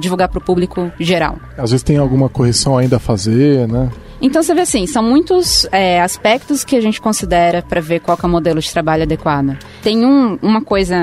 divulgar 0.00 0.28
para 0.28 0.38
o 0.38 0.42
público 0.42 0.90
geral. 0.98 1.38
Às 1.56 1.70
vezes 1.70 1.82
tem 1.82 1.98
alguma 1.98 2.28
correção 2.28 2.76
ainda 2.76 2.96
a 2.96 3.00
fazer, 3.00 3.68
né? 3.68 3.90
Então 4.22 4.42
você 4.42 4.54
vê 4.54 4.60
assim, 4.60 4.86
são 4.86 5.02
muitos 5.02 5.66
é, 5.72 6.00
aspectos 6.00 6.62
que 6.62 6.76
a 6.76 6.80
gente 6.80 7.00
considera 7.00 7.62
para 7.62 7.80
ver 7.80 8.00
qual 8.00 8.18
é 8.22 8.26
o 8.26 8.28
modelo 8.28 8.60
de 8.60 8.70
trabalho 8.70 9.04
adequado. 9.04 9.56
Tem 9.82 10.04
um, 10.04 10.38
uma 10.42 10.60
coisa 10.60 10.94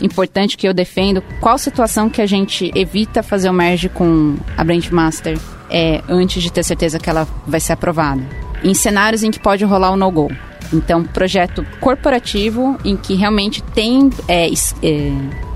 importante 0.00 0.56
que 0.56 0.66
eu 0.66 0.72
defendo, 0.72 1.22
qual 1.40 1.58
situação 1.58 2.08
que 2.08 2.22
a 2.22 2.26
gente 2.26 2.70
evita 2.74 3.22
fazer 3.22 3.50
o 3.50 3.52
merge 3.52 3.90
com 3.90 4.36
a 4.56 4.64
Brand 4.64 4.88
Master 4.88 5.38
é, 5.70 6.02
antes 6.08 6.42
de 6.42 6.50
ter 6.50 6.62
certeza 6.62 6.98
que 6.98 7.10
ela 7.10 7.28
vai 7.46 7.60
ser 7.60 7.74
aprovada. 7.74 8.22
Em 8.64 8.72
cenários 8.72 9.22
em 9.22 9.30
que 9.30 9.40
pode 9.40 9.64
rolar 9.64 9.90
o 9.90 9.96
no-go. 9.96 10.30
Então, 10.72 11.04
projeto 11.04 11.66
corporativo 11.78 12.78
em 12.84 12.96
que 12.96 13.14
realmente 13.14 13.62
tem 13.62 14.08
é, 14.26 14.48
é, 14.48 15.12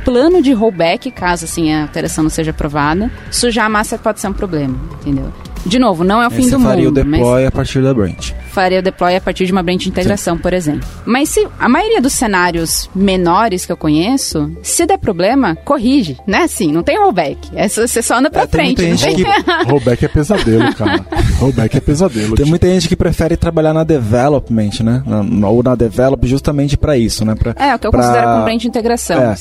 plano 0.07 0.41
de 0.41 0.53
rollback, 0.53 1.11
caso 1.11 1.47
assim 1.47 1.75
a 1.75 1.83
alteração 1.83 2.23
não 2.23 2.31
seja 2.31 2.53
aprovada. 2.53 3.11
Sujar 3.29 3.67
a 3.67 3.69
massa 3.69 3.99
pode 3.99 4.21
ser 4.21 4.29
um 4.29 4.33
problema, 4.33 4.79
entendeu? 5.01 5.33
De 5.67 5.81
novo, 5.81 6.05
não 6.05 6.23
é 6.23 6.29
o 6.29 6.31
fim 6.31 6.49
do 6.49 6.61
mundo. 6.61 6.69
faria 6.69 6.89
o 6.89 6.93
deploy 6.93 7.43
mas... 7.43 7.47
a 7.47 7.51
partir 7.51 7.83
da 7.83 7.93
branch 7.93 8.33
faria 8.57 8.79
o 8.79 8.83
deploy 8.83 9.15
a 9.15 9.21
partir 9.21 9.45
de 9.45 9.53
uma 9.53 9.63
branch 9.63 9.83
de 9.83 9.91
integração, 9.91 10.37
Sim. 10.37 10.41
por 10.41 10.55
exemplo. 10.55 10.89
Mas 11.05 11.29
se 11.29 11.47
a 11.61 11.69
maioria 11.69 12.01
dos 12.01 12.15
cenários 12.15 12.89
menores 12.95 13.67
que 13.67 13.73
eu 13.73 13.77
conheço, 13.77 14.51
se 14.63 14.87
der 14.87 14.97
problema, 14.97 15.55
corrige, 15.57 16.17
né? 16.27 16.45
Assim, 16.45 16.73
não 16.73 16.83
tem 16.83 16.99
rollback. 16.99 17.51
É, 17.55 17.69
você 17.69 18.01
só 18.01 18.17
anda 18.17 18.31
pra 18.31 18.45
é, 18.45 18.47
frente. 18.47 18.77
Tem 18.77 18.97
tem... 18.97 19.17
Que... 19.17 19.25
rollback 19.69 20.07
é 20.07 20.09
pesadelo, 20.09 20.75
cara. 20.75 21.05
rollback 21.39 21.77
é 21.77 21.81
pesadelo. 21.81 22.35
Tem 22.35 22.47
muita 22.47 22.67
gente 22.67 22.89
que 22.89 22.97
prefere 22.97 23.37
trabalhar 23.37 23.75
na 23.75 23.85
development, 23.85 24.81
né? 24.83 25.03
Na, 25.05 25.49
ou 25.51 25.63
na 25.63 25.75
develop 25.75 26.27
justamente 26.27 26.79
para 26.79 26.97
isso, 26.97 27.27
né? 27.27 27.35
Pra, 27.35 27.55
é, 27.63 27.75
o 27.75 27.79
que 27.79 27.87
eu 27.87 27.91
pra... 27.91 28.01
considero 28.01 28.27
como 28.27 28.45
branch 28.45 28.63
de 28.63 28.69
integração. 28.69 29.21
É, 29.21 29.37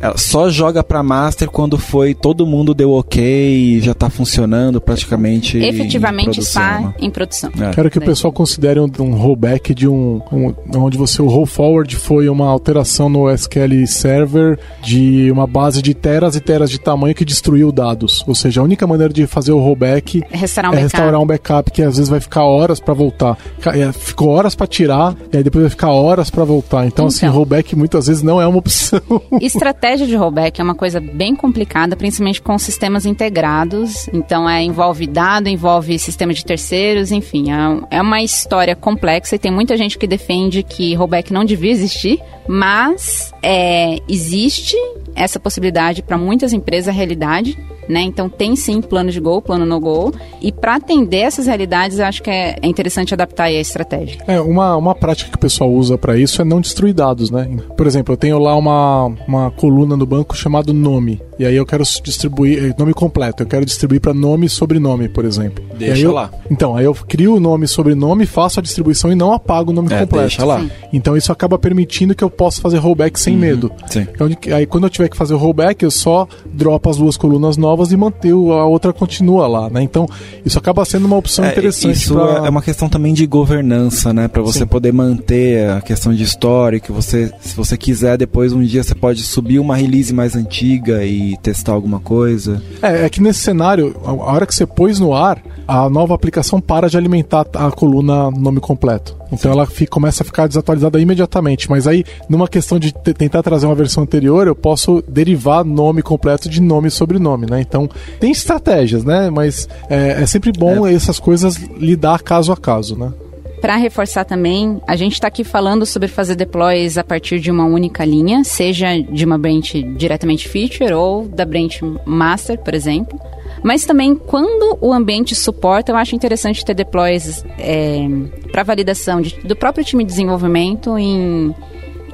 ela 0.00 0.09
só 0.16 0.48
joga 0.50 0.82
pra 0.82 1.02
master 1.02 1.48
quando 1.50 1.78
foi 1.78 2.14
todo 2.14 2.46
mundo 2.46 2.74
deu 2.74 2.92
ok 2.92 3.22
e 3.22 3.80
já 3.80 3.94
tá 3.94 4.08
funcionando 4.10 4.80
praticamente. 4.80 5.58
Efetivamente 5.58 6.30
em 6.30 6.32
produção, 6.32 6.62
está 6.62 6.80
né? 6.80 6.94
em 7.00 7.10
produção. 7.10 7.50
É. 7.60 7.70
Quero 7.70 7.90
que 7.90 7.98
o 7.98 8.02
pessoal 8.02 8.32
considere 8.32 8.80
um, 8.80 8.90
um 8.98 9.14
rollback 9.14 9.74
de 9.74 9.88
um, 9.88 10.20
um, 10.32 10.54
onde 10.76 10.96
você 10.96 11.20
o 11.22 11.26
roll 11.26 11.46
forward 11.46 11.94
foi 11.96 12.28
uma 12.28 12.48
alteração 12.48 13.08
no 13.08 13.30
SQL 13.30 13.86
Server 13.86 14.58
de 14.82 15.30
uma 15.30 15.46
base 15.46 15.82
de 15.82 15.94
teras 15.94 16.36
e 16.36 16.40
teras 16.40 16.70
de 16.70 16.78
tamanho 16.78 17.14
que 17.14 17.24
destruiu 17.24 17.72
dados. 17.72 18.24
Ou 18.26 18.34
seja, 18.34 18.60
a 18.60 18.64
única 18.64 18.86
maneira 18.86 19.12
de 19.12 19.26
fazer 19.26 19.52
o 19.52 19.58
rollback 19.58 20.22
é 20.30 20.36
restaurar 20.36 20.70
um, 20.70 20.74
é 20.74 20.76
backup. 20.76 20.96
restaurar 20.96 21.20
um 21.20 21.26
backup 21.26 21.70
que 21.70 21.82
às 21.82 21.96
vezes 21.96 22.08
vai 22.08 22.20
ficar 22.20 22.44
horas 22.44 22.80
para 22.80 22.94
voltar. 22.94 23.36
É, 23.66 23.92
ficou 23.92 24.28
horas 24.28 24.54
para 24.54 24.66
tirar 24.66 25.14
e 25.32 25.36
aí 25.36 25.42
depois 25.42 25.62
vai 25.62 25.70
ficar 25.70 25.90
horas 25.90 26.30
para 26.30 26.44
voltar. 26.44 26.86
Então, 26.86 27.06
assim, 27.06 27.18
então, 27.18 27.28
assim, 27.28 27.36
rollback 27.36 27.76
muitas 27.76 28.06
vezes 28.06 28.22
não 28.22 28.40
é 28.40 28.46
uma 28.46 28.58
opção. 28.58 29.00
Estratégia 29.40 29.99
de 30.06 30.16
rollback 30.16 30.60
é 30.60 30.64
uma 30.64 30.74
coisa 30.74 31.00
bem 31.00 31.34
complicada, 31.34 31.96
principalmente 31.96 32.40
com 32.40 32.58
sistemas 32.58 33.06
integrados. 33.06 34.08
Então, 34.12 34.48
é, 34.48 34.62
envolve 34.62 35.06
dado, 35.06 35.48
envolve 35.48 35.98
sistema 35.98 36.32
de 36.32 36.44
terceiros, 36.44 37.12
enfim, 37.12 37.50
é, 37.50 37.98
é 37.98 38.02
uma 38.02 38.22
história 38.22 38.74
complexa 38.74 39.36
e 39.36 39.38
tem 39.38 39.50
muita 39.50 39.76
gente 39.76 39.98
que 39.98 40.06
defende 40.06 40.62
que 40.62 40.94
rollback 40.94 41.32
não 41.32 41.44
devia 41.44 41.70
existir, 41.70 42.20
mas 42.48 43.32
é, 43.42 43.98
existe 44.08 44.76
essa 45.14 45.38
possibilidade 45.38 46.02
para 46.02 46.16
muitas 46.16 46.52
empresas, 46.52 46.88
a 46.88 46.92
realidade. 46.92 47.58
Né? 47.88 48.02
Então 48.02 48.28
tem 48.28 48.54
sim 48.54 48.80
plano 48.80 49.10
de 49.10 49.18
gol, 49.18 49.42
plano 49.42 49.66
no 49.66 49.80
gol. 49.80 50.12
E 50.40 50.52
para 50.52 50.76
atender 50.76 51.22
essas 51.22 51.46
realidades, 51.46 51.98
eu 51.98 52.06
acho 52.06 52.22
que 52.22 52.30
é, 52.30 52.56
é 52.62 52.66
interessante 52.68 53.12
adaptar 53.12 53.44
a 53.44 53.52
estratégia. 53.52 54.22
É, 54.28 54.40
uma, 54.40 54.76
uma 54.76 54.94
prática 54.94 55.28
que 55.28 55.36
o 55.36 55.40
pessoal 55.40 55.72
usa 55.72 55.98
para 55.98 56.16
isso 56.16 56.40
é 56.40 56.44
não 56.44 56.60
destruir 56.60 56.94
dados, 56.94 57.32
né? 57.32 57.48
Por 57.76 57.88
exemplo, 57.88 58.12
eu 58.12 58.16
tenho 58.16 58.38
lá 58.38 58.54
uma, 58.56 59.12
uma 59.26 59.50
coluna 59.50 59.79
no 59.86 60.06
banco 60.06 60.36
chamado 60.36 60.72
nome. 60.72 61.20
E 61.38 61.44
aí 61.44 61.56
eu 61.56 61.64
quero 61.64 61.82
distribuir 62.02 62.64
é, 62.64 62.74
nome 62.78 62.92
completo, 62.92 63.42
eu 63.42 63.46
quero 63.46 63.64
distribuir 63.64 64.00
para 64.00 64.12
nome 64.12 64.46
e 64.46 64.48
sobrenome, 64.48 65.08
por 65.08 65.24
exemplo. 65.24 65.64
Deixa 65.78 66.02
eu, 66.02 66.12
lá. 66.12 66.30
Então, 66.50 66.76
aí 66.76 66.84
eu 66.84 66.94
crio 66.94 67.36
o 67.36 67.40
nome 67.40 67.64
e 67.64 67.68
sobrenome, 67.68 68.26
faço 68.26 68.60
a 68.60 68.62
distribuição 68.62 69.10
e 69.10 69.14
não 69.14 69.32
apago 69.32 69.70
o 69.70 69.74
nome 69.74 69.92
é, 69.92 70.00
completo. 70.00 70.28
Deixa 70.28 70.44
lá. 70.44 70.60
Sim. 70.60 70.70
Então 70.92 71.16
isso 71.16 71.32
acaba 71.32 71.58
permitindo 71.58 72.14
que 72.14 72.22
eu 72.22 72.30
possa 72.30 72.60
fazer 72.60 72.78
rollback 72.78 73.18
sem 73.18 73.34
uhum. 73.34 73.40
medo. 73.40 73.72
Sim. 73.86 74.06
Então, 74.12 74.28
aí 74.54 74.66
quando 74.66 74.84
eu 74.84 74.90
tiver 74.90 75.08
que 75.08 75.16
fazer 75.16 75.34
o 75.34 75.38
rollback, 75.38 75.82
eu 75.82 75.90
só 75.90 76.26
dropo 76.52 76.90
as 76.90 76.96
duas 76.96 77.16
colunas 77.16 77.56
novas 77.56 77.92
e 77.92 77.96
manter 77.96 78.32
a 78.32 78.64
outra 78.64 78.92
continua 78.92 79.46
lá, 79.46 79.70
né? 79.70 79.82
Então, 79.82 80.06
isso 80.44 80.58
acaba 80.58 80.84
sendo 80.84 81.06
uma 81.06 81.16
opção 81.16 81.44
é, 81.44 81.50
interessante. 81.50 81.96
Isso 81.96 82.14
pra... 82.14 82.46
é 82.46 82.50
uma 82.50 82.62
questão 82.62 82.88
também 82.88 83.14
de 83.14 83.26
governança, 83.26 84.12
né? 84.12 84.28
Para 84.28 84.42
você 84.42 84.60
Sim. 84.60 84.66
poder 84.66 84.92
manter 84.92 85.68
a 85.70 85.80
questão 85.80 86.14
de 86.14 86.22
história, 86.22 86.80
que 86.80 86.92
você, 86.92 87.32
se 87.40 87.54
você 87.56 87.76
quiser, 87.76 88.16
depois 88.16 88.52
um 88.52 88.62
dia 88.62 88.82
você 88.82 88.94
pode 88.94 89.22
subir 89.22 89.58
uma 89.58 89.69
release 89.76 90.12
mais 90.12 90.36
antiga 90.36 91.04
e 91.04 91.36
testar 91.38 91.72
alguma 91.72 92.00
coisa. 92.00 92.62
É, 92.82 93.04
é 93.04 93.08
que 93.08 93.22
nesse 93.22 93.40
cenário, 93.40 93.96
a 94.04 94.12
hora 94.12 94.46
que 94.46 94.54
você 94.54 94.66
pôs 94.66 94.98
no 94.98 95.14
ar, 95.14 95.42
a 95.66 95.88
nova 95.88 96.14
aplicação 96.14 96.60
para 96.60 96.88
de 96.88 96.96
alimentar 96.96 97.46
a 97.54 97.70
coluna 97.70 98.30
nome 98.30 98.60
completo. 98.60 99.16
Então 99.32 99.52
ela 99.52 99.66
fica, 99.66 99.90
começa 99.90 100.22
a 100.22 100.26
ficar 100.26 100.46
desatualizada 100.46 101.00
imediatamente. 101.00 101.70
Mas 101.70 101.86
aí, 101.86 102.04
numa 102.28 102.48
questão 102.48 102.78
de 102.78 102.92
tentar 102.92 103.42
trazer 103.42 103.66
uma 103.66 103.74
versão 103.74 104.02
anterior, 104.02 104.46
eu 104.46 104.54
posso 104.54 105.02
derivar 105.06 105.64
nome 105.64 106.02
completo 106.02 106.48
de 106.48 106.60
nome 106.60 106.88
e 106.88 106.90
sobrenome, 106.90 107.46
né? 107.48 107.60
Então 107.60 107.88
tem 108.18 108.30
estratégias, 108.32 109.04
né? 109.04 109.30
Mas 109.30 109.68
é, 109.88 110.22
é 110.22 110.26
sempre 110.26 110.50
bom 110.52 110.86
é. 110.86 110.94
essas 110.94 111.18
coisas 111.18 111.56
lidar 111.78 112.22
caso 112.22 112.52
a 112.52 112.56
caso, 112.56 112.96
né? 112.96 113.12
Para 113.60 113.76
reforçar 113.76 114.24
também, 114.24 114.80
a 114.86 114.96
gente 114.96 115.14
está 115.14 115.28
aqui 115.28 115.44
falando 115.44 115.84
sobre 115.84 116.08
fazer 116.08 116.34
deploys 116.34 116.96
a 116.96 117.04
partir 117.04 117.38
de 117.38 117.50
uma 117.50 117.64
única 117.64 118.04
linha, 118.04 118.42
seja 118.42 118.98
de 119.00 119.24
uma 119.24 119.38
branch 119.38 119.82
diretamente 119.96 120.48
feature 120.48 120.92
ou 120.92 121.28
da 121.28 121.44
branch 121.44 121.80
master, 122.04 122.58
por 122.58 122.74
exemplo. 122.74 123.20
Mas 123.62 123.84
também, 123.84 124.14
quando 124.14 124.78
o 124.80 124.92
ambiente 124.92 125.34
suporta, 125.34 125.92
eu 125.92 125.96
acho 125.96 126.14
interessante 126.14 126.64
ter 126.64 126.74
deploys 126.74 127.44
é, 127.58 128.06
para 128.50 128.62
validação 128.62 129.20
de, 129.20 129.36
do 129.40 129.54
próprio 129.54 129.84
time 129.84 130.04
de 130.04 130.10
desenvolvimento 130.10 130.96
em, 130.96 131.54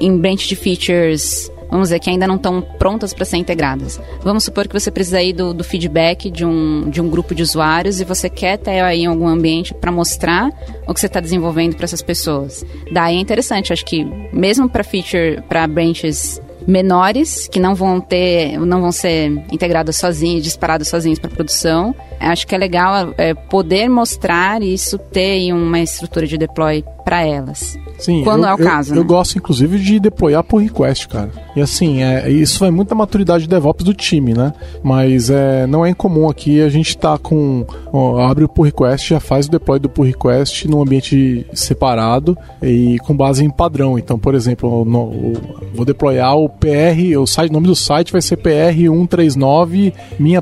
em 0.01 0.17
branch 0.17 0.47
de 0.47 0.55
features 0.55 1.49
vamos 1.69 1.89
dizer, 1.89 1.99
que 1.99 2.09
ainda 2.09 2.27
não 2.27 2.35
estão 2.35 2.61
prontas 2.61 3.13
para 3.13 3.25
ser 3.25 3.37
integradas. 3.37 3.99
Vamos 4.21 4.43
supor 4.43 4.67
que 4.67 4.79
você 4.79 4.91
precisa 4.91 5.17
aí 5.17 5.33
do, 5.33 5.53
do, 5.53 5.63
feedback 5.63 6.29
de 6.29 6.45
um, 6.45 6.89
de 6.89 7.01
um 7.01 7.09
grupo 7.09 7.35
de 7.35 7.43
usuários 7.43 7.99
e 7.99 8.05
você 8.05 8.29
quer 8.29 8.57
ter 8.57 8.81
aí 8.81 9.05
algum 9.05 9.27
ambiente 9.27 9.73
para 9.73 9.91
mostrar 9.91 10.51
o 10.87 10.93
que 10.93 10.99
você 10.99 11.07
está 11.07 11.19
desenvolvendo 11.19 11.75
para 11.75 11.85
essas 11.85 12.01
pessoas. 12.01 12.65
Daí 12.91 13.17
é 13.17 13.19
interessante, 13.19 13.73
acho 13.73 13.85
que 13.85 14.03
mesmo 14.33 14.69
para 14.69 14.83
feature, 14.83 15.41
para 15.47 15.67
branches 15.67 16.41
menores 16.67 17.47
que 17.47 17.59
não 17.59 17.73
vão 17.73 18.01
ter, 18.01 18.59
não 18.59 18.81
vão 18.81 18.91
ser 18.91 19.31
integrados 19.51 19.95
sozinhos, 19.95 20.43
disparados 20.43 20.89
sozinhos 20.89 21.17
para 21.17 21.29
produção. 21.29 21.95
Acho 22.19 22.47
que 22.47 22.55
é 22.55 22.57
legal 22.57 23.13
é, 23.17 23.33
poder 23.33 23.87
mostrar 23.89 24.61
isso, 24.61 24.97
ter 24.97 25.51
uma 25.53 25.79
estrutura 25.79 26.25
de 26.25 26.37
deploy 26.37 26.83
para 27.07 27.25
elas. 27.25 27.79
Sim, 27.97 28.21
quando 28.23 28.43
eu, 28.43 28.49
é 28.49 28.53
o 28.53 28.59
eu, 28.59 28.65
caso. 28.65 28.93
Eu 28.93 29.01
né? 29.01 29.07
gosto, 29.07 29.37
inclusive, 29.37 29.79
de 29.79 29.99
deployar 29.99 30.43
por 30.43 30.61
request, 30.61 31.07
cara. 31.07 31.31
E 31.55 31.61
assim, 31.61 32.03
é, 32.03 32.29
isso 32.29 32.59
vai 32.59 32.69
muito 32.69 32.89
da 32.89 32.95
maturidade 32.95 33.43
de 33.43 33.49
DevOps 33.49 33.83
do 33.83 33.93
time, 33.93 34.33
né? 34.33 34.53
Mas 34.83 35.29
é, 35.29 35.65
não 35.65 35.85
é 35.85 35.89
incomum 35.89 36.29
aqui 36.29 36.61
a 36.61 36.69
gente 36.69 36.97
tá 36.97 37.17
com. 37.17 37.65
Ó, 37.91 38.19
abre 38.19 38.43
o 38.43 38.49
pull 38.49 38.65
request, 38.65 39.09
já 39.09 39.19
faz 39.19 39.47
o 39.47 39.51
deploy 39.51 39.79
do 39.79 39.89
pull 39.89 40.05
request 40.05 40.67
num 40.67 40.81
ambiente 40.81 41.47
separado 41.53 42.37
e 42.61 42.99
com 42.99 43.15
base 43.15 43.43
em 43.43 43.49
padrão. 43.49 43.97
Então, 43.97 44.19
por 44.19 44.35
exemplo, 44.35 44.83
no, 44.83 45.33
vou 45.73 45.85
deployar 45.85 46.35
o 46.35 46.49
PR, 46.49 47.17
o, 47.17 47.25
site, 47.25 47.49
o 47.49 47.53
nome 47.53 47.67
do 47.67 47.75
site 47.75 48.11
vai 48.11 48.21
ser 48.21 48.37
PR139 48.37 49.93
minha 50.19 50.41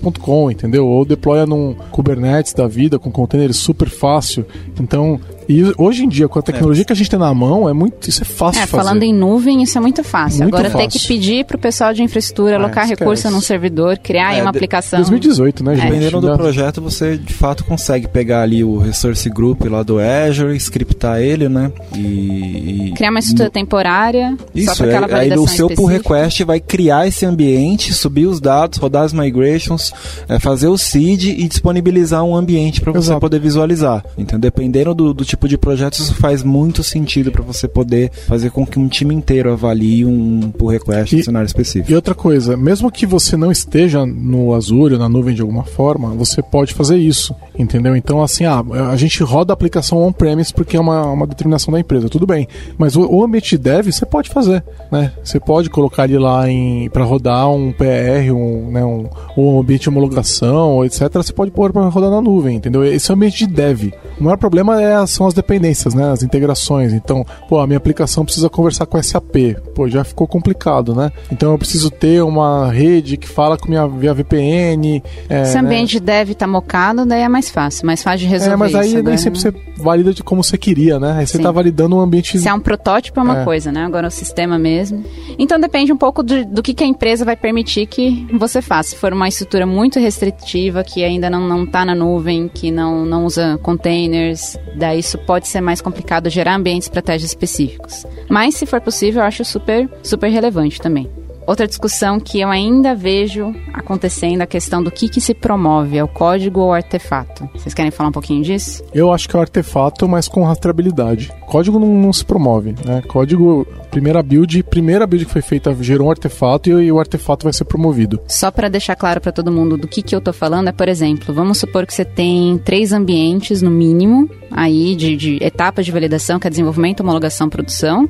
aplicação.azurewebsites.com, 0.00 0.50
entendeu? 0.50 0.86
Ou 0.86 1.04
deploya 1.04 1.46
num 1.46 1.74
Kubernetes 1.90 2.52
da 2.54 2.66
vida 2.66 2.98
com 2.98 3.10
container 3.10 3.52
super 3.52 3.88
fácil. 3.88 4.44
Então, 4.80 5.20
e 5.50 5.74
hoje 5.76 6.04
em 6.04 6.08
dia, 6.08 6.28
com 6.28 6.38
a 6.38 6.42
tecnologia 6.42 6.82
é. 6.82 6.84
que 6.84 6.92
a 6.92 6.96
gente 6.96 7.10
tem 7.10 7.18
na 7.18 7.32
mão, 7.34 7.68
é 7.68 7.72
muito, 7.72 8.08
isso 8.08 8.22
é 8.22 8.24
fácil 8.24 8.60
é, 8.60 8.64
de 8.64 8.70
fazer. 8.70 8.84
Falando 8.84 9.02
em 9.02 9.12
nuvem, 9.12 9.62
isso 9.62 9.76
é 9.76 9.80
muito 9.80 10.04
fácil. 10.04 10.42
Muito 10.42 10.54
Agora 10.54 10.70
fácil. 10.70 10.88
ter 10.88 10.98
que 10.98 11.06
pedir 11.08 11.44
para 11.44 11.56
o 11.56 11.60
pessoal 11.60 11.92
de 11.92 12.02
infraestrutura 12.02 12.56
alocar 12.56 12.84
esquece. 12.84 13.00
recurso 13.00 13.30
num 13.30 13.40
servidor, 13.40 13.98
criar 13.98 14.34
É, 14.34 14.42
uma 14.42 14.52
de- 14.52 14.58
aplicação. 14.58 14.98
2018, 15.00 15.64
né, 15.64 15.74
gente? 15.74 15.84
Dependendo 15.86 16.20
do 16.20 16.36
projeto, 16.36 16.80
você 16.80 17.16
de 17.18 17.32
fato 17.34 17.64
consegue 17.64 18.06
pegar 18.08 18.42
ali 18.42 18.62
o 18.62 18.78
resource 18.78 19.28
group 19.28 19.62
lá 19.64 19.82
do 19.82 19.98
Azure, 19.98 20.54
scriptar 20.56 21.20
ele, 21.20 21.48
né? 21.48 21.72
E. 21.96 22.88
e- 22.88 22.92
Criar 22.96 23.10
uma 23.10 23.18
estrutura 23.18 23.50
temporária, 23.50 24.36
só 24.38 24.44
Isso, 24.54 24.76
para 24.76 24.86
aquela 24.86 25.06
é, 25.06 25.14
aí 25.20 25.28
validação 25.30 25.44
o 25.44 25.48
seu 25.48 25.70
pull 25.70 25.86
request 25.86 26.44
vai 26.44 26.60
criar 26.60 27.06
esse 27.06 27.24
ambiente, 27.26 27.92
subir 27.92 28.26
os 28.26 28.40
dados, 28.40 28.78
rodar 28.78 29.04
as 29.04 29.12
migrations, 29.12 29.92
é, 30.28 30.38
fazer 30.38 30.68
o 30.68 30.76
seed 30.78 31.24
e 31.24 31.48
disponibilizar 31.48 32.22
um 32.24 32.36
ambiente 32.36 32.80
para 32.80 32.92
você 32.92 33.14
poder 33.18 33.40
visualizar. 33.40 34.04
Então, 34.16 34.38
dependendo 34.38 34.94
do, 34.94 35.12
do 35.14 35.24
tipo 35.24 35.39
de 35.48 35.58
projeto, 35.58 35.94
isso 35.94 36.14
faz 36.14 36.42
muito 36.42 36.82
sentido 36.82 37.30
para 37.30 37.42
você 37.42 37.66
poder 37.68 38.10
fazer 38.26 38.50
com 38.50 38.66
que 38.66 38.78
um 38.78 38.88
time 38.88 39.14
inteiro 39.14 39.52
avalie 39.52 40.04
um 40.04 40.50
pull 40.50 40.68
request 40.68 41.14
E- 41.14 41.18
no 41.18 41.24
cenário 41.24 41.46
específico. 41.46 41.90
E 41.90 41.94
outra 41.94 42.14
coisa, 42.14 42.56
mesmo 42.56 42.90
que 42.90 43.06
você 43.06 43.36
não 43.36 43.50
esteja 43.50 44.04
no 44.06 44.54
Azure 44.54 44.94
ou 44.94 45.00
na 45.00 45.08
nuvem 45.08 45.34
de 45.34 45.42
alguma 45.42 45.64
forma, 45.64 46.08
você 46.10 46.42
pode 46.42 46.74
fazer 46.74 46.96
isso, 46.96 47.34
entendeu? 47.58 47.94
Então, 47.96 48.22
assim, 48.22 48.44
ah, 48.44 48.62
a 48.90 48.96
gente 48.96 49.22
roda 49.22 49.52
a 49.52 49.54
aplicação 49.54 49.98
on-premise 49.98 50.52
porque 50.52 50.76
é 50.76 50.80
uma, 50.80 51.06
uma 51.06 51.26
determinação 51.26 51.72
da 51.72 51.80
empresa, 51.80 52.08
tudo 52.08 52.26
bem. 52.26 52.46
Mas 52.78 52.96
o, 52.96 53.06
o 53.10 53.24
ambiente 53.24 53.50
de 53.50 53.58
dev 53.58 53.86
você 53.90 54.06
pode 54.06 54.30
fazer, 54.30 54.62
né? 54.90 55.12
Você 55.22 55.38
pode 55.40 55.70
colocar 55.70 56.04
ele 56.04 56.18
lá 56.18 56.44
para 56.92 57.04
rodar 57.04 57.48
um 57.50 57.72
PR, 57.72 58.32
um, 58.32 58.70
né, 58.70 58.84
um, 58.84 59.08
um 59.36 59.60
ambiente 59.60 59.82
de 59.82 59.88
homologação, 59.88 60.84
etc. 60.84 61.08
Você 61.14 61.32
pode 61.32 61.50
pôr 61.50 61.72
para 61.72 61.88
rodar 61.88 62.10
na 62.10 62.20
nuvem, 62.20 62.56
entendeu? 62.56 62.84
Esse 62.84 63.10
é 63.10 63.14
o 63.14 63.16
ambiente 63.16 63.46
de 63.46 63.52
dev. 63.52 63.92
O 64.18 64.24
maior 64.24 64.36
problema 64.36 64.80
é, 64.80 65.06
são 65.20 65.26
as 65.26 65.34
dependências, 65.34 65.92
né? 65.94 66.10
As 66.10 66.22
integrações. 66.22 66.94
Então, 66.94 67.26
pô, 67.46 67.58
a 67.58 67.66
minha 67.66 67.76
aplicação 67.76 68.24
precisa 68.24 68.48
conversar 68.48 68.86
com 68.86 69.00
SAP. 69.02 69.54
Pô, 69.74 69.86
já 69.86 70.02
ficou 70.02 70.26
complicado, 70.26 70.94
né? 70.94 71.12
Então 71.30 71.52
eu 71.52 71.58
preciso 71.58 71.90
ter 71.90 72.22
uma 72.22 72.72
rede 72.72 73.18
que 73.18 73.28
fala 73.28 73.58
com 73.58 73.68
minha 73.68 73.86
via 73.86 74.14
VPN. 74.14 75.02
É, 75.28 75.44
Se 75.44 75.58
o 75.58 75.60
ambiente 75.60 75.90
de 75.90 76.00
dev 76.00 76.30
tá 76.30 76.46
mocado, 76.46 77.04
daí 77.04 77.20
é 77.20 77.28
mais 77.28 77.50
fácil, 77.50 77.84
mais 77.84 78.02
fácil 78.02 78.20
de 78.20 78.24
né? 78.24 78.30
resolver 78.30 78.54
É, 78.54 78.56
mas 78.56 78.74
aí 78.74 78.88
nem 78.92 78.98
Agora, 79.00 79.18
sempre 79.18 79.38
você 79.38 79.52
valida 79.76 80.14
de 80.14 80.22
como 80.22 80.42
você 80.42 80.56
queria, 80.56 80.98
né? 80.98 81.16
Aí 81.18 81.26
você 81.26 81.36
Sim. 81.36 81.42
tá 81.42 81.50
validando 81.50 81.96
um 81.96 82.00
ambiente. 82.00 82.38
Se 82.38 82.48
é 82.48 82.54
um 82.54 82.60
protótipo 82.60 83.20
é 83.20 83.22
uma 83.22 83.42
É. 83.42 83.44
coisa, 83.44 83.70
né? 83.70 83.84
Agora 83.84 84.08
o 84.08 84.10
sistema 84.10 84.58
mesmo. 84.58 85.04
Então 85.38 85.60
depende 85.60 85.92
um 85.92 85.96
pouco 85.98 86.22
do, 86.22 86.46
do 86.46 86.62
que, 86.62 86.72
que 86.72 86.82
a 86.82 86.86
empresa 86.86 87.26
vai 87.26 87.36
permitir 87.36 87.86
que 87.86 88.26
você 88.32 88.62
faça. 88.62 88.90
Se 88.90 88.96
for 88.96 89.12
uma 89.12 89.28
estrutura 89.28 89.66
muito 89.66 89.98
restritiva, 90.00 90.82
que 90.82 91.04
ainda 91.04 91.28
não, 91.28 91.46
não 91.46 91.66
tá 91.66 91.84
na 91.84 91.94
nuvem, 91.94 92.48
que 92.52 92.70
não, 92.70 93.04
não 93.04 93.26
usa 93.26 93.58
containers, 93.62 94.56
daí 94.76 95.09
isso 95.10 95.18
pode 95.18 95.48
ser 95.48 95.60
mais 95.60 95.80
complicado 95.80 96.30
gerar 96.30 96.54
ambientes 96.54 96.88
para 96.88 97.02
testes 97.02 97.30
específicos. 97.30 98.06
Mas 98.28 98.54
se 98.54 98.64
for 98.64 98.80
possível, 98.80 99.22
eu 99.22 99.26
acho 99.26 99.44
super, 99.44 99.88
super 100.04 100.28
relevante 100.28 100.80
também. 100.80 101.10
Outra 101.50 101.66
discussão 101.66 102.20
que 102.20 102.40
eu 102.40 102.48
ainda 102.48 102.94
vejo 102.94 103.52
acontecendo 103.74 104.40
é 104.40 104.44
a 104.44 104.46
questão 104.46 104.80
do 104.80 104.88
que, 104.88 105.08
que 105.08 105.20
se 105.20 105.34
promove, 105.34 105.98
é 105.98 106.04
o 106.04 106.06
código 106.06 106.60
ou 106.60 106.68
o 106.68 106.72
artefato. 106.72 107.50
Vocês 107.56 107.74
querem 107.74 107.90
falar 107.90 108.10
um 108.10 108.12
pouquinho 108.12 108.44
disso? 108.44 108.84
Eu 108.94 109.12
acho 109.12 109.28
que 109.28 109.34
é 109.34 109.38
um 109.40 109.42
artefato, 109.42 110.08
mas 110.08 110.28
com 110.28 110.44
rastreabilidade. 110.44 111.32
Código 111.48 111.80
não, 111.80 111.88
não 111.88 112.12
se 112.12 112.24
promove, 112.24 112.76
né? 112.86 113.02
Código, 113.08 113.66
primeira 113.90 114.22
build, 114.22 114.62
primeira 114.62 115.04
build 115.08 115.26
que 115.26 115.32
foi 115.32 115.42
feita 115.42 115.76
gerou 115.80 116.06
um 116.06 116.10
artefato 116.12 116.70
e, 116.70 116.84
e 116.84 116.92
o 116.92 117.00
artefato 117.00 117.42
vai 117.42 117.52
ser 117.52 117.64
promovido. 117.64 118.20
Só 118.28 118.52
para 118.52 118.68
deixar 118.68 118.94
claro 118.94 119.20
para 119.20 119.32
todo 119.32 119.50
mundo 119.50 119.76
do 119.76 119.88
que, 119.88 120.02
que 120.02 120.14
eu 120.14 120.20
tô 120.20 120.32
falando, 120.32 120.68
é, 120.68 120.72
por 120.72 120.88
exemplo, 120.88 121.34
vamos 121.34 121.58
supor 121.58 121.84
que 121.84 121.92
você 121.92 122.04
tem 122.04 122.58
três 122.58 122.92
ambientes, 122.92 123.60
no 123.60 123.72
mínimo, 123.72 124.30
aí 124.52 124.94
de, 124.94 125.16
de 125.16 125.38
etapas 125.42 125.84
de 125.84 125.90
validação, 125.90 126.38
que 126.38 126.46
é 126.46 126.50
desenvolvimento, 126.50 127.00
homologação, 127.00 127.50
produção. 127.50 128.08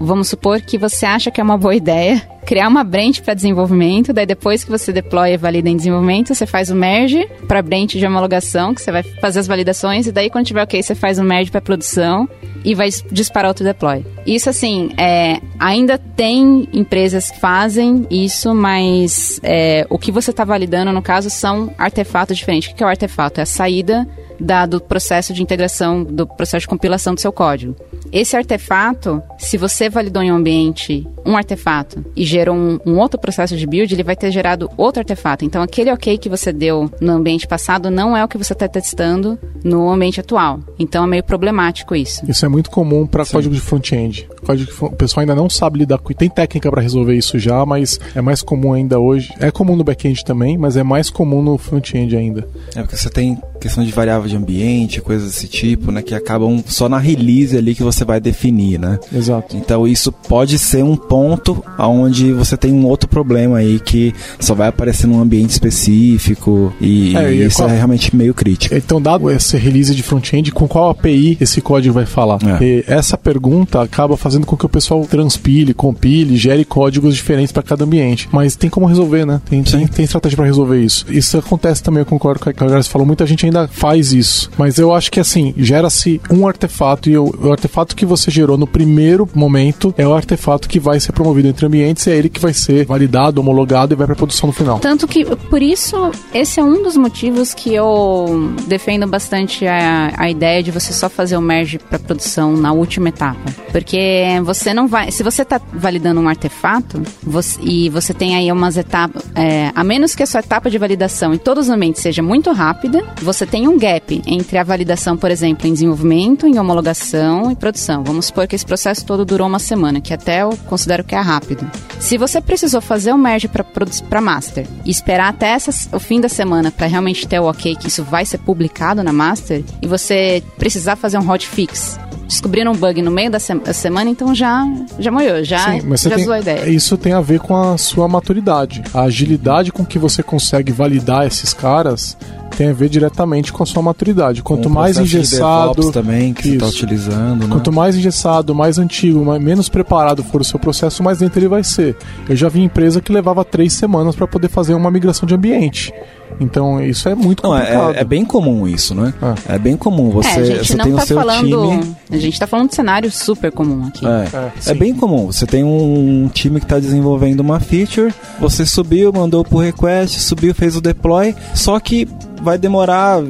Vamos 0.00 0.28
supor 0.28 0.60
que 0.60 0.78
você 0.78 1.06
acha 1.06 1.30
que 1.30 1.40
é 1.40 1.44
uma 1.44 1.58
boa 1.58 1.74
ideia 1.74 2.22
criar 2.48 2.66
uma 2.66 2.82
branch 2.82 3.20
para 3.20 3.34
desenvolvimento, 3.34 4.10
daí 4.10 4.24
depois 4.24 4.64
que 4.64 4.70
você 4.70 4.90
deploy 4.90 5.34
e 5.34 5.36
valida 5.36 5.68
em 5.68 5.76
desenvolvimento, 5.76 6.34
você 6.34 6.46
faz 6.46 6.70
o 6.70 6.74
merge 6.74 7.28
para 7.46 7.60
branch 7.60 7.98
de 7.98 8.06
homologação, 8.06 8.72
que 8.72 8.80
você 8.80 8.90
vai 8.90 9.02
fazer 9.02 9.40
as 9.40 9.46
validações, 9.46 10.06
e 10.06 10.12
daí 10.12 10.30
quando 10.30 10.46
tiver 10.46 10.62
ok, 10.62 10.82
você 10.82 10.94
faz 10.94 11.18
o 11.18 11.22
merge 11.22 11.50
para 11.50 11.60
produção 11.60 12.26
e 12.64 12.74
vai 12.74 12.88
disparar 13.12 13.50
outro 13.50 13.62
deploy. 13.64 14.02
Isso 14.24 14.48
assim, 14.48 14.92
é, 14.96 15.42
ainda 15.58 15.98
tem 15.98 16.66
empresas 16.72 17.30
que 17.30 17.38
fazem 17.38 18.06
isso, 18.10 18.54
mas 18.54 19.38
é, 19.42 19.86
o 19.90 19.98
que 19.98 20.10
você 20.10 20.30
está 20.30 20.42
validando 20.42 20.90
no 20.90 21.02
caso 21.02 21.28
são 21.28 21.70
artefatos 21.76 22.38
diferentes. 22.38 22.70
O 22.70 22.74
que 22.74 22.82
é 22.82 22.86
o 22.86 22.88
artefato? 22.88 23.40
É 23.40 23.42
a 23.42 23.46
saída 23.46 24.08
da, 24.40 24.66
do 24.66 24.80
processo 24.80 25.32
de 25.32 25.42
integração, 25.42 26.04
do 26.04 26.26
processo 26.26 26.62
de 26.62 26.68
compilação 26.68 27.14
do 27.14 27.20
seu 27.20 27.32
código. 27.32 27.74
Esse 28.12 28.36
artefato, 28.36 29.22
se 29.38 29.58
você 29.58 29.90
validou 29.90 30.22
em 30.22 30.32
um 30.32 30.36
ambiente 30.36 31.06
um 31.26 31.36
artefato 31.36 32.02
e 32.16 32.24
gerou 32.24 32.56
um, 32.56 32.78
um, 32.86 32.98
outro 32.98 33.20
processo 33.20 33.54
de 33.54 33.66
build, 33.66 33.92
ele 33.92 34.02
vai 34.02 34.16
ter 34.16 34.30
gerado 34.30 34.70
outro 34.78 35.00
artefato. 35.00 35.44
Então, 35.44 35.62
aquele 35.62 35.92
ok 35.92 36.16
que 36.16 36.28
você 36.28 36.52
deu 36.52 36.90
no 37.00 37.12
ambiente 37.12 37.46
passado 37.46 37.90
não 37.90 38.16
é 38.16 38.24
o 38.24 38.28
que 38.28 38.38
você 38.38 38.54
está 38.54 38.66
testando 38.66 39.38
no 39.62 39.90
ambiente 39.90 40.20
atual. 40.20 40.60
Então, 40.78 41.04
é 41.04 41.06
meio 41.06 41.22
problemático 41.22 41.94
isso. 41.94 42.22
Isso 42.26 42.46
é 42.46 42.48
muito 42.48 42.70
comum 42.70 43.06
para 43.06 43.26
código 43.26 43.54
de 43.54 43.60
front-end. 43.60 44.26
Código 44.44 44.72
que 44.72 44.84
o 44.84 44.90
pessoal 44.92 45.20
ainda 45.20 45.34
não 45.34 45.50
sabe 45.50 45.80
lidar 45.80 45.98
com. 45.98 46.08
Tem 46.14 46.30
técnica 46.30 46.70
para 46.70 46.80
resolver 46.80 47.14
isso 47.14 47.38
já, 47.38 47.64
mas 47.66 48.00
é 48.14 48.22
mais 48.22 48.42
comum 48.42 48.72
ainda 48.72 48.98
hoje. 48.98 49.32
É 49.38 49.50
comum 49.50 49.76
no 49.76 49.84
back-end 49.84 50.24
também, 50.24 50.56
mas 50.56 50.76
é 50.76 50.82
mais 50.82 51.10
comum 51.10 51.42
no 51.42 51.58
front-end 51.58 52.16
ainda. 52.16 52.48
É 52.74 52.80
porque 52.80 52.96
você 52.96 53.10
tem 53.10 53.38
questão 53.60 53.84
de 53.84 53.90
variável 53.92 54.28
de 54.28 54.36
ambiente, 54.36 55.00
coisas 55.00 55.28
desse 55.32 55.48
tipo, 55.48 55.90
né, 55.92 56.02
que 56.02 56.14
acabam 56.14 56.62
só 56.66 56.88
na 56.88 56.98
release 56.98 57.56
ali 57.56 57.74
que 57.74 57.82
você 57.82 58.04
vai 58.04 58.20
definir, 58.20 58.78
né? 58.78 58.98
Exato. 59.12 59.56
Então 59.56 59.86
isso 59.86 60.10
pode 60.12 60.58
ser 60.58 60.82
um 60.84 60.96
ponto 60.96 61.62
onde 61.78 62.32
você 62.32 62.56
tem 62.56 62.72
um 62.72 62.86
outro 62.86 63.08
problema 63.08 63.58
aí 63.58 63.78
que 63.80 64.14
só 64.38 64.54
vai 64.54 64.68
aparecer 64.68 65.06
num 65.06 65.20
ambiente 65.20 65.50
específico 65.50 66.72
e, 66.80 67.16
É, 67.16 67.32
e 67.32 67.38
e 67.42 67.46
isso 67.46 67.56
qual- 67.58 67.68
é 67.70 67.74
realmente 67.76 68.14
meio 68.14 68.34
crítico. 68.34 68.74
Então, 68.74 69.00
dado 69.00 69.30
esse 69.30 69.56
release 69.56 69.94
de 69.94 70.02
front-end, 70.02 70.52
com 70.52 70.68
qual 70.68 70.90
API 70.90 71.36
esse 71.40 71.60
código 71.60 71.94
vai 71.94 72.06
falar? 72.06 72.38
É. 72.60 72.64
E 72.64 72.84
essa 72.86 73.16
pergunta 73.16 73.82
acaba 73.82 74.16
fazendo 74.16 74.46
com 74.46 74.56
que 74.56 74.66
o 74.66 74.68
pessoal 74.68 75.04
transpile, 75.06 75.74
compile, 75.74 76.36
gere 76.36 76.64
códigos 76.64 77.14
diferentes 77.16 77.52
para 77.52 77.62
cada 77.62 77.84
ambiente. 77.84 78.28
Mas 78.32 78.56
tem 78.56 78.70
como 78.70 78.86
resolver, 78.86 79.24
né? 79.24 79.40
Tem, 79.48 79.62
tem, 79.62 79.86
tem 79.86 80.04
estratégia 80.04 80.36
para 80.36 80.46
resolver 80.46 80.80
isso. 80.82 81.04
Isso 81.08 81.38
acontece 81.38 81.82
também, 81.82 82.00
eu 82.00 82.06
concordo 82.06 82.40
com 82.40 82.50
o 82.50 82.54
que 82.54 82.62
a 82.64 82.66
Graça 82.66 82.88
falou. 82.90 83.06
Muita 83.06 83.26
gente 83.26 83.46
ainda 83.48 83.68
faz 83.68 84.12
isso. 84.12 84.50
Mas 84.56 84.78
eu 84.78 84.92
acho 84.94 85.10
que 85.10 85.20
assim, 85.20 85.54
gera-se 85.56 86.20
um 86.30 86.46
artefato 86.46 87.10
e 87.10 87.16
o, 87.16 87.34
o, 87.42 87.50
artefato 87.50 87.96
que 87.96 88.06
você 88.06 88.30
gerou 88.30 88.56
no 88.56 88.66
primeiro 88.66 89.28
momento 89.34 89.94
é 89.96 90.06
o 90.06 90.14
artefato 90.14 90.68
que 90.68 90.78
vai 90.78 91.00
ser 91.00 91.12
promovido 91.12 91.48
entre 91.48 91.66
ambientes 91.66 92.06
e 92.06 92.10
é 92.10 92.16
ele 92.16 92.28
que 92.28 92.40
vai 92.40 92.52
ser 92.52 92.86
validado, 92.86 93.40
homologado 93.40 93.94
e 93.94 93.96
vai 93.96 94.06
para 94.06 94.16
produção 94.16 94.48
no 94.48 94.52
final. 94.52 94.78
Tanto 94.78 95.06
que, 95.06 95.24
por 95.24 95.62
isso, 95.62 96.10
esse 96.32 96.60
é 96.60 96.64
um 96.64 96.82
dos 96.82 96.96
motivos 96.96 97.54
que 97.54 97.74
eu 97.74 98.52
defendo 98.66 99.06
bastante 99.06 99.66
a, 99.66 100.12
a 100.16 100.30
ideia 100.30 100.62
de 100.62 100.70
você 100.70 100.92
só 100.92 101.08
fazer 101.08 101.36
o 101.36 101.40
merge 101.40 101.78
para 101.78 101.98
produção 101.98 102.56
na 102.56 102.72
última 102.72 103.08
etapa. 103.08 103.38
Porque 103.72 104.26
você 104.44 104.72
não 104.72 104.86
vai. 104.86 105.10
Se 105.10 105.22
você 105.22 105.42
está 105.42 105.60
validando 105.72 106.20
um 106.20 106.28
artefato 106.28 107.02
você, 107.22 107.58
e 107.62 107.88
você 107.90 108.14
tem 108.14 108.36
aí 108.36 108.50
umas 108.50 108.76
etapas. 108.76 109.24
É, 109.34 109.70
a 109.74 109.84
menos 109.84 110.14
que 110.14 110.22
a 110.22 110.26
sua 110.26 110.40
etapa 110.40 110.70
de 110.70 110.78
validação 110.78 111.34
em 111.34 111.38
todos 111.38 111.66
os 111.66 111.70
ambientes 111.70 112.02
seja 112.02 112.22
muito 112.22 112.52
rápida, 112.52 113.04
você 113.22 113.37
tem 113.46 113.68
um 113.68 113.78
gap 113.78 114.22
entre 114.26 114.58
a 114.58 114.64
validação, 114.64 115.16
por 115.16 115.30
exemplo, 115.30 115.66
em 115.66 115.72
desenvolvimento, 115.72 116.46
em 116.46 116.58
homologação 116.58 117.50
e 117.50 117.56
produção. 117.56 118.02
Vamos 118.04 118.26
supor 118.26 118.46
que 118.46 118.54
esse 118.54 118.64
processo 118.64 119.04
todo 119.04 119.24
durou 119.24 119.46
uma 119.46 119.58
semana, 119.58 120.00
que 120.00 120.14
até 120.14 120.42
eu 120.42 120.50
considero 120.66 121.04
que 121.04 121.14
é 121.14 121.20
rápido. 121.20 121.70
Se 121.98 122.16
você 122.16 122.40
precisou 122.40 122.80
fazer 122.80 123.12
o 123.12 123.18
merge 123.18 123.48
para 123.48 124.20
master 124.20 124.66
e 124.84 124.90
esperar 124.90 125.28
até 125.28 125.56
o 125.92 126.00
fim 126.00 126.20
da 126.20 126.28
semana 126.28 126.70
para 126.70 126.86
realmente 126.86 127.26
ter 127.26 127.40
o 127.40 127.44
ok 127.44 127.76
que 127.76 127.88
isso 127.88 128.04
vai 128.04 128.24
ser 128.24 128.38
publicado 128.38 129.02
na 129.02 129.12
master 129.12 129.62
e 129.82 129.86
você 129.86 130.42
precisar 130.56 130.96
fazer 130.96 131.18
um 131.18 131.30
hotfix 131.30 131.98
descobriram 132.28 132.72
um 132.72 132.76
bug 132.76 133.00
no 133.00 133.10
meio 133.10 133.30
da 133.30 133.38
semana, 133.38 134.10
então 134.10 134.34
já, 134.34 134.62
já 134.98 135.10
morreu, 135.10 135.42
já, 135.42 135.72
Sim, 135.72 135.80
mas 135.86 136.02
já 136.02 136.14
tem, 136.14 136.30
a 136.30 136.40
ideia. 136.40 136.68
Isso 136.68 136.96
tem 136.98 137.14
a 137.14 137.22
ver 137.22 137.40
com 137.40 137.56
a 137.56 137.78
sua 137.78 138.06
maturidade. 138.06 138.84
A 138.92 139.02
agilidade 139.02 139.72
com 139.72 139.84
que 139.84 139.98
você 139.98 140.22
consegue 140.22 140.70
validar 140.70 141.26
esses 141.26 141.54
caras 141.54 142.16
tem 142.58 142.70
a 142.70 142.72
ver 142.72 142.88
diretamente 142.88 143.52
com 143.52 143.62
a 143.62 143.66
sua 143.66 143.80
maturidade. 143.80 144.42
Quanto 144.42 144.68
mais 144.68 144.98
engessado. 144.98 145.92
também 145.92 146.34
que 146.34 146.48
está 146.48 146.66
utilizando. 146.66 147.46
Né? 147.46 147.52
Quanto 147.52 147.70
mais 147.72 147.94
engessado, 147.94 148.52
mais 148.52 148.80
antigo, 148.80 149.24
mais, 149.24 149.40
menos 149.40 149.68
preparado 149.68 150.24
for 150.24 150.40
o 150.40 150.44
seu 150.44 150.58
processo, 150.58 151.00
mais 151.00 151.20
lento 151.20 151.36
ele 151.36 151.46
vai 151.46 151.62
ser. 151.62 151.96
Eu 152.28 152.34
já 152.34 152.48
vi 152.48 152.60
empresa 152.60 153.00
que 153.00 153.12
levava 153.12 153.44
três 153.44 153.74
semanas 153.74 154.16
para 154.16 154.26
poder 154.26 154.48
fazer 154.48 154.74
uma 154.74 154.90
migração 154.90 155.24
de 155.24 155.36
ambiente. 155.36 155.94
Então 156.40 156.82
isso 156.82 157.08
é 157.08 157.14
muito 157.14 157.44
Não, 157.44 157.56
é, 157.56 157.60
complicado. 157.60 157.94
É, 157.94 158.00
é, 158.00 158.04
bem 158.04 158.24
comum 158.24 158.66
isso, 158.66 158.92
né? 158.92 159.14
É, 159.48 159.54
é 159.54 159.58
bem 159.58 159.76
comum. 159.76 160.10
Você, 160.10 160.28
é, 160.28 160.32
a 160.32 160.44
gente 160.44 160.66
você 160.66 160.76
não 160.76 160.84
tem 160.84 160.94
tá 160.94 161.02
o 161.02 161.06
seu 161.06 161.16
falando, 161.16 161.70
time. 161.70 161.96
A 162.10 162.16
gente 162.16 162.32
está 162.32 162.46
falando 162.48 162.68
de 162.70 162.74
cenário 162.74 163.10
super 163.10 163.52
comum 163.52 163.86
aqui. 163.86 164.04
É, 164.04 164.28
é, 164.36 164.70
é 164.72 164.74
bem 164.74 164.94
comum. 164.94 165.26
Você 165.26 165.46
tem 165.46 165.62
um 165.62 166.28
time 166.32 166.58
que 166.58 166.66
está 166.66 166.80
desenvolvendo 166.80 167.38
uma 167.38 167.60
feature, 167.60 168.12
você 168.40 168.66
subiu, 168.66 169.12
mandou 169.12 169.44
por 169.44 169.60
request, 169.60 170.18
subiu, 170.20 170.52
fez 170.54 170.76
o 170.76 170.80
deploy, 170.80 171.34
só 171.54 171.78
que 171.78 172.08
vai 172.42 172.58
demorar 172.58 173.20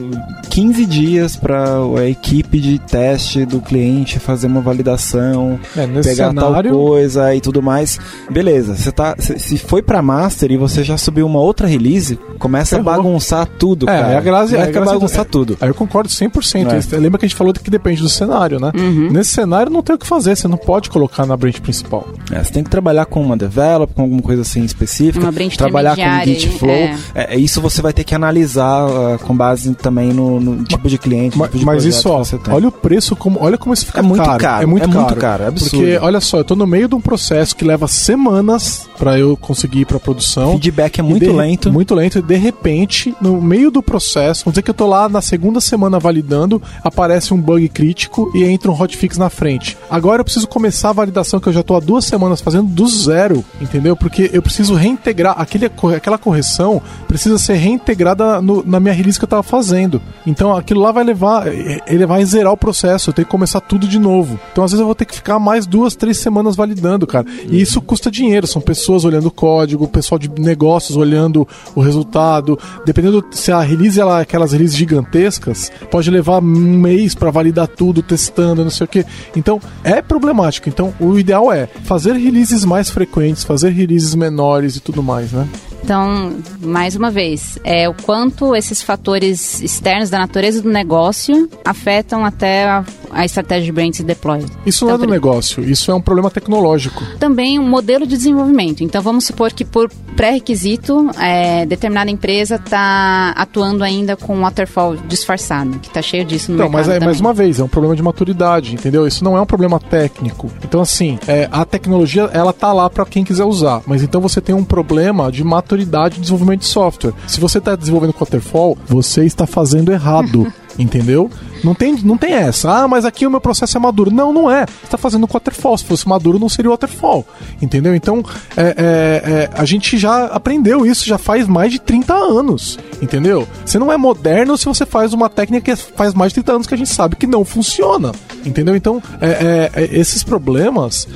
15 0.51 0.87
dias 0.87 1.37
para 1.37 1.65
a 1.99 2.09
equipe 2.09 2.59
de 2.61 2.79
teste 2.79 3.45
do 3.45 3.61
cliente 3.61 4.19
fazer 4.19 4.47
uma 4.47 4.61
validação, 4.61 5.59
é, 5.77 5.87
pegar 5.87 6.31
cenário... 6.31 6.71
tal 6.71 6.81
coisa 6.81 7.35
e 7.35 7.41
tudo 7.41 7.63
mais. 7.63 7.99
Beleza, 8.31 8.75
você 8.75 8.91
tá, 8.91 9.15
se 9.19 9.59
foi 9.59 9.83
para 9.83 10.03
master 10.03 10.51
e 10.51 10.57
você 10.57 10.83
já 10.83 10.97
subiu 10.97 11.27
uma 11.27 11.41
outra 11.41 11.67
release, 11.67 12.19
começa 12.39 12.77
Ferrou. 12.77 12.93
a 12.93 12.97
bagunçar 12.97 13.47
tudo, 13.47 13.89
é, 13.89 14.01
cara. 14.01 14.13
É 14.13 14.17
a 14.17 14.21
graça, 14.21 14.57
é 14.57 14.77
a 14.77 14.85
bagunçar 14.85 15.23
é, 15.23 15.25
tudo. 15.25 15.57
Aí 15.61 15.69
eu 15.69 15.75
concordo 15.75 16.09
100%. 16.09 16.93
É. 16.93 16.97
Lembra 16.97 17.19
que 17.19 17.27
a 17.27 17.29
gente 17.29 17.37
falou 17.37 17.53
que 17.53 17.71
depende 17.71 18.01
do 18.03 18.09
cenário, 18.09 18.59
né? 18.59 18.73
Uhum. 18.75 19.11
Nesse 19.11 19.31
cenário 19.31 19.71
não 19.71 19.83
tem 19.83 19.97
o 19.97 19.99
que 19.99 20.07
fazer, 20.07 20.37
você 20.37 20.49
não 20.49 20.59
pode 20.59 20.91
colocar 20.91 21.27
na 21.27 21.37
branch 21.37 21.61
principal. 21.61 22.07
É, 22.31 22.43
você 22.43 22.53
tem 22.53 22.65
que 22.65 22.71
trabalhar 22.71 23.07
com 23.07 23.23
uma 23.23 23.37
develop, 23.37 23.93
com 23.95 24.03
alguma 24.03 24.23
coisa 24.23 24.43
assim 24.43 24.65
específica, 24.65 25.25
uma 25.25 25.33
branch 25.33 25.57
trabalhar 25.57 25.97
com 25.97 26.25
Git 26.25 26.49
Flow. 26.59 26.71
É. 26.71 26.97
é. 27.15 27.37
isso 27.39 27.61
você 27.61 27.83
vai 27.83 27.93
ter 27.93 28.05
que 28.05 28.15
analisar 28.15 28.87
uh, 28.99 29.19
com 29.19 29.37
base 29.37 29.75
também 29.75 30.13
no, 30.13 30.41
no 30.41 30.65
tipo 30.65 30.89
de 30.89 30.99
cliente. 30.99 31.37
Mas, 31.37 31.49
tipo 31.49 31.59
de 31.59 31.65
mas 31.65 31.85
isso, 31.85 32.09
ó, 32.09 32.23
olha 32.51 32.69
o 32.69 32.73
preço, 32.73 33.15
como, 33.17 33.39
olha 33.41 33.57
como 33.57 33.75
isso 33.75 33.87
fica 33.87 34.01
é 34.01 34.03
muito 34.03 34.23
caro. 34.23 34.39
caro. 34.39 34.63
É 34.63 34.67
muito 34.67 34.85
é 34.85 34.87
caro. 34.87 35.01
Muito 35.01 35.17
caro, 35.17 35.43
é 35.45 35.47
absurdo. 35.47 35.85
Porque, 35.85 35.99
olha 35.99 36.21
só, 36.21 36.39
eu 36.39 36.45
tô 36.45 36.57
no 36.57 36.67
meio 36.67 36.89
de 36.89 36.95
um 36.95 37.01
processo 37.01 37.55
que 37.55 37.65
leva 37.65 37.87
semanas 37.87 38.89
para 38.99 39.19
eu 39.19 39.37
conseguir 39.37 39.81
ir 39.81 39.85
pra 39.85 39.99
produção. 39.99 40.53
Feedback 40.53 40.99
é 40.99 41.03
muito 41.03 41.25
de, 41.25 41.31
lento. 41.31 41.73
Muito 41.73 41.95
lento. 41.95 42.19
E 42.19 42.23
de 42.23 42.37
repente, 42.37 43.15
no 43.21 43.41
meio 43.41 43.71
do 43.71 43.83
processo, 43.83 44.45
vamos 44.45 44.55
dizer 44.55 44.63
que 44.63 44.71
eu 44.71 44.75
tô 44.75 44.87
lá 44.87 45.09
na 45.09 45.21
segunda 45.21 45.61
semana 45.61 45.99
validando, 45.99 46.61
aparece 46.83 47.33
um 47.33 47.41
bug 47.41 47.69
crítico 47.69 48.31
e 48.35 48.45
entra 48.45 48.71
um 48.71 48.81
hotfix 48.81 49.17
na 49.17 49.31
frente. 49.31 49.77
Agora 49.91 50.21
eu 50.21 50.25
preciso 50.25 50.49
começar 50.49 50.91
a 50.91 50.93
validação 50.93 51.41
que 51.41 51.49
eu 51.49 51.53
já 51.53 51.63
tô 51.63 51.77
há 51.77 51.81
duas 51.81 52.05
semanas 52.05 52.41
fazendo 52.41 52.69
do 52.69 52.87
zero, 52.87 53.45
entendeu? 53.61 53.97
Porque 53.97 54.31
eu 54.33 54.43
preciso 54.43 54.75
reintegrar 54.75 55.35
aquele, 55.39 55.71
aquela 55.97 56.19
correção 56.19 56.83
precisa 57.07 57.39
ser 57.39 57.55
reintegrada 57.55 58.41
no, 58.41 58.65
na 58.65 58.81
minha 58.81 58.88
release 58.93 59.19
que 59.19 59.25
eu 59.25 59.29
tava 59.29 59.43
fazendo. 59.43 60.01
Então 60.27 60.57
aquilo 60.57 60.81
lá 60.81 60.93
vai 60.93 61.05
levar, 61.05 61.47
ele 61.87 62.07
vai 62.07 62.25
zerar 62.25 62.53
o 62.53 62.57
processo, 62.57 63.11
eu 63.11 63.15
tenho 63.15 63.27
que 63.27 63.31
começar 63.31 63.61
tudo 63.61 63.87
de 63.87 63.99
novo. 63.99 64.39
Então 64.53 64.65
às 64.65 64.71
vezes 64.71 64.81
eu 64.81 64.87
vou 64.87 64.95
ter 64.95 65.05
que 65.05 65.15
ficar 65.15 65.39
mais 65.39 65.67
duas, 65.67 65.95
três 65.95 66.19
semanas 66.19 66.57
validando, 66.57 67.07
cara. 67.07 67.27
E 67.49 67.61
isso 67.61 67.81
custa 67.81 68.11
dinheiro, 68.11 68.47
são 68.47 68.61
pessoas 68.61 69.05
olhando 69.05 69.27
o 69.27 69.31
código, 69.31 69.89
pessoal 69.89 70.19
de 70.19 70.29
negócios 70.41 70.97
olhando 70.97 71.47
o 71.75 71.81
resultado. 71.81 72.59
Dependendo 72.85 73.25
se 73.31 73.53
a 73.53 73.61
release 73.61 74.01
ela 74.01 74.19
é 74.19 74.23
aquelas 74.23 74.53
releases 74.53 74.77
gigantescas, 74.77 75.71
pode 75.91 76.11
levar 76.11 76.43
um 76.43 76.79
mês 76.79 77.15
para 77.15 77.31
validar 77.31 77.69
tudo, 77.69 78.03
testando, 78.03 78.63
não 78.63 78.71
sei 78.71 78.85
o 78.85 78.89
que. 78.89 79.05
Então 79.37 79.61
é 79.85 80.01
problemático. 80.03 80.69
Então 80.69 80.93
o 81.01 81.19
ideal 81.19 81.53
é 81.53 81.67
fazer 81.85 82.13
releases 82.15 82.65
mais 82.65 82.91
frequentes, 82.91 83.45
fazer 83.45 83.71
releases 83.71 84.15
menores 84.15 84.77
e 84.77 84.81
tudo 84.81 85.03
mais, 85.03 85.33
né? 85.33 85.49
Então, 85.83 86.37
mais 86.61 86.95
uma 86.97 87.11
vez, 87.11 87.59
é 87.65 87.89
o 87.89 87.95
quanto 87.95 88.55
esses 88.55 88.83
fatores 88.83 89.63
externos 89.63 90.11
da 90.11 90.19
natureza 90.19 90.61
do 90.61 90.69
negócio 90.69 91.49
afetam 91.65 92.25
até 92.25 92.65
a, 92.65 92.85
a 93.11 93.25
estratégia 93.25 93.65
de 93.65 93.73
brands 93.73 94.01
deploy. 94.01 94.45
Isso 94.67 94.85
então, 94.85 94.97
não 94.99 95.05
é 95.05 95.07
do 95.07 95.11
negócio, 95.11 95.65
isso 95.65 95.91
é 95.91 95.95
um 95.95 96.01
problema 96.01 96.31
tecnológico. 96.31 97.03
Também 97.19 97.59
um 97.59 97.69
modelo 97.69 98.07
de 98.07 98.17
desenvolvimento. 98.17 98.83
Então, 98.83 99.01
vamos 99.01 99.25
supor 99.25 99.53
que 99.53 99.65
por 99.65 99.91
pré-requisito, 100.15 101.11
é, 101.19 101.65
determinada 101.65 102.11
empresa 102.11 102.57
está 102.57 103.31
atuando 103.37 103.85
ainda 103.85 104.17
com 104.17 104.41
waterfall 104.41 104.97
disfarçado, 104.97 105.79
que 105.79 105.89
está 105.89 106.03
cheio 106.03 106.25
disso 106.25 106.51
no 106.51 106.57
então, 106.57 106.67
mercado 106.67 106.87
mas 106.87 106.89
é, 106.89 106.95
também. 106.95 107.09
mais 107.09 107.21
uma 107.21 107.33
vez, 107.33 107.61
é 107.61 107.65
um 107.65 107.69
problema 107.69 107.95
de 107.95 108.03
maturidade, 108.03 108.75
entendeu? 108.75 109.07
Isso 109.07 109.23
não 109.23 109.37
é 109.37 109.41
um 109.41 109.47
problema 109.47 109.79
técnico. 109.79 110.51
Então, 110.65 110.81
assim, 110.81 111.19
é, 111.29 111.49
a 111.53 111.65
tecnologia, 111.65 112.29
ela 112.33 112.53
tá 112.53 112.73
lá 112.73 112.91
para 112.91 113.07
quem 113.07 113.25
quiser 113.25 113.45
usar, 113.45 113.81
mas 113.87 114.03
então 114.03 114.21
você 114.21 114.41
tem 114.41 114.55
um 114.55 114.65
problema 114.65 115.31
de 115.31 115.45
maturidade 115.45 115.68
maturidade 115.69 116.15
de 116.15 116.23
desenvolvimento 116.23 116.61
de 116.61 116.67
software. 116.67 117.13
Se 117.27 117.39
você 117.39 117.59
está 117.59 117.77
desenvolvendo 117.77 118.15
Waterfall, 118.19 118.79
você 118.87 119.25
está 119.27 119.47
fazendo 119.47 119.93
errado. 119.93 120.51
entendeu? 120.79 121.29
Não 121.63 121.75
tem, 121.75 121.95
não 122.03 122.17
tem 122.17 122.33
essa. 122.33 122.71
Ah, 122.71 122.89
mas 122.89 123.05
aqui 123.05 123.27
o 123.27 123.31
meu 123.31 123.41
processo 123.41 123.77
é 123.77 123.81
maduro. 123.81 124.11
Não, 124.11 124.33
não 124.33 124.51
é. 124.51 124.67
Você 124.67 124.85
está 124.85 124.99
fazendo 124.99 125.27
com 125.27 125.35
waterfall. 125.35 125.79
Se 125.79 125.85
fosse 125.85 126.09
maduro, 126.09 126.39
não 126.39 126.49
seria 126.49 126.71
waterfall. 126.71 127.27
Entendeu? 127.61 127.95
Então, 127.95 128.25
é, 128.57 128.63
é, 128.63 129.33
é, 129.33 129.51
a 129.55 129.65
gente 129.65 129.99
já 129.99 130.27
aprendeu 130.27 130.87
isso 130.87 131.07
já 131.07 131.19
faz 131.19 131.47
mais 131.47 131.73
de 131.73 131.79
30 131.79 132.15
anos. 132.15 132.79
Entendeu? 133.01 133.47
Você 133.65 133.79
não 133.79 133.93
é 133.93 133.97
moderno 133.97 134.57
se 134.57 134.67
você 134.67 134.85
faz 134.85 135.13
uma 135.13 135.29
técnica 135.29 135.75
que 135.75 135.77
faz 135.77 136.15
mais 136.15 136.33
de 136.33 136.37
30 136.37 136.53
anos 136.53 136.67
que 136.67 136.75
a 136.75 136.79
gente 136.79 136.91
sabe 136.91 137.17
que 137.17 137.27
não 137.27 137.45
funciona. 137.45 138.13
Entendeu? 138.45 138.77
Então, 138.77 139.03
é, 139.21 139.71
é, 139.75 139.83
é 139.83 139.99
esses 139.99 140.23
problemas 140.23 141.09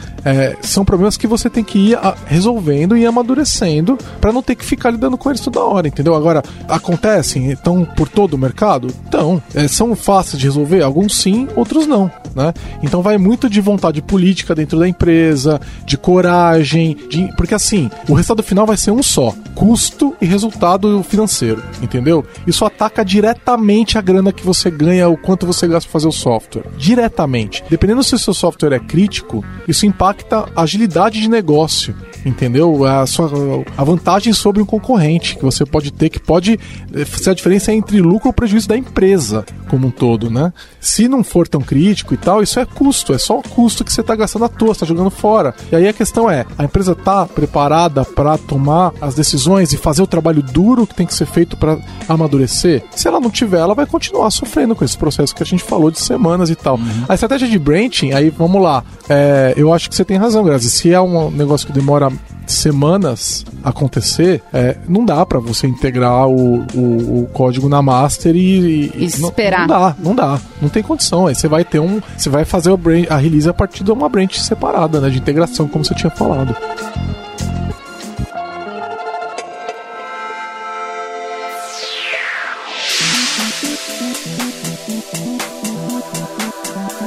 são 0.61 0.85
problemas 0.85 1.17
que 1.17 1.27
você 1.27 1.51
tem 1.51 1.65
que 1.65 1.91
ir 1.91 1.99
resolvendo 2.27 2.97
e 2.97 3.05
amadurecendo 3.05 3.99
para 4.21 4.33
não 4.33 4.41
ter 4.41 4.55
que 4.55 4.65
ficar 4.65 4.93
lidando 4.93 5.19
com 5.19 5.29
eles 5.29 5.41
toda 5.41 5.61
hora. 5.61 5.89
Entendeu? 5.89 6.15
Agora, 6.15 6.45
acontecem, 6.69 7.51
estão 7.51 7.85
por 7.85 8.09
todo 8.09 8.35
o 8.35 8.39
mercado? 8.39 8.87
Então, 9.09 9.43
são 9.69 9.97
fáceis 9.97 10.32
de 10.37 10.45
resolver? 10.45 10.83
Alguns 10.83 11.17
sim, 11.17 11.49
outros 11.57 11.87
não. 11.87 12.11
Né? 12.35 12.53
Então 12.83 13.03
vai 13.03 13.19
muito 13.19 13.49
de 13.49 13.61
vontade 13.61 14.01
política 14.01 14.55
dentro 14.55 14.79
da 14.79 14.89
empresa, 14.89 15.61
de 15.85 15.97
coragem, 15.97 16.97
de... 17.09 17.29
porque 17.37 17.55
assim, 17.55 17.91
o 18.09 18.15
resultado 18.15 18.43
final 18.43 18.67
vai 18.67 18.77
ser 18.77 18.91
um 18.91 19.03
só: 19.03 19.35
custo 19.55 20.15
e 20.21 20.27
resultado 20.27 21.03
financeiro, 21.03 21.63
entendeu? 21.83 22.25
Isso 22.47 22.65
ataca 22.65 23.05
diretamente 23.05 23.99
a 23.99 24.01
grana 24.01 24.33
que 24.33 24.45
você 24.45 24.71
ganha, 24.71 25.09
o 25.09 25.17
quanto 25.17 25.47
você 25.47 25.67
gasta 25.67 25.89
para 25.89 25.93
fazer 25.93 26.09
o 26.09 26.13
software. 26.13 26.65
Diretamente. 26.79 27.63
Dependendo 27.69 28.03
se 28.03 28.15
o 28.15 28.19
seu 28.19 28.35
software 28.35 28.75
é 28.75 28.79
crítico, 28.79 29.45
isso 29.69 29.87
impacta 29.87 30.49
a 30.57 30.63
agilidade 30.63 31.21
de 31.21 31.29
negócio 31.29 31.95
entendeu? 32.25 32.85
A 32.85 33.07
sua 33.07 33.31
a 33.77 33.85
vantagem 33.85 34.33
sobre 34.33 34.63
um 34.63 34.67
concorrente 34.67 35.37
que 35.37 35.45
você 35.45 35.65
pode 35.65 35.93
ter, 35.93 36.09
que 36.09 36.21
pode 36.21 36.59
eh, 36.95 37.05
ser 37.05 37.31
a 37.31 37.35
diferença 37.35 37.73
entre 37.73 38.01
lucro 38.01 38.29
ou 38.29 38.33
prejuízo 38.33 38.69
da 38.69 38.77
empresa 38.77 39.45
como 39.69 39.87
um 39.87 39.91
todo, 39.91 40.31
né? 40.31 40.53
Se 40.81 41.09
não 41.09 41.25
for 41.25 41.49
tão 41.49 41.61
crítico 41.61 42.13
e 42.13 42.17
tal, 42.17 42.43
isso 42.43 42.61
é 42.61 42.67
custo, 42.67 43.15
é 43.15 43.19
só 43.19 43.39
o 43.39 43.43
custo 43.43 43.85
que 43.85 43.93
você 43.93 44.03
está 44.03 44.15
gastando 44.15 44.45
à 44.45 44.49
toa, 44.49 44.73
está 44.73 44.85
jogando 44.85 45.11
fora. 45.11 45.55
E 45.71 45.77
aí 45.77 45.89
a 45.89 45.93
questão 45.93 46.31
é, 46.31 46.45
a 46.59 46.65
empresa 46.65 46.93
está 46.93 47.25
preparada 47.27 48.05
para 48.05 48.37
tomar 48.37 48.93
as 49.01 49.15
decisões 49.15 49.73
e 49.73 49.77
fazer 49.77 50.03
o 50.03 50.07
trabalho 50.07 50.43
duro 50.43 50.87
que 50.87 50.95
tem 50.95 51.07
que 51.07 51.15
ser 51.15 51.27
feito 51.27 51.57
para 51.57 51.79
amadurecer? 52.07 52.85
Se 52.95 53.09
ela 53.09 53.19
não 53.19 53.31
tiver, 53.31 53.61
ela 53.61 53.75
vai 53.75 53.87
continuar 53.87 54.31
sofrendo 54.31 54.75
com 54.75 54.85
esse 54.85 54.97
processo 54.97 55.35
que 55.35 55.43
a 55.43 55.47
gente 55.47 55.63
falou 55.65 55.91
de 55.91 55.99
semanas 55.99 56.51
e 56.51 56.55
tal. 56.55 56.77
Uhum. 56.77 57.05
A 57.09 57.15
estratégia 57.15 57.49
de 57.49 57.59
branching, 57.59 58.13
aí 58.13 58.29
vamos 58.29 58.61
lá, 58.61 58.85
é, 59.09 59.55
eu 59.57 59.73
acho 59.73 59.89
que 59.89 59.97
você 59.97 60.05
tem 60.05 60.19
razão, 60.19 60.45
Grazi. 60.45 60.71
Se 60.71 60.93
é 60.93 61.01
um 61.01 61.31
negócio 61.31 61.67
que 61.67 61.73
demora 61.73 62.12
semanas 62.47 63.45
acontecer, 63.63 64.43
é, 64.53 64.77
não 64.89 65.05
dá 65.05 65.25
para 65.25 65.39
você 65.39 65.67
integrar 65.67 66.29
o, 66.29 66.65
o, 66.75 67.23
o, 67.23 67.29
código 67.33 67.69
na 67.69 67.81
master 67.81 68.35
e, 68.35 68.91
e 68.95 69.05
esperar. 69.05 69.67
Não, 69.67 69.75
não, 69.75 69.81
dá, 69.81 69.97
não 69.99 70.15
dá, 70.15 70.41
não 70.61 70.69
tem 70.69 70.83
condição. 70.83 71.27
Aí 71.27 71.35
você 71.35 71.49
vai 71.49 71.65
ter 71.65 71.79
um, 71.79 72.01
você 72.17 72.29
vai 72.29 72.45
fazer 72.45 72.77
branch, 72.77 73.07
a 73.11 73.17
release 73.17 73.49
a 73.49 73.55
partir 73.55 73.85
de 73.85 73.91
uma 73.91 74.09
branch 74.09 74.41
separada, 74.41 75.01
né, 75.01 75.11
de 75.11 75.19
integração, 75.19 75.69
como 75.69 75.85
você 75.85 75.95
tinha 75.95 76.11
falado. 76.11 76.57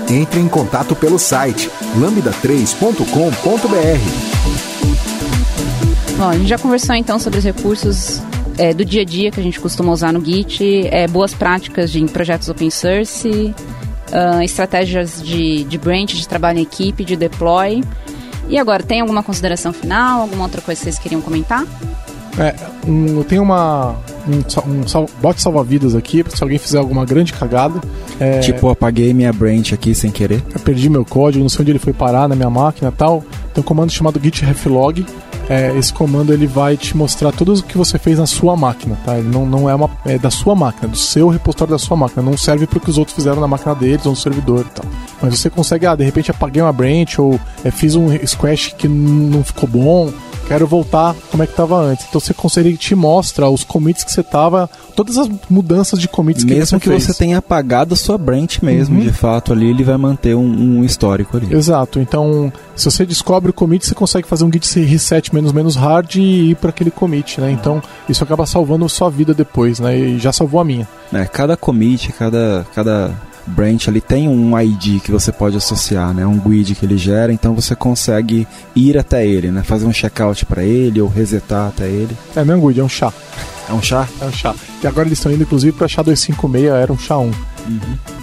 Entre 0.09 0.39
em 0.39 0.47
contato 0.47 0.95
pelo 0.95 1.19
site 1.19 1.69
lambda3.com.br. 1.99 4.34
Bom, 6.17 6.29
a 6.29 6.37
gente 6.37 6.47
já 6.47 6.57
conversou 6.57 6.95
então 6.95 7.19
sobre 7.19 7.39
os 7.39 7.45
recursos 7.45 8.21
é, 8.57 8.73
do 8.73 8.85
dia 8.85 9.01
a 9.01 9.05
dia 9.05 9.31
que 9.31 9.39
a 9.39 9.43
gente 9.43 9.59
costuma 9.59 9.91
usar 9.91 10.13
no 10.13 10.23
Git, 10.23 10.87
é, 10.87 11.07
boas 11.07 11.33
práticas 11.33 11.91
de, 11.91 12.01
em 12.01 12.07
projetos 12.07 12.47
open 12.47 12.69
source, 12.69 13.27
uh, 13.27 14.41
estratégias 14.41 15.21
de, 15.21 15.65
de 15.65 15.77
branch, 15.77 16.15
de 16.15 16.25
trabalho 16.25 16.59
em 16.59 16.61
equipe, 16.61 17.03
de 17.03 17.17
deploy. 17.17 17.83
E 18.47 18.57
agora, 18.57 18.81
tem 18.81 19.01
alguma 19.01 19.23
consideração 19.23 19.73
final? 19.73 20.21
Alguma 20.21 20.43
outra 20.43 20.61
coisa 20.61 20.79
que 20.79 20.85
vocês 20.85 20.99
queriam 20.99 21.19
comentar? 21.19 21.65
É, 22.37 22.53
um, 22.87 23.17
eu 23.17 23.23
tenho 23.23 23.41
uma, 23.41 23.95
um, 24.27 24.71
um 24.71 24.87
sal, 24.87 25.09
bote 25.21 25.41
salva-vidas 25.41 25.95
aqui, 25.95 26.23
se 26.29 26.41
alguém 26.41 26.57
fizer 26.57 26.77
alguma 26.77 27.05
grande 27.05 27.33
cagada. 27.33 27.81
É, 28.19 28.39
tipo, 28.39 28.69
apaguei 28.69 29.13
minha 29.13 29.33
branch 29.33 29.73
aqui 29.73 29.95
sem 29.95 30.11
querer. 30.11 30.43
Eu 30.53 30.59
perdi 30.61 30.89
meu 30.89 31.03
código, 31.03 31.43
não 31.43 31.49
sei 31.49 31.63
onde 31.63 31.71
ele 31.71 31.79
foi 31.79 31.91
parar 31.91 32.29
na 32.29 32.35
minha 32.35 32.49
máquina 32.49 32.89
e 32.89 32.97
tal. 32.97 33.23
Tem 33.53 33.61
um 33.61 33.65
comando 33.65 33.91
chamado 33.91 34.19
git 34.21 34.45
reflog. 34.45 35.05
É, 35.49 35.75
esse 35.77 35.93
comando 35.93 36.33
ele 36.33 36.47
vai 36.47 36.75
te 36.75 36.97
mostrar 36.97 37.31
tudo 37.31 37.53
o 37.53 37.63
que 37.63 37.77
você 37.77 37.99
fez 37.99 38.17
na 38.17 38.25
sua 38.25 38.55
máquina, 38.55 38.97
tá? 39.05 39.17
Ele 39.17 39.29
não, 39.29 39.45
não 39.45 39.69
é 39.69 39.75
uma 39.75 39.89
é 40.05 40.17
da 40.17 40.31
sua 40.31 40.55
máquina, 40.55 40.87
do 40.87 40.97
seu 40.97 41.29
repositório 41.29 41.73
da 41.73 41.79
sua 41.79 41.95
máquina. 41.95 42.23
Não 42.23 42.37
serve 42.37 42.65
para 42.65 42.77
o 42.77 42.81
que 42.81 42.89
os 42.89 42.97
outros 42.97 43.15
fizeram 43.15 43.39
na 43.39 43.47
máquina 43.47 43.75
deles 43.75 44.05
ou 44.05 44.11
no 44.11 44.17
servidor 44.17 44.65
e 44.67 44.73
tal. 44.73 44.85
Mas 45.21 45.39
você 45.39 45.49
consegue, 45.49 45.85
ah, 45.85 45.95
de 45.95 46.03
repente 46.03 46.31
apaguei 46.31 46.61
uma 46.61 46.73
branch 46.73 47.19
ou 47.19 47.39
é, 47.63 47.69
fiz 47.71 47.95
um 47.95 48.07
squash 48.25 48.73
que 48.77 48.87
não 48.87 49.43
ficou 49.43 49.69
bom 49.69 50.11
quero 50.47 50.67
voltar 50.67 51.15
como 51.31 51.43
é 51.43 51.45
que 51.45 51.53
estava 51.53 51.77
antes. 51.77 52.05
Então 52.07 52.19
você 52.19 52.33
consegue 52.33 52.75
te 52.77 52.95
mostra 52.95 53.49
os 53.49 53.63
commits 53.63 54.03
que 54.03 54.11
você 54.11 54.23
tava, 54.23 54.69
todas 54.95 55.17
as 55.17 55.29
mudanças 55.49 55.99
de 55.99 56.07
commits 56.07 56.43
mesmo 56.43 56.79
que 56.79 56.87
você 56.89 56.95
que 56.95 57.01
você 57.01 57.13
tenha 57.13 57.37
apagado 57.37 57.93
a 57.93 57.97
sua 57.97 58.17
branch 58.17 58.59
mesmo, 58.61 58.97
uhum. 58.97 59.03
de 59.03 59.11
fato 59.11 59.53
ali 59.53 59.69
ele 59.69 59.83
vai 59.83 59.97
manter 59.97 60.35
um, 60.35 60.79
um, 60.79 60.83
histórico 60.83 61.37
ali. 61.37 61.53
Exato. 61.53 61.99
Então, 61.99 62.51
se 62.75 62.89
você 62.89 63.05
descobre 63.05 63.49
o 63.49 63.53
commit, 63.53 63.85
você 63.85 63.95
consegue 63.95 64.27
fazer 64.27 64.43
um 64.43 64.51
git 64.51 64.79
reset 64.81 65.33
menos 65.33 65.51
menos 65.51 65.75
hard 65.75 66.15
e 66.15 66.51
ir 66.51 66.55
para 66.55 66.69
aquele 66.69 66.91
commit, 66.91 67.39
né? 67.41 67.51
Então, 67.51 67.81
isso 68.07 68.23
acaba 68.23 68.45
salvando 68.45 68.85
a 68.85 68.89
sua 68.89 69.09
vida 69.09 69.33
depois, 69.33 69.79
né? 69.79 69.97
E 69.97 70.19
já 70.19 70.31
salvou 70.31 70.59
a 70.59 70.65
minha. 70.65 70.87
É, 71.13 71.25
cada 71.25 71.57
commit, 71.57 72.11
cada 72.13 72.65
cada 72.73 73.11
branch 73.47 73.87
ali 73.87 74.01
tem 74.01 74.27
um 74.27 74.59
ID 74.59 75.01
que 75.01 75.11
você 75.11 75.31
pode 75.31 75.57
associar, 75.57 76.13
né? 76.13 76.25
Um 76.25 76.37
GUID 76.37 76.75
que 76.75 76.85
ele 76.85 76.97
gera, 76.97 77.31
então 77.31 77.53
você 77.53 77.75
consegue 77.75 78.47
ir 78.75 78.97
até 78.97 79.25
ele, 79.25 79.51
né? 79.51 79.63
Fazer 79.63 79.85
um 79.85 79.93
checkout 79.93 80.45
para 80.45 80.63
ele 80.63 81.01
ou 81.01 81.07
resetar 81.07 81.69
até 81.69 81.87
ele. 81.87 82.15
É, 82.35 82.43
não 82.43 82.55
é 82.55 82.57
um 82.57 82.61
GUID, 82.61 82.79
é 82.79 82.83
um 82.83 82.89
chá. 82.89 83.13
É 83.69 83.73
um 83.73 83.81
chá? 83.81 84.07
É 84.21 84.25
um 84.25 84.31
chá. 84.31 84.53
E 84.83 84.87
agora 84.87 85.07
eles 85.07 85.17
estão 85.17 85.31
indo 85.31 85.43
inclusive 85.43 85.75
para 85.75 85.87
chá 85.87 86.01
256, 86.01 86.71
era 86.71 86.93
um 86.93 86.97
chá 86.97 87.17
1. 87.17 87.23
Uhum. 87.23 87.31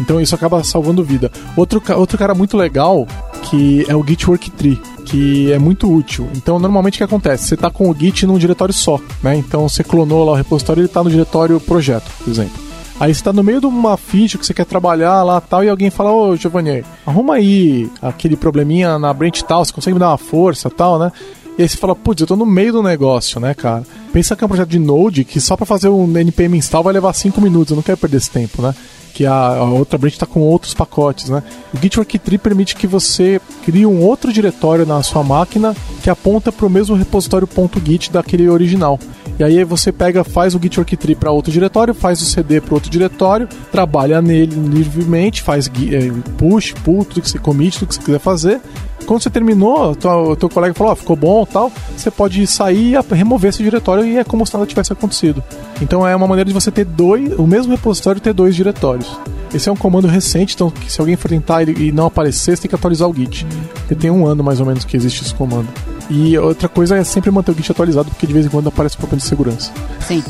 Então 0.00 0.20
isso 0.20 0.34
acaba 0.34 0.62
salvando 0.62 1.02
vida. 1.02 1.30
Outro, 1.56 1.82
outro 1.96 2.16
cara 2.16 2.34
muito 2.34 2.56
legal 2.56 3.06
que 3.42 3.84
é 3.88 3.96
o 3.96 4.06
Git 4.06 4.28
Work 4.28 4.50
Tree 4.52 4.80
que 5.04 5.52
é 5.52 5.58
muito 5.58 5.92
útil. 5.92 6.28
Então, 6.34 6.58
normalmente 6.58 6.94
o 6.94 6.98
que 6.98 7.04
acontece? 7.04 7.44
Você 7.48 7.54
está 7.54 7.70
com 7.70 7.90
o 7.90 7.94
Git 7.94 8.24
num 8.26 8.38
diretório 8.38 8.72
só, 8.72 9.00
né? 9.22 9.36
Então, 9.36 9.68
você 9.68 9.82
clonou 9.82 10.24
lá 10.24 10.32
o 10.32 10.34
repositório 10.34 10.80
e 10.80 10.82
ele 10.82 10.86
está 10.86 11.02
no 11.02 11.10
diretório 11.10 11.60
projeto, 11.60 12.10
por 12.18 12.30
exemplo. 12.30 12.71
Aí 13.00 13.14
você 13.14 13.22
tá 13.22 13.32
no 13.32 13.42
meio 13.42 13.60
de 13.60 13.66
uma 13.66 13.96
ficha 13.96 14.38
que 14.38 14.46
você 14.46 14.54
quer 14.54 14.64
trabalhar 14.64 15.22
lá 15.22 15.40
tal, 15.40 15.64
e 15.64 15.68
alguém 15.68 15.90
fala, 15.90 16.12
ô 16.12 16.36
Giovanni, 16.36 16.84
arruma 17.06 17.34
aí 17.34 17.90
aquele 18.00 18.36
probleminha 18.36 18.98
na 18.98 19.12
branch 19.12 19.42
tal, 19.42 19.64
você 19.64 19.72
consegue 19.72 19.94
me 19.94 20.00
dar 20.00 20.10
uma 20.10 20.18
força 20.18 20.70
tal, 20.70 20.98
né? 20.98 21.10
E 21.58 21.62
aí 21.62 21.68
você 21.68 21.76
fala, 21.76 21.94
putz, 21.94 22.20
eu 22.20 22.26
tô 22.26 22.36
no 22.36 22.46
meio 22.46 22.72
do 22.72 22.82
negócio, 22.82 23.40
né, 23.40 23.54
cara? 23.54 23.82
Pensa 24.12 24.34
que 24.34 24.42
é 24.42 24.46
um 24.46 24.48
projeto 24.48 24.68
de 24.68 24.78
Node 24.78 25.24
que 25.24 25.40
só 25.40 25.56
para 25.56 25.66
fazer 25.66 25.88
um 25.88 26.06
npm 26.06 26.56
install 26.56 26.82
vai 26.82 26.92
levar 26.92 27.12
5 27.12 27.40
minutos, 27.40 27.70
eu 27.70 27.76
não 27.76 27.82
quero 27.82 27.98
perder 27.98 28.18
esse 28.18 28.30
tempo, 28.30 28.62
né? 28.62 28.74
que 29.12 29.26
a, 29.26 29.34
a 29.34 29.64
outra 29.64 29.98
branch 29.98 30.14
está 30.14 30.26
com 30.26 30.40
outros 30.40 30.74
pacotes, 30.74 31.28
né? 31.28 31.42
O 31.72 31.78
Git 31.78 31.98
Work 31.98 32.18
Tree 32.18 32.38
permite 32.38 32.74
que 32.74 32.86
você 32.86 33.40
crie 33.64 33.86
um 33.86 34.02
outro 34.02 34.32
diretório 34.32 34.86
na 34.86 35.02
sua 35.02 35.22
máquina 35.22 35.76
que 36.02 36.10
aponta 36.10 36.50
para 36.50 36.66
o 36.66 36.70
mesmo 36.70 36.96
repositório 36.96 37.48
.git 37.84 38.10
daquele 38.10 38.48
original. 38.48 38.98
E 39.38 39.44
aí 39.44 39.64
você 39.64 39.90
pega, 39.90 40.22
faz 40.22 40.54
o 40.54 40.60
Git 40.60 40.96
Tree 40.96 41.14
para 41.14 41.30
outro 41.30 41.50
diretório, 41.50 41.94
faz 41.94 42.20
o 42.20 42.24
CD 42.24 42.60
para 42.60 42.74
outro 42.74 42.90
diretório, 42.90 43.48
trabalha 43.70 44.20
nele 44.20 44.54
livremente, 44.54 45.42
faz 45.42 45.68
eh, 45.68 46.12
push, 46.36 46.72
pull, 46.84 47.04
tudo 47.04 47.22
que 47.22 47.30
você 47.30 47.38
commit, 47.38 47.78
tudo 47.78 47.88
que 47.88 47.94
você 47.94 48.02
quiser 48.02 48.20
fazer. 48.20 48.60
Quando 49.06 49.22
você 49.22 49.30
terminou, 49.30 49.92
o 49.92 50.36
teu 50.36 50.48
colega 50.48 50.74
falou, 50.74 50.92
oh, 50.92 50.96
ficou 50.96 51.16
bom 51.16 51.44
tal, 51.44 51.72
você 51.96 52.10
pode 52.10 52.46
sair 52.46 52.94
e 52.94 53.14
remover 53.14 53.50
esse 53.50 53.62
diretório 53.62 54.04
e 54.04 54.18
é 54.18 54.24
como 54.24 54.46
se 54.46 54.54
nada 54.54 54.66
tivesse 54.66 54.92
acontecido. 54.92 55.42
Então 55.80 56.06
é 56.06 56.14
uma 56.14 56.26
maneira 56.26 56.48
de 56.48 56.54
você 56.54 56.70
ter 56.70 56.84
dois, 56.84 57.38
o 57.38 57.46
mesmo 57.46 57.72
repositório 57.72 58.20
ter 58.20 58.32
dois 58.32 58.54
diretórios. 58.54 59.18
Esse 59.54 59.68
é 59.68 59.72
um 59.72 59.76
comando 59.76 60.08
recente, 60.08 60.54
então 60.54 60.72
se 60.88 60.98
alguém 61.00 61.14
for 61.16 61.28
tentar 61.28 61.68
e 61.68 61.92
não 61.92 62.06
aparecer, 62.06 62.56
você 62.56 62.62
tem 62.62 62.68
que 62.70 62.74
atualizar 62.74 63.08
o 63.08 63.14
Git. 63.14 63.46
Porque 63.74 63.94
tem 63.94 64.10
um 64.10 64.26
ano 64.26 64.42
mais 64.42 64.60
ou 64.60 64.66
menos 64.66 64.84
que 64.84 64.96
existe 64.96 65.22
esse 65.22 65.34
comando. 65.34 65.68
E 66.08 66.36
outra 66.38 66.68
coisa 66.68 66.96
é 66.96 67.04
sempre 67.04 67.30
manter 67.30 67.52
o 67.52 67.54
Git 67.54 67.70
atualizado, 67.70 68.10
porque 68.10 68.26
de 68.26 68.32
vez 68.32 68.46
em 68.46 68.48
quando 68.48 68.68
aparece 68.68 68.96
problema 68.96 69.20
de 69.20 69.26
segurança. 69.26 69.70
Sim. 70.00 70.24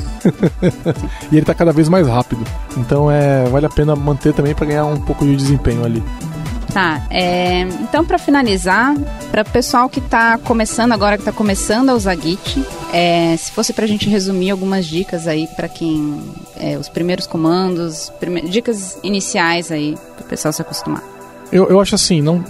e 1.31 1.35
ele 1.35 1.40
está 1.40 1.55
cada 1.55 1.73
vez 1.73 1.89
mais 1.89 2.07
rápido. 2.09 2.44
Então 2.77 3.11
é, 3.11 3.44
vale 3.44 3.66
a 3.66 3.70
pena 3.70 3.94
manter 3.94 4.32
também 4.32 4.55
para 4.55 4.66
ganhar 4.66 4.86
um 4.86 5.01
pouco 5.01 5.24
de 5.24 5.36
desempenho 5.36 5.85
ali. 5.85 6.03
Tá, 6.73 7.07
é, 7.11 7.61
então 7.61 8.03
para 8.03 8.16
finalizar, 8.16 8.94
para 9.31 9.43
o 9.43 9.51
pessoal 9.51 9.90
que 9.90 9.99
está 9.99 10.39
começando 10.39 10.93
agora, 10.93 11.19
que 11.19 11.20
está 11.20 11.32
começando 11.32 11.90
a 11.90 11.94
usar 11.94 12.16
Git, 12.16 12.65
é, 12.94 13.36
se 13.36 13.53
fosse 13.53 13.74
para 13.74 13.85
a 13.85 13.89
gente 13.89 14.09
resumir 14.09 14.51
algumas 14.51 14.86
dicas 14.86 15.28
aí 15.28 15.47
para 15.55 15.69
quem, 15.69 16.19
é, 16.57 16.78
os 16.78 16.89
primeiros 16.89 17.27
comandos, 17.27 18.11
prime 18.19 18.40
dicas 18.49 18.99
iniciais 19.03 19.70
aí 19.70 19.99
para 20.16 20.24
o 20.24 20.28
pessoal 20.28 20.51
se 20.51 20.62
acostumar. 20.62 21.03
Eu, 21.53 21.69
eu 21.69 21.78
acho 21.78 21.94
assim, 21.94 22.23
não, 22.23 22.43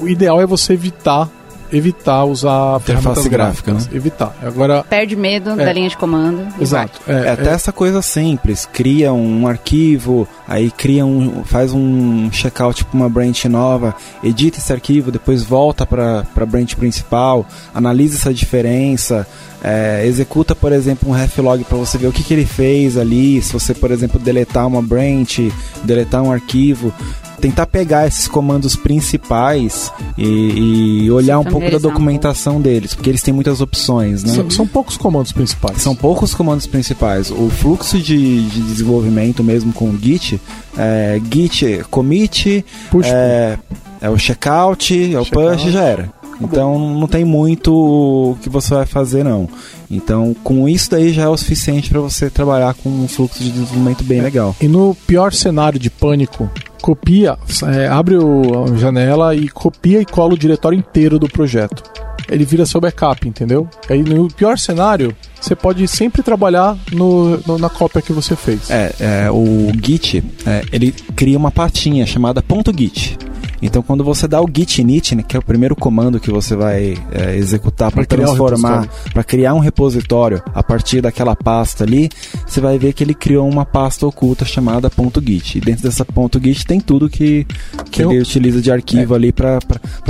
o 0.00 0.08
ideal 0.08 0.40
é 0.40 0.46
você 0.46 0.72
evitar 0.72 1.28
evitar 1.72 2.24
usar 2.24 2.76
interface 2.76 3.28
gráfica, 3.28 3.72
né? 3.72 3.80
Evitar. 3.92 4.34
Agora 4.42 4.84
perde 4.84 5.16
medo 5.16 5.50
é, 5.50 5.64
da 5.64 5.72
linha 5.72 5.88
de 5.88 5.96
comando. 5.96 6.46
Exato. 6.60 7.00
É, 7.06 7.12
é, 7.12 7.30
até 7.30 7.50
essa 7.50 7.72
coisa 7.72 8.02
simples, 8.02 8.68
cria 8.72 9.12
um 9.12 9.46
arquivo, 9.46 10.28
aí 10.46 10.70
cria 10.70 11.04
um, 11.04 11.44
faz 11.44 11.72
um 11.72 12.30
checkout 12.32 12.84
para 12.84 12.96
uma 12.96 13.08
branch 13.08 13.46
nova, 13.46 13.94
edita 14.22 14.58
esse 14.58 14.72
arquivo, 14.72 15.10
depois 15.10 15.42
volta 15.42 15.86
para 15.86 16.24
a 16.34 16.46
branch 16.46 16.74
principal, 16.76 17.46
analisa 17.74 18.16
essa 18.16 18.32
diferença. 18.32 19.26
É, 19.62 20.06
executa, 20.06 20.54
por 20.54 20.70
exemplo, 20.70 21.08
um 21.08 21.12
reflog 21.12 21.64
para 21.64 21.76
você 21.76 21.98
ver 21.98 22.06
o 22.06 22.12
que, 22.12 22.22
que 22.22 22.32
ele 22.32 22.46
fez 22.46 22.96
ali. 22.96 23.42
Se 23.42 23.52
você, 23.52 23.74
por 23.74 23.90
exemplo, 23.90 24.20
deletar 24.20 24.66
uma 24.66 24.82
branch, 24.82 25.50
deletar 25.82 26.22
um 26.22 26.30
arquivo, 26.30 26.94
tentar 27.40 27.66
pegar 27.66 28.06
esses 28.06 28.26
comandos 28.26 28.76
principais 28.76 29.92
e, 30.16 31.04
e 31.04 31.10
olhar 31.10 31.38
um 31.38 31.44
pouco 31.44 31.70
da 31.70 31.78
documentação 31.78 32.60
deles, 32.60 32.94
porque 32.94 33.10
eles 33.10 33.22
têm 33.22 33.34
muitas 33.34 33.60
opções, 33.60 34.24
né? 34.24 34.34
São, 34.34 34.50
são, 34.50 34.66
poucos 34.66 34.96
comandos 34.96 35.32
principais. 35.32 35.82
São 35.82 35.94
poucos 35.94 36.34
comandos 36.34 36.66
principais. 36.66 37.30
O 37.30 37.48
fluxo 37.50 37.98
de, 37.98 38.48
de 38.48 38.60
desenvolvimento 38.60 39.44
mesmo 39.44 39.72
com 39.72 39.90
o 39.90 39.98
Git, 39.98 40.40
é, 40.76 41.20
Git 41.30 41.84
commit, 41.90 42.64
push, 42.90 43.06
é, 43.06 43.58
é, 44.00 44.10
o 44.10 44.18
checkout, 44.18 45.14
é 45.14 45.18
o 45.18 45.26
push, 45.26 45.70
já 45.70 45.82
era. 45.82 46.16
Então 46.40 46.78
não 46.78 47.06
tem 47.06 47.24
muito 47.24 47.72
o 47.72 48.36
que 48.42 48.48
você 48.48 48.74
vai 48.74 48.86
fazer 48.86 49.24
não. 49.24 49.48
Então 49.90 50.34
com 50.44 50.68
isso 50.68 50.90
daí 50.90 51.12
já 51.12 51.22
é 51.22 51.28
o 51.28 51.36
suficiente 51.36 51.88
para 51.88 52.00
você 52.00 52.28
trabalhar 52.28 52.74
com 52.74 52.90
um 52.90 53.08
fluxo 53.08 53.42
de 53.42 53.50
desenvolvimento 53.50 54.04
bem 54.04 54.18
é. 54.18 54.22
legal. 54.22 54.54
E 54.60 54.68
no 54.68 54.94
pior 55.06 55.32
cenário 55.32 55.78
de 55.78 55.88
pânico 55.88 56.50
copia, 56.86 57.36
é, 57.74 57.88
abre 57.88 58.16
o, 58.16 58.64
a 58.64 58.76
janela 58.76 59.34
e 59.34 59.48
copia 59.48 60.00
e 60.00 60.04
cola 60.04 60.34
o 60.34 60.38
diretório 60.38 60.78
inteiro 60.78 61.18
do 61.18 61.28
projeto. 61.28 61.82
Ele 62.28 62.44
vira 62.44 62.64
seu 62.64 62.80
backup, 62.80 63.26
entendeu? 63.26 63.68
Aí 63.90 64.04
no 64.04 64.28
pior 64.28 64.56
cenário, 64.56 65.12
você 65.40 65.56
pode 65.56 65.88
sempre 65.88 66.22
trabalhar 66.22 66.78
no, 66.92 67.38
no, 67.38 67.58
na 67.58 67.68
cópia 67.68 68.00
que 68.00 68.12
você 68.12 68.36
fez. 68.36 68.70
É, 68.70 68.94
é 69.00 69.30
o 69.32 69.72
Git, 69.82 70.22
é, 70.46 70.62
ele 70.72 70.92
cria 71.16 71.36
uma 71.36 71.50
patinha 71.50 72.06
chamada 72.06 72.42
.git. 72.76 73.18
Então, 73.60 73.82
quando 73.82 74.04
você 74.04 74.26
dá 74.28 74.40
o 74.40 74.48
git 74.52 74.80
init, 74.80 75.14
né, 75.14 75.22
que 75.22 75.36
é 75.36 75.38
o 75.38 75.42
primeiro 75.42 75.74
comando 75.74 76.20
que 76.20 76.30
você 76.30 76.54
vai 76.54 76.96
é, 77.12 77.36
executar 77.36 77.90
para 77.90 78.04
transformar, 78.04 78.82
um 78.82 79.10
para 79.10 79.24
criar 79.24 79.54
um 79.54 79.58
repositório 79.58 80.42
a 80.54 80.62
partir 80.62 81.00
daquela 81.00 81.34
pasta 81.34 81.84
ali, 81.84 82.08
você 82.46 82.60
vai 82.60 82.78
ver 82.78 82.92
que 82.92 83.02
ele 83.02 83.14
criou 83.14 83.48
uma 83.48 83.64
pasta 83.64 84.06
oculta 84.06 84.44
chamada 84.44 84.90
.git. 85.22 85.58
E 85.58 85.60
dentro 85.60 85.84
dessa 85.84 86.06
.git 86.42 86.66
tem 86.66 86.80
tudo 86.80 87.08
que, 87.08 87.46
que 87.90 88.02
ele 88.02 88.20
utiliza 88.20 88.60
de 88.60 88.70
arquivo 88.70 89.14
ali 89.14 89.32
para 89.32 89.60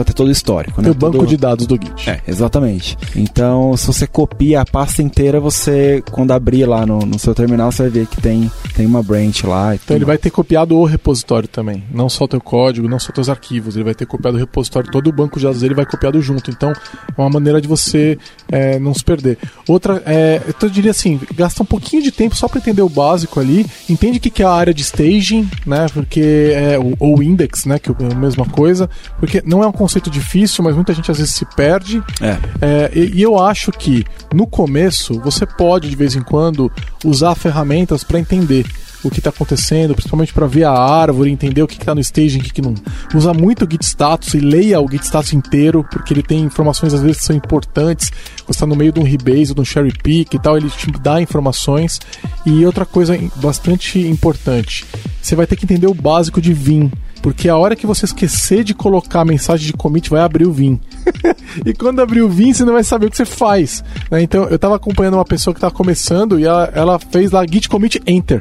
ter 0.04 0.12
todo 0.12 0.28
o 0.28 0.30
histórico. 0.30 0.76
Tem 0.76 0.84
né? 0.84 0.90
o 0.90 0.94
banco 0.94 1.18
Todo- 1.18 1.26
de 1.26 1.36
dados 1.36 1.66
do 1.66 1.74
Git. 1.74 2.08
É, 2.08 2.20
exatamente. 2.26 2.96
Então, 3.14 3.76
se 3.76 3.86
você 3.86 4.06
copia 4.06 4.60
a 4.60 4.64
pasta 4.64 5.02
inteira, 5.02 5.40
você, 5.40 6.02
quando 6.10 6.32
abrir 6.32 6.66
lá 6.66 6.86
no, 6.86 6.98
no 7.00 7.18
seu 7.18 7.34
terminal, 7.34 7.70
você 7.70 7.82
vai 7.82 7.90
ver 7.90 8.06
que 8.06 8.20
tem, 8.20 8.50
tem 8.74 8.86
uma 8.86 9.02
branch 9.02 9.44
lá. 9.44 9.74
Então 9.74 9.96
ele 9.96 10.00
tudo 10.00 10.06
vai 10.06 10.18
ter 10.18 10.30
copiado 10.30 10.76
o 10.76 10.84
repositório 10.84 11.48
também. 11.48 11.84
Não 11.92 12.08
só 12.08 12.24
o 12.24 12.28
teu 12.28 12.40
código, 12.40 12.88
não 12.88 12.98
só 12.98 13.12
teus 13.12 13.28
arquivos. 13.28 13.35
Ele 13.76 13.84
vai 13.84 13.94
ter 13.94 14.06
copiado 14.06 14.36
o 14.36 14.40
repositório, 14.40 14.90
todo 14.90 15.08
o 15.08 15.12
banco 15.12 15.38
de 15.38 15.44
dados 15.44 15.60
dele 15.60 15.74
vai 15.74 15.86
copiado 15.86 16.20
junto. 16.20 16.50
Então 16.50 16.70
é 16.70 17.20
uma 17.20 17.30
maneira 17.30 17.60
de 17.60 17.68
você 17.68 18.18
é, 18.50 18.78
não 18.78 18.94
se 18.94 19.04
perder. 19.04 19.38
Outra, 19.68 20.02
é, 20.06 20.40
eu 20.60 20.68
diria 20.68 20.90
assim, 20.90 21.20
gasta 21.34 21.62
um 21.62 21.66
pouquinho 21.66 22.02
de 22.02 22.10
tempo 22.10 22.34
só 22.34 22.48
para 22.48 22.58
entender 22.58 22.82
o 22.82 22.88
básico 22.88 23.40
ali. 23.40 23.66
Entende 23.88 24.18
o 24.18 24.20
que 24.20 24.30
que 24.30 24.42
é 24.42 24.46
a 24.46 24.52
área 24.52 24.74
de 24.74 24.82
staging, 24.82 25.48
né? 25.66 25.86
Porque 25.92 26.52
é 26.54 26.78
o, 26.78 26.94
ou 26.98 27.22
index, 27.22 27.64
né? 27.64 27.78
Que 27.78 27.90
é 27.90 27.94
a 28.12 28.14
mesma 28.14 28.46
coisa. 28.46 28.88
Porque 29.18 29.42
não 29.44 29.62
é 29.62 29.66
um 29.66 29.72
conceito 29.72 30.10
difícil, 30.10 30.64
mas 30.64 30.74
muita 30.74 30.92
gente 30.92 31.10
às 31.10 31.18
vezes 31.18 31.34
se 31.34 31.44
perde. 31.44 32.02
É. 32.20 32.36
É, 32.60 32.90
e, 32.94 33.18
e 33.18 33.22
eu 33.22 33.38
acho 33.38 33.72
que 33.72 34.04
no 34.32 34.46
começo 34.46 35.20
você 35.20 35.46
pode 35.46 35.88
de 35.88 35.96
vez 35.96 36.14
em 36.14 36.22
quando 36.22 36.70
usar 37.04 37.34
ferramentas 37.34 38.02
para 38.04 38.18
entender 38.18 38.66
o 39.04 39.10
que 39.10 39.18
está 39.18 39.30
acontecendo, 39.30 39.94
principalmente 39.94 40.32
para 40.32 40.46
ver 40.46 40.64
a 40.64 40.72
árvore, 40.72 41.30
entender 41.30 41.62
o 41.62 41.66
que 41.66 41.78
está 41.78 41.94
no 41.94 42.00
staging, 42.00 42.40
o 42.40 42.42
que, 42.42 42.52
que 42.52 42.62
não. 42.62 42.74
Usa 43.14 43.32
muito 43.32 43.64
o 43.64 43.70
Git 43.70 43.84
status 43.84 44.34
e 44.34 44.40
leia 44.40 44.80
o 44.80 44.90
Git 44.90 45.04
status 45.04 45.32
inteiro, 45.32 45.84
porque 45.90 46.12
ele 46.12 46.22
tem 46.22 46.40
informações 46.40 46.94
às 46.94 47.02
vezes 47.02 47.18
que 47.18 47.24
são 47.24 47.36
importantes. 47.36 48.10
Você 48.36 48.50
está 48.50 48.66
no 48.66 48.76
meio 48.76 48.92
de 48.92 49.00
um 49.00 49.04
rebase 49.04 49.54
de 49.54 49.60
um 49.60 49.64
cherry 49.64 49.92
pick 49.92 50.34
e 50.34 50.38
tal, 50.38 50.56
ele 50.56 50.70
te 50.70 50.90
dá 50.92 51.20
informações. 51.20 52.00
E 52.44 52.64
outra 52.64 52.84
coisa 52.84 53.18
bastante 53.36 53.98
importante, 53.98 54.84
você 55.20 55.34
vai 55.34 55.46
ter 55.46 55.56
que 55.56 55.64
entender 55.64 55.86
o 55.86 55.94
básico 55.94 56.40
de 56.40 56.52
Vim. 56.52 56.90
Porque 57.22 57.48
a 57.48 57.56
hora 57.56 57.74
que 57.74 57.88
você 57.88 58.04
esquecer 58.04 58.62
de 58.62 58.72
colocar 58.72 59.22
a 59.22 59.24
mensagem 59.24 59.66
de 59.66 59.72
commit, 59.72 60.08
vai 60.08 60.20
abrir 60.20 60.46
o 60.46 60.52
Vim. 60.52 60.80
e 61.66 61.74
quando 61.74 62.00
abrir 62.00 62.22
o 62.22 62.28
Vim, 62.28 62.52
você 62.52 62.64
não 62.64 62.74
vai 62.74 62.84
saber 62.84 63.06
o 63.06 63.10
que 63.10 63.16
você 63.16 63.24
faz. 63.24 63.82
né? 64.10 64.22
Então, 64.22 64.44
eu 64.44 64.56
tava 64.58 64.76
acompanhando 64.76 65.14
uma 65.14 65.24
pessoa 65.24 65.52
que 65.52 65.60
tava 65.60 65.74
começando 65.74 66.38
e 66.38 66.44
ela, 66.44 66.70
ela 66.72 66.98
fez 67.00 67.32
lá 67.32 67.44
git 67.44 67.68
commit 67.68 68.00
enter. 68.06 68.40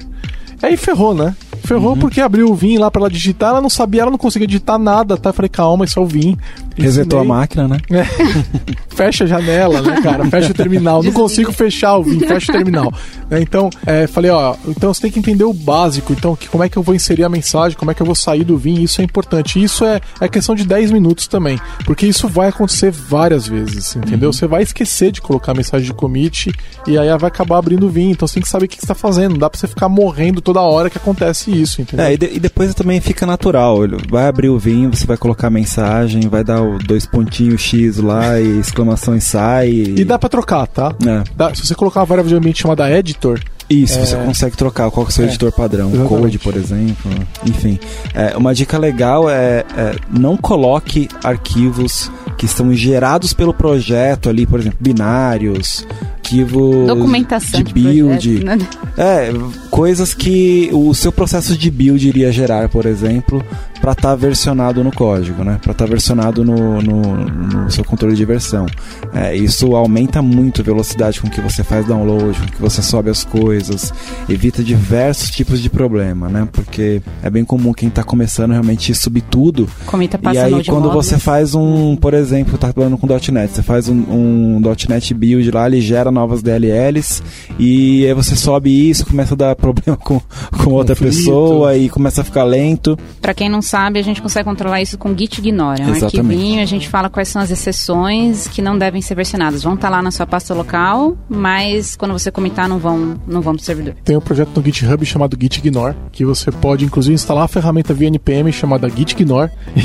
Aí 0.62 0.78
ferrou, 0.78 1.14
né? 1.14 1.36
Ferrou 1.66 1.98
porque 1.98 2.22
abriu 2.22 2.50
o 2.50 2.56
Vim 2.56 2.78
lá 2.78 2.92
pra 2.92 3.02
ela 3.02 3.10
digitar, 3.10 3.50
ela 3.50 3.62
não 3.62 3.70
sabia, 3.70 4.04
ela 4.04 4.12
não 4.12 4.18
conseguia 4.18 4.48
digitar 4.48 4.78
nada, 4.78 5.18
tá? 5.18 5.30
Eu 5.30 5.34
falei, 5.34 5.50
calma, 5.50 5.84
isso 5.86 6.00
é 6.00 6.02
o 6.02 6.06
Vim. 6.06 6.38
Resetou 6.78 7.20
a 7.20 7.24
máquina, 7.24 7.68
né? 7.68 7.78
É. 7.90 8.04
fecha 8.94 9.24
a 9.24 9.28
janela, 9.28 9.82
né, 9.82 10.02
cara? 10.02 10.26
Fecha 10.26 10.52
o 10.52 10.54
terminal. 10.54 11.02
Não 11.02 11.12
consigo 11.12 11.52
fechar 11.52 11.98
o 11.98 12.04
Vim, 12.04 12.20
fecha 12.20 12.52
o 12.52 12.56
terminal. 12.56 12.94
Né, 13.28 13.42
Então, 13.42 13.72
é, 13.88 14.06
falei, 14.06 14.30
ó, 14.30 14.56
então 14.68 14.94
você 14.94 15.02
tem 15.02 15.12
que 15.12 15.18
entender 15.18 15.44
o 15.44 15.54
básico. 15.54 16.14
Então, 16.14 16.36
que, 16.36 16.48
como 16.48 16.64
é 16.64 16.70
que 16.70 16.78
eu 16.78 16.84
vou 16.84 16.94
inserir 16.94 17.24
a 17.24 17.30
mensagem, 17.30 17.76
como 17.76 17.90
é 17.90 17.94
que 17.94 18.02
eu 18.02 18.06
vou 18.06 18.14
sair 18.14 18.44
do 18.44 18.56
Vim, 18.56 18.84
isso 18.84 19.02
é 19.02 19.04
importante. 19.04 19.62
Isso 19.62 19.84
é, 19.84 20.00
é 20.22 20.28
questão 20.28 20.54
de 20.54 20.64
10 20.64 20.92
minutos 20.92 21.28
também. 21.28 21.60
Porque 21.86 22.06
isso 22.06 22.28
vai 22.28 22.50
acontecer 22.50 22.92
várias 22.92 23.48
vezes, 23.48 23.96
entendeu? 23.96 24.32
Você 24.32 24.46
vai 24.46 24.62
esquecer 24.62 25.12
de 25.12 25.22
colocar 25.22 25.54
a 25.54 25.56
mensagem 25.56 25.88
de 25.88 25.94
commit 25.94 26.52
e 26.86 27.00
aí 27.00 27.08
vai 27.18 27.30
acabar 27.30 27.58
abrindo 27.58 27.88
o 27.88 27.90
Vim. 27.90 28.12
Então 28.12 28.28
você 28.28 28.36
tem 28.36 28.44
que 28.44 28.50
saber 28.50 28.66
o 28.66 28.70
que 28.70 28.76
que 28.76 28.82
você 28.82 28.88
tá 28.88 28.96
fazendo. 28.96 29.32
Não 29.32 29.40
dá 29.40 29.50
pra 29.50 29.60
você 29.60 29.68
ficar 29.68 29.90
morrendo 29.90 30.40
toda 30.46 30.62
hora 30.62 30.90
que 30.90 30.98
acontece 30.98 31.52
isso, 31.52 31.82
entendeu? 31.82 32.06
É, 32.06 32.14
e, 32.14 32.18
de- 32.18 32.34
e 32.36 32.40
depois 32.40 32.74
também 32.74 33.02
fica 33.02 33.26
natural. 33.26 33.80
Vai 34.10 34.28
abrir 34.28 34.50
o 34.50 34.58
vinho, 34.60 34.96
você 34.96 35.06
vai 35.06 35.18
colocar 35.18 35.48
a 35.48 35.50
mensagem, 35.50 36.22
vai 36.30 36.44
dar 36.44 36.62
o 36.62 36.78
dois 36.78 37.06
pontinhos 37.06 37.60
X 37.62 37.98
lá 37.98 38.40
e 38.40 38.60
exclamação 38.60 39.16
e 39.16 39.22
sai. 39.22 39.70
E 39.70 40.06
dá 40.06 40.18
pra 40.20 40.30
trocar, 40.30 40.68
tá? 40.68 40.94
É. 41.06 41.24
Dá- 41.36 41.54
se 41.54 41.66
você 41.66 41.74
colocar 41.76 42.02
uma 42.02 42.06
variável 42.06 42.30
de 42.30 42.36
ambiente 42.38 42.62
chamada 42.62 42.90
editor, 42.90 43.40
Isso, 43.68 43.98
É. 43.98 44.06
você 44.06 44.16
consegue 44.18 44.56
trocar 44.56 44.92
qual 44.92 45.04
que 45.08 45.10
é 45.10 45.14
o 45.14 45.16
seu 45.16 45.26
É, 45.26 45.28
editor 45.28 45.52
padrão, 45.52 45.90
exatamente. 45.90 46.22
Code, 46.22 46.38
por 46.38 46.56
exemplo. 46.56 47.12
Enfim, 47.48 47.80
é, 48.14 48.38
uma 48.38 48.54
dica 48.54 48.78
legal 48.78 49.28
é, 49.28 49.66
é 49.76 49.96
não 50.16 50.38
coloque 50.38 51.10
arquivos 51.24 52.12
que 52.38 52.46
estão 52.46 52.72
gerados 52.76 53.34
pelo 53.34 53.56
projeto 53.56 54.30
ali, 54.30 54.46
por 54.46 54.60
exemplo, 54.60 54.78
binários, 54.80 55.88
arquivos 56.26 56.88
Documentação 56.88 57.62
de 57.62 57.72
de, 57.72 57.74
build. 57.74 58.40
projeto, 58.40 58.46
né? 58.46 58.58
É, 58.98 59.32
coisas 59.70 60.14
que 60.14 60.70
o 60.74 60.94
seu 60.94 61.12
processo 61.12 61.56
de 61.58 61.70
build 61.70 62.08
iria 62.08 62.32
gerar, 62.32 62.68
por 62.70 62.86
exemplo, 62.86 63.44
para 63.86 63.92
estar 63.92 64.16
versionado 64.16 64.84
no 64.84 64.92
código, 64.92 65.44
né? 65.44 65.60
Para 65.62 65.72
estar 65.72 65.86
versionado 65.86 66.44
no, 66.44 66.82
no, 66.82 67.02
no 67.04 67.70
seu 67.70 67.84
controle 67.84 68.16
de 68.16 68.26
versão. 68.26 68.66
É, 69.14 69.36
isso 69.36 69.76
aumenta 69.76 70.24
muito 70.24 70.62
a 70.62 70.64
velocidade 70.64 71.22
com 71.22 71.30
que 71.30 71.40
você 71.40 71.64
faz 71.64 71.86
download, 71.86 72.36
com 72.40 72.48
que 72.48 72.60
você 72.60 72.82
sobe 72.82 73.12
as 73.12 73.24
coisas, 73.24 73.94
evita 74.28 74.64
diversos 74.64 75.30
tipos 75.30 75.62
de 75.62 75.70
problema, 75.70 76.28
né? 76.28 76.48
Porque 76.52 77.00
é 77.22 77.30
bem 77.30 77.46
comum 77.46 77.74
quem 77.74 77.88
está 77.88 78.04
começando 78.04 78.54
realmente 78.54 78.96
subir 78.96 79.22
tudo 79.22 79.70
Comita 79.86 80.20
e 80.34 80.38
aí, 80.40 80.52
quando 80.64 80.86
módulos. 80.86 81.06
você 81.06 81.20
faz 81.20 81.54
um, 81.54 81.96
por 81.96 82.16
exemplo, 82.16 82.58
tá 82.58 82.74
trabalhando 82.74 82.98
com 82.98 83.06
.NET, 83.06 83.54
você 83.54 83.62
faz 83.62 83.88
um, 83.88 83.96
um 83.96 84.62
.NET 84.90 85.14
build 85.14 85.52
lá, 85.52 85.68
ele 85.68 85.80
gera 85.80 86.10
novas 86.10 86.42
DLLs 86.42 87.22
e 87.60 88.04
aí 88.08 88.14
você 88.16 88.36
sobe 88.36 88.90
isso, 88.90 89.06
começa 89.06 89.36
a 89.36 89.38
dar 89.38 89.54
problema 89.56 89.96
com, 89.96 90.20
com 90.64 90.72
outra 90.72 90.96
Conflito. 90.96 91.18
pessoa 91.18 91.78
e 91.78 91.88
começa 91.88 92.22
a 92.22 92.24
ficar 92.24 92.46
lento. 92.46 92.98
Pra 93.22 93.34
quem 93.36 93.48
não 93.48 93.62
sabe, 93.62 93.75
a 93.76 94.02
gente 94.02 94.22
consegue 94.22 94.46
controlar 94.46 94.82
isso 94.82 94.98
com 94.98 95.16
git 95.16 95.40
ignore. 95.40 95.82
É 95.82 95.86
um 95.86 95.90
Exatamente. 95.90 96.18
arquivinho, 96.18 96.62
a 96.62 96.66
gente 96.66 96.88
fala 96.88 97.10
quais 97.10 97.28
são 97.28 97.42
as 97.42 97.52
exceções 97.52 98.48
que 98.48 98.62
não 98.62 98.78
devem 98.78 99.02
ser 99.02 99.16
versionadas. 99.16 99.64
Vão 99.64 99.76
estar 99.76 99.90
lá 99.90 100.02
na 100.02 100.12
sua 100.12 100.26
pasta 100.26 100.54
local, 100.54 101.18
mas 101.30 101.96
quando 101.96 102.12
você 102.14 102.32
comentar 102.32 102.68
não 102.70 102.80
vão, 102.80 103.20
não 103.28 103.42
vão 103.42 103.56
pro 103.56 103.64
servidor. 103.64 103.96
Tem 104.04 104.16
um 104.16 104.22
projeto 104.22 104.52
no 104.56 104.64
GitHub 104.64 105.06
chamado 105.06 105.38
Gitignore, 105.40 105.96
que 106.12 106.24
você 106.26 106.52
pode 106.52 106.86
inclusive 106.86 107.14
instalar 107.14 107.44
a 107.44 107.48
ferramenta 107.48 107.94
via 107.94 108.08
NPM 108.08 108.52
chamada 108.52 108.90
Gitignore. 108.90 109.52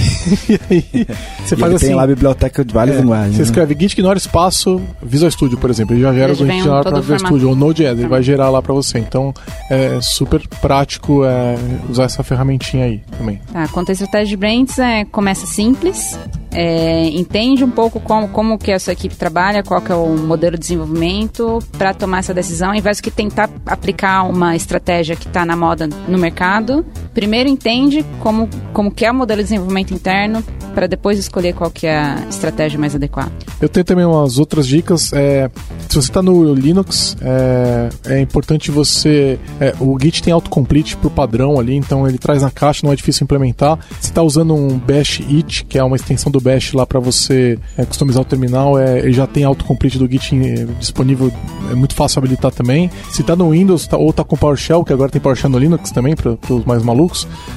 e 0.49 0.61
aí 0.71 1.07
você 1.45 1.55
e 1.55 1.59
faz 1.59 1.63
ele 1.71 1.75
assim. 1.77 1.87
tem 1.87 1.95
lá 1.95 2.03
a 2.05 2.07
biblioteca 2.07 2.65
de 2.65 2.73
várias 2.73 2.97
é, 2.97 3.01
linguagens. 3.01 3.33
Você 3.35 3.43
né? 3.43 3.45
escreve 3.45 3.77
Gitignore 3.79 4.19
espaço 4.19 4.81
Visual 5.03 5.31
Studio, 5.31 5.59
por 5.59 5.71
exemplo. 5.71 5.95
Ele 5.95 6.03
já 6.03 6.13
gera 6.13 6.33
o 6.33 6.35
Gitignore 6.35 6.85
todo 6.85 6.93
para 6.93 7.01
Visual. 7.01 7.19
Studio 7.19 7.49
ou 7.49 7.57
Node.js, 7.57 7.91
ele 7.93 8.03
Tá. 8.03 8.09
vai 8.09 8.23
gerar 8.23 8.51
lá 8.51 8.61
para 8.63 8.75
você. 8.75 8.99
Então 8.99 9.33
é 9.71 9.99
super 10.01 10.47
prático 10.61 11.25
é, 11.25 11.57
usar 11.89 12.05
essa 12.05 12.23
ferramentinha 12.23 12.85
aí 12.85 13.03
também. 13.17 13.41
Tá, 13.53 13.67
quanto 13.81 13.89
à 13.89 13.93
estratégia 13.93 14.27
de 14.27 14.37
brands, 14.37 14.79
é, 14.79 15.07
começa 15.07 15.47
simples, 15.47 16.19
é, 16.53 17.09
entende 17.09 17.65
um 17.65 17.71
pouco 17.71 17.99
como, 17.99 18.29
como 18.29 18.59
que 18.59 18.71
a 18.73 18.79
sua 18.79 18.93
equipe 18.93 19.17
trabalha, 19.17 19.63
qual 19.63 19.81
que 19.81 19.91
é 19.91 19.95
o 19.95 20.19
modelo 20.19 20.57
de 20.57 20.61
desenvolvimento 20.61 21.61
para 21.79 21.95
tomar 21.95 22.19
essa 22.19 22.35
decisão, 22.35 22.71
ao 22.71 22.75
invés 22.75 23.01
de 23.01 23.11
tentar 23.11 23.49
aplicar 23.65 24.25
uma 24.25 24.55
estratégia 24.55 25.17
que 25.17 25.27
está 25.27 25.47
na 25.47 25.57
moda 25.57 25.89
no 26.07 26.19
mercado. 26.19 26.85
Primeiro 27.21 27.51
entende 27.51 28.03
como, 28.21 28.49
como 28.73 28.91
que 28.91 29.05
é 29.05 29.11
o 29.11 29.15
modelo 29.15 29.43
de 29.43 29.45
desenvolvimento 29.45 29.93
interno, 29.93 30.43
para 30.75 30.87
depois 30.87 31.19
escolher 31.19 31.53
qual 31.53 31.71
que 31.71 31.87
é 31.87 31.95
a 31.95 32.25
estratégia 32.31 32.79
mais 32.79 32.95
adequada. 32.95 33.31
Eu 33.61 33.69
tenho 33.69 33.85
também 33.85 34.07
umas 34.07 34.39
outras 34.39 34.67
dicas. 34.67 35.13
é, 35.13 35.51
se 35.87 35.97
você 35.97 36.09
está 36.09 36.23
no 36.23 36.55
Linux, 36.55 37.19
é, 37.21 37.91
é 38.07 38.21
importante 38.23 38.71
você. 38.71 39.39
é, 39.61 39.75
o 39.79 39.99
Git 40.01 40.23
tem 40.23 40.33
autocomplete 40.33 40.97
por 40.97 41.11
padrão 41.11 41.61
ali, 41.61 41.77
então 41.77 42.09
ele 42.09 42.17
traz 42.17 42.41
na 42.41 42.51
caixa, 42.51 42.87
não 42.87 42.93
é 42.93 42.97
difícil 42.97 43.25
implementar. 43.25 43.79
Se 44.01 44.09
está 44.09 44.23
usando 44.23 44.55
um 44.55 44.79
Bash 44.79 45.21
It, 45.29 45.67
que 45.67 45.77
é 45.79 45.85
uma 45.85 45.97
extensão 45.97 46.33
do 46.33 46.41
Bash 46.41 46.73
lá 46.73 46.87
para 46.87 47.01
você 47.01 47.59
é, 47.77 47.85
customizar 47.85 48.23
o 48.23 48.25
terminal, 48.25 48.79
é, 48.79 49.01
ele 49.01 49.13
já 49.13 49.27
tem 49.27 49.45
autocomplete 49.45 49.99
do 49.99 50.11
Git 50.11 50.35
é, 50.35 50.65
disponível, 50.79 51.31
é 51.71 51.75
muito 51.75 51.95
fácil 51.95 52.21
habilitar 52.21 52.51
também. 52.51 52.91
Se 53.11 53.21
está 53.21 53.37
no 53.37 53.51
Windows 53.51 53.87
tá- 53.87 53.99
ou 53.99 54.09
está 54.09 54.25
com 54.25 54.39
PowerShell, 54.39 54.83
que 54.85 54.93
agora 54.95 55.11
tem 55.11 55.21
PowerShell 55.21 55.51
no 55.51 55.59
Linux 55.59 55.91
também, 55.91 56.17
para 56.17 56.39
os 56.49 56.65
mais 56.65 56.83
malucos, 56.83 57.10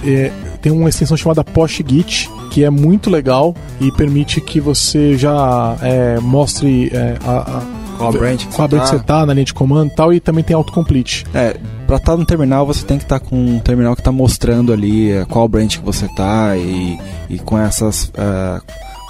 é, 0.06 0.32
tem 0.62 0.72
uma 0.72 0.90
extensão 0.90 1.16
chamada 1.18 1.44
PostGit, 1.44 2.30
que 2.52 2.64
é 2.64 2.70
muito 2.70 3.10
legal 3.10 3.56
e 3.80 3.92
permite 3.92 4.40
que 4.42 4.60
você 4.60 5.18
já 5.18 5.76
é, 5.82 6.20
mostre 6.20 6.90
é, 6.94 7.18
a, 7.26 7.58
a- 7.60 7.84
Qual 7.98 8.12
branch 8.12 8.48
que 8.48 8.56
qual 8.56 8.66
a 8.66 8.70
você 8.70 8.76
branch 8.76 8.90
tá. 8.92 8.98
você 8.98 9.04
tá 9.04 9.26
na 9.26 9.34
linha 9.34 9.46
de 9.46 9.54
comando 9.54 9.92
e 9.92 9.96
tal, 9.96 10.12
e 10.14 10.20
também 10.20 10.44
tem 10.44 10.56
autocomplete. 10.56 11.26
É, 11.34 11.56
pra 11.86 11.98
estar 11.98 12.18
no 12.18 12.26
terminal 12.26 12.66
você 12.66 12.84
tem 12.86 12.98
que 12.98 13.04
estar 13.04 13.20
com 13.20 13.36
um 13.38 13.60
terminal 13.60 13.96
que 13.96 14.02
tá 14.02 14.12
mostrando 14.12 14.74
ali 14.74 15.12
é, 15.12 15.26
qual 15.26 15.48
branch 15.48 15.78
que 15.80 15.86
você 15.86 16.08
tá 16.16 16.58
e, 16.58 16.98
e 17.30 17.38
com 17.40 17.58
essas, 17.58 18.12
é, 18.16 18.62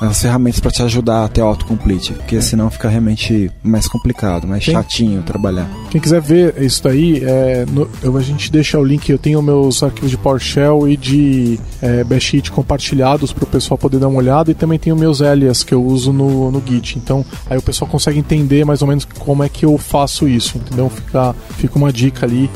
essas 0.05 0.21
ferramentas 0.21 0.59
pra 0.59 0.71
te 0.71 0.81
ajudar 0.83 1.25
a 1.25 1.27
ter 1.27 1.41
o 1.41 1.45
autocomplete, 1.45 2.13
porque 2.13 2.41
senão 2.41 2.69
fica 2.69 2.89
realmente 2.89 3.49
mais 3.63 3.87
complicado, 3.87 4.47
mais 4.47 4.63
Sim. 4.65 4.71
chatinho 4.73 5.21
trabalhar. 5.23 5.69
Quem 5.89 5.99
quiser 6.01 6.21
ver 6.21 6.61
isso 6.61 6.83
daí, 6.83 7.23
é, 7.23 7.65
no- 7.69 7.89
eu- 8.01 8.17
a 8.17 8.21
gente 8.21 8.51
deixa 8.51 8.77
o 8.79 8.83
link. 8.83 9.09
Eu 9.09 9.17
tenho 9.17 9.41
meus 9.41 9.81
arquivos 9.83 10.09
de 10.11 10.17
PowerShell 10.17 10.87
e 10.87 10.97
de 10.97 11.59
é, 11.81 12.03
Bash 12.03 12.33
compartilhados 12.51 13.31
para 13.33 13.43
o 13.43 13.47
pessoal 13.47 13.77
poder 13.77 13.99
dar 13.99 14.07
uma 14.07 14.17
olhada. 14.19 14.51
E 14.51 14.53
também 14.53 14.79
tenho 14.79 14.95
meus 14.95 15.21
alias 15.21 15.63
que 15.63 15.73
eu 15.73 15.83
uso 15.83 16.11
no, 16.13 16.49
no 16.51 16.61
Git. 16.65 16.97
Então 16.97 17.25
aí 17.49 17.57
o 17.57 17.61
pessoal 17.61 17.89
consegue 17.89 18.17
entender 18.19 18.65
mais 18.65 18.81
ou 18.81 18.87
menos 18.87 19.05
como 19.19 19.43
é 19.43 19.49
que 19.49 19.65
eu 19.65 19.77
faço 19.77 20.27
isso. 20.27 20.57
Entendeu? 20.57 20.89
Fica, 20.89 21.35
fica 21.57 21.77
uma 21.77 21.91
dica 21.93 22.25
ali. 22.25 22.49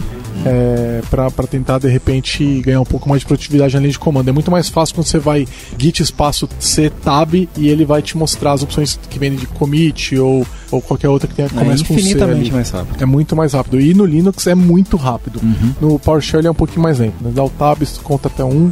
É, 0.45 1.01
para 1.09 1.47
tentar 1.47 1.79
de 1.79 1.87
repente 1.89 2.61
ganhar 2.61 2.79
um 2.79 2.85
pouco 2.85 3.09
mais 3.09 3.21
de 3.21 3.25
produtividade 3.25 3.73
na 3.73 3.79
linha 3.79 3.91
de 3.91 3.97
comando. 3.97 4.29
É 4.29 4.31
muito 4.31 4.51
mais 4.51 4.69
fácil 4.69 4.93
quando 4.93 5.07
você 5.07 5.17
vai 5.17 5.47
git 5.79 6.03
espaço 6.03 6.47
c 6.59 6.91
tab 6.91 7.33
e 7.57 7.67
ele 7.69 7.85
vai 7.85 8.01
te 8.01 8.17
mostrar 8.17 8.53
as 8.53 8.63
opções 8.63 8.99
que 9.09 9.19
vêm 9.19 9.35
de 9.35 9.47
commit 9.47 10.17
ou 10.17 10.45
ou 10.71 10.81
qualquer 10.81 11.09
outra 11.09 11.27
que 11.27 11.35
tenha 11.35 11.47
É 11.47 11.49
começa 11.49 11.83
com 11.85 11.93
C 11.93 12.01
infinitamente 12.01 12.51
mais 12.51 12.69
rápido. 12.69 13.01
É 13.01 13.05
muito 13.05 13.35
mais 13.35 13.53
rápido. 13.53 13.79
E 13.79 13.93
no 13.93 14.05
Linux 14.05 14.47
é 14.47 14.55
muito 14.55 14.97
rápido. 14.97 15.39
Uhum. 15.41 15.73
No 15.79 15.99
PowerShell 15.99 16.41
ele 16.41 16.47
é 16.47 16.51
um 16.51 16.55
pouquinho 16.55 16.81
mais 16.81 16.99
lento. 16.99 17.15
Né? 17.21 17.31
Dá 17.33 17.43
o 17.43 17.49
tab, 17.49 17.81
conta 18.03 18.27
até 18.27 18.43
um 18.43 18.71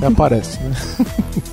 e 0.00 0.04
aparece. 0.04 0.58
Né? 0.60 0.72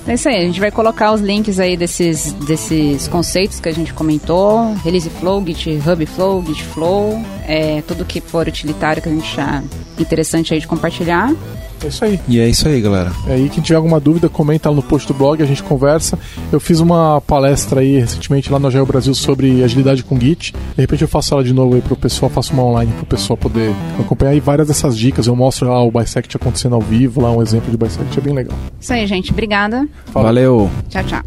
É 0.08 0.14
isso 0.14 0.28
aí, 0.28 0.36
a 0.36 0.46
gente 0.46 0.60
vai 0.60 0.70
colocar 0.70 1.12
os 1.12 1.20
links 1.20 1.58
aí 1.58 1.76
desses, 1.76 2.32
desses 2.46 3.08
conceitos 3.08 3.58
que 3.58 3.68
a 3.68 3.72
gente 3.72 3.92
comentou, 3.92 4.72
Release 4.84 5.10
Flow, 5.10 5.44
GitHub 5.44 6.06
Flow, 6.06 6.44
Git 6.46 6.62
Flow, 6.62 7.20
é, 7.46 7.82
tudo 7.82 8.04
que 8.04 8.20
for 8.20 8.46
utilitário 8.46 9.02
que 9.02 9.08
a 9.08 9.12
gente 9.12 9.24
achar 9.24 9.64
interessante 9.98 10.54
aí 10.54 10.60
de 10.60 10.66
compartilhar. 10.66 11.34
É 11.82 11.88
isso 11.88 12.04
aí. 12.04 12.20
E 12.28 12.40
é 12.40 12.48
isso 12.48 12.66
aí, 12.66 12.80
galera. 12.80 13.12
É 13.26 13.34
aí, 13.34 13.48
quem 13.48 13.62
tiver 13.62 13.76
alguma 13.76 14.00
dúvida, 14.00 14.28
comenta 14.28 14.70
lá 14.70 14.76
no 14.76 14.82
post 14.82 15.06
do 15.06 15.14
blog, 15.14 15.42
a 15.42 15.46
gente 15.46 15.62
conversa. 15.62 16.18
Eu 16.50 16.58
fiz 16.58 16.80
uma 16.80 17.20
palestra 17.20 17.80
aí 17.80 17.98
recentemente 17.98 18.50
lá 18.50 18.58
no 18.58 18.66
Agile 18.68 18.84
Brasil 18.84 19.14
sobre 19.14 19.62
agilidade 19.62 20.02
com 20.02 20.18
Git. 20.18 20.52
De 20.52 20.80
repente 20.80 21.02
eu 21.02 21.08
faço 21.08 21.34
ela 21.34 21.44
de 21.44 21.52
novo 21.52 21.74
aí 21.74 21.82
pro 21.82 21.96
pessoal, 21.96 22.30
faço 22.30 22.52
uma 22.52 22.64
online 22.64 22.92
pro 22.92 23.06
pessoal 23.06 23.36
poder 23.36 23.72
acompanhar 23.98 24.32
aí 24.32 24.40
várias 24.40 24.68
dessas 24.68 24.96
dicas. 24.96 25.26
Eu 25.26 25.36
mostro 25.36 25.68
lá 25.68 25.82
o 25.82 25.90
Bisect 25.90 26.36
acontecendo 26.36 26.74
ao 26.74 26.80
vivo, 26.80 27.20
lá 27.20 27.30
um 27.30 27.42
exemplo 27.42 27.70
de 27.70 27.76
Bisect, 27.76 28.18
é 28.18 28.22
bem 28.22 28.34
legal. 28.34 28.56
Isso 28.80 28.92
aí, 28.92 29.06
gente. 29.06 29.30
Obrigada. 29.30 29.86
Fala. 30.06 30.26
Valeu! 30.26 30.70
Tchau, 30.88 31.04
tchau. 31.04 31.22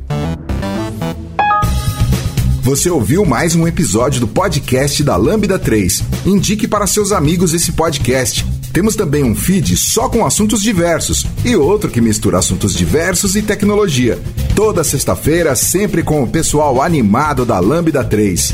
Você 2.61 2.89
ouviu 2.89 3.25
mais 3.25 3.55
um 3.55 3.67
episódio 3.67 4.19
do 4.19 4.27
podcast 4.27 5.03
da 5.03 5.15
Lambda 5.15 5.57
3. 5.57 6.03
Indique 6.25 6.67
para 6.67 6.85
seus 6.85 7.11
amigos 7.11 7.53
esse 7.53 7.71
podcast. 7.71 8.45
Temos 8.71 8.95
também 8.95 9.23
um 9.23 9.35
feed 9.35 9.75
só 9.75 10.07
com 10.07 10.25
assuntos 10.25 10.61
diversos 10.61 11.25
e 11.43 11.55
outro 11.55 11.89
que 11.89 11.99
mistura 11.99 12.37
assuntos 12.37 12.73
diversos 12.73 13.35
e 13.35 13.41
tecnologia. 13.41 14.19
Toda 14.55 14.83
sexta-feira, 14.83 15.55
sempre 15.55 16.03
com 16.03 16.21
o 16.21 16.27
pessoal 16.27 16.81
animado 16.81 17.45
da 17.45 17.59
Lambda 17.59 18.03
3. 18.03 18.53